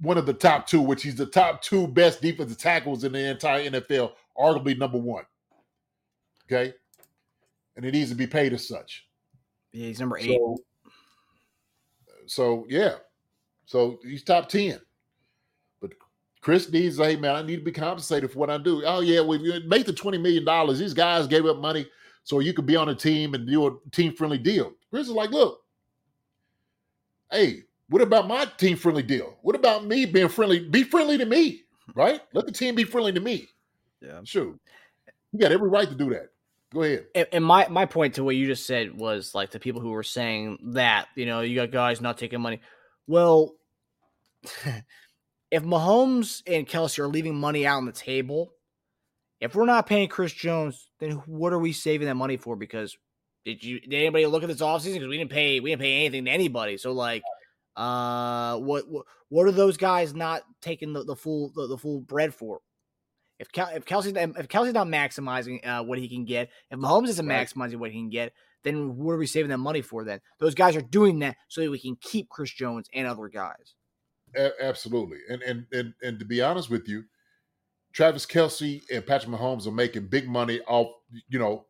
one 0.00 0.18
of 0.18 0.26
the 0.26 0.34
top 0.34 0.66
two, 0.66 0.80
which 0.80 1.02
he's 1.02 1.16
the 1.16 1.26
top 1.26 1.62
two 1.62 1.88
best 1.88 2.22
defensive 2.22 2.58
tackles 2.58 3.02
in 3.02 3.12
the 3.12 3.30
entire 3.30 3.68
NFL, 3.68 4.12
arguably 4.38 4.78
number 4.78 4.98
one. 4.98 5.24
Okay 6.44 6.74
and 7.76 7.84
it 7.84 7.92
needs 7.92 8.10
to 8.10 8.16
be 8.16 8.26
paid 8.26 8.52
as 8.52 8.66
such. 8.66 9.06
Yeah, 9.72 9.86
he's 9.86 10.00
number 10.00 10.18
eight. 10.18 10.38
So, 10.38 10.56
so 12.26 12.66
yeah, 12.68 12.94
so 13.66 13.98
he's 14.02 14.22
top 14.22 14.48
ten. 14.48 14.80
But 16.44 16.50
Chris 16.52 16.70
needs, 16.70 16.98
hey 16.98 17.16
man, 17.16 17.36
I 17.36 17.42
need 17.42 17.56
to 17.56 17.62
be 17.62 17.72
compensated 17.72 18.30
for 18.30 18.38
what 18.38 18.50
I 18.50 18.58
do. 18.58 18.82
Oh 18.84 19.00
yeah, 19.00 19.22
we 19.22 19.62
make 19.66 19.86
the 19.86 19.92
twenty 19.92 20.18
million 20.18 20.44
dollars. 20.44 20.78
These 20.78 20.94
guys 20.94 21.26
gave 21.26 21.46
up 21.46 21.58
money 21.58 21.86
so 22.22 22.40
you 22.40 22.52
could 22.52 22.66
be 22.66 22.76
on 22.76 22.88
a 22.88 22.94
team 22.94 23.34
and 23.34 23.46
do 23.46 23.66
a 23.66 23.90
team 23.90 24.14
friendly 24.14 24.38
deal. 24.38 24.72
Chris 24.90 25.06
is 25.06 25.12
like, 25.12 25.30
look, 25.30 25.60
hey, 27.30 27.62
what 27.88 28.02
about 28.02 28.28
my 28.28 28.44
team 28.56 28.76
friendly 28.76 29.02
deal? 29.02 29.38
What 29.42 29.56
about 29.56 29.86
me 29.86 30.06
being 30.06 30.28
friendly? 30.28 30.68
Be 30.68 30.84
friendly 30.84 31.18
to 31.18 31.26
me, 31.26 31.62
right? 31.94 32.20
Let 32.34 32.46
the 32.46 32.52
team 32.52 32.74
be 32.74 32.84
friendly 32.84 33.12
to 33.12 33.20
me. 33.20 33.48
Yeah, 34.00 34.20
sure. 34.24 34.54
You 35.32 35.38
got 35.38 35.52
every 35.52 35.68
right 35.68 35.88
to 35.88 35.94
do 35.94 36.10
that. 36.10 36.28
Go 36.72 36.82
ahead. 36.82 37.06
And 37.32 37.44
my 37.44 37.68
my 37.68 37.86
point 37.86 38.14
to 38.14 38.24
what 38.24 38.36
you 38.36 38.46
just 38.46 38.66
said 38.66 38.96
was 38.96 39.34
like 39.34 39.50
the 39.50 39.60
people 39.60 39.80
who 39.80 39.90
were 39.90 40.02
saying 40.02 40.58
that 40.74 41.08
you 41.14 41.26
know 41.26 41.40
you 41.40 41.54
got 41.54 41.70
guys 41.70 42.00
not 42.00 42.18
taking 42.18 42.40
money. 42.40 42.60
Well, 43.06 43.54
if 45.54 45.62
Mahomes 45.62 46.42
and 46.48 46.66
Kelce 46.66 46.98
are 46.98 47.06
leaving 47.06 47.36
money 47.36 47.64
out 47.64 47.76
on 47.76 47.86
the 47.86 47.92
table, 47.92 48.52
if 49.40 49.54
we're 49.54 49.66
not 49.66 49.86
paying 49.86 50.08
Chris 50.08 50.32
Jones, 50.32 50.90
then 50.98 51.12
what 51.26 51.52
are 51.52 51.60
we 51.60 51.72
saving 51.72 52.08
that 52.08 52.16
money 52.16 52.36
for? 52.36 52.56
Because 52.56 52.96
did 53.44 53.62
you 53.62 53.78
did 53.78 53.94
anybody 53.94 54.26
look 54.26 54.42
at 54.42 54.48
this 54.48 54.60
offseason? 54.60 54.94
Because 54.94 55.06
we 55.06 55.16
didn't 55.16 55.30
pay 55.30 55.60
we 55.60 55.70
didn't 55.70 55.82
pay 55.82 56.00
anything 56.00 56.24
to 56.24 56.30
anybody. 56.32 56.76
So 56.76 56.90
like, 56.90 57.22
uh, 57.76 58.58
what 58.58 58.88
what, 58.88 59.06
what 59.28 59.46
are 59.46 59.52
those 59.52 59.76
guys 59.76 60.12
not 60.12 60.42
taking 60.60 60.92
the, 60.92 61.04
the 61.04 61.14
full 61.14 61.52
the, 61.54 61.68
the 61.68 61.78
full 61.78 62.00
bread 62.00 62.34
for? 62.34 62.58
If 63.38 63.52
Kel- 63.52 63.70
if 63.76 63.84
Kelce's 63.84 64.16
if 64.16 64.48
Kelce's 64.48 64.74
not 64.74 64.88
maximizing 64.88 65.64
uh, 65.64 65.84
what 65.84 66.00
he 66.00 66.08
can 66.08 66.24
get, 66.24 66.50
if 66.68 66.80
Mahomes 66.80 67.10
isn't 67.10 67.28
right. 67.28 67.46
maximizing 67.46 67.76
what 67.76 67.92
he 67.92 67.98
can 67.98 68.10
get, 68.10 68.32
then 68.64 68.96
what 68.96 69.12
are 69.12 69.18
we 69.18 69.28
saving 69.28 69.50
that 69.50 69.58
money 69.58 69.82
for? 69.82 70.02
Then 70.02 70.18
those 70.40 70.56
guys 70.56 70.74
are 70.74 70.82
doing 70.82 71.20
that 71.20 71.36
so 71.46 71.60
that 71.60 71.70
we 71.70 71.78
can 71.78 71.96
keep 72.00 72.28
Chris 72.28 72.50
Jones 72.50 72.88
and 72.92 73.06
other 73.06 73.28
guys. 73.28 73.76
A- 74.36 74.64
absolutely, 74.64 75.18
and, 75.28 75.42
and 75.42 75.66
and 75.72 75.94
and 76.02 76.18
to 76.18 76.24
be 76.24 76.40
honest 76.40 76.70
with 76.70 76.88
you, 76.88 77.04
Travis 77.92 78.26
Kelce 78.26 78.82
and 78.92 79.06
Patrick 79.06 79.30
Mahomes 79.30 79.66
are 79.66 79.72
making 79.72 80.08
big 80.08 80.28
money 80.28 80.60
off 80.66 80.88
you 81.28 81.38
know 81.38 81.66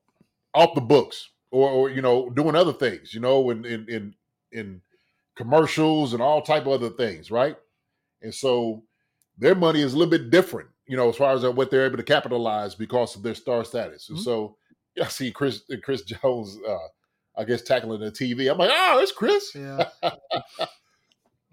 off 0.54 0.74
the 0.74 0.80
books 0.80 1.30
or, 1.50 1.68
or 1.68 1.90
you 1.90 2.02
know 2.02 2.30
doing 2.30 2.54
other 2.54 2.72
things, 2.72 3.14
you 3.14 3.20
know, 3.20 3.50
in 3.50 3.64
in 3.64 3.86
in, 3.88 4.14
in 4.52 4.80
commercials 5.36 6.12
and 6.12 6.22
all 6.22 6.42
type 6.42 6.66
of 6.66 6.72
other 6.72 6.90
things, 6.90 7.30
right? 7.30 7.56
And 8.22 8.34
so 8.34 8.84
their 9.36 9.54
money 9.54 9.80
is 9.80 9.94
a 9.94 9.98
little 9.98 10.10
bit 10.10 10.30
different 10.30 10.68
you 10.86 10.96
know, 10.96 11.08
as 11.08 11.16
far 11.16 11.32
as 11.32 11.42
what 11.44 11.70
they're 11.70 11.86
able 11.86 11.96
to 11.96 12.02
capitalize 12.02 12.74
because 12.74 13.16
of 13.16 13.22
their 13.22 13.34
star 13.34 13.64
status. 13.64 14.08
And 14.08 14.18
mm-hmm. 14.18 14.24
so 14.24 14.56
I 15.00 15.06
see 15.06 15.32
Chris 15.32 15.62
Chris 15.82 16.02
Jones. 16.02 16.58
Uh, 16.66 16.76
I 17.36 17.42
guess 17.42 17.62
tackling 17.62 18.00
the 18.00 18.12
TV. 18.12 18.48
I'm 18.48 18.58
like, 18.58 18.70
oh, 18.72 19.00
it's 19.02 19.10
Chris. 19.10 19.56
Yeah. 19.56 19.88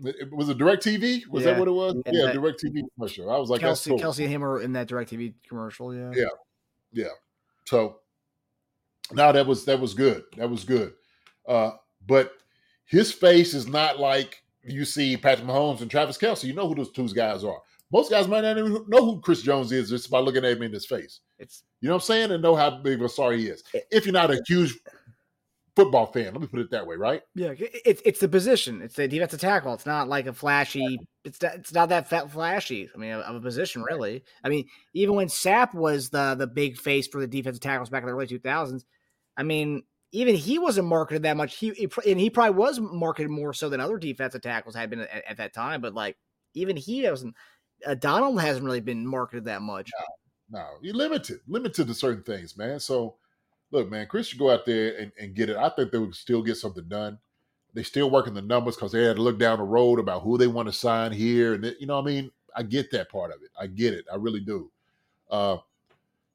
It- 0.03 0.31
was 0.33 0.49
it 0.49 0.57
DirecTV? 0.57 1.27
Was 1.27 1.43
Yeah. 1.43 1.51
that 1.51 1.59
what 1.59 1.67
it 1.67 1.71
was? 1.71 1.93
And 2.05 2.15
yeah, 2.15 2.25
that- 2.25 2.35
DirecTV 2.35 2.83
commercial. 2.95 3.29
I 3.29 3.37
was 3.37 3.49
like, 3.49 3.61
Kelce, 3.61 3.87
cool. 3.89 3.99
Kelce 3.99 4.23
and 4.23 4.29
him 4.33 4.43
are 4.43 4.61
in 4.61 4.73
that 4.73 4.87
DirecTV 4.87 5.33
commercial. 5.47 5.93
Yeah. 5.95 6.11
Yeah. 6.15 6.25
Yeah. 6.93 7.09
So 7.65 7.99
now 9.11 9.31
that 9.31 9.45
was 9.45 9.65
that 9.65 9.79
was 9.79 9.93
good. 9.93 10.23
That 10.37 10.49
was 10.49 10.63
good. 10.63 10.93
Uh, 11.47 11.71
but 12.05 12.33
his 12.85 13.11
face 13.11 13.53
is 13.53 13.67
not 13.67 13.99
like 13.99 14.43
you 14.63 14.85
see 14.85 15.17
Patrick 15.17 15.47
Mahomes 15.47 15.81
and 15.81 15.89
Travis 15.89 16.17
Kelce. 16.17 16.43
You 16.43 16.53
know 16.53 16.67
who 16.67 16.75
those 16.75 16.91
two 16.91 17.07
guys 17.09 17.43
are. 17.43 17.59
Most 17.91 18.09
guys 18.09 18.27
might 18.27 18.41
not 18.41 18.57
even 18.57 18.85
know 18.87 19.03
who 19.05 19.19
Chris 19.19 19.41
Jones 19.41 19.71
is 19.71 19.89
just 19.89 20.09
by 20.09 20.19
looking 20.19 20.45
at 20.45 20.53
him 20.53 20.63
in 20.63 20.71
his 20.71 20.85
face. 20.85 21.19
It's 21.39 21.63
You 21.81 21.87
know 21.89 21.95
what 21.95 22.03
I'm 22.03 22.05
saying? 22.05 22.31
And 22.31 22.41
know 22.41 22.55
how 22.55 22.69
big 22.69 22.99
of 22.99 23.05
a 23.05 23.09
star 23.09 23.33
he 23.33 23.47
is. 23.47 23.63
If 23.91 24.05
you're 24.05 24.13
not 24.13 24.31
a 24.31 24.41
huge 24.47 24.77
football 25.75 26.07
fan, 26.07 26.33
let 26.33 26.41
me 26.41 26.47
put 26.47 26.59
it 26.59 26.71
that 26.71 26.85
way, 26.85 26.95
right? 26.95 27.21
yeah. 27.35 27.53
It's 27.57 28.01
it's 28.05 28.19
the 28.19 28.27
position. 28.27 28.81
It's 28.81 28.95
the 28.95 29.07
defensive 29.07 29.39
tackle. 29.39 29.73
It's 29.73 29.85
not 29.85 30.09
like 30.09 30.27
a 30.27 30.33
flashy. 30.33 30.99
It's 31.23 31.41
not, 31.41 31.55
it's 31.55 31.73
not 31.73 31.89
that 31.89 32.09
fat 32.09 32.31
flashy. 32.31 32.89
I 32.93 32.97
mean, 32.97 33.13
of 33.13 33.35
a 33.35 33.41
position 33.41 33.83
really. 33.83 34.23
I 34.43 34.49
mean, 34.49 34.65
even 34.93 35.15
when 35.15 35.27
Sapp 35.27 35.73
was 35.73 36.09
the 36.09 36.35
the 36.35 36.47
big 36.47 36.77
face 36.77 37.07
for 37.07 37.21
the 37.21 37.27
defensive 37.27 37.61
tackles 37.61 37.89
back 37.89 38.03
in 38.03 38.07
the 38.07 38.13
early 38.13 38.27
2000s, 38.27 38.83
I 39.37 39.43
mean, 39.43 39.83
even 40.11 40.35
he 40.35 40.59
wasn't 40.59 40.87
marketed 40.87 41.23
that 41.23 41.37
much. 41.37 41.57
He, 41.57 41.87
and 42.05 42.19
he 42.19 42.29
probably 42.29 42.57
was 42.57 42.79
marketed 42.79 43.31
more 43.31 43.53
so 43.53 43.69
than 43.69 43.79
other 43.79 43.97
defensive 43.97 44.41
tackles 44.41 44.75
had 44.75 44.89
been 44.89 45.01
at, 45.01 45.23
at 45.27 45.37
that 45.37 45.53
time. 45.53 45.81
But 45.81 45.93
like, 45.93 46.17
even 46.53 46.75
he 46.75 47.07
wasn't. 47.09 47.35
Uh, 47.85 47.95
Donald 47.95 48.39
hasn't 48.39 48.65
really 48.65 48.81
been 48.81 49.07
marketed 49.07 49.45
that 49.45 49.61
much. 49.61 49.89
No, 50.51 50.65
you're 50.81 50.93
limited, 50.93 51.39
limited 51.47 51.87
to 51.87 51.93
certain 51.93 52.23
things, 52.23 52.57
man. 52.57 52.79
So, 52.79 53.15
look, 53.71 53.89
man, 53.89 54.07
Chris 54.07 54.27
should 54.27 54.39
go 54.39 54.51
out 54.51 54.65
there 54.65 54.97
and, 54.97 55.11
and 55.19 55.33
get 55.33 55.49
it. 55.49 55.57
I 55.57 55.69
think 55.69 55.91
they 55.91 55.97
would 55.97 56.15
still 56.15 56.41
get 56.41 56.57
something 56.57 56.87
done. 56.87 57.17
They 57.73 57.83
still 57.83 58.09
working 58.09 58.33
the 58.33 58.41
numbers 58.41 58.75
because 58.75 58.91
they 58.91 59.03
had 59.03 59.15
to 59.15 59.21
look 59.21 59.39
down 59.39 59.59
the 59.59 59.63
road 59.63 59.99
about 59.99 60.23
who 60.23 60.37
they 60.37 60.47
want 60.47 60.67
to 60.67 60.73
sign 60.73 61.11
here, 61.11 61.53
and 61.53 61.65
it- 61.65 61.77
you 61.79 61.87
know, 61.87 61.95
what 61.95 62.03
I 62.03 62.05
mean, 62.13 62.31
I 62.55 62.63
get 62.63 62.91
that 62.91 63.09
part 63.09 63.31
of 63.33 63.41
it. 63.43 63.49
I 63.59 63.67
get 63.67 63.93
it. 63.93 64.05
I 64.11 64.15
really 64.17 64.41
do. 64.41 64.69
Uh, 65.29 65.57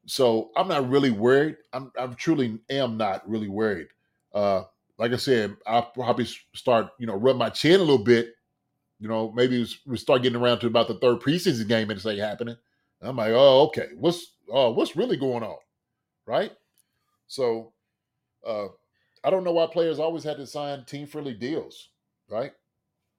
so 0.05 0.51
I'm 0.55 0.67
not 0.67 0.89
really 0.89 1.11
worried. 1.11 1.57
I'm, 1.73 1.91
I'm 1.97 2.15
truly 2.15 2.59
am 2.69 2.97
not 2.97 3.27
really 3.29 3.49
worried. 3.49 3.87
Uh, 4.33 4.63
like 4.97 5.11
I 5.13 5.17
said, 5.17 5.55
I'll 5.67 5.83
probably 5.91 6.25
start, 6.53 6.89
you 6.97 7.05
know, 7.05 7.15
rub 7.15 7.37
my 7.37 7.49
chin 7.49 7.75
a 7.79 7.83
little 7.83 8.03
bit. 8.03 8.33
You 8.99 9.07
know, 9.07 9.31
maybe 9.31 9.65
we 9.85 9.97
start 9.97 10.23
getting 10.23 10.41
around 10.41 10.59
to 10.59 10.67
about 10.67 10.87
the 10.87 10.95
third 10.95 11.19
preseason 11.19 11.67
game 11.67 11.89
and 11.89 11.97
it's 11.97 12.05
like 12.05 12.17
happening. 12.17 12.57
I'm 13.01 13.17
like, 13.17 13.31
oh, 13.33 13.67
okay. 13.67 13.89
What's 13.95 14.33
oh, 14.51 14.71
what's 14.71 14.95
really 14.95 15.17
going 15.17 15.43
on? 15.43 15.57
Right? 16.25 16.51
So 17.27 17.73
uh 18.45 18.67
I 19.23 19.29
don't 19.29 19.43
know 19.43 19.51
why 19.51 19.67
players 19.67 19.99
always 19.99 20.23
had 20.23 20.37
to 20.37 20.47
sign 20.47 20.85
team 20.85 21.07
friendly 21.07 21.33
deals, 21.33 21.89
right? 22.29 22.51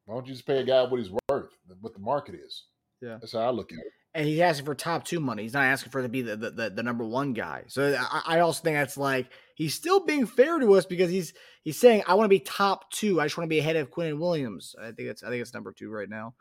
Why 0.07 0.15
don't 0.15 0.27
you 0.27 0.33
just 0.33 0.47
pay 0.47 0.59
a 0.61 0.65
guy 0.65 0.83
what 0.85 1.01
he's 1.01 1.11
worth, 1.29 1.51
what 1.81 1.93
the 1.93 1.99
market 1.99 2.35
is? 2.35 2.65
Yeah. 3.03 3.19
That's 3.21 3.33
how 3.33 3.41
I 3.41 3.51
look 3.51 3.73
at 3.73 3.79
it. 3.79 3.93
and 4.15 4.27
he's 4.27 4.41
asking 4.41 4.65
for 4.65 4.75
top 4.75 5.05
two 5.05 5.21
money. 5.21 5.43
He's 5.43 5.53
not 5.53 5.65
asking 5.65 5.93
for 5.93 6.01
to 6.03 6.09
be 6.09 6.23
the 6.23 6.37
the, 6.37 6.51
the, 6.51 6.71
the 6.71 6.83
number 6.83 7.05
one 7.05 7.33
guy. 7.35 7.65
So 7.69 7.95
I, 7.99 8.37
I 8.37 8.41
also 8.41 8.63
think 8.63 8.77
that's 8.77 8.97
like 8.97 9.31
he's 9.55 9.75
still 9.75 10.05
being 10.07 10.27
fair 10.27 10.59
to 10.59 10.73
us 10.75 10.87
because 10.87 11.11
he's 11.11 11.35
he's 11.63 11.79
saying 11.79 12.05
I 12.07 12.15
want 12.15 12.25
to 12.25 12.31
be 12.31 12.41
top 12.41 12.91
two. 12.91 13.21
I 13.21 13.27
just 13.27 13.37
want 13.37 13.47
to 13.47 13.55
be 13.55 13.59
ahead 13.59 13.77
of 13.77 13.91
Quinnen 13.91 14.19
Williams. 14.19 14.75
I 14.81 14.87
think 14.93 15.11
it's 15.11 15.23
I 15.23 15.29
think 15.29 15.43
it's 15.43 15.53
number 15.55 15.73
two 15.73 15.91
right 15.91 16.09
now. 16.09 16.35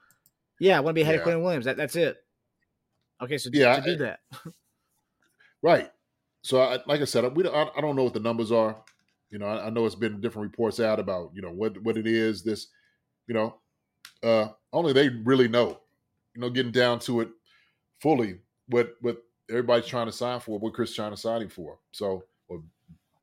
Yeah, 0.60 0.78
I 0.78 0.80
want 0.80 0.92
to 0.96 1.00
be 1.00 1.02
ahead 1.02 1.16
of 1.16 1.22
Quinnen 1.22 1.44
Williams. 1.44 1.66
That, 1.66 1.78
that's 1.78 1.96
it. 1.96 2.18
Okay, 3.22 3.38
so 3.38 3.50
Yeah, 3.52 3.76
to 3.76 3.82
do 3.82 3.94
I- 4.04 4.08
that, 4.08 4.20
Right. 5.62 5.92
So, 6.48 6.62
I, 6.62 6.80
like 6.88 7.02
I 7.02 7.04
said, 7.04 7.36
we 7.36 7.44
don't, 7.44 7.54
I, 7.54 7.68
I 7.78 7.82
don't 7.82 7.98
know 7.98 8.06
what 8.06 8.14
the 8.14 8.22
numbers 8.22 8.54
are. 8.54 8.78
You 9.32 9.38
know, 9.38 9.48
I, 9.48 9.66
I 9.66 9.70
know 9.70 9.86
it's 9.86 9.96
been 9.96 10.22
different 10.22 10.50
reports 10.50 10.80
out 10.80 10.98
about 10.98 11.32
you 11.34 11.42
know 11.42 11.52
what 11.52 11.78
what 11.84 11.98
it 11.98 12.08
is. 12.08 12.42
This, 12.42 12.68
you 13.28 13.34
know, 13.34 13.56
uh 14.24 14.48
only 14.72 14.94
they 14.94 15.10
really 15.10 15.50
know. 15.50 15.82
You 16.34 16.42
know, 16.42 16.50
getting 16.50 16.72
down 16.72 17.00
to 17.00 17.20
it 17.20 17.30
fully, 18.00 18.40
what 18.70 18.96
what 19.02 19.18
everybody's 19.50 19.88
trying 19.88 20.06
to 20.06 20.14
sign 20.14 20.40
for, 20.40 20.58
what 20.58 20.74
Chris 20.74 20.96
trying 20.96 21.12
to 21.12 21.18
sign 21.18 21.42
him 21.42 21.50
for. 21.50 21.80
So, 21.92 22.24
what 22.48 22.62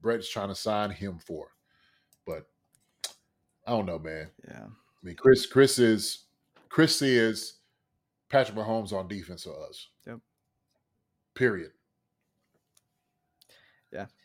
Brett's 0.03 0.29
trying 0.29 0.49
to 0.49 0.55
sign 0.55 0.91
him 0.91 1.19
for. 1.19 1.49
But 2.27 2.47
I 3.67 3.71
don't 3.71 3.87
know, 3.87 3.99
man. 3.99 4.29
yeah. 4.47 4.65
I 4.65 5.07
mean, 5.07 5.17
Chris, 5.17 5.47
Chris 5.47 5.79
is 5.79 6.25
Chris 6.69 7.01
is 7.01 7.55
Patrick 8.29 8.59
Mahomes 8.59 8.93
on 8.93 9.09
defense 9.09 9.45
for 9.45 9.57
us. 9.67 9.89
Yep. 10.07 10.19
Period. 11.35 11.71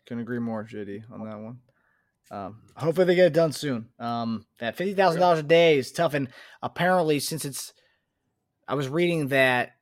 Couldn't 0.09 0.23
agree 0.23 0.39
more, 0.39 0.63
JD, 0.63 1.03
on 1.11 1.23
that 1.23 1.39
one. 1.39 1.59
Um, 2.31 2.61
hopefully 2.75 3.05
they 3.05 3.13
get 3.13 3.27
it 3.27 3.33
done 3.33 3.51
soon. 3.51 3.89
Um, 3.99 4.43
that 4.57 4.75
fifty 4.75 4.95
thousand 4.95 5.21
dollars 5.21 5.37
a 5.37 5.43
day 5.43 5.77
is 5.77 5.91
tough, 5.91 6.15
and 6.15 6.29
apparently, 6.63 7.19
since 7.19 7.45
it's, 7.45 7.73
I 8.67 8.73
was 8.73 8.89
reading 8.89 9.27
that 9.27 9.73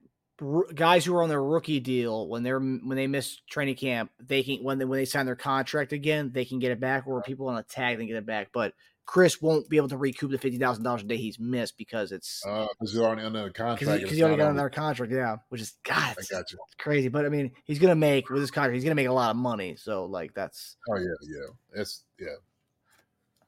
r- 0.41 0.65
guys 0.75 1.05
who 1.05 1.15
are 1.15 1.23
on 1.23 1.29
their 1.29 1.41
rookie 1.41 1.79
deal 1.79 2.27
when 2.27 2.43
they're 2.43 2.59
when 2.59 2.97
they 2.97 3.07
miss 3.07 3.37
training 3.49 3.75
camp, 3.75 4.11
they 4.19 4.43
can 4.43 4.57
when 4.57 4.79
they 4.79 4.83
when 4.85 4.99
they 4.99 5.05
sign 5.05 5.25
their 5.25 5.37
contract 5.37 5.93
again, 5.93 6.31
they 6.33 6.43
can 6.43 6.59
get 6.59 6.71
it 6.71 6.81
back, 6.81 7.07
or 7.07 7.21
people 7.21 7.47
on 7.47 7.57
a 7.57 7.63
tag 7.63 7.95
they 7.95 8.03
can 8.03 8.07
get 8.07 8.17
it 8.17 8.25
back. 8.25 8.49
But 8.51 8.73
Chris 9.07 9.41
won't 9.41 9.67
be 9.69 9.77
able 9.77 9.87
to 9.87 9.97
recoup 9.97 10.29
the 10.29 10.37
fifty 10.37 10.59
thousand 10.59 10.83
dollars 10.83 11.01
a 11.01 11.05
day 11.05 11.15
he's 11.17 11.39
missed 11.39 11.77
because 11.77 12.11
it's 12.11 12.43
Uh, 12.45 12.67
because 12.77 12.91
he's 12.91 12.99
already 12.99 13.23
under 13.23 13.39
a 13.39 13.47
because 13.47 13.57
contract. 13.57 13.87
he, 13.87 13.93
and 13.93 14.03
'cause 14.09 14.17
he 14.17 14.21
already 14.21 14.37
got 14.37 14.51
another 14.51 14.69
contract. 14.69 15.11
Yeah, 15.11 15.37
which 15.47 15.61
is 15.61 15.77
God, 15.83 15.97
I 15.97 16.11
it's, 16.19 16.29
got 16.29 16.51
you. 16.51 16.59
it's 16.65 16.75
crazy. 16.75 17.07
But 17.07 17.25
I 17.25 17.29
mean, 17.29 17.51
he's 17.63 17.79
gonna 17.79 17.95
make 17.95 18.29
with 18.29 18.41
his 18.41 18.51
contract, 18.51 18.75
he's 18.75 18.83
gonna 18.83 18.95
make 18.95 19.07
a 19.07 19.13
lot 19.13 19.31
of 19.31 19.37
money. 19.37 19.75
So 19.77 20.05
like 20.05 20.33
that's. 20.33 20.75
Oh 20.89 20.97
yeah, 20.97 21.05
yeah. 21.21 21.47
That's 21.73 22.03
yeah. 22.19 22.35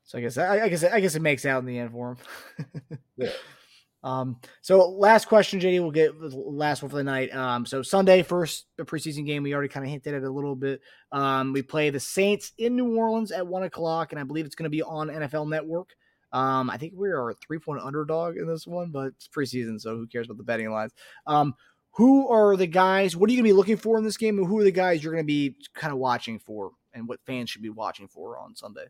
So 0.05 0.17
I 0.17 0.21
guess 0.21 0.37
I, 0.37 0.61
I 0.63 0.69
guess 0.69 0.83
I 0.83 0.99
guess 1.01 1.15
it 1.15 1.21
makes 1.21 1.45
out 1.45 1.59
in 1.59 1.65
the 1.65 1.77
end 1.77 1.91
for 1.91 2.11
him. 2.57 2.97
Yeah. 3.17 3.29
Um. 4.03 4.37
So 4.61 4.89
last 4.89 5.27
question, 5.27 5.59
JD. 5.59 5.81
We'll 5.81 5.91
get 5.91 6.19
the 6.19 6.35
last 6.35 6.81
one 6.81 6.89
for 6.89 6.95
the 6.95 7.03
night. 7.03 7.33
Um. 7.35 7.65
So 7.65 7.81
Sunday, 7.81 8.23
first 8.23 8.67
preseason 8.79 9.25
game. 9.25 9.43
We 9.43 9.53
already 9.53 9.69
kind 9.69 9.85
of 9.85 9.91
hinted 9.91 10.13
at 10.13 10.23
it 10.23 10.27
a 10.27 10.31
little 10.31 10.55
bit. 10.55 10.81
Um. 11.11 11.53
We 11.53 11.61
play 11.61 11.89
the 11.89 11.99
Saints 11.99 12.53
in 12.57 12.75
New 12.75 12.95
Orleans 12.95 13.31
at 13.31 13.45
one 13.45 13.63
o'clock, 13.63 14.11
and 14.11 14.19
I 14.19 14.23
believe 14.23 14.45
it's 14.45 14.55
going 14.55 14.65
to 14.65 14.69
be 14.69 14.83
on 14.83 15.09
NFL 15.09 15.49
Network. 15.49 15.95
Um. 16.31 16.69
I 16.69 16.77
think 16.77 16.93
we 16.95 17.09
are 17.09 17.31
a 17.31 17.35
three 17.35 17.59
point 17.59 17.81
underdog 17.81 18.37
in 18.37 18.47
this 18.47 18.65
one, 18.65 18.91
but 18.91 19.07
it's 19.07 19.27
preseason, 19.27 19.79
so 19.79 19.95
who 19.95 20.07
cares 20.07 20.27
about 20.27 20.37
the 20.37 20.43
betting 20.43 20.71
lines? 20.71 20.93
Um. 21.27 21.53
Who 21.93 22.29
are 22.29 22.55
the 22.55 22.67
guys? 22.67 23.17
What 23.17 23.29
are 23.29 23.33
you 23.33 23.39
going 23.39 23.49
to 23.49 23.53
be 23.53 23.57
looking 23.57 23.75
for 23.75 23.97
in 23.97 24.03
this 24.03 24.15
game? 24.15 24.37
And 24.37 24.47
who 24.47 24.59
are 24.59 24.63
the 24.63 24.71
guys 24.71 25.03
you're 25.03 25.11
going 25.11 25.23
to 25.23 25.27
be 25.27 25.55
kind 25.73 25.91
of 25.91 25.99
watching 25.99 26.39
for, 26.39 26.71
and 26.93 27.07
what 27.07 27.19
fans 27.25 27.49
should 27.49 27.63
be 27.63 27.71
watching 27.71 28.07
for 28.07 28.37
on 28.37 28.55
Sunday? 28.55 28.85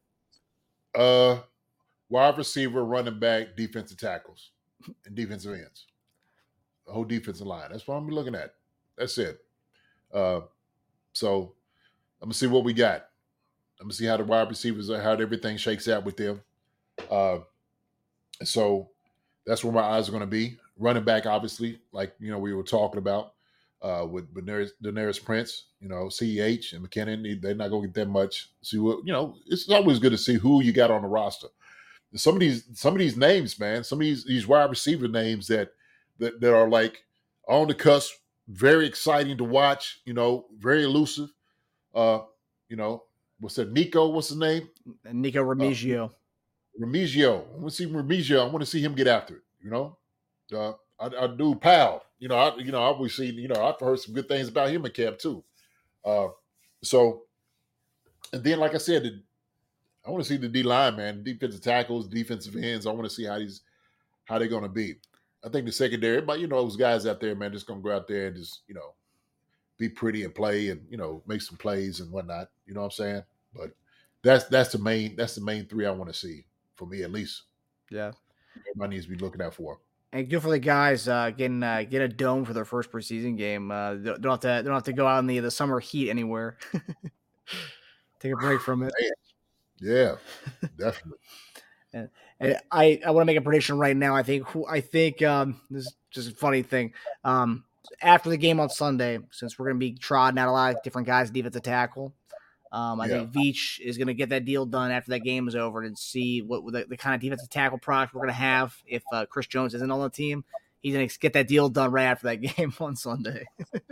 Uh, 0.93 1.39
wide 2.09 2.37
receiver, 2.37 2.83
running 2.83 3.17
back, 3.17 3.55
defensive 3.55 3.97
tackles, 3.97 4.51
and 5.05 5.15
defensive 5.15 5.53
ends. 5.53 5.85
The 6.85 6.93
whole 6.93 7.03
defensive 7.05 7.47
line. 7.47 7.69
That's 7.71 7.87
what 7.87 7.95
I'm 7.95 8.09
looking 8.09 8.35
at. 8.35 8.55
That's 8.97 9.17
it. 9.17 9.39
Uh, 10.13 10.41
so 11.13 11.53
I'm 12.21 12.27
gonna 12.27 12.33
see 12.33 12.47
what 12.47 12.63
we 12.63 12.73
got. 12.73 13.07
I'm 13.79 13.85
gonna 13.85 13.93
see 13.93 14.05
how 14.05 14.17
the 14.17 14.23
wide 14.23 14.49
receivers 14.49 14.89
are, 14.89 15.01
how 15.01 15.13
everything 15.13 15.57
shakes 15.57 15.87
out 15.87 16.03
with 16.05 16.17
them. 16.17 16.41
Uh, 17.09 17.39
so 18.43 18.89
that's 19.45 19.63
where 19.63 19.73
my 19.73 19.81
eyes 19.81 20.09
are 20.09 20.11
gonna 20.11 20.25
be. 20.27 20.57
Running 20.77 21.03
back, 21.03 21.25
obviously, 21.25 21.79
like 21.91 22.13
you 22.19 22.31
know 22.31 22.39
we 22.39 22.53
were 22.53 22.63
talking 22.63 22.97
about 22.99 23.33
uh, 23.81 24.05
with 24.09 24.33
Deneric, 24.33 24.71
Deneric 24.83 25.23
Prince, 25.23 25.65
you 25.79 25.87
know, 25.87 26.05
CEH 26.05 26.73
and 26.73 26.85
McKinnon, 26.87 27.23
they- 27.23 27.35
they're 27.35 27.55
not 27.55 27.69
to 27.69 27.81
get 27.81 27.93
that 27.93 28.09
much. 28.09 28.49
See 28.61 28.77
what 28.77 29.05
you 29.05 29.13
know. 29.13 29.35
It's 29.47 29.69
always 29.69 29.99
good 29.99 30.11
to 30.11 30.17
see 30.17 30.35
who 30.35 30.61
you 30.61 30.71
got 30.73 30.91
on 30.91 31.01
the 31.01 31.07
roster. 31.07 31.47
Some 32.15 32.35
of 32.35 32.39
these, 32.39 32.65
some 32.73 32.93
of 32.93 32.99
these 32.99 33.17
names, 33.17 33.59
man, 33.59 33.83
some 33.83 33.99
of 33.99 34.05
these 34.05 34.25
these 34.25 34.47
wide 34.47 34.69
receiver 34.69 35.07
names 35.07 35.47
that 35.47 35.71
that 36.17 36.41
that 36.41 36.53
are 36.53 36.67
like 36.67 37.03
on 37.47 37.67
the 37.67 37.75
cusp, 37.75 38.13
very 38.47 38.85
exciting 38.87 39.37
to 39.37 39.43
watch. 39.43 40.01
You 40.05 40.13
know, 40.13 40.45
very 40.57 40.83
elusive. 40.83 41.29
Uh, 41.93 42.19
you 42.67 42.77
know, 42.77 43.03
what's 43.39 43.55
that? 43.55 43.71
Nico, 43.71 44.09
what's 44.09 44.29
his 44.29 44.37
name? 44.37 44.69
Nico 45.11 45.43
Remigio. 45.43 46.11
Remigio. 46.79 47.43
I 47.53 47.57
want 47.57 47.69
to 47.69 47.75
see 47.75 47.85
Remigio. 47.85 48.41
I 48.41 48.45
want 48.45 48.59
to 48.59 48.65
see 48.65 48.81
him 48.81 48.95
get 48.95 49.07
after 49.07 49.35
it. 49.35 49.43
You 49.61 49.69
know, 49.69 49.97
uh, 50.53 50.73
I, 50.99 51.25
I 51.25 51.27
do 51.27 51.55
Powell. 51.55 52.03
You 52.19 52.27
know, 52.27 52.35
I 52.35 52.55
you 52.57 52.71
know 52.71 52.81
I've 52.81 53.11
seen. 53.11 53.35
You 53.35 53.49
know, 53.49 53.63
I've 53.63 53.79
heard 53.79 53.99
some 53.99 54.13
good 54.13 54.27
things 54.27 54.47
about 54.47 54.69
him 54.69 54.85
in 54.85 54.91
camp 54.91 55.19
too. 55.19 55.43
Uh, 56.03 56.27
so, 56.81 57.23
and 58.33 58.43
then 58.43 58.59
like 58.59 58.73
I 58.73 58.77
said, 58.77 59.03
the, 59.03 59.21
I 60.05 60.11
want 60.11 60.23
to 60.23 60.29
see 60.29 60.37
the 60.37 60.47
D 60.47 60.63
line, 60.63 60.95
man, 60.95 61.23
defensive 61.23 61.61
tackles, 61.61 62.07
defensive 62.07 62.55
ends. 62.55 62.87
I 62.87 62.91
want 62.91 63.03
to 63.03 63.13
see 63.13 63.25
how 63.25 63.37
these 63.37 63.61
how 64.25 64.39
they're 64.39 64.47
going 64.47 64.63
to 64.63 64.69
be. 64.69 64.95
I 65.43 65.49
think 65.49 65.65
the 65.65 65.71
secondary, 65.71 66.21
but 66.21 66.39
you 66.39 66.47
know, 66.47 66.61
those 66.61 66.75
guys 66.75 67.05
out 67.05 67.21
there, 67.21 67.35
man, 67.35 67.53
just 67.53 67.65
gonna 67.65 67.81
go 67.81 67.95
out 67.95 68.07
there 68.07 68.27
and 68.27 68.35
just 68.35 68.61
you 68.67 68.75
know 68.75 68.93
be 69.77 69.87
pretty 69.87 70.23
and 70.23 70.35
play 70.35 70.69
and 70.69 70.85
you 70.89 70.97
know 70.97 71.23
make 71.27 71.41
some 71.41 71.57
plays 71.57 72.01
and 72.01 72.11
whatnot. 72.11 72.49
You 72.65 72.73
know 72.73 72.81
what 72.81 72.87
I'm 72.87 72.91
saying? 72.91 73.23
But 73.55 73.71
that's 74.23 74.45
that's 74.45 74.71
the 74.71 74.79
main 74.79 75.15
that's 75.15 75.35
the 75.35 75.41
main 75.41 75.65
three 75.65 75.85
I 75.85 75.91
want 75.91 76.11
to 76.11 76.17
see 76.17 76.45
for 76.75 76.85
me 76.85 77.03
at 77.03 77.11
least. 77.11 77.43
Yeah. 77.89 78.11
Everybody 78.71 78.95
needs 78.95 79.05
to 79.05 79.11
be 79.11 79.17
looking 79.17 79.41
out 79.41 79.53
for. 79.53 79.79
And 80.11 80.29
good 80.29 80.41
for 80.41 80.49
the 80.49 80.59
guys 80.59 81.07
uh, 81.07 81.29
getting 81.29 81.63
uh, 81.63 81.83
get 81.83 82.01
a 82.01 82.07
dome 82.07 82.43
for 82.43 82.53
their 82.53 82.65
first 82.65 82.91
preseason 82.91 83.37
game. 83.37 83.71
Uh, 83.71 83.93
don't 83.95 84.21
don't 84.21 84.31
have 84.31 84.39
to 84.41 84.47
they 84.47 84.63
don't 84.63 84.73
have 84.73 84.83
to 84.83 84.93
go 84.93 85.07
out 85.07 85.19
in 85.19 85.27
the 85.27 85.39
the 85.39 85.51
summer 85.51 85.79
heat 85.79 86.09
anywhere. 86.09 86.57
Take 88.19 88.33
a 88.33 88.35
break 88.35 88.59
from 88.59 88.83
it. 88.83 88.91
Yeah, 89.81 90.15
definitely. 90.77 91.17
And 91.93 92.09
I, 92.71 92.99
I 93.05 93.11
want 93.11 93.23
to 93.23 93.25
make 93.25 93.37
a 93.37 93.41
prediction 93.41 93.77
right 93.77 93.95
now. 93.97 94.15
I 94.15 94.23
think 94.23 94.47
who 94.47 94.65
I 94.65 94.79
think 94.81 95.21
um, 95.23 95.59
this 95.69 95.85
is 95.87 95.95
just 96.11 96.29
a 96.29 96.35
funny 96.35 96.61
thing. 96.61 96.93
Um, 97.23 97.63
after 98.01 98.29
the 98.29 98.37
game 98.37 98.59
on 98.59 98.69
Sunday, 98.69 99.19
since 99.31 99.57
we're 99.57 99.65
going 99.65 99.77
to 99.77 99.79
be 99.79 99.93
trotting 99.93 100.37
out 100.37 100.47
a 100.47 100.51
lot 100.51 100.75
of 100.75 100.83
different 100.83 101.07
guys 101.07 101.31
defensive 101.31 101.63
tackle, 101.63 102.13
um, 102.71 103.01
I 103.01 103.07
Yeah. 103.07 103.13
think 103.17 103.31
Veach 103.31 103.79
is 103.79 103.97
going 103.97 104.07
to 104.07 104.13
get 104.13 104.29
that 104.29 104.45
deal 104.45 104.65
done 104.67 104.91
after 104.91 105.11
that 105.11 105.21
game 105.21 105.47
is 105.47 105.55
over 105.55 105.81
and 105.81 105.97
see 105.97 106.41
what 106.41 106.63
the, 106.71 106.85
the 106.87 106.97
kind 106.97 107.15
of 107.15 107.21
defensive 107.21 107.49
tackle 107.49 107.79
product 107.79 108.13
we're 108.13 108.19
going 108.21 108.29
to 108.29 108.33
have 108.33 108.75
if 108.85 109.01
uh, 109.11 109.25
Chris 109.25 109.47
Jones 109.47 109.73
isn't 109.73 109.89
on 109.91 109.99
the 109.99 110.09
team. 110.09 110.45
He's 110.81 110.93
going 110.93 111.09
to 111.09 111.19
get 111.19 111.33
that 111.33 111.47
deal 111.47 111.67
done 111.69 111.91
right 111.91 112.05
after 112.05 112.27
that 112.27 112.35
game 112.41 112.73
on 112.79 112.95
Sunday. 112.95 113.45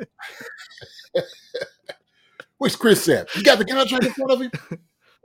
Where's 2.59 2.75
Chris 2.75 3.07
at? 3.09 3.33
You 3.35 3.43
got 3.43 3.57
the 3.57 3.65
contract 3.65 4.05
in 4.05 4.11
front 4.13 4.31
of 4.31 4.41
him? 4.41 4.51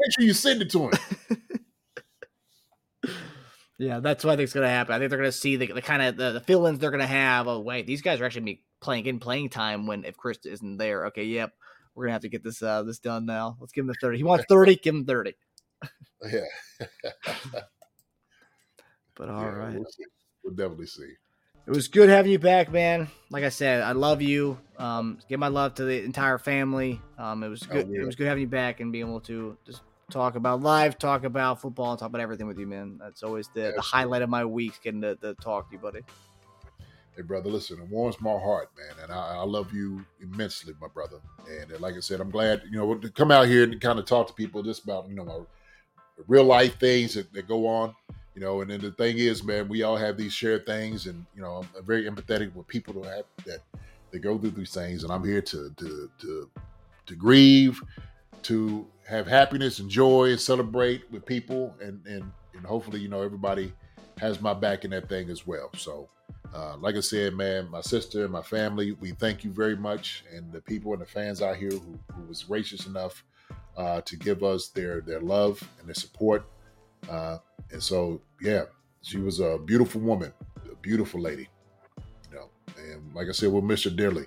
Make 0.02 0.12
sure 0.18 0.24
you 0.26 0.32
send 0.34 0.62
it 0.62 0.70
to 0.70 0.88
him. 0.88 0.92
Yeah, 3.78 3.98
that's 3.98 4.22
what 4.22 4.34
I 4.34 4.36
think 4.36 4.44
is 4.44 4.52
going 4.52 4.66
to 4.66 4.70
happen. 4.70 4.94
I 4.94 4.98
think 5.00 5.10
they're 5.10 5.18
going 5.18 5.30
to 5.30 5.36
see 5.36 5.56
the, 5.56 5.66
the 5.72 5.82
kind 5.82 6.02
of 6.02 6.16
the, 6.16 6.32
the 6.32 6.40
fill-ins 6.40 6.78
they're 6.78 6.90
going 6.92 7.00
to 7.00 7.06
have. 7.06 7.48
Oh, 7.48 7.58
wait, 7.58 7.84
these 7.84 8.00
guys 8.00 8.20
are 8.20 8.24
actually 8.24 8.42
be 8.42 8.62
playing 8.80 9.06
in 9.06 9.18
playing 9.18 9.48
time 9.48 9.88
when 9.88 10.04
if 10.04 10.16
Chris 10.16 10.38
isn't 10.44 10.76
there. 10.76 11.06
Okay, 11.06 11.24
yep, 11.24 11.52
we're 11.94 12.04
going 12.04 12.10
to 12.10 12.12
have 12.12 12.22
to 12.22 12.28
get 12.28 12.44
this 12.44 12.62
uh, 12.62 12.84
this 12.84 13.00
done 13.00 13.26
now. 13.26 13.56
Let's 13.60 13.72
give 13.72 13.82
him 13.82 13.88
the 13.88 13.94
thirty. 14.00 14.18
He 14.18 14.22
wants 14.24 14.44
thirty. 14.48 14.76
give 14.76 14.94
him 14.94 15.04
thirty. 15.04 15.34
Yeah. 16.24 16.44
But 19.16 19.28
all 19.28 19.42
Yeah, 19.42 19.48
right, 19.48 19.74
We'll. 19.74 19.84
We'll 20.44 20.54
definitely 20.54 20.86
see. 20.86 21.12
it 21.66 21.70
was 21.70 21.88
good 21.88 22.08
having 22.08 22.32
you 22.32 22.38
back, 22.38 22.70
man. 22.72 23.08
Like 23.30 23.44
I 23.44 23.50
said, 23.50 23.82
I 23.82 23.92
love 23.92 24.22
you. 24.22 24.58
Um, 24.78 25.18
give 25.28 25.38
my 25.40 25.48
love 25.48 25.74
to 25.74 25.84
the 25.84 26.02
entire 26.02 26.38
family. 26.38 27.00
Um, 27.18 27.42
it 27.42 27.48
was 27.48 27.62
I 27.68 27.74
good. 27.74 27.90
It 27.90 28.04
was 28.06 28.16
good 28.16 28.26
having 28.26 28.42
you 28.42 28.48
back 28.48 28.80
and 28.80 28.90
being 28.92 29.06
able 29.06 29.20
to 29.22 29.56
just 29.66 29.82
talk 30.10 30.34
about 30.34 30.60
life, 30.60 30.98
talk 30.98 31.24
about 31.24 31.60
football, 31.60 31.90
and 31.92 31.98
talk 31.98 32.08
about 32.08 32.20
everything 32.20 32.46
with 32.46 32.58
you, 32.58 32.66
man. 32.66 32.98
That's 33.00 33.22
always 33.22 33.48
the, 33.48 33.72
the 33.74 33.82
highlight 33.82 34.22
of 34.22 34.30
my 34.30 34.44
week, 34.44 34.80
getting 34.82 35.00
to, 35.02 35.16
to 35.16 35.34
talk 35.34 35.68
to 35.68 35.76
you, 35.76 35.78
buddy. 35.78 36.00
Hey, 37.16 37.22
brother, 37.22 37.50
listen, 37.50 37.78
it 37.78 37.88
warms 37.88 38.20
my 38.20 38.32
heart, 38.32 38.70
man, 38.76 39.04
and 39.04 39.12
I, 39.12 39.36
I 39.36 39.44
love 39.44 39.74
you 39.74 40.02
immensely, 40.20 40.74
my 40.80 40.88
brother. 40.88 41.18
And 41.46 41.70
uh, 41.70 41.78
like 41.78 41.94
I 41.94 42.00
said, 42.00 42.20
I'm 42.20 42.30
glad, 42.30 42.62
you 42.70 42.78
know, 42.78 42.94
to 42.94 43.10
come 43.10 43.30
out 43.30 43.48
here 43.48 43.64
and 43.64 43.78
kind 43.80 43.98
of 43.98 44.06
talk 44.06 44.28
to 44.28 44.32
people 44.32 44.62
just 44.62 44.84
about, 44.84 45.08
you 45.10 45.14
know, 45.14 45.24
my 45.24 45.40
real 46.26 46.44
life 46.44 46.78
things 46.78 47.14
that, 47.14 47.30
that 47.34 47.46
go 47.46 47.66
on, 47.66 47.94
you 48.34 48.40
know. 48.40 48.62
And 48.62 48.70
then 48.70 48.80
the 48.80 48.92
thing 48.92 49.18
is, 49.18 49.44
man, 49.44 49.68
we 49.68 49.82
all 49.82 49.96
have 49.96 50.16
these 50.16 50.32
shared 50.32 50.64
things, 50.64 51.06
and 51.06 51.26
you 51.34 51.42
know, 51.42 51.64
I'm 51.76 51.84
very 51.84 52.08
empathetic 52.08 52.54
with 52.54 52.66
people 52.66 52.94
who 52.94 53.02
have 53.02 53.24
that 53.44 53.60
they 54.10 54.18
go 54.18 54.38
through 54.38 54.50
these 54.50 54.72
things, 54.72 55.04
and 55.04 55.12
I'm 55.12 55.24
here 55.24 55.42
to 55.42 55.70
to 55.76 56.10
to 56.18 56.50
to 57.06 57.14
grieve, 57.14 57.82
to 58.44 58.86
have 59.08 59.26
happiness 59.26 59.78
and 59.78 59.90
joy 59.90 60.30
and 60.30 60.40
celebrate 60.40 61.10
with 61.10 61.24
people, 61.26 61.74
and 61.80 62.04
and 62.06 62.30
and 62.54 62.66
hopefully, 62.66 63.00
you 63.00 63.08
know, 63.08 63.22
everybody 63.22 63.72
has 64.18 64.40
my 64.40 64.54
back 64.54 64.84
in 64.84 64.90
that 64.90 65.08
thing 65.08 65.30
as 65.30 65.46
well. 65.46 65.70
So. 65.76 66.08
Uh, 66.54 66.76
like 66.76 66.96
I 66.96 67.00
said, 67.00 67.32
man, 67.34 67.70
my 67.70 67.80
sister 67.80 68.24
and 68.24 68.30
my 68.30 68.42
family, 68.42 68.92
we 68.92 69.12
thank 69.12 69.42
you 69.42 69.50
very 69.50 69.74
much, 69.74 70.22
and 70.30 70.52
the 70.52 70.60
people 70.60 70.92
and 70.92 71.00
the 71.00 71.06
fans 71.06 71.40
out 71.40 71.56
here 71.56 71.70
who, 71.70 71.98
who 72.14 72.22
was 72.28 72.42
gracious 72.42 72.84
enough 72.84 73.24
uh, 73.76 74.02
to 74.02 74.16
give 74.16 74.42
us 74.42 74.68
their 74.68 75.00
their 75.00 75.20
love 75.20 75.66
and 75.78 75.88
their 75.88 75.94
support. 75.94 76.44
Uh, 77.08 77.38
and 77.70 77.82
so, 77.82 78.20
yeah, 78.40 78.64
she 79.00 79.18
was 79.18 79.40
a 79.40 79.58
beautiful 79.64 80.00
woman, 80.00 80.32
a 80.70 80.74
beautiful 80.76 81.20
lady, 81.20 81.48
you 82.30 82.36
know. 82.36 82.48
And 82.76 83.14
like 83.14 83.28
I 83.28 83.32
said, 83.32 83.50
we'll 83.50 83.62
miss 83.62 83.84
her 83.84 83.90
dearly. 83.90 84.26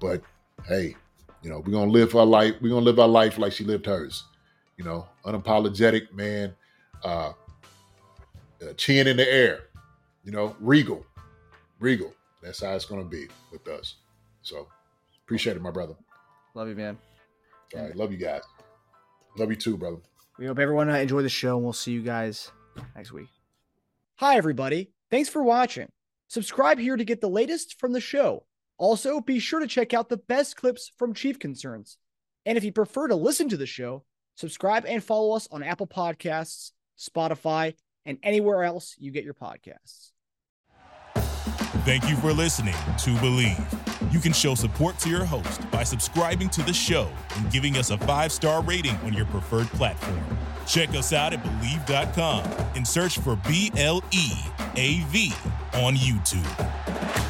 But 0.00 0.22
hey, 0.66 0.96
you 1.42 1.50
know, 1.50 1.60
we're 1.60 1.72
gonna 1.72 1.90
live 1.90 2.14
our 2.14 2.26
life. 2.26 2.54
We're 2.60 2.70
gonna 2.70 2.84
live 2.84 2.98
our 2.98 3.08
life 3.08 3.38
like 3.38 3.52
she 3.52 3.64
lived 3.64 3.86
hers. 3.86 4.24
You 4.76 4.84
know, 4.84 5.06
unapologetic, 5.24 6.12
man. 6.12 6.54
Uh, 7.02 7.32
uh, 8.62 8.72
chin 8.76 9.06
in 9.06 9.16
the 9.16 9.30
air. 9.30 9.64
You 10.24 10.32
know, 10.32 10.56
regal 10.60 11.04
regal. 11.80 12.14
That's 12.42 12.62
how 12.62 12.74
it's 12.74 12.84
going 12.84 13.02
to 13.02 13.08
be 13.08 13.26
with 13.50 13.66
us. 13.66 13.96
So 14.42 14.68
appreciate 15.24 15.56
it, 15.56 15.62
my 15.62 15.70
brother. 15.70 15.94
Love 16.54 16.68
you, 16.68 16.76
man. 16.76 16.96
All 17.76 17.82
right, 17.82 17.96
love 17.96 18.12
you 18.12 18.18
guys. 18.18 18.42
Love 19.36 19.50
you 19.50 19.56
too, 19.56 19.76
brother. 19.76 19.98
We 20.38 20.46
hope 20.46 20.58
everyone 20.58 20.88
uh, 20.88 20.96
enjoyed 20.96 21.24
the 21.24 21.28
show, 21.28 21.56
and 21.56 21.64
we'll 21.64 21.72
see 21.72 21.92
you 21.92 22.02
guys 22.02 22.50
next 22.94 23.12
week. 23.12 23.28
Hi, 24.16 24.36
everybody. 24.36 24.90
Thanks 25.10 25.28
for 25.28 25.42
watching. 25.42 25.88
Subscribe 26.28 26.78
here 26.78 26.96
to 26.96 27.04
get 27.04 27.20
the 27.20 27.28
latest 27.28 27.78
from 27.78 27.92
the 27.92 28.00
show. 28.00 28.44
Also, 28.80 29.20
be 29.20 29.38
sure 29.38 29.60
to 29.60 29.66
check 29.66 29.92
out 29.92 30.08
the 30.08 30.16
best 30.16 30.56
clips 30.56 30.90
from 30.96 31.12
Chief 31.12 31.38
Concerns. 31.38 31.98
And 32.46 32.56
if 32.56 32.64
you 32.64 32.72
prefer 32.72 33.08
to 33.08 33.14
listen 33.14 33.50
to 33.50 33.58
the 33.58 33.66
show, 33.66 34.04
subscribe 34.36 34.86
and 34.86 35.04
follow 35.04 35.36
us 35.36 35.46
on 35.52 35.62
Apple 35.62 35.86
Podcasts, 35.86 36.70
Spotify, 36.98 37.74
and 38.06 38.16
anywhere 38.22 38.64
else 38.64 38.96
you 38.98 39.10
get 39.10 39.22
your 39.22 39.34
podcasts. 39.34 40.12
Thank 41.84 42.08
you 42.08 42.16
for 42.16 42.32
listening 42.32 42.72
to 42.72 43.10
Bleav. 43.20 44.12
You 44.14 44.18
can 44.18 44.32
show 44.32 44.54
support 44.54 44.98
to 45.00 45.10
your 45.10 45.26
host 45.26 45.70
by 45.70 45.82
subscribing 45.82 46.48
to 46.48 46.62
the 46.62 46.72
show 46.72 47.06
and 47.36 47.52
giving 47.52 47.76
us 47.76 47.90
a 47.90 47.98
five 47.98 48.32
star 48.32 48.62
rating 48.62 48.96
on 49.04 49.12
your 49.12 49.26
preferred 49.26 49.66
platform. 49.68 50.24
Check 50.66 50.88
us 50.90 51.12
out 51.12 51.34
at 51.34 51.42
Bleav.com 51.42 52.44
and 52.74 52.88
search 52.88 53.18
for 53.18 53.36
B 53.46 53.70
L 53.76 54.02
E 54.10 54.32
A 54.76 55.00
V 55.10 55.34
on 55.74 55.96
YouTube. 55.96 57.29